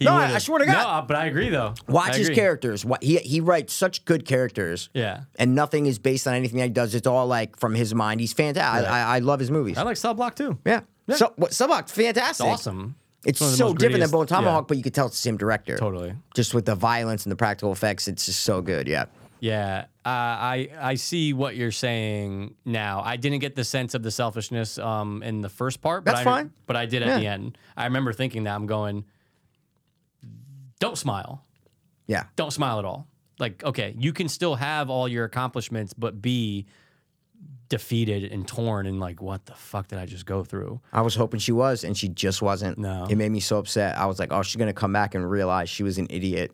No, 0.01 0.13
I, 0.13 0.35
I 0.35 0.37
swear 0.39 0.59
to 0.59 0.65
God. 0.65 1.01
No, 1.01 1.07
but 1.07 1.15
I 1.15 1.25
agree 1.27 1.49
though. 1.49 1.75
Watch 1.87 2.15
I 2.15 2.17
his 2.17 2.29
characters. 2.29 2.83
What 2.83 3.03
he 3.03 3.17
he 3.17 3.39
writes 3.39 3.73
such 3.73 4.05
good 4.05 4.25
characters. 4.25 4.89
Yeah. 4.93 5.21
and 5.35 5.55
nothing 5.55 5.85
is 5.85 5.99
based 5.99 6.27
on 6.27 6.33
anything 6.33 6.57
that 6.57 6.65
he 6.65 6.69
does. 6.71 6.95
It's 6.95 7.07
all 7.07 7.27
like 7.27 7.57
from 7.57 7.75
his 7.75 7.93
mind. 7.93 8.19
He's 8.19 8.33
fantastic. 8.33 8.89
I, 8.89 9.01
I, 9.01 9.15
I 9.15 9.19
love 9.19 9.39
his 9.39 9.51
movies. 9.51 9.77
I 9.77 9.83
like 9.83 9.97
Cell 9.97 10.13
Block 10.13 10.35
too. 10.35 10.57
yeah. 10.65 10.81
Yeah. 11.07 11.15
So 11.15 11.33
what? 11.37 11.51
Subok, 11.51 11.89
fantastic. 11.89 12.45
It's 12.45 12.61
awesome. 12.61 12.95
It's 13.27 13.39
the 13.39 13.45
so 13.47 13.73
different 13.73 14.01
than 14.01 14.09
Bone 14.09 14.25
Tomahawk, 14.25 14.63
yeah. 14.63 14.67
but 14.67 14.77
you 14.77 14.83
could 14.83 14.93
tell 14.93 15.07
it's 15.07 15.17
the 15.17 15.21
same 15.21 15.37
director. 15.37 15.77
Totally. 15.77 16.15
Just 16.33 16.53
with 16.53 16.65
the 16.65 16.75
violence 16.75 17.25
and 17.25 17.31
the 17.31 17.35
practical 17.35 17.71
effects, 17.71 18.07
it's 18.07 18.25
just 18.25 18.39
so 18.39 18.61
good. 18.61 18.87
Yeah. 18.87 19.05
Yeah, 19.39 19.85
uh, 20.03 20.09
I 20.09 20.69
I 20.79 20.95
see 20.95 21.31
what 21.33 21.55
you're 21.55 21.71
saying 21.71 22.55
now. 22.65 23.01
I 23.05 23.17
didn't 23.17 23.39
get 23.39 23.55
the 23.55 23.63
sense 23.63 23.93
of 23.93 24.01
the 24.01 24.09
selfishness 24.09 24.79
um, 24.79 25.21
in 25.21 25.41
the 25.41 25.49
first 25.49 25.79
part, 25.79 26.05
but 26.05 26.11
That's 26.11 26.21
I, 26.21 26.23
fine. 26.23 26.53
But 26.65 26.75
I 26.75 26.87
did 26.87 27.03
at 27.03 27.09
Yeah. 27.09 27.19
the 27.19 27.27
end. 27.27 27.57
I 27.75 27.83
remember 27.85 28.13
thinking 28.13 28.45
that 28.45 28.55
I'm 28.55 28.65
going, 28.65 29.05
don't 30.79 30.97
smile, 30.97 31.45
Yeah. 32.07 32.23
don't 32.35 32.51
smile 32.51 32.79
at 32.79 32.85
all. 32.85 33.07
Like, 33.39 33.63
okay, 33.63 33.93
you 33.99 34.11
can 34.11 34.27
still 34.27 34.55
have 34.55 34.89
all 34.89 35.07
your 35.07 35.25
accomplishments, 35.25 35.93
but 35.93 36.19
be 36.19 36.65
defeated 37.69 38.31
and 38.31 38.47
torn 38.47 38.85
and 38.85 38.99
like, 38.99 39.21
what 39.21 39.45
the 39.45 39.53
fuck 39.53 39.87
did 39.87 39.99
I 39.99 40.05
just 40.05 40.25
go 40.25 40.43
through? 40.43 40.79
I 40.93 41.01
was 41.01 41.15
hoping 41.15 41.39
she 41.39 41.51
was, 41.51 41.83
and 41.83 41.97
she 41.97 42.07
just 42.09 42.41
wasn't. 42.41 42.77
No. 42.77 43.05
It 43.09 43.15
made 43.17 43.31
me 43.31 43.39
so 43.39 43.57
upset. 43.57 43.97
I 43.97 44.05
was 44.05 44.19
like, 44.19 44.31
oh, 44.31 44.41
she's 44.43 44.55
gonna 44.55 44.73
come 44.73 44.93
back 44.93 45.15
and 45.15 45.29
realize 45.29 45.69
she 45.69 45.83
was 45.83 45.97
an 45.97 46.07
idiot, 46.09 46.51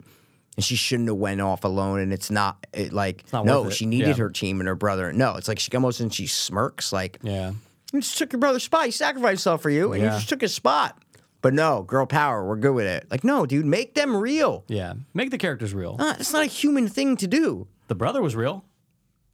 and 0.55 0.63
she 0.65 0.75
shouldn't 0.75 1.09
have 1.09 1.17
went 1.17 1.41
off 1.41 1.63
alone. 1.63 1.99
And 1.99 2.11
it's 2.13 2.31
not 2.31 2.65
it, 2.73 2.93
like 2.93 3.23
not 3.33 3.45
no, 3.45 3.69
she 3.69 3.85
needed 3.85 4.09
Yeah. 4.17 4.23
her 4.23 4.29
team 4.29 4.59
and 4.59 4.67
her 4.67 4.75
brother. 4.75 5.11
No, 5.13 5.35
it's 5.35 5.47
like 5.47 5.59
she 5.59 5.71
almost 5.73 5.99
and 5.99 6.13
she 6.13 6.27
smirks 6.27 6.91
like 6.93 7.19
Yeah, 7.21 7.51
you 7.91 8.01
just 8.01 8.17
took 8.17 8.31
your 8.33 8.39
brother's 8.39 8.63
spot. 8.63 8.85
He 8.85 8.91
sacrificed 8.91 9.29
himself 9.31 9.61
for 9.61 9.69
you, 9.69 9.93
and 9.93 10.01
you 10.03 10.09
just 10.09 10.29
took 10.29 10.41
his 10.41 10.53
spot. 10.53 10.97
But 11.41 11.53
no, 11.53 11.83
girl 11.83 12.05
power. 12.05 12.47
We're 12.47 12.55
good 12.55 12.73
with 12.73 12.85
it. 12.85 13.05
Like 13.11 13.23
no, 13.23 13.45
dude, 13.45 13.65
make 13.65 13.93
them 13.95 14.15
real. 14.15 14.63
yeah. 14.67 14.93
Make 15.13 15.29
the 15.29 15.37
characters 15.37 15.73
real. 15.73 15.97
Uh, 15.99 16.15
it's 16.17 16.31
not 16.33 16.41
a 16.43 16.45
human 16.47 16.87
thing 16.87 17.17
to 17.17 17.27
do. 17.27 17.67
The 17.89 17.95
brother 17.95 18.21
was 18.21 18.33
real. 18.35 18.63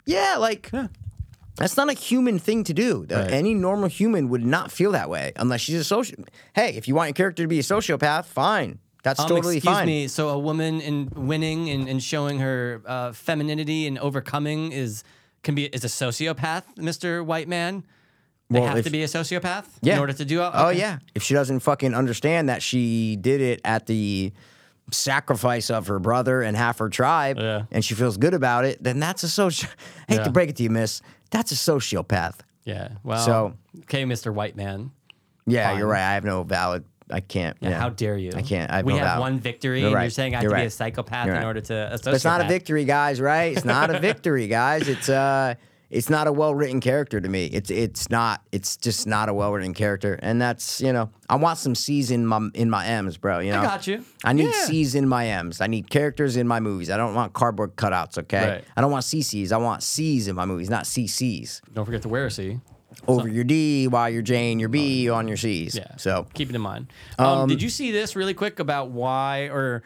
Yeah, 0.07 0.37
like 0.37 0.71
Yeah. 0.73 0.87
That's 1.59 1.77
not 1.77 1.89
a 1.89 1.93
human 1.93 2.39
thing 2.39 2.63
to 2.65 2.73
do. 2.73 3.05
Right. 3.09 3.31
Any 3.31 3.53
normal 3.53 3.89
human 3.89 4.29
would 4.29 4.45
not 4.45 4.71
feel 4.71 4.91
that 4.93 5.09
way 5.09 5.33
unless 5.35 5.61
she's 5.61 5.75
a 5.79 5.83
social. 5.83 6.23
Hey, 6.53 6.75
if 6.75 6.87
you 6.87 6.95
want 6.95 7.09
your 7.09 7.13
character 7.13 7.43
to 7.43 7.47
be 7.47 7.59
a 7.59 7.63
sociopath, 7.63 8.25
fine. 8.25 8.79
That's 9.03 9.19
Um, 9.19 9.27
totally 9.29 9.57
excuse 9.57 9.73
fine. 9.75 9.85
me. 9.87 10.07
So 10.07 10.29
a 10.29 10.39
woman 10.39 10.81
in 10.81 11.09
winning 11.15 11.69
and, 11.69 11.87
and 11.87 12.03
showing 12.03 12.39
her 12.39 12.81
uh, 12.85 13.11
femininity 13.13 13.87
and 13.87 13.97
overcoming 13.99 14.71
is 14.71 15.03
can 15.43 15.55
be 15.55 15.65
is 15.67 15.83
a 15.85 15.87
sociopath, 15.87 16.63
Mister 16.77 17.23
White 17.23 17.47
Man. 17.47 17.83
They 18.49 18.59
Well, 18.59 18.67
have 18.69 18.79
if- 18.79 18.85
to 18.85 18.91
be 18.91 19.03
a 19.03 19.07
sociopath 19.07 19.65
Yeah. 19.81 19.93
in 19.93 19.99
order 19.99 20.11
to 20.13 20.25
do 20.25 20.41
it. 20.41 20.51
Oh 20.53 20.69
yeah. 20.69 20.97
If 21.15 21.23
she 21.23 21.33
doesn't 21.33 21.59
fucking 21.61 21.93
understand 21.93 22.49
that 22.49 22.61
she 22.63 23.15
did 23.15 23.39
it 23.41 23.61
at 23.63 23.85
the 23.85 24.33
sacrifice 24.91 25.69
of 25.69 25.87
her 25.87 25.99
brother 25.99 26.41
and 26.41 26.57
half 26.57 26.79
her 26.79 26.89
tribe, 26.89 27.37
Yeah. 27.39 27.63
and 27.71 27.85
she 27.85 27.93
feels 27.93 28.17
good 28.17 28.33
about 28.33 28.65
it, 28.65 28.83
then 28.83 28.99
that's 28.99 29.23
a 29.23 29.29
social. 29.29 29.69
I 30.09 30.13
hate 30.13 30.17
Yeah. 30.19 30.23
to 30.25 30.31
break 30.31 30.49
it 30.49 30.55
to 30.57 30.63
you, 30.63 30.69
Miss. 30.71 31.01
That's 31.31 31.51
a 31.51 31.55
sociopath. 31.55 32.35
Yeah. 32.65 32.89
Well. 33.03 33.25
So- 33.25 33.53
okay, 33.81 34.05
Mister 34.05 34.31
White 34.31 34.55
Man. 34.55 34.91
Yeah, 35.45 35.69
Fine. 35.69 35.79
you're 35.79 35.87
right. 35.87 36.03
I 36.11 36.13
have 36.13 36.23
no 36.23 36.43
valid 36.43 36.83
I 37.11 37.21
can't. 37.21 37.57
Yeah, 37.59 37.69
Yeah, 37.69 37.79
How 37.79 37.89
dare 37.89 38.17
you? 38.17 38.31
I 38.35 38.43
can't. 38.43 38.69
I 38.71 38.77
have 38.77 38.85
we 38.85 38.93
no 38.93 38.99
have 38.99 39.07
doubt. 39.15 39.19
one 39.21 39.39
victory, 39.39 39.81
You're 39.81 39.89
and 39.95 40.01
you're 40.03 40.09
saying 40.11 40.35
I 40.35 40.37
have 40.37 40.43
You're 40.43 40.51
to 40.51 40.57
be 40.57 40.65
a 40.65 40.69
psychopath 40.69 41.25
You're 41.25 41.35
in 41.35 41.41
right. 41.41 41.47
order 41.47 41.61
to. 41.61 41.93
A 41.95 41.97
But 42.03 42.13
it's 42.13 42.23
not 42.23 42.41
a 42.41 42.47
victory, 42.47 42.85
guys. 42.85 43.19
Right? 43.19 43.55
It's 43.57 43.65
not 43.65 43.89
a 43.93 43.99
victory, 44.09 44.47
guys. 44.47 44.87
It's 44.87 45.09
uh, 45.09 45.55
it's 45.89 46.09
not 46.09 46.27
a 46.27 46.31
well 46.31 46.53
written 46.53 46.79
character 46.79 47.19
to 47.19 47.27
me. 47.27 47.45
It's 47.47 47.71
it's 47.71 48.09
not. 48.09 48.41
It's 48.51 48.77
just 48.77 49.07
not 49.07 49.27
a 49.29 49.33
well 49.33 49.51
written 49.51 49.73
character, 49.73 50.19
and 50.21 50.41
that's 50.41 50.81
you 50.81 50.93
know 50.93 51.09
I 51.29 51.35
want 51.35 51.57
some 51.57 51.73
C's 51.75 52.11
in 52.11 52.25
my 52.27 52.49
in 52.53 52.69
my 52.69 52.85
M's, 52.85 53.17
bro. 53.17 53.39
You 53.39 53.51
know, 53.51 53.61
I 53.61 53.63
got 53.63 53.87
you. 53.87 54.05
I 54.23 54.33
need 54.33 54.45
Yeah. 54.45 54.65
C's 54.65 54.93
in 54.95 55.07
my 55.07 55.25
M's. 55.27 55.61
I 55.61 55.67
need 55.67 55.89
characters 55.89 56.37
in 56.37 56.47
my 56.47 56.59
movies. 56.59 56.89
I 56.89 56.97
don't 56.97 57.15
want 57.15 57.33
cardboard 57.33 57.75
cutouts. 57.75 58.17
Okay, 58.19 58.47
Right. 58.49 58.63
I 58.77 58.81
don't 58.81 58.91
want 58.91 59.03
CCs. 59.05 59.51
I 59.51 59.57
want 59.57 59.81
C's 59.83 60.27
in 60.27 60.35
my 60.35 60.45
movies, 60.45 60.69
not 60.69 60.83
CCs. 60.85 61.61
Don't 61.73 61.85
forget 61.85 62.03
to 62.03 62.09
wear 62.09 62.27
a 62.27 62.31
C. 62.31 62.59
Over 63.07 63.27
your 63.27 63.43
D, 63.43 63.87
while 63.87 64.09
your 64.09 64.21
J 64.21 64.51
and 64.51 64.59
your 64.59 64.67
B 64.69 65.09
on 65.09 65.27
your 65.27 65.37
C's. 65.37 65.75
Yeah. 65.75 65.95
So 65.97 66.27
keep 66.33 66.49
it 66.49 66.55
in 66.55 66.61
mind. 66.61 66.91
Um, 67.17 67.47
did 67.47 67.61
you 67.61 67.69
see 67.69 67.91
this 67.91 68.15
really 68.15 68.33
quick 68.33 68.59
about 68.59 68.89
why, 68.91 69.43
or 69.47 69.83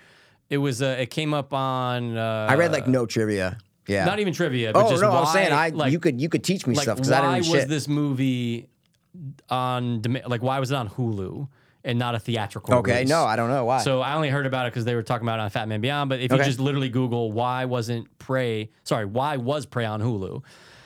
it 0.50 0.58
was 0.58 0.82
uh, 0.82 0.98
it 1.00 1.12
came 1.12 1.34
up 1.34 1.54
on? 1.54 2.18
Uh, 2.18 2.48
I 2.50 2.56
read 2.56 2.72
like 2.72 2.88
no 2.88 3.06
trivia. 3.06 3.58
Yeah. 3.88 4.06
not 4.06 4.20
even 4.20 4.34
trivia, 4.34 4.72
but 4.74 4.86
Oh 4.86 4.90
just 4.90 5.02
no, 5.02 5.10
why, 5.10 5.20
I'm 5.22 5.26
saying 5.28 5.52
I 5.54 5.70
like, 5.70 5.92
you 5.92 6.00
could 6.00 6.20
you 6.22 6.30
could 6.30 6.44
teach 6.44 6.66
me 6.66 6.76
like 6.76 6.84
stuff 6.84 6.98
because 6.98 7.12
I 7.12 7.20
why 7.22 7.40
didn't 7.40 7.52
was 7.52 7.62
shit. 7.62 7.70
this 7.70 7.88
movie 7.88 8.68
on 9.50 10.02
like 10.28 10.42
why 10.42 10.60
was 10.60 10.72
it 10.72 10.76
on 10.76 10.90
Hulu 10.90 11.48
and 11.84 12.00
not 12.00 12.16
a 12.16 12.20
theatrical? 12.20 12.74
okay, 12.76 12.94
release? 12.94 13.10
no, 13.10 13.26
I 13.26 13.36
don't 13.36 13.50
know 13.50 13.66
why. 13.66 13.80
So 13.84 14.02
I 14.02 14.14
only 14.16 14.30
heard 14.30 14.46
about 14.46 14.66
it 14.68 14.72
because 14.72 14.86
they 14.86 14.96
were 14.96 15.04
talking 15.04 15.28
about 15.28 15.40
it 15.40 15.44
on 15.44 15.50
Fat 15.50 15.68
Man 15.68 15.82
Beyond. 15.82 16.10
But 16.10 16.20
if 16.22 16.32
you 16.32 16.38
just 16.40 16.60
literally 16.60 16.90
Google 16.90 17.32
why 17.32 17.66
wasn't 17.66 18.18
Prey, 18.20 18.70
sorry, 18.84 19.06
why 19.06 19.38
was 19.38 19.66
Prey 19.66 19.86
on 19.86 20.02
Hulu? 20.02 20.44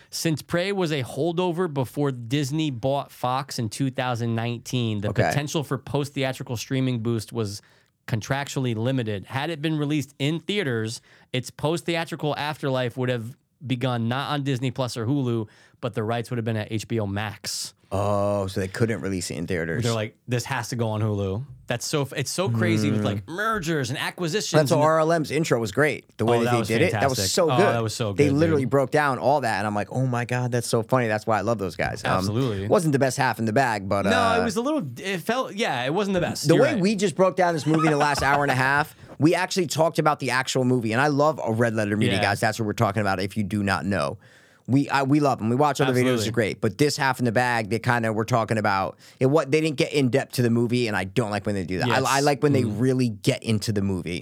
Since 0.10 0.42
Prey 0.42 0.72
was 0.72 0.92
a 0.92 1.04
holdover 1.04 1.72
before 1.72 2.12
Disney 2.12 2.72
bought 2.72 3.12
Fox 3.12 3.60
in 3.60 3.68
2019, 3.70 5.02
the 5.02 5.10
Okay. 5.10 5.24
potential 5.24 5.64
for 5.64 5.78
post 5.78 6.14
theatrical 6.14 6.56
streaming 6.58 7.00
boost 7.00 7.32
was 7.34 7.62
contractually 8.08 8.76
limited. 8.76 9.26
Had 9.26 9.50
it 9.50 9.62
been 9.62 9.78
released 9.78 10.16
in 10.18 10.40
theaters, 10.40 11.02
its 11.34 11.52
post 11.52 11.86
theatrical 11.86 12.36
afterlife 12.38 12.98
would 12.98 13.10
have 13.10 13.36
begun 13.66 14.08
not 14.08 14.32
on 14.32 14.44
Disney 14.44 14.72
Plus 14.72 14.98
or 14.98 15.06
Hulu, 15.06 15.48
but 15.82 15.94
the 15.94 16.04
rights 16.04 16.30
would 16.30 16.38
have 16.38 16.46
been 16.46 16.58
at 16.58 16.70
HBO 16.70 17.10
Max. 17.10 17.74
Oh, 17.92 18.48
so 18.48 18.60
they 18.60 18.68
couldn't 18.68 19.02
release 19.02 19.32
it 19.32 19.36
in 19.38 19.48
theaters. 19.48 19.84
They're 19.84 19.94
like, 19.94 20.16
this 20.28 20.46
has 20.46 20.70
to 20.70 20.76
go 20.76 20.90
on 20.90 21.02
Hulu. 21.02 21.44
That's 21.68 21.86
so 21.86 22.08
it's 22.16 22.32
so 22.32 22.48
crazy 22.48 22.90
with 22.92 23.04
like 23.04 23.28
mergers 23.28 23.90
and 23.90 24.00
acquisitions. 24.00 24.52
Hmm. 24.52 24.58
That's 24.60 24.72
and 24.72 24.80
RLM's 24.82 25.32
intro 25.32 25.60
was 25.60 25.74
great. 25.74 26.06
The 26.18 26.24
way 26.24 26.38
Oh, 26.38 26.44
that, 26.46 26.52
that 26.52 26.60
was 26.60 26.68
they 26.70 26.78
did 26.78 26.88
it, 26.88 26.92
that 26.94 27.10
was 27.10 27.18
fantastic. 27.18 27.34
so 27.36 27.52
Oh, 27.52 27.58
good. 27.58 27.66
that 27.76 27.84
was 27.84 27.94
so 27.94 28.14
good. 28.14 28.18
They 28.18 28.30
good, 28.30 28.38
literally 28.38 28.62
dude. 28.62 28.70
broke 28.70 28.90
down 28.92 29.20
all 29.20 29.42
that, 29.42 29.58
and 29.58 29.68
I'm 29.68 29.76
like, 29.76 29.90
oh 29.92 30.06
my 30.06 30.24
god, 30.24 30.54
that's 30.54 30.68
so 30.68 30.82
funny. 30.82 31.08
That's 31.08 31.28
why 31.28 31.38
I 31.40 31.42
love 31.42 31.58
those 31.58 31.76
guys. 31.76 32.06
Um, 32.06 32.12
Absolutely. 32.20 32.70
wasn't 32.70 32.94
the 32.94 33.00
best 33.00 33.18
half 33.18 33.38
in 33.40 33.44
the 33.44 33.52
bag, 33.52 33.90
but 33.90 34.06
no, 34.06 34.12
uh, 34.18 34.40
it 34.40 34.46
was 34.46 34.56
a 34.56 34.62
little. 34.62 34.82
It 34.98 35.18
felt 35.18 35.56
yeah, 35.56 35.84
it 35.84 35.94
wasn't 35.94 36.14
the 36.14 36.22
best. 36.22 36.48
the 36.48 36.54
You're 36.54 36.64
way 36.64 36.74
right. 36.76 36.82
we 36.82 36.96
just 36.96 37.16
broke 37.16 37.36
down 37.36 37.54
this 37.54 37.66
movie 37.66 37.88
in 37.88 37.92
the 37.92 37.98
last 37.98 38.24
hour 38.24 38.44
and 38.44 38.52
a 38.52 38.56
half. 38.56 38.96
We 39.20 39.34
actually 39.34 39.66
talked 39.66 39.98
about 39.98 40.20
the 40.20 40.30
actual 40.30 40.64
movie, 40.64 40.92
and 40.92 41.02
I 41.02 41.08
love 41.08 41.42
a 41.44 41.52
red 41.52 41.74
letter 41.74 41.98
media, 41.98 42.18
Yeah. 42.18 42.22
guys. 42.22 42.40
That's 42.40 42.60
what 42.60 42.68
we're 42.68 42.74
talking 42.74 43.02
about. 43.02 43.20
If 43.20 43.36
you 43.36 43.44
do 43.44 43.64
not 43.64 43.84
know, 43.84 44.20
we 44.68 44.90
I, 44.90 45.04
we 45.04 45.20
love 45.20 45.40
them. 45.40 45.50
We 45.50 45.56
watch 45.56 45.80
other 45.82 45.92
videos, 45.94 45.98
Absolutely. 46.14 46.26
it's 46.28 46.32
great. 46.32 46.62
But 46.62 46.78
this 46.78 46.98
half 46.98 47.20
in 47.20 47.26
the 47.26 47.32
bag, 47.32 47.70
they 47.70 47.80
kind 47.80 48.06
of 48.06 48.16
were 48.16 48.26
talking 48.26 48.58
about 48.58 48.98
it. 49.20 49.28
What 49.28 49.50
they 49.52 49.62
didn't 49.62 49.78
get 49.78 49.94
in 49.94 50.10
depth 50.10 50.34
to 50.34 50.42
the 50.42 50.50
movie, 50.50 50.88
and 50.88 50.96
I 50.98 51.06
don't 51.06 51.32
like 51.32 51.46
when 51.46 51.56
they 51.56 51.64
do 51.64 51.80
that. 51.80 51.88
Yes. 51.88 52.02
Mm. 52.02 52.06
I, 52.06 52.18
I 52.18 52.20
like 52.20 52.44
when 52.44 52.54
they 52.54 52.64
really 52.66 53.10
get 53.10 53.44
into 53.44 53.72
the 53.72 53.82
movie. 53.82 54.22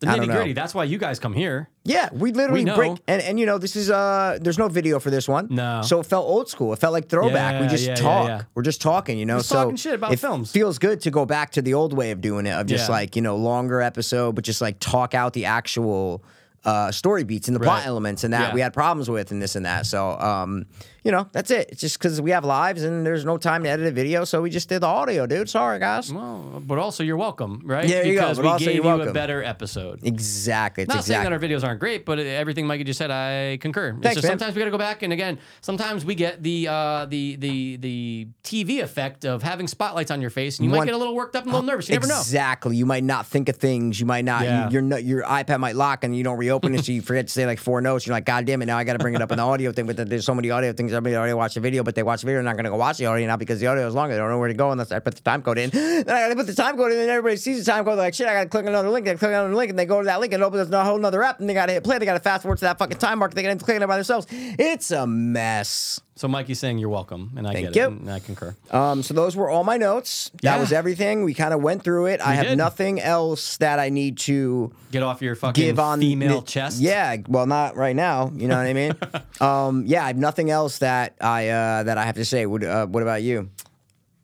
the 0.00 0.06
nitty 0.06 0.26
gritty. 0.26 0.52
That's 0.52 0.74
why 0.74 0.84
you 0.84 0.98
guys 0.98 1.18
come 1.20 1.32
here. 1.34 1.68
Yeah, 1.84 2.08
we 2.12 2.32
literally 2.32 2.64
We 2.64 2.72
break 2.74 2.98
and, 3.06 3.20
and 3.22 3.38
you 3.38 3.46
know 3.46 3.58
this 3.58 3.76
is 3.76 3.90
uh 3.90 4.38
there's 4.40 4.58
no 4.58 4.68
video 4.68 4.98
for 4.98 5.10
this 5.10 5.28
one. 5.28 5.48
No. 5.50 5.82
So 5.82 6.00
it 6.00 6.06
felt 6.06 6.26
old 6.26 6.48
school. 6.48 6.72
It 6.72 6.78
felt 6.78 6.92
like 6.92 7.08
throwback. 7.08 7.60
we 7.60 7.68
just 7.68 7.84
yeah, 7.84 7.90
yeah, 7.90 7.94
talk. 7.96 8.28
yeah. 8.28 8.42
We're 8.54 8.62
just 8.62 8.80
talking, 8.80 9.18
you 9.18 9.26
know. 9.26 9.38
Just 9.38 9.50
so 9.50 9.56
talking 9.64 9.76
shit 9.76 9.94
about 9.94 10.12
it 10.12 10.18
films. 10.18 10.50
feels 10.50 10.78
good 10.78 11.00
to 11.02 11.10
go 11.10 11.24
back 11.26 11.50
to 11.52 11.62
the 11.62 11.74
old 11.74 11.92
way 11.92 12.10
of 12.12 12.20
doing 12.20 12.46
it, 12.46 12.52
of 12.52 12.66
just 12.66 12.88
Yeah. 12.88 12.94
like, 12.94 13.14
you 13.14 13.22
know, 13.22 13.36
longer 13.36 13.80
episode, 13.80 14.34
but 14.34 14.42
just 14.44 14.60
like 14.60 14.78
talk 14.80 15.14
out 15.14 15.34
the 15.34 15.44
actual 15.44 16.24
uh, 16.64 16.90
story 16.92 17.24
beats 17.24 17.48
and 17.48 17.54
the 17.56 17.60
plot 17.60 17.86
elements 17.86 18.24
and 18.24 18.32
that 18.34 18.48
Yeah. 18.48 18.54
we 18.54 18.60
had 18.60 18.72
problems 18.72 19.10
with 19.10 19.30
and 19.32 19.40
this 19.42 19.56
and 19.56 19.66
that. 19.66 19.86
So 19.86 20.18
um, 20.18 20.66
you 21.04 21.10
know, 21.10 21.28
that's 21.32 21.50
it. 21.50 21.70
It's 21.72 21.80
just 21.80 21.98
because 21.98 22.20
we 22.20 22.30
have 22.30 22.44
lives 22.44 22.84
and 22.84 23.04
there's 23.04 23.24
no 23.24 23.36
time 23.36 23.64
to 23.64 23.68
edit 23.68 23.86
a 23.86 23.90
video, 23.90 24.24
so 24.24 24.42
we 24.42 24.50
just 24.50 24.68
did 24.68 24.82
the 24.82 24.86
audio, 24.86 25.26
dude. 25.26 25.50
Sorry, 25.50 25.80
guys. 25.80 26.12
Well, 26.12 26.62
but 26.64 26.78
also 26.78 27.02
you're 27.02 27.16
welcome, 27.16 27.60
right? 27.64 27.88
Yeah, 27.88 28.02
you 28.02 28.14
go, 28.14 28.20
because 28.20 28.36
but 28.38 28.42
we 28.44 28.48
also 28.48 28.64
gave 28.66 28.74
you're 28.76 28.84
a 28.84 28.96
welcome. 28.98 29.12
better 29.12 29.42
episode. 29.42 30.00
Exactly. 30.04 30.84
It's 30.84 30.94
Not 30.94 31.04
saying 31.04 31.24
that 31.24 31.32
our 31.32 31.40
videos 31.40 31.64
aren't 31.64 31.80
great, 31.80 32.06
but 32.06 32.20
everything 32.20 32.66
Mikey 32.66 32.84
just 32.84 32.98
said, 32.98 33.10
I 33.10 33.58
concur. 33.60 33.96
Thanks, 34.00 34.16
just 34.16 34.28
sometimes 34.28 34.54
we 34.54 34.60
got 34.60 34.66
to 34.66 34.70
go 34.70 34.78
back, 34.78 35.02
and 35.02 35.12
again, 35.12 35.38
sometimes 35.60 36.04
we 36.04 36.14
get 36.14 36.42
the 36.42 36.68
uh, 36.68 37.06
the 37.06 37.36
the 37.36 37.76
the 37.76 38.28
TV 38.44 38.80
effect 38.80 39.24
of 39.24 39.42
having 39.42 39.66
spotlights 39.66 40.12
on 40.12 40.20
your 40.20 40.30
face, 40.30 40.58
and 40.58 40.64
you 40.66 40.70
might 40.70 40.84
get 40.84 40.94
a 40.94 40.98
little 40.98 41.16
worked 41.16 41.34
up 41.34 41.44
and 41.44 41.52
a 41.52 41.56
little 41.56 41.66
nervous. 41.66 41.88
You 41.88 41.96
never 41.96 42.06
know. 42.06 42.18
Exactly. 42.20 42.76
You 42.76 42.86
might 42.86 43.04
not 43.04 43.26
think 43.26 43.48
of 43.48 43.56
things. 43.56 43.98
You 43.98 44.06
might 44.06 44.24
not. 44.24 44.44
Yeah. 44.44 44.70
You, 44.70 44.86
your 44.86 44.98
your 44.98 45.22
iPad 45.24 45.58
might 45.58 45.74
lock 45.74 46.04
and 46.04 46.16
you 46.16 46.22
don't 46.22 46.38
reopen 46.38 46.74
it, 46.76 46.84
so 46.84 46.92
you 46.92 47.02
forget 47.12 47.26
to 47.26 47.32
say 47.32 47.44
like 47.44 47.58
four 47.58 47.80
notes. 47.80 48.06
You're 48.06 48.14
like, 48.14 48.24
God 48.24 48.44
damn 48.44 48.62
it! 48.62 48.66
Now 48.66 48.78
I 48.78 48.84
got 48.84 48.92
to 48.92 48.98
bring 49.00 49.14
it 49.14 49.22
up 49.22 49.32
in 49.32 49.38
the 49.38 49.42
audio 49.44 49.72
thing. 49.72 49.86
But 49.86 49.96
there's 50.08 50.24
so 50.24 50.34
many 50.34 50.50
audio 50.50 50.72
things. 50.72 50.91
Everybody 50.92 51.16
already 51.16 51.34
watched 51.34 51.54
the 51.54 51.60
video, 51.60 51.82
but 51.82 51.94
they 51.94 52.02
watch 52.02 52.20
the 52.20 52.26
video. 52.26 52.38
They're 52.38 52.44
not 52.44 52.56
going 52.56 52.64
to 52.64 52.70
go 52.70 52.76
watch 52.76 52.98
the 52.98 53.06
audio 53.06 53.26
now 53.26 53.36
because 53.36 53.60
the 53.60 53.66
audio 53.66 53.86
is 53.86 53.94
longer. 53.94 54.14
They 54.14 54.20
don't 54.20 54.30
know 54.30 54.38
where 54.38 54.48
to 54.48 54.54
go 54.54 54.70
unless 54.70 54.92
I 54.92 54.98
put 54.98 55.14
the 55.14 55.22
time 55.22 55.42
code 55.42 55.58
in. 55.58 55.70
Then 55.70 56.08
I 56.08 56.20
got 56.20 56.28
to 56.28 56.36
put 56.36 56.46
the 56.46 56.54
time 56.54 56.76
code 56.76 56.92
in, 56.92 56.98
and 56.98 57.10
everybody 57.10 57.36
sees 57.36 57.64
the 57.64 57.70
time 57.70 57.84
code. 57.84 57.98
They're 57.98 58.06
like, 58.06 58.14
shit, 58.14 58.26
I 58.26 58.34
got 58.34 58.44
to 58.44 58.48
click 58.48 58.66
another 58.66 58.90
link. 58.90 59.06
They 59.06 59.14
click 59.14 59.30
another 59.30 59.54
link, 59.54 59.70
and 59.70 59.78
they 59.78 59.86
go 59.86 60.00
to 60.00 60.06
that 60.06 60.20
link 60.20 60.32
and 60.32 60.42
open 60.42 60.60
a 60.60 60.84
whole 60.84 60.96
another 60.96 61.22
app, 61.22 61.40
and 61.40 61.48
they 61.48 61.54
got 61.54 61.66
to 61.66 61.72
hit 61.72 61.84
play. 61.84 61.98
They 61.98 62.04
got 62.04 62.14
to 62.14 62.20
fast 62.20 62.42
forward 62.42 62.58
to 62.58 62.64
that 62.66 62.78
fucking 62.78 62.98
time 62.98 63.18
mark. 63.18 63.34
They 63.34 63.42
got 63.42 63.58
to 63.58 63.64
click 63.64 63.80
it 63.80 63.86
by 63.86 63.96
themselves. 63.96 64.26
It's 64.30 64.90
a 64.90 65.06
mess. 65.06 66.00
So 66.22 66.28
Mikey's 66.28 66.60
saying 66.60 66.78
you're 66.78 66.88
welcome, 66.88 67.32
and 67.36 67.48
I 67.48 67.52
Thank 67.52 67.72
get 67.72 67.74
you. 67.74 67.82
it, 67.96 68.00
and 68.00 68.08
I 68.08 68.20
concur. 68.20 68.54
Um, 68.70 69.02
so 69.02 69.12
those 69.12 69.34
were 69.34 69.50
all 69.50 69.64
my 69.64 69.76
notes. 69.76 70.30
That 70.42 70.54
Yeah. 70.54 70.60
was 70.60 70.72
everything. 70.72 71.24
We 71.24 71.34
kind 71.34 71.52
of 71.52 71.60
went 71.60 71.82
through 71.82 72.06
it. 72.06 72.20
I 72.20 72.34
have 72.34 72.46
did. 72.46 72.58
nothing 72.58 73.00
else 73.00 73.56
that 73.56 73.80
I 73.80 73.88
need 73.88 74.18
to 74.18 74.72
Get 74.92 75.02
off 75.02 75.20
your 75.20 75.34
fucking 75.34 75.60
give 75.60 75.80
on 75.80 75.98
female 75.98 76.42
the- 76.42 76.46
chest. 76.46 76.80
Yeah, 76.80 77.16
well, 77.26 77.46
not 77.48 77.74
right 77.74 77.96
now. 77.96 78.30
You 78.36 78.46
know 78.46 78.56
what 78.56 78.68
I 78.68 78.72
mean? 78.72 78.92
um, 79.40 79.82
yeah, 79.84 80.04
I 80.04 80.06
have 80.06 80.16
nothing 80.16 80.48
else 80.48 80.78
that 80.78 81.16
I 81.20 81.48
uh, 81.48 81.82
that 81.82 81.98
I 81.98 82.04
have 82.04 82.14
to 82.14 82.24
say. 82.24 82.46
What, 82.46 82.62
uh, 82.62 82.86
what 82.86 83.02
about 83.02 83.24
you? 83.24 83.50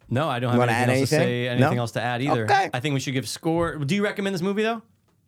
No, 0.09 0.29
I 0.29 0.39
don't 0.39 0.51
have 0.51 0.59
wanna 0.61 0.71
anything 0.71 0.95
add 0.95 1.01
else 1.01 1.11
to 1.11 1.17
anything? 1.17 1.29
say. 1.29 1.49
Anything 1.49 1.75
No? 1.75 1.81
else 1.83 1.91
to 1.93 2.01
add 2.01 2.23
either? 2.23 2.45
Okay. 2.45 2.71
I 2.73 2.79
think 2.79 2.95
we 2.95 3.01
should 3.01 3.15
give 3.15 3.29
score. 3.29 3.75
Do 3.75 3.97
you 3.97 4.05
recommend 4.05 4.35
this 4.37 4.43
movie 4.43 4.63
though? 4.63 4.83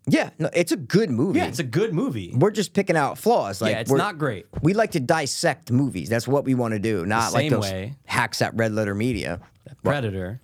Yeah, 0.06 0.30
no, 0.38 0.48
it's 0.54 0.72
a 0.72 0.76
good 0.76 1.10
movie. 1.10 1.38
Yeah, 1.38 1.46
it's 1.46 1.58
a 1.58 1.64
good 1.64 1.92
movie. 1.94 2.32
we're 2.34 2.50
just 2.50 2.72
picking 2.72 2.96
out 2.96 3.18
flaws. 3.18 3.60
Like 3.60 3.72
yeah, 3.72 3.80
it's 3.80 3.90
not 3.92 4.18
great. 4.18 4.46
We 4.62 4.72
like 4.74 4.92
to 4.92 5.00
dissect 5.00 5.70
movies. 5.70 6.08
That's 6.08 6.26
what 6.26 6.44
we 6.44 6.54
want 6.54 6.72
to 6.72 6.78
do. 6.80 7.04
Not 7.06 7.32
like 7.32 7.42
same 7.42 7.52
those 7.52 7.70
way. 7.70 7.94
hacks 8.06 8.40
at 8.42 8.54
Red 8.56 8.72
Letter 8.72 8.94
Media. 8.94 9.40
Predator 9.84 10.40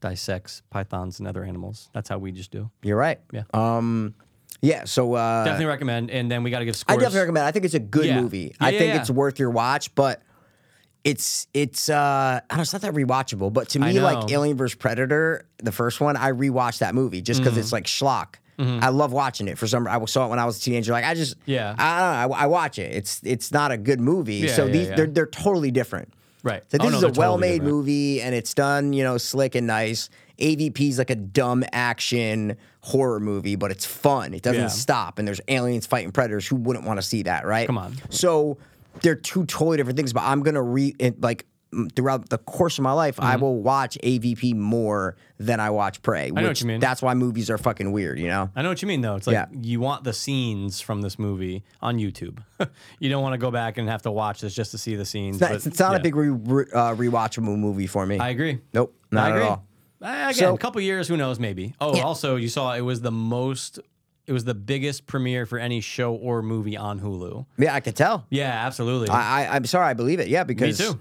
dissects 0.00 0.62
pythons 0.70 1.18
and 1.18 1.28
other 1.28 1.42
animals. 1.44 1.88
That's 1.92 2.08
how 2.08 2.18
we 2.18 2.32
just 2.32 2.50
do. 2.50 2.70
You're 2.82 2.96
right. 2.96 3.18
Yeah. 3.32 3.42
Um. 3.52 4.14
Yeah. 4.62 4.84
So 4.84 5.14
uh, 5.14 5.44
Definitely 5.44 5.66
recommend. 5.66 6.10
And 6.10 6.30
then 6.30 6.42
we 6.42 6.50
got 6.50 6.60
to 6.60 6.64
give 6.64 6.76
scores. 6.76 6.96
I 6.96 7.00
definitely 7.00 7.20
recommend. 7.20 7.46
I 7.46 7.50
think 7.50 7.64
it's 7.64 7.74
a 7.74 7.78
good 7.80 8.06
Yeah. 8.06 8.20
movie. 8.20 8.54
Yeah, 8.60 8.66
I 8.66 8.70
yeah, 8.70 8.78
think 8.78 8.94
it's 8.94 9.10
worth 9.10 9.38
your 9.38 9.50
watch, 9.50 9.94
but 9.94 10.22
it's 11.04 11.46
it's 11.54 11.88
uh 11.88 11.94
I 11.94 12.40
don't 12.48 12.58
know, 12.58 12.62
it's 12.62 12.72
not 12.72 12.82
that 12.82 12.94
rewatchable. 12.94 13.52
But 13.52 13.68
to 13.70 13.78
me, 13.80 14.00
like. 14.00 14.30
Alien 14.30 14.56
vs 14.56 14.76
Predator, 14.76 15.46
the 15.58 15.72
first 15.72 16.00
one, 16.00 16.16
I 16.16 16.32
rewatched 16.32 16.78
that 16.78 16.94
movie 16.94 17.20
just 17.20 17.40
because 17.40 17.52
Mm-hmm. 17.54 17.60
it's 17.60 17.72
like 17.72 17.84
schlock. 17.84 18.36
Mm-hmm. 18.58 18.82
I 18.84 18.88
love 18.88 19.12
watching 19.12 19.48
it 19.48 19.58
for 19.58 19.66
some. 19.66 19.86
I 19.86 20.02
saw 20.06 20.26
it 20.26 20.30
when 20.30 20.38
I 20.38 20.44
was 20.46 20.58
a 20.58 20.60
teenager. 20.60 20.92
Like 20.92 21.04
I 21.04 21.14
just 21.14 21.36
Yeah. 21.46 21.74
I 21.78 22.00
don't 22.20 22.30
know. 22.30 22.36
I, 22.36 22.42
I 22.44 22.46
watch 22.46 22.78
it. 22.78 22.92
It's 22.94 23.20
it's 23.24 23.52
not 23.52 23.70
a 23.72 23.76
good 23.76 24.00
movie. 24.00 24.36
Yeah, 24.36 24.54
so 24.54 24.64
yeah, 24.66 24.72
these 24.72 24.88
yeah. 24.88 24.96
they're 24.96 25.06
they're 25.06 25.26
totally 25.26 25.70
different. 25.70 26.12
Right. 26.42 26.62
So 26.70 26.78
Oh, 26.80 26.84
this 26.90 26.92
no, 27.02 27.08
is 27.08 27.16
a 27.16 27.20
well-made 27.20 27.54
different. 27.54 27.72
movie, 27.74 28.22
and 28.22 28.32
it's 28.34 28.54
done, 28.54 28.92
you 28.92 29.02
know, 29.02 29.18
slick 29.18 29.54
and 29.56 29.66
nice. 29.66 30.08
AVP 30.38 30.78
is 30.90 30.98
like 30.98 31.10
a 31.10 31.16
dumb 31.16 31.64
action 31.72 32.56
horror 32.82 33.18
movie, 33.18 33.56
but 33.56 33.70
it's 33.70 33.84
fun. 33.84 34.32
It 34.32 34.42
doesn't 34.42 34.70
stop, 34.70 35.18
and 35.18 35.26
there's 35.26 35.40
aliens 35.48 35.86
fighting 35.86 36.12
predators. 36.12 36.46
Who 36.46 36.56
wouldn't 36.56 36.84
want 36.86 36.98
to 36.98 37.02
see 37.02 37.22
that, 37.24 37.46
right? 37.46 37.66
Come 37.66 37.78
on. 37.78 37.96
So 38.10 38.58
they're 39.02 39.14
two 39.16 39.44
totally 39.46 39.76
different 39.78 39.96
things. 39.96 40.12
But 40.12 40.22
I'm 40.22 40.42
gonna 40.42 40.62
re 40.62 40.94
like 41.18 41.46
throughout 41.94 42.28
the 42.30 42.38
course 42.38 42.78
of 42.78 42.82
my 42.84 42.92
life, 42.92 43.18
I 43.20 43.36
will 43.36 43.60
watch 43.60 43.98
AVP 44.02 44.54
more 44.54 45.16
than 45.38 45.60
I 45.60 45.70
watch 45.70 46.00
Prey. 46.02 46.26
Mm-hmm. 46.28 46.34
know 46.36 46.42
what 46.42 46.48
which 46.50 46.60
you 46.62 46.66
mean. 46.68 46.80
That's 46.80 47.02
why 47.02 47.14
movies 47.14 47.50
are 47.50 47.58
fucking 47.58 47.92
weird, 47.92 48.18
you 48.18 48.28
know. 48.28 48.50
I 48.54 48.62
know 48.62 48.68
what 48.68 48.80
you 48.82 48.88
mean, 48.88 49.00
though. 49.00 49.16
It's 49.16 49.26
like 49.26 49.34
Yeah. 49.34 49.46
you 49.52 49.80
want 49.80 50.04
the 50.04 50.12
scenes 50.12 50.80
from 50.80 51.02
this 51.02 51.18
movie 51.18 51.64
on 51.82 51.98
YouTube. 51.98 52.38
you 52.98 53.10
don't 53.10 53.22
want 53.22 53.34
to 53.34 53.38
go 53.38 53.50
back 53.50 53.78
and 53.78 53.88
have 53.88 54.02
to 54.02 54.10
watch 54.10 54.40
this 54.40 54.54
just 54.54 54.70
to 54.70 54.78
see 54.78 54.94
the 54.96 55.04
scenes. 55.04 55.36
It's 55.36 55.40
not, 55.40 55.50
but, 55.50 55.66
it's 55.66 55.78
not 55.80 55.92
yeah. 55.92 55.98
a 55.98 56.02
big 56.02 56.16
re, 56.16 56.30
re, 56.30 56.64
uh, 56.72 56.94
rewatchable 56.94 57.58
movie 57.58 57.86
for 57.86 58.06
me. 58.06 58.18
I 58.18 58.30
agree. 58.30 58.60
nope, 58.72 58.94
not 59.10 59.24
I 59.24 59.28
at 59.30 59.36
agree. 59.36 59.46
all. 59.48 59.66
Uh, 60.02 60.06
again, 60.30 60.34
So- 60.34 60.54
a 60.54 60.58
couple 60.58 60.80
years, 60.80 61.08
who 61.08 61.16
knows? 61.16 61.38
Maybe. 61.40 61.74
Oh, 61.80 61.96
Yeah. 61.96 62.02
also, 62.04 62.36
you 62.36 62.48
saw 62.48 62.74
it 62.74 62.82
was 62.82 63.00
the 63.00 63.10
most. 63.12 63.80
It 64.26 64.32
was 64.32 64.44
the 64.44 64.54
biggest 64.54 65.06
premiere 65.06 65.46
for 65.46 65.58
any 65.58 65.80
show 65.80 66.12
or 66.14 66.42
movie 66.42 66.76
on 66.76 66.98
Hulu. 67.00 67.46
Yeah, 67.58 67.74
I 67.74 67.78
could 67.80 67.94
tell. 67.94 68.26
Yeah, 68.28 68.50
absolutely. 68.66 69.08
I, 69.08 69.44
I 69.46 69.54
I'm 69.56 69.64
sorry, 69.66 69.86
I 69.86 69.94
believe 69.94 70.18
it. 70.18 70.26
Yeah, 70.28 70.42
because 70.42 70.78
too. 70.78 70.98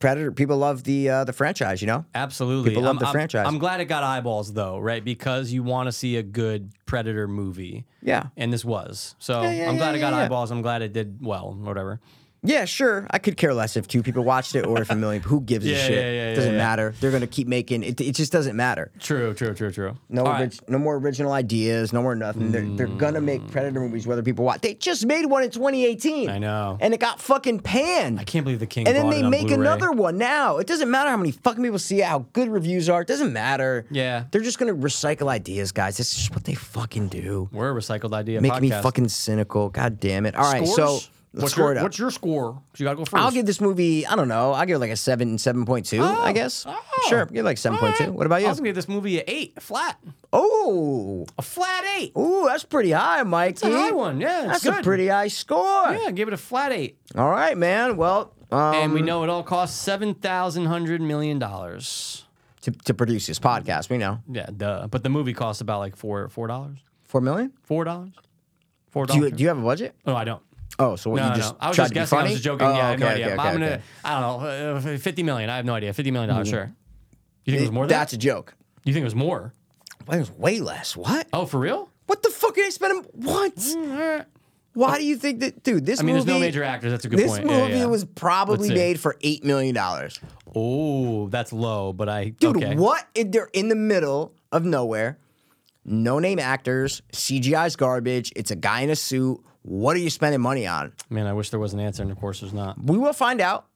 Predator 0.00 0.32
people 0.32 0.56
love 0.56 0.84
the 0.84 1.10
uh, 1.10 1.24
the 1.24 1.32
franchise, 1.32 1.82
you 1.82 1.86
know. 1.86 2.06
Absolutely. 2.14 2.70
People 2.70 2.84
love 2.84 2.96
I'm, 2.96 2.98
the 2.98 3.04
I'm- 3.06 3.12
franchise. 3.12 3.46
I'm 3.46 3.58
glad 3.58 3.80
it 3.80 3.84
got 3.84 4.02
eyeballs 4.02 4.54
though, 4.54 4.78
right? 4.78 5.04
Because 5.04 5.52
you 5.52 5.62
want 5.62 5.88
to 5.88 5.92
see 5.92 6.16
a 6.16 6.22
good 6.22 6.72
Predator 6.86 7.28
movie. 7.28 7.84
Yeah. 8.02 8.28
And 8.36 8.50
this 8.50 8.64
was. 8.64 9.14
So 9.18 9.42
yeah, 9.42 9.68
I'm 9.68 9.76
glad 9.76 9.90
yeah, 9.90 9.96
it 9.96 10.00
got 10.00 10.12
yeah, 10.12 10.18
yeah. 10.20 10.24
eyeballs. 10.24 10.50
I'm 10.50 10.62
glad 10.62 10.80
it 10.80 10.94
did 10.94 11.18
well, 11.20 11.52
whatever. 11.52 12.00
Yeah, 12.42 12.64
sure. 12.64 13.06
I 13.10 13.18
could 13.18 13.36
care 13.36 13.52
less 13.52 13.76
if 13.76 13.86
two 13.86 14.02
people 14.02 14.24
watched 14.24 14.54
it 14.54 14.66
or 14.66 14.80
if 14.80 14.90
a 14.90 14.94
million. 14.96 15.22
Who 15.22 15.40
gives 15.42 15.66
Yeah, 15.66 15.76
a 15.76 15.80
shit? 15.80 15.92
yeah, 15.92 16.10
yeah, 16.30 16.34
doesn't 16.34 16.56
matter. 16.56 16.94
They're 17.00 17.10
gonna 17.10 17.26
keep 17.26 17.46
making 17.46 17.82
it. 17.82 18.00
It 18.00 18.14
just 18.14 18.32
doesn't 18.32 18.56
matter. 18.56 18.90
True, 18.98 19.34
true, 19.34 19.52
true, 19.52 19.70
true. 19.70 19.96
No, 20.08 20.22
All 20.24 20.32
right. 20.32 20.40
orig- 20.42 20.68
no 20.68 20.78
more 20.78 20.96
original 20.96 21.32
ideas. 21.32 21.92
No 21.92 22.00
more 22.02 22.14
nothing. 22.14 22.50
They're, 22.50 22.64
they're 22.66 22.86
gonna 22.86 23.20
make 23.20 23.42
mm. 23.42 23.50
Predator 23.50 23.80
movies 23.80 24.06
whether 24.06 24.22
people 24.22 24.44
watch. 24.44 24.62
They 24.62 24.74
just 24.74 25.04
made 25.04 25.26
one 25.26 25.42
in 25.42 25.50
2018. 25.50 26.30
I 26.30 26.38
know. 26.38 26.78
and 26.80 26.94
it 26.94 27.00
got 27.00 27.20
fucking 27.20 27.60
panned. 27.60 28.18
I 28.20 28.24
can't 28.24 28.44
believe 28.44 28.60
the 28.60 28.66
king. 28.66 28.86
and 28.86 28.96
then 28.96 29.10
they 29.10 29.22
make 29.22 29.48
Blu-ray. 29.48 29.60
another 29.60 29.92
one 29.92 30.16
now. 30.16 30.56
It 30.58 30.66
doesn't 30.66 30.90
matter 30.90 31.10
how 31.10 31.16
many 31.18 31.32
fucking 31.32 31.62
people 31.62 31.78
see 31.78 32.00
it, 32.00 32.06
how 32.06 32.20
good 32.32 32.48
reviews 32.48 32.88
are. 32.88 33.02
It 33.02 33.08
doesn't 33.08 33.32
matter. 33.34 33.84
Yeah. 33.90 34.24
They're 34.30 34.40
just 34.40 34.58
gonna 34.58 34.74
recycle 34.74 35.28
ideas, 35.28 35.72
guys. 35.72 35.98
This 35.98 36.12
is 36.12 36.18
just 36.20 36.30
what 36.34 36.44
they 36.44 36.54
fucking 36.54 37.08
do. 37.08 37.50
We're 37.52 37.70
a 37.70 37.74
recycled 37.74 38.14
idea. 38.14 38.40
Making 38.40 38.60
me 38.62 38.70
fucking 38.70 39.08
cynical. 39.08 39.68
God 39.68 40.00
damn 40.00 40.24
it. 40.24 40.34
All 40.36 40.50
right, 40.50 40.66
Scores? 40.66 41.02
so 41.04 41.10
let's 41.32 41.42
what's 41.42 41.56
your. 41.56 41.74
What's 41.82 41.98
your 41.98 42.10
score? 42.10 42.60
You 42.76 42.84
gotta 42.84 42.96
go 42.96 43.04
first. 43.04 43.22
I'll 43.22 43.30
give 43.30 43.46
this 43.46 43.60
movie, 43.60 44.06
I 44.06 44.16
don't 44.16 44.28
know, 44.28 44.52
I'll 44.52 44.66
give 44.66 44.76
it 44.76 44.78
like 44.80 44.90
a 44.90 44.96
7, 44.96 45.36
7.2, 45.36 46.00
I 46.02 46.32
guess. 46.32 46.64
Oh. 46.68 46.78
Sure, 47.08 47.26
give 47.26 47.38
it 47.38 47.44
like 47.44 47.56
7.2. 47.56 47.82
All 47.82 47.88
right. 47.88 48.12
What 48.12 48.26
about 48.26 48.40
you? 48.40 48.46
I 48.46 48.50
was 48.50 48.58
gonna 48.58 48.68
give 48.68 48.76
this 48.76 48.88
movie 48.88 49.18
a 49.18 49.24
eight, 49.26 49.60
flat, 49.62 49.98
Oh, 50.32 51.26
a 51.38 51.42
flat 51.42 51.84
eight. 51.98 52.12
ooh, 52.16 52.44
that's 52.46 52.64
pretty 52.64 52.90
high, 52.92 53.22
Mikey. 53.22 53.68
a 53.68 53.70
high 53.70 53.90
one, 53.92 54.20
yeah, 54.20 54.46
That's 54.46 54.64
a 54.66 54.82
pretty 54.82 55.08
high 55.08 55.28
score. 55.28 55.92
Yeah, 55.92 56.10
give 56.10 56.28
it 56.28 56.34
a 56.34 56.38
flat 56.38 56.72
eight. 56.72 56.98
All 57.16 57.30
right, 57.30 57.56
man. 57.56 57.96
Well, 57.96 58.32
um, 58.52 58.74
and 58.74 58.92
we 58.92 59.02
know 59.02 59.22
it 59.24 59.30
all 59.30 59.42
costs 59.42 59.78
seven 59.80 60.14
thousand 60.14 60.66
hundred 60.66 61.00
million 61.00 61.38
dollars. 61.38 62.24
to, 62.62 62.70
to 62.70 62.94
produce 62.94 63.26
this 63.26 63.38
podcast, 63.38 63.88
we 63.90 63.98
know. 63.98 64.20
Yeah, 64.30 64.46
duh. 64.56 64.86
But 64.88 65.02
the 65.02 65.08
movie 65.08 65.34
costs 65.34 65.60
about 65.60 65.78
like 65.78 65.96
four 65.96 66.28
four 66.28 66.46
dollars. 66.46 66.78
Four 67.04 67.20
million? 67.20 67.52
Four 67.62 67.84
dollars. 67.84 68.12
Four 68.90 69.06
Do 69.06 69.14
dollars. 69.14 69.30
you, 69.30 69.36
do 69.36 69.42
you 69.42 69.48
have 69.48 69.58
a 69.58 69.62
budget? 69.62 69.94
oh, 70.06 70.14
I 70.14 70.24
don't. 70.24 70.42
Oh, 70.80 70.96
so 70.96 71.10
what, 71.10 71.16
No, 71.16 71.24
you 71.24 71.30
no, 71.30 71.36
just 71.36 71.52
no. 71.52 71.58
I 71.60 71.68
was 71.68 71.76
just 71.76 71.94
guessing. 71.94 72.18
I 72.18 72.22
was 72.22 72.32
just 72.32 72.44
joking. 72.44 72.66
Oh, 72.66 72.74
yeah, 72.74 72.86
I 72.86 72.90
have 72.90 72.98
no 72.98 73.06
okay, 73.06 73.14
idea. 73.14 73.26
Okay, 73.26 73.34
I'm 73.34 73.40
okay, 73.40 73.52
gonna. 73.52 73.66
okay. 73.66 73.82
I 74.04 74.20
don't 74.20 74.42
know. 74.42 74.46
Uh, 74.48 74.92
uh, 74.94 74.98
Fifty 74.98 75.22
million. 75.22 75.50
I 75.50 75.56
have 75.56 75.64
no 75.64 75.74
idea. 75.74 75.92
Fifty 75.92 76.10
million 76.10 76.30
dollars. 76.30 76.48
Hmm. 76.48 76.54
Sure. 76.54 76.72
You 77.44 77.52
think 77.52 77.60
it 77.60 77.64
was 77.64 77.72
more 77.72 77.84
than 77.84 77.90
That's 77.90 78.12
that? 78.12 78.16
a 78.16 78.20
joke. 78.20 78.54
You 78.84 78.92
think 78.92 79.02
it 79.02 79.06
was 79.06 79.14
more? 79.14 79.52
Well, 80.06 80.16
it 80.16 80.20
was 80.20 80.30
way 80.32 80.60
less. 80.60 80.96
What? 80.96 81.28
Oh, 81.32 81.46
for 81.46 81.60
real? 81.60 81.90
What 82.06 82.22
the 82.22 82.30
fuck 82.30 82.56
are 82.58 82.62
they 82.62 82.70
spending? 82.70 83.04
What? 83.12 83.54
Mm, 83.56 83.92
all 83.92 84.16
right. 84.16 84.26
Why 84.72 84.98
do 84.98 85.04
you 85.04 85.16
think 85.16 85.40
that, 85.40 85.62
dude? 85.64 85.84
This 85.84 86.00
I 86.00 86.04
mean, 86.04 86.14
movie. 86.14 86.26
there's 86.26 86.38
no 86.38 86.40
major 86.40 86.62
actors. 86.62 86.92
That's 86.92 87.04
a 87.04 87.08
good 87.08 87.18
This 87.18 87.30
point. 87.32 87.50
Yeah, 87.50 87.62
movie 87.62 87.78
yeah. 87.78 87.86
was 87.86 88.04
probably 88.04 88.68
made 88.68 89.00
for 89.00 89.16
eight 89.20 89.44
million 89.44 89.74
dollars. 89.74 90.18
Oh, 90.54 91.28
that's 91.28 91.52
low, 91.52 91.92
but 91.92 92.08
I. 92.08 92.30
Dude, 92.30 92.56
okay. 92.56 92.76
what? 92.76 93.06
They're 93.14 93.50
in 93.52 93.68
the 93.68 93.74
middle 93.74 94.32
of 94.52 94.64
nowhere. 94.64 95.18
No 95.84 96.18
name 96.18 96.38
actors. 96.38 97.02
CGI's 97.12 97.74
garbage. 97.76 98.32
It's 98.36 98.50
a 98.50 98.56
guy 98.56 98.82
in 98.82 98.90
a 98.90 98.96
suit. 98.96 99.40
What 99.62 99.96
are 99.96 100.00
you 100.00 100.10
spending 100.10 100.40
money 100.40 100.66
on? 100.66 100.92
Man, 101.10 101.26
I 101.26 101.32
wish 101.32 101.50
there 101.50 101.60
was 101.60 101.74
an 101.74 101.80
answer, 101.80 102.02
and 102.02 102.10
of 102.10 102.18
course 102.18 102.40
there's 102.40 102.52
not. 102.52 102.82
We 102.82 102.96
will 102.98 103.12
find 103.12 103.40
out. 103.40 103.66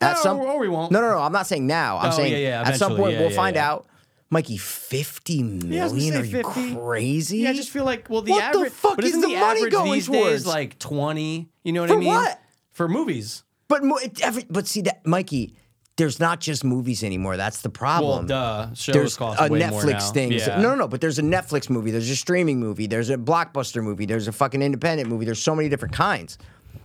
At 0.00 0.14
No, 0.16 0.22
some, 0.22 0.40
or 0.40 0.58
we 0.58 0.68
won't. 0.68 0.90
No, 0.90 1.00
no, 1.00 1.10
no. 1.10 1.18
I'm 1.18 1.32
not 1.32 1.46
saying 1.46 1.66
now. 1.66 1.98
I'm 1.98 2.08
Oh, 2.12 2.16
saying 2.16 2.32
yeah, 2.32 2.38
yeah, 2.62 2.62
at 2.68 2.76
some 2.76 2.96
point 2.96 3.12
Yeah, 3.14 3.20
we'll 3.20 3.30
find 3.30 3.56
out. 3.56 3.86
Mikey, 4.30 4.56
fifty 4.56 5.42
million? 5.42 5.80
I 5.80 5.84
was 5.84 5.92
gonna 5.92 6.20
Are 6.20 6.24
you 6.24 6.42
50. 6.42 6.74
crazy? 6.76 7.38
Yeah, 7.38 7.50
I 7.50 7.52
just 7.52 7.70
feel 7.70 7.84
like 7.84 8.10
well, 8.10 8.22
the 8.22 8.32
What 8.32 8.52
the 8.52 8.70
fuck 8.70 8.96
but 8.96 9.04
is 9.04 9.12
the 9.12 9.20
the 9.20 9.26
money 9.28 9.36
average 9.36 9.72
going 9.72 9.92
these 9.92 10.06
towards? 10.06 10.28
days 10.42 10.46
like 10.46 10.78
twenty? 10.80 11.48
You 11.62 11.72
know 11.72 11.82
what 11.82 11.90
For 11.90 11.96
I 11.96 11.98
mean? 11.98 12.08
what? 12.08 12.40
For 12.72 12.88
movies. 12.88 13.44
But 13.68 13.84
mo- 13.84 13.98
every, 14.22 14.44
but 14.50 14.66
see 14.66 14.80
that 14.82 15.06
Mikey, 15.06 15.54
there's 15.96 16.18
not 16.18 16.40
just 16.40 16.64
movies 16.64 17.04
anymore. 17.04 17.36
That's 17.36 17.60
the 17.62 17.70
problem. 17.70 18.26
Well, 18.26 18.66
duh. 18.68 18.74
Shows 18.74 18.92
there's 18.94 19.16
cost 19.16 19.40
a 19.40 19.48
way 19.52 19.60
more 19.68 19.84
now. 19.84 19.92
Netflix 19.98 20.12
thing. 20.12 20.32
Yeah. 20.32 20.60
No, 20.60 20.70
no, 20.70 20.74
no. 20.74 20.88
But 20.88 21.00
there's 21.00 21.18
a 21.18 21.22
Netflix 21.22 21.70
movie. 21.70 21.90
There's 21.90 22.10
a 22.10 22.16
streaming 22.16 22.58
movie. 22.58 22.86
There's 22.86 23.10
a 23.10 23.16
blockbuster 23.16 23.82
movie. 23.82 24.04
There's 24.06 24.26
a 24.28 24.32
fucking 24.32 24.60
independent 24.62 25.08
movie. 25.08 25.24
There's 25.24 25.40
so 25.42 25.54
many 25.54 25.68
different 25.68 25.94
kinds. 25.94 26.36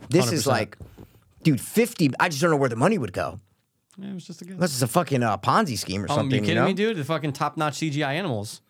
This 0.09 0.31
is 0.31 0.43
100%. 0.45 0.47
like, 0.47 0.77
dude, 1.43 1.59
fifty. 1.61 2.11
I 2.19 2.29
just 2.29 2.41
don't 2.41 2.51
know 2.51 2.57
where 2.57 2.69
the 2.69 2.75
money 2.75 2.97
would 2.97 3.13
go. 3.13 3.39
Yeah, 3.97 4.11
it 4.11 4.13
was 4.13 4.25
just 4.25 4.41
a 4.41 4.45
guess. 4.45 4.57
This 4.57 4.75
is 4.75 4.81
a 4.83 4.87
fucking 4.87 5.23
uh, 5.23 5.37
Ponzi 5.39 5.77
scheme 5.77 6.03
or 6.03 6.11
Um, 6.11 6.15
something. 6.15 6.35
you 6.39 6.41
kidding 6.41 6.55
know? 6.55 6.65
me, 6.67 6.73
dude? 6.73 6.95
The 6.97 7.03
fucking 7.03 7.33
top-notch 7.33 7.73
CGI 7.79 8.13
animals. 8.13 8.61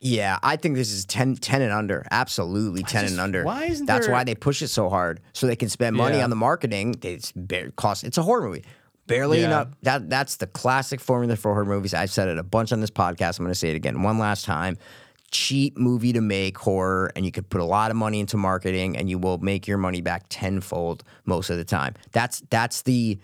Yeah, 0.00 0.38
I 0.42 0.56
think 0.56 0.74
this 0.74 0.92
is 0.92 1.06
10, 1.06 1.36
10 1.36 1.62
and 1.62 1.72
under. 1.72 2.04
Absolutely 2.10 2.82
10 2.82 3.02
just- 3.04 3.12
and 3.12 3.20
under. 3.20 3.44
why 3.44 3.64
isn't 3.64 3.86
That's 3.86 4.06
there- 4.06 4.14
why 4.14 4.24
they 4.24 4.34
push 4.34 4.60
it 4.60 4.68
so 4.68 4.90
hard. 4.90 5.20
So 5.32 5.46
they 5.46 5.56
can 5.56 5.70
spend 5.70 5.96
money 5.96 6.18
Yeah. 6.18 6.24
on 6.24 6.30
the 6.30 6.36
marketing. 6.36 6.96
It's 7.02 7.32
bare 7.34 7.70
cost 7.70 8.04
it's 8.04 8.18
a 8.18 8.22
horror 8.22 8.46
movie. 8.46 8.64
Barely 9.06 9.40
Yeah. 9.40 9.46
enough. 9.46 9.68
That 9.82 10.08
that's 10.08 10.36
the 10.36 10.46
classic 10.46 11.00
formula 11.00 11.36
for 11.36 11.52
horror 11.52 11.64
movies. 11.64 11.92
I've 11.94 12.10
said 12.10 12.28
it 12.28 12.38
a 12.38 12.42
bunch 12.42 12.72
on 12.72 12.80
this 12.80 12.90
podcast. 12.90 13.38
I'm 13.38 13.44
gonna 13.44 13.54
say 13.54 13.70
it 13.70 13.76
again 13.76 14.02
one 14.02 14.18
last 14.18 14.44
time. 14.44 14.76
Cheap 15.30 15.76
movie 15.76 16.12
to 16.12 16.20
make 16.20 16.56
horror, 16.56 17.10
and 17.16 17.24
you 17.26 17.32
could 17.32 17.50
put 17.50 17.60
a 17.60 17.64
lot 17.64 17.90
of 17.90 17.96
money 17.96 18.20
into 18.20 18.36
marketing 18.36 18.96
and 18.96 19.10
you 19.10 19.18
will 19.18 19.38
make 19.38 19.66
your 19.66 19.78
money 19.78 20.00
back 20.00 20.26
tenfold 20.28 21.02
most 21.24 21.50
of 21.50 21.56
the 21.56 21.64
time. 21.64 21.94
That's 22.12 22.42
that's 22.50 22.82
the 22.82 23.18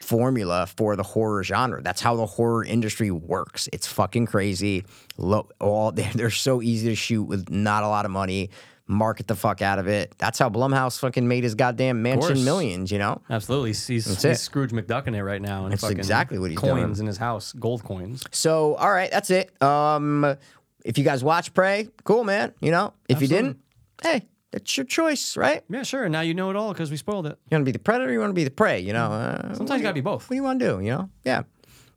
formula 0.00 0.66
for 0.66 0.94
the 0.94 1.02
horror 1.02 1.42
genre. 1.42 1.82
That's 1.82 2.00
how 2.00 2.16
the 2.16 2.26
horror 2.26 2.64
industry 2.64 3.10
works. 3.10 3.68
It's 3.72 3.86
fucking 3.86 4.26
crazy. 4.26 4.84
Low, 5.16 5.48
all 5.60 5.90
they're, 5.92 6.10
they're 6.14 6.30
so 6.30 6.62
easy 6.62 6.88
to 6.88 6.94
shoot 6.94 7.24
with 7.24 7.50
not 7.50 7.82
a 7.82 7.88
lot 7.88 8.04
of 8.04 8.10
money. 8.10 8.50
Market 8.88 9.26
the 9.26 9.34
fuck 9.34 9.62
out 9.62 9.78
of 9.80 9.88
it. 9.88 10.14
That's 10.18 10.38
how 10.38 10.48
Blumhouse 10.48 10.98
fucking 11.00 11.26
made 11.26 11.42
his 11.42 11.56
goddamn 11.56 12.02
mansion 12.02 12.44
millions. 12.44 12.92
You 12.92 12.98
know. 12.98 13.20
Absolutely. 13.28 13.70
He's, 13.70 13.86
he's, 13.86 14.22
he's. 14.22 14.40
Scrooge 14.40 14.70
McDuck 14.70 15.06
in 15.08 15.14
it 15.14 15.22
right 15.22 15.42
now. 15.42 15.64
And 15.64 15.72
That's 15.72 15.82
fucking 15.82 15.98
exactly 15.98 16.38
what 16.38 16.50
he's 16.50 16.60
doing. 16.60 16.74
coins 16.76 16.98
doing. 16.98 17.04
in 17.04 17.06
his 17.08 17.16
house, 17.16 17.52
gold 17.52 17.82
coins. 17.82 18.24
So 18.30 18.74
all 18.76 18.92
right, 18.92 19.10
that's 19.10 19.30
it. 19.30 19.60
Um, 19.60 20.36
if 20.84 20.98
you 20.98 21.04
guys 21.04 21.24
watch 21.24 21.52
Prey, 21.52 21.88
cool, 22.04 22.22
man. 22.22 22.54
You 22.60 22.70
know, 22.70 22.92
if 23.08 23.20
you 23.20 23.26
didn't, 23.26 23.58
hey, 24.02 24.22
that's 24.52 24.76
your 24.76 24.86
choice, 24.86 25.36
right? 25.36 25.64
Yeah, 25.68 25.82
sure. 25.82 26.08
Now 26.08 26.20
you 26.20 26.34
know 26.34 26.50
it 26.50 26.56
all 26.56 26.72
because 26.72 26.92
we 26.92 26.96
spoiled 26.96 27.26
it. 27.26 27.36
You 27.50 27.56
want 27.56 27.62
to 27.62 27.64
be 27.64 27.72
the 27.72 27.80
predator, 27.80 28.12
you 28.12 28.20
want 28.20 28.30
to 28.30 28.34
be 28.34 28.44
the 28.44 28.50
prey. 28.52 28.78
You 28.80 28.92
know. 28.92 29.10
Uh, 29.10 29.54
Sometimes 29.54 29.80
you 29.80 29.82
gotta 29.82 29.94
be 29.94 30.00
both. 30.00 30.22
What 30.24 30.28
do 30.30 30.36
you 30.36 30.42
want 30.44 30.60
to 30.60 30.66
do? 30.76 30.80
You 30.80 30.90
know? 30.92 31.10
Yeah. 31.24 31.42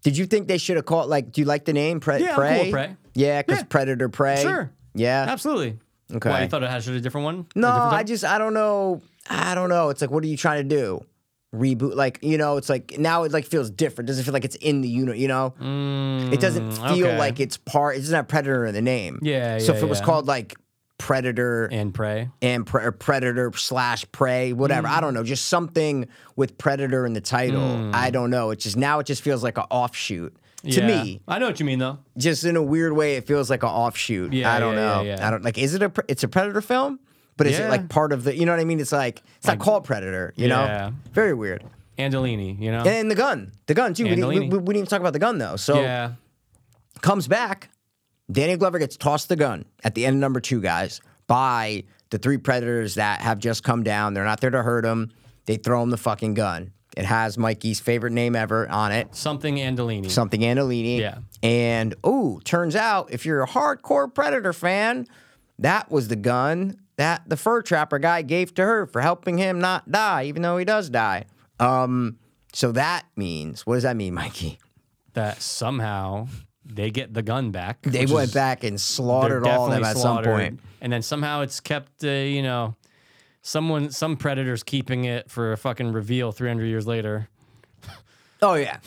Did 0.01 0.17
you 0.17 0.25
think 0.25 0.47
they 0.47 0.57
should 0.57 0.75
have 0.77 0.85
called 0.85 1.07
like? 1.09 1.31
Do 1.31 1.41
you 1.41 1.45
like 1.45 1.65
the 1.65 1.73
name 1.73 1.99
Pre- 1.99 2.17
Yeah, 2.23 2.29
I'm 2.29 2.35
cool 2.35 2.43
Prey? 2.45 2.71
Prey. 2.71 2.95
Yeah, 3.13 3.41
because 3.43 3.59
Yeah. 3.59 3.65
Predator 3.65 4.09
Prey. 4.09 4.41
Sure. 4.41 4.71
Yeah. 4.95 5.25
Absolutely. 5.29 5.77
Okay. 6.13 6.29
Why, 6.29 6.41
you 6.43 6.47
thought 6.49 6.63
it 6.63 6.69
had 6.69 6.87
a 6.87 6.99
different 7.01 7.25
one? 7.25 7.45
No, 7.55 7.67
different 7.71 7.93
I 7.93 8.03
just 8.03 8.23
I 8.25 8.37
don't 8.37 8.53
know. 8.53 9.01
I 9.29 9.53
don't 9.55 9.69
know. 9.69 9.89
It's 9.89 10.01
like, 10.01 10.09
what 10.11 10.23
are 10.23 10.27
you 10.27 10.37
trying 10.37 10.67
to 10.67 10.75
do? 10.75 11.05
Reboot? 11.53 11.95
Like 11.95 12.19
you 12.21 12.37
know, 12.37 12.57
it's 12.57 12.69
like 12.69 12.97
now 12.99 13.23
it 13.23 13.31
like 13.31 13.45
feels 13.45 13.69
different. 13.69 14.07
Doesn't 14.07 14.23
feel 14.23 14.33
like 14.33 14.45
it's 14.45 14.55
in 14.57 14.81
the 14.81 14.87
unit. 14.89 15.17
You 15.17 15.27
know, 15.27 15.53
it 16.31 16.39
doesn't 16.39 16.71
feel 16.73 16.81
Mm, 16.81 17.03
okay. 17.05 17.17
like 17.17 17.39
it's 17.39 17.57
part. 17.57 17.95
It 17.95 17.99
doesn't 17.99 18.15
have 18.15 18.27
Predator 18.27 18.65
in 18.65 18.73
the 18.73 18.81
name. 18.81 19.19
Yeah, 19.21 19.57
So 19.59 19.71
yeah, 19.73 19.77
if 19.77 19.83
it 19.83 19.89
was 19.89 20.01
called 20.01 20.27
like 20.27 20.55
Predator 20.99 21.65
and 21.71 21.93
Prey. 21.93 22.29
and 22.41 22.67
pre- 22.67 22.83
or 22.83 22.91
Predator 22.91 23.51
slash 23.55 24.05
Prey, 24.11 24.51
whatever. 24.53 24.87
Mm. 24.87 24.97
I 24.97 25.01
don't 25.01 25.13
know. 25.13 25.23
Just 25.23 25.45
something 25.45 26.07
with 26.35 26.57
Predator 26.57 27.05
in 27.05 27.13
the 27.13 27.21
title. 27.21 27.89
I 27.95 28.09
don't 28.11 28.29
know. 28.29 28.49
It 28.51 28.59
just 28.59 28.77
now 28.77 28.99
it 28.99 29.05
just 29.05 29.21
feels 29.23 29.43
like 29.43 29.57
an 29.57 29.63
offshoot 29.71 30.35
to 30.63 30.69
Yeah. 30.81 30.87
me. 30.87 31.21
I 31.27 31.39
know 31.39 31.47
what 31.47 31.59
you 31.59 31.65
mean 31.65 31.79
though. 31.79 31.99
Just 32.17 32.43
in 32.43 32.55
a 32.55 32.63
weird 32.63 32.93
way, 32.93 33.15
it 33.15 33.25
feels 33.27 33.49
like 33.49 33.63
an 33.63 33.69
offshoot. 33.69 34.33
Yeah, 34.33 34.51
I 34.53 34.59
don't 34.59 34.75
yeah, 34.75 34.79
know. 34.81 35.01
yeah. 35.01 35.27
I 35.27 35.31
don't 35.31 35.43
like. 35.43 35.57
Is 35.57 35.73
it 35.73 35.81
a? 35.83 35.91
It's 36.07 36.23
a 36.23 36.27
Predator 36.27 36.61
film, 36.61 36.99
but 37.37 37.47
is 37.47 37.59
it 37.59 37.69
like 37.69 37.89
part 37.89 38.11
of 38.13 38.23
the? 38.23 38.35
You 38.35 38.45
know 38.45 38.51
what 38.51 38.59
I 38.59 38.65
mean? 38.65 38.79
It's 38.79 38.91
like 38.91 39.21
it's 39.37 39.47
not 39.47 39.59
called 39.59 39.83
Predator. 39.85 40.33
You 40.35 40.47
Yeah. 40.47 40.89
know, 40.89 40.93
very 41.13 41.33
weird. 41.33 41.63
Angelini, 41.97 42.57
you 42.59 42.71
know? 42.71 42.83
And 42.83 43.11
the 43.11 43.15
gun, 43.15 43.51
the 43.65 43.73
gun 43.73 43.93
too. 43.93 44.03
We 44.05 44.11
didn't, 44.11 44.27
we, 44.29 44.39
we, 44.39 44.47
we 44.47 44.57
didn't 44.57 44.75
even 44.75 44.85
talk 44.85 45.01
about 45.01 45.11
the 45.13 45.19
gun 45.19 45.37
though. 45.37 45.57
So 45.57 45.81
yeah. 45.81 46.13
comes 47.01 47.27
back. 47.27 47.69
Danny 48.31 48.55
Glover 48.57 48.79
gets 48.79 48.95
tossed 48.95 49.27
the 49.27 49.35
gun 49.35 49.65
at 49.83 49.95
the 49.95 50.05
end 50.05 50.15
of 50.15 50.19
number 50.21 50.39
two, 50.39 50.61
guys, 50.61 51.01
by 51.27 51.83
the 52.11 52.17
three 52.17 52.37
predators 52.37 52.95
that 52.95 53.21
have 53.21 53.39
just 53.39 53.63
come 53.63 53.83
down. 53.83 54.13
They're 54.13 54.23
not 54.23 54.39
there 54.39 54.49
to 54.51 54.61
hurt 54.63 54.85
him. 54.85 55.11
They 55.45 55.57
throw 55.57 55.81
him 55.83 55.89
the 55.89 55.97
fucking 55.97 56.35
gun. 56.35 56.71
It 56.99 57.05
has 57.05 57.37
Mikey's 57.37 57.79
favorite 57.79 58.13
name 58.13 58.35
ever 58.35 58.69
on 58.69 58.91
it, 58.91 59.15
Something 59.15 59.55
Andolini. 59.55 60.09
something 60.11 60.41
Andolini. 60.41 60.99
Yeah. 60.99 61.19
And 61.41 61.95
ooh, 62.05 62.39
turns 62.43 62.75
out 62.75 63.11
if 63.11 63.25
you're 63.25 63.41
a 63.43 63.47
hardcore 63.47 64.13
Predator 64.13 64.53
fan, 64.53 65.07
that 65.57 65.89
was 65.89 66.07
the 66.09 66.15
gun 66.15 66.77
that 66.97 67.23
the 67.27 67.37
fur 67.37 67.61
trapper 67.61 67.99
guy 67.99 68.21
gave 68.21 68.53
to 68.55 68.63
her 68.63 68.85
for 68.85 69.01
helping 69.01 69.37
him 69.37 69.59
not 69.59 69.89
die, 69.91 70.25
even 70.25 70.41
though 70.41 70.57
he 70.57 70.65
does 70.65 70.89
die. 70.89 71.23
Um, 71.59 72.17
so 72.53 72.71
that 72.73 73.05
means 73.15 73.65
what 73.65 73.75
does 73.75 73.83
that 73.83 73.95
mean, 73.95 74.13
Mikey? 74.13 74.59
that 75.13 75.41
somehow 75.41 76.27
they 76.65 76.91
get 76.91 77.13
the 77.13 77.21
gun 77.23 77.51
back. 77.51 77.81
They 77.81 78.05
went 78.05 78.27
is- 78.29 78.33
back 78.33 78.63
and 78.63 78.79
slaughtered 78.79 79.45
all 79.47 79.65
of 79.65 79.71
them 79.71 79.83
at 79.83 79.97
some 79.97 80.23
point. 80.23 80.59
And 80.81 80.93
then 80.93 81.01
somehow 81.01 81.41
it's 81.41 81.59
kept, 81.59 82.03
uh, 82.03 82.09
you 82.09 82.43
know, 82.43 82.75
someone, 83.41 83.91
some 83.91 84.17
predators 84.17 84.63
keeping 84.63 85.05
it 85.05 85.29
for 85.29 85.51
a 85.53 85.57
fucking 85.57 85.91
reveal 85.91 86.31
300 86.31 86.65
years 86.65 86.87
later. 86.87 87.29
Oh 88.41 88.53
yeah. 88.55 88.77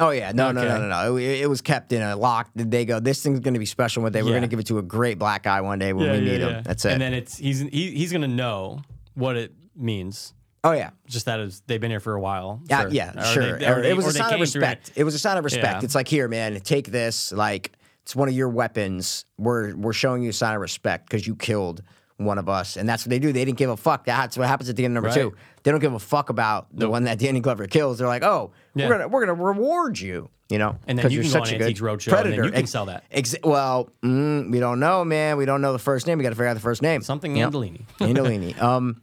Oh 0.00 0.10
yeah, 0.10 0.32
no, 0.32 0.50
no, 0.50 0.62
no, 0.66 0.78
no, 0.80 0.88
no. 0.88 1.16
It, 1.16 1.42
it 1.42 1.48
was 1.48 1.60
kept 1.60 1.92
in 1.92 2.02
a 2.02 2.16
lock. 2.16 2.50
They 2.56 2.84
go, 2.84 2.98
this 2.98 3.22
thing's 3.22 3.38
going 3.40 3.54
to 3.54 3.60
be 3.60 3.66
special 3.66 4.02
one 4.02 4.10
day. 4.10 4.22
We're 4.22 4.30
Yeah. 4.30 4.32
going 4.34 4.42
to 4.42 4.48
give 4.48 4.58
it 4.58 4.66
to 4.66 4.78
a 4.78 4.82
great 4.82 5.18
black 5.20 5.44
guy 5.44 5.60
one 5.60 5.78
day 5.78 5.92
when 5.92 6.10
we 6.10 6.20
meet 6.20 6.40
him. 6.40 6.62
That's 6.64 6.84
it. 6.84 6.92
And 6.92 7.00
then 7.02 7.14
it's 7.14 7.38
he's 7.38 7.60
he, 7.60 7.92
he's 7.92 8.10
gonna 8.10 8.26
know 8.26 8.80
what 9.14 9.36
it 9.36 9.52
means. 9.76 10.34
oh 10.64 10.72
yeah, 10.72 10.90
Just 11.06 11.26
that 11.26 11.38
is 11.38 11.62
they've 11.66 11.80
been 11.80 11.90
here 11.92 12.00
for 12.00 12.14
a 12.14 12.20
while. 12.20 12.60
yeah, 12.68 12.80
Sure. 12.80 12.90
yeah, 12.90 13.12
Or 13.20 13.24
sure. 13.34 13.58
they- 13.58 13.66
they- 13.82 13.90
it 13.90 13.96
was 13.96 14.06
a 14.06 14.12
sign 14.12 14.34
of 14.34 14.40
respect. 14.40 14.90
It 14.96 15.04
was 15.04 15.14
a 15.14 15.18
sign 15.18 15.36
of 15.36 15.44
respect. 15.44 15.82
Yeah. 15.82 15.84
It's 15.84 15.94
like 15.94 16.08
here, 16.08 16.26
man, 16.26 16.58
take 16.60 16.88
this. 16.90 17.30
Like 17.30 17.72
it's 18.02 18.16
one 18.16 18.28
of 18.28 18.34
your 18.34 18.48
weapons. 18.48 19.26
We're 19.38 19.76
we're 19.76 19.92
showing 19.92 20.22
you 20.24 20.30
a 20.30 20.32
sign 20.32 20.56
of 20.56 20.60
respect 20.60 21.06
because 21.08 21.24
you 21.26 21.36
killed 21.36 21.82
one 22.16 22.38
of 22.38 22.48
us, 22.48 22.76
and 22.76 22.88
that's 22.88 23.04
what 23.04 23.10
they 23.10 23.18
do. 23.18 23.32
They 23.32 23.44
didn't 23.44 23.58
give 23.58 23.70
a 23.70 23.76
fuck. 23.76 24.04
That's 24.04 24.38
what 24.38 24.46
happens 24.48 24.68
at 24.70 24.76
the 24.76 24.84
end 24.84 24.92
of 24.92 25.02
number 25.02 25.08
Right. 25.08 25.14
two. 25.30 25.34
They 25.64 25.70
don't 25.70 25.80
give 25.80 25.94
a 25.94 25.98
fuck 25.98 26.30
about 26.30 26.66
the 26.72 26.88
one 26.88 27.04
that 27.04 27.18
Danny 27.18 27.40
Glover 27.40 27.66
kills. 27.66 27.98
They're 27.98 28.06
like, 28.06 28.22
oh, 28.22 28.52
Yeah. 28.74 28.88
we're 28.88 28.94
gonna 28.98 29.08
we're 29.08 29.26
gonna 29.26 29.42
reward 29.42 29.98
you. 29.98 30.30
You 30.50 30.58
know, 30.58 30.76
And 30.86 30.98
then 30.98 31.10
you 31.10 31.16
you're 31.16 31.22
can 31.24 31.32
go 31.32 31.38
such 31.38 31.48
on 31.48 31.54
a 31.54 31.58
good 31.58 31.64
Antiques 31.68 31.80
Roadshow, 31.80 31.88
and 31.88 31.96
then 32.16 32.22
predator. 32.22 32.44
you 32.44 32.50
can 32.50 32.60
Ex- 32.60 32.70
sell 32.70 32.84
that. 32.86 33.04
Ex- 33.10 33.34
well, 33.42 33.88
mm, 34.04 34.52
we 34.52 34.60
don't 34.60 34.78
know, 34.78 35.02
man. 35.02 35.38
We 35.38 35.46
don't 35.46 35.62
know 35.62 35.72
the 35.72 35.78
first 35.78 36.06
name. 36.06 36.18
We 36.18 36.22
got 36.22 36.30
to 36.30 36.34
figure 36.36 36.48
out 36.48 36.54
the 36.54 36.60
first 36.60 36.82
name. 36.82 37.00
Something 37.00 37.32
know? 37.32 37.50
Andolini. 37.50 37.86
Andolini. 37.98 38.56
Um, 38.62 39.00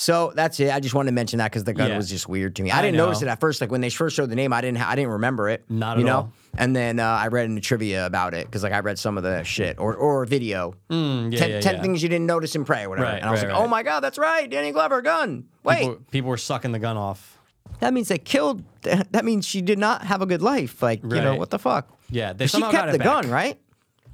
so 0.00 0.32
that's 0.36 0.60
it. 0.60 0.70
I 0.72 0.78
just 0.78 0.94
wanted 0.94 1.08
to 1.10 1.14
mention 1.14 1.38
that 1.38 1.50
because 1.50 1.64
the 1.64 1.74
gun 1.74 1.90
Yeah. 1.90 1.96
was 1.96 2.08
just 2.08 2.28
weird 2.28 2.54
to 2.56 2.62
me. 2.62 2.70
I, 2.70 2.78
I 2.78 2.82
didn't 2.82 2.98
notice 2.98 3.20
it 3.20 3.26
at 3.26 3.40
first. 3.40 3.60
Like 3.60 3.72
when 3.72 3.80
they 3.80 3.90
first 3.90 4.14
showed 4.14 4.30
the 4.30 4.36
name, 4.36 4.52
I 4.52 4.60
didn't. 4.60 4.78
Ha- 4.78 4.88
I 4.90 4.94
didn't 4.94 5.10
remember 5.10 5.48
it. 5.48 5.64
Not 5.68 5.96
you 5.98 6.04
at 6.04 6.06
know? 6.06 6.16
all. 6.16 6.32
And 6.56 6.74
then 6.76 7.00
uh, 7.00 7.04
I 7.04 7.26
read 7.28 7.46
in 7.46 7.56
the 7.56 7.60
trivia 7.60 8.06
about 8.06 8.32
it 8.32 8.46
because 8.46 8.62
like 8.62 8.72
I 8.72 8.78
read 8.78 8.96
some 8.96 9.16
of 9.16 9.24
the 9.24 9.42
shit 9.42 9.76
or 9.80 9.96
or 9.96 10.24
video. 10.24 10.74
Mm, 10.88 11.32
yeah, 11.32 11.38
ten, 11.40 11.50
yeah, 11.50 11.60
10 11.60 11.74
yeah. 11.74 11.82
things 11.82 12.02
you 12.02 12.08
didn't 12.08 12.26
notice 12.26 12.54
in 12.54 12.64
Prey 12.64 12.84
or 12.84 12.90
whatever. 12.90 13.08
Right, 13.08 13.16
and 13.16 13.24
I 13.26 13.30
was 13.32 13.42
right, 13.42 13.50
like, 13.52 13.60
oh 13.60 13.66
my 13.66 13.82
god, 13.82 14.00
that's 14.00 14.18
right, 14.18 14.48
Danny 14.48 14.70
Glover 14.70 15.02
gun. 15.02 15.48
Wait, 15.64 15.80
People, 15.80 15.96
people 16.12 16.30
were 16.30 16.36
sucking 16.36 16.70
the 16.70 16.78
gun 16.78 16.96
off. 16.96 17.36
that 17.80 17.92
means 17.92 18.06
they 18.08 18.18
killed. 18.18 18.62
That 19.10 19.24
means 19.24 19.44
she 19.46 19.62
did 19.62 19.78
not 19.80 20.02
have 20.04 20.22
a 20.22 20.26
good 20.26 20.42
life. 20.42 20.80
Like 20.80 21.02
you 21.02 21.08
know 21.08 21.34
what 21.34 21.50
the 21.50 21.58
fuck? 21.58 21.88
Yeah, 22.08 22.32
they 22.34 22.46
She 22.46 22.60
kept 22.60 22.72
got 22.72 22.88
it 22.88 22.92
the 22.92 22.98
back. 22.98 23.22
gun, 23.22 23.30
right? 23.30 23.60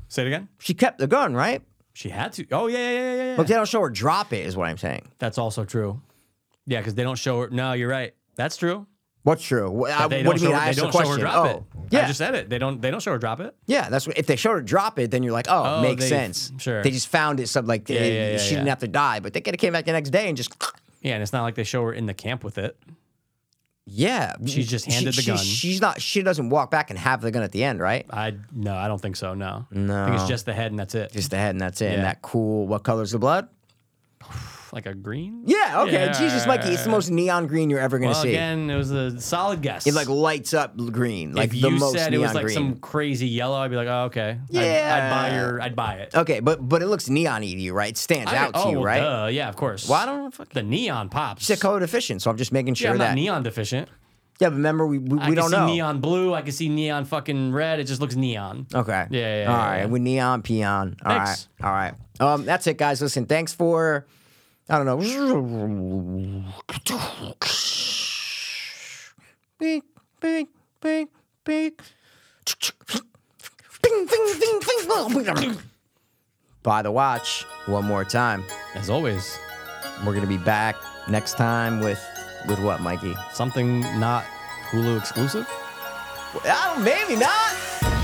Say 0.09 0.23
it 0.23 0.29
again. 0.29 0.49
She 0.59 0.73
kept 0.75 0.99
the 0.99 1.07
gun, 1.07 1.35
right? 1.35 1.61
She 1.95 2.09
had 2.11 2.33
to. 2.35 2.47
Oh 2.53 2.67
yeah, 2.67 2.79
yeah, 2.79 2.91
yeah, 2.91 3.01
yeah. 3.15 3.25
yeah. 3.31 3.37
But 3.37 3.47
they 3.47 3.55
don't 3.55 3.69
show 3.69 3.81
her 3.81 3.89
drop 3.91 4.33
it. 4.33 4.45
Is 4.47 4.57
what 4.57 4.69
I'm 4.69 4.77
saying. 4.79 5.09
That's 5.19 5.39
also 5.39 5.65
true. 5.65 6.01
Yeah, 6.67 6.81
because 6.81 6.95
they 6.95 7.03
don't 7.03 7.19
show 7.19 7.41
her. 7.43 7.51
No, 7.51 7.73
you're 7.73 7.89
right. 7.89 8.15
That's 8.37 8.57
true. 8.57 8.87
What's 9.23 9.43
true? 9.43 9.71
What, 9.71 9.91
uh, 9.91 10.09
They 10.09 10.19
what 10.23 10.37
don't 10.37 10.39
do 10.39 10.43
you 10.45 10.49
mean? 10.51 10.57
show, 10.57 10.61
I 10.61 10.65
they 10.65 10.69
asked 10.71 10.79
don't 10.81 10.93
show 10.93 10.99
her 10.99 11.05
question. 11.05 11.21
drop 11.21 11.37
oh, 11.47 11.49
it. 11.49 11.63
yeah. 11.93 12.03
I 12.05 12.07
just 12.09 12.19
said 12.19 12.35
it. 12.35 12.51
They 12.51 12.59
don't. 12.59 12.83
They 12.83 12.91
don't 12.91 13.01
show 13.01 13.13
her 13.13 13.19
drop 13.19 13.41
it. 13.41 13.55
Yeah, 13.65 13.89
that's 13.89 14.07
what, 14.07 14.19
if 14.19 14.27
they 14.27 14.37
showed 14.37 14.53
her 14.55 14.61
drop 14.61 14.99
it, 14.99 15.11
then 15.11 15.23
you're 15.23 15.33
like, 15.33 15.47
oh, 15.49 15.77
Oh, 15.79 15.83
makes 15.83 16.03
they- 16.03 16.09
sense. 16.11 16.53
sure. 16.59 16.83
They 16.83 16.91
just 16.91 17.09
found 17.09 17.41
it, 17.41 17.49
some 17.49 17.67
like 17.67 17.89
Yeah, 17.89 18.01
they- 18.01 18.15
yeah, 18.15 18.31
yeah, 18.33 18.39
she 18.39 18.55
didn't 18.55 18.67
have 18.69 18.81
to 18.81 18.89
die, 18.89 19.21
but 19.21 19.33
they 19.33 19.41
could 19.41 19.55
have 19.55 19.61
came 19.61 19.73
back 19.73 19.87
the 19.87 19.93
next 19.93 20.11
day 20.11 20.29
and 20.29 20.37
just 20.37 20.55
Yeah, 21.01 21.15
and 21.15 21.23
it's 21.23 21.33
not 21.33 21.43
like 21.43 21.55
they 21.55 21.65
show 21.65 21.83
her 21.85 21.93
in 21.95 22.05
the 22.07 22.13
camp 22.15 22.45
with 22.45 22.59
it. 22.59 22.77
Yeah. 23.95 24.35
She's 24.47 24.69
just 24.69 24.87
handed 24.87 25.15
the 25.15 25.23
she- 25.23 25.27
gun. 25.31 25.39
She's 25.39 25.81
not. 25.81 26.01
She 26.03 26.23
doesn't 26.23 26.51
walk 26.51 26.71
back 26.71 26.91
and 26.91 26.99
have 26.99 27.21
the 27.21 27.31
gun 27.31 27.43
at 27.43 27.53
the 27.53 27.63
end, 27.65 27.81
right? 27.81 28.05
I 28.11 28.35
no, 28.53 28.75
I 28.75 28.89
don't 28.89 29.01
think 29.01 29.17
so. 29.17 29.35
No, 29.35 29.67
no. 29.71 30.03
I 30.03 30.07
think 30.07 30.21
it's 30.21 30.29
just 30.29 30.47
the 30.47 30.53
head 30.55 30.73
and 30.73 30.79
that's 30.79 30.95
it. 30.95 31.13
Just 31.13 31.31
the 31.31 31.37
head 31.37 31.51
and 31.51 31.61
that's 31.61 31.81
it. 31.81 31.87
And 31.87 31.97
Yeah. 31.99 32.03
that 32.03 32.23
cool. 32.23 32.67
What 32.67 32.83
color's 32.83 33.13
the 33.13 33.19
blood? 33.19 33.49
Like 34.75 34.87
a 34.87 34.95
green. 34.95 35.43
Yeah. 35.47 35.83
Okay. 35.83 35.93
Yeah, 35.93 36.13
Jesus, 36.13 36.47
Mikey, 36.47 36.69
it's 36.71 36.85
the 36.85 36.91
most 36.91 37.09
neon 37.11 37.47
green 37.47 37.71
you're 37.71 37.81
ever 37.81 37.99
gonna 37.99 38.11
Well, 38.13 38.23
see. 38.23 38.31
again, 38.31 38.69
it 38.69 38.77
was 38.77 38.91
a 38.91 39.21
solid 39.21 39.63
guess. 39.63 39.87
It 39.87 39.95
like 39.95 40.09
lights 40.09 40.53
up 40.53 40.77
green, 40.77 41.33
like 41.33 41.47
if 41.47 41.51
the 41.53 41.69
you 41.71 41.71
most 41.71 41.95
said 41.95 42.09
it 42.09 42.19
neon 42.19 42.23
was 42.23 42.35
like 42.35 42.45
green. 42.45 42.55
some 42.55 42.77
crazy 42.77 43.29
yellow, 43.29 43.57
I'd 43.57 43.71
be 43.71 43.77
like, 43.77 43.89
oh, 43.89 44.05
okay. 44.07 44.39
I'd- 44.53 44.59
I'd, 44.59 45.11
buy 45.11 45.37
your. 45.37 45.61
I'd 45.63 45.77
buy 45.77 45.95
it. 45.95 46.15
Okay, 46.15 46.41
but 46.41 46.67
but 46.69 46.83
it 46.83 46.87
looks 46.89 47.09
neon-y 47.09 47.53
to 47.53 47.61
you, 47.61 47.73
right? 47.73 47.91
It 47.91 47.97
stands 47.97 48.33
I- 48.33 48.37
out 48.37 48.55
to 48.55 48.61
oh, 48.65 48.71
you, 48.73 48.83
right? 48.85 49.01
Duh, 49.01 49.27
yeah, 49.33 49.49
of 49.49 49.57
course. 49.57 49.89
Well, 49.89 50.01
I 50.01 50.07
don't 50.07 50.35
fuck. 50.35 50.49
The 50.51 50.63
neon 50.63 51.09
pops. 51.09 51.49
It's 51.49 51.63
code 51.63 51.83
efficient, 51.83 52.21
so 52.23 52.31
I'm 52.31 52.37
just 52.37 52.53
making 52.53 52.75
yeah, 52.75 52.81
sure 52.81 52.91
I'm 52.91 52.99
that. 52.99 53.09
not 53.11 53.15
neon 53.15 53.43
deficient. 53.45 53.89
yeah, 54.41 54.49
but 54.49 54.57
remember 54.57 54.87
we 54.87 54.99
we, 54.99 55.19
I 55.21 55.29
we 55.31 55.35
can 55.35 55.35
don't 55.37 55.51
see 55.51 55.57
know. 55.57 55.67
neon 55.67 56.01
blue. 56.01 56.35
I 56.35 56.43
can 56.43 56.51
see 56.53 56.69
neon 56.69 57.05
fucking 57.05 57.53
red. 57.53 57.79
It 57.79 57.85
just 57.85 58.01
looks 58.01 58.17
neon. 58.17 58.67
Okay. 58.75 59.07
Yeah, 59.11 59.43
yeah, 59.43 59.51
All 59.51 59.57
yeah, 59.57 59.67
right. 59.71 59.79
yeah. 59.79 59.85
With 59.87 60.03
neon 60.03 60.43
peon. 60.43 60.97
All 61.05 61.17
right. 61.17 61.47
All 61.63 61.71
right. 61.71 61.95
Um, 62.21 62.45
that's 62.45 62.67
it, 62.67 62.77
guys. 62.79 63.01
Listen, 63.01 63.27
thanks 63.27 63.53
for. 63.53 64.07
I 64.69 64.79
don't 64.79 64.87
know. 64.87 64.97
Beep, 69.59 69.85
beep, 70.21 70.49
beep, 70.81 71.11
beep. 71.45 71.83
Bing, 73.83 74.07
bing, 74.07 74.35
bing, 74.41 74.61
bing. 75.35 75.59
Buy 76.63 76.81
the 76.81 76.91
watch 76.91 77.45
one 77.67 77.85
more 77.85 78.05
time. 78.05 78.43
As 78.75 78.89
always, 78.89 79.39
We're 80.05 80.15
gonna 80.15 80.27
be 80.27 80.39
back 80.39 80.77
next 81.09 81.35
time 81.37 81.81
with 81.81 82.03
with 82.49 82.59
what, 82.61 82.81
Mikey? 82.81 83.15
something 83.33 83.81
not 84.01 84.25
Hulu 84.71 84.99
exclusive. 84.99 85.47
Oh, 86.47 86.81
maybe 86.83 87.17
not. 87.21 88.04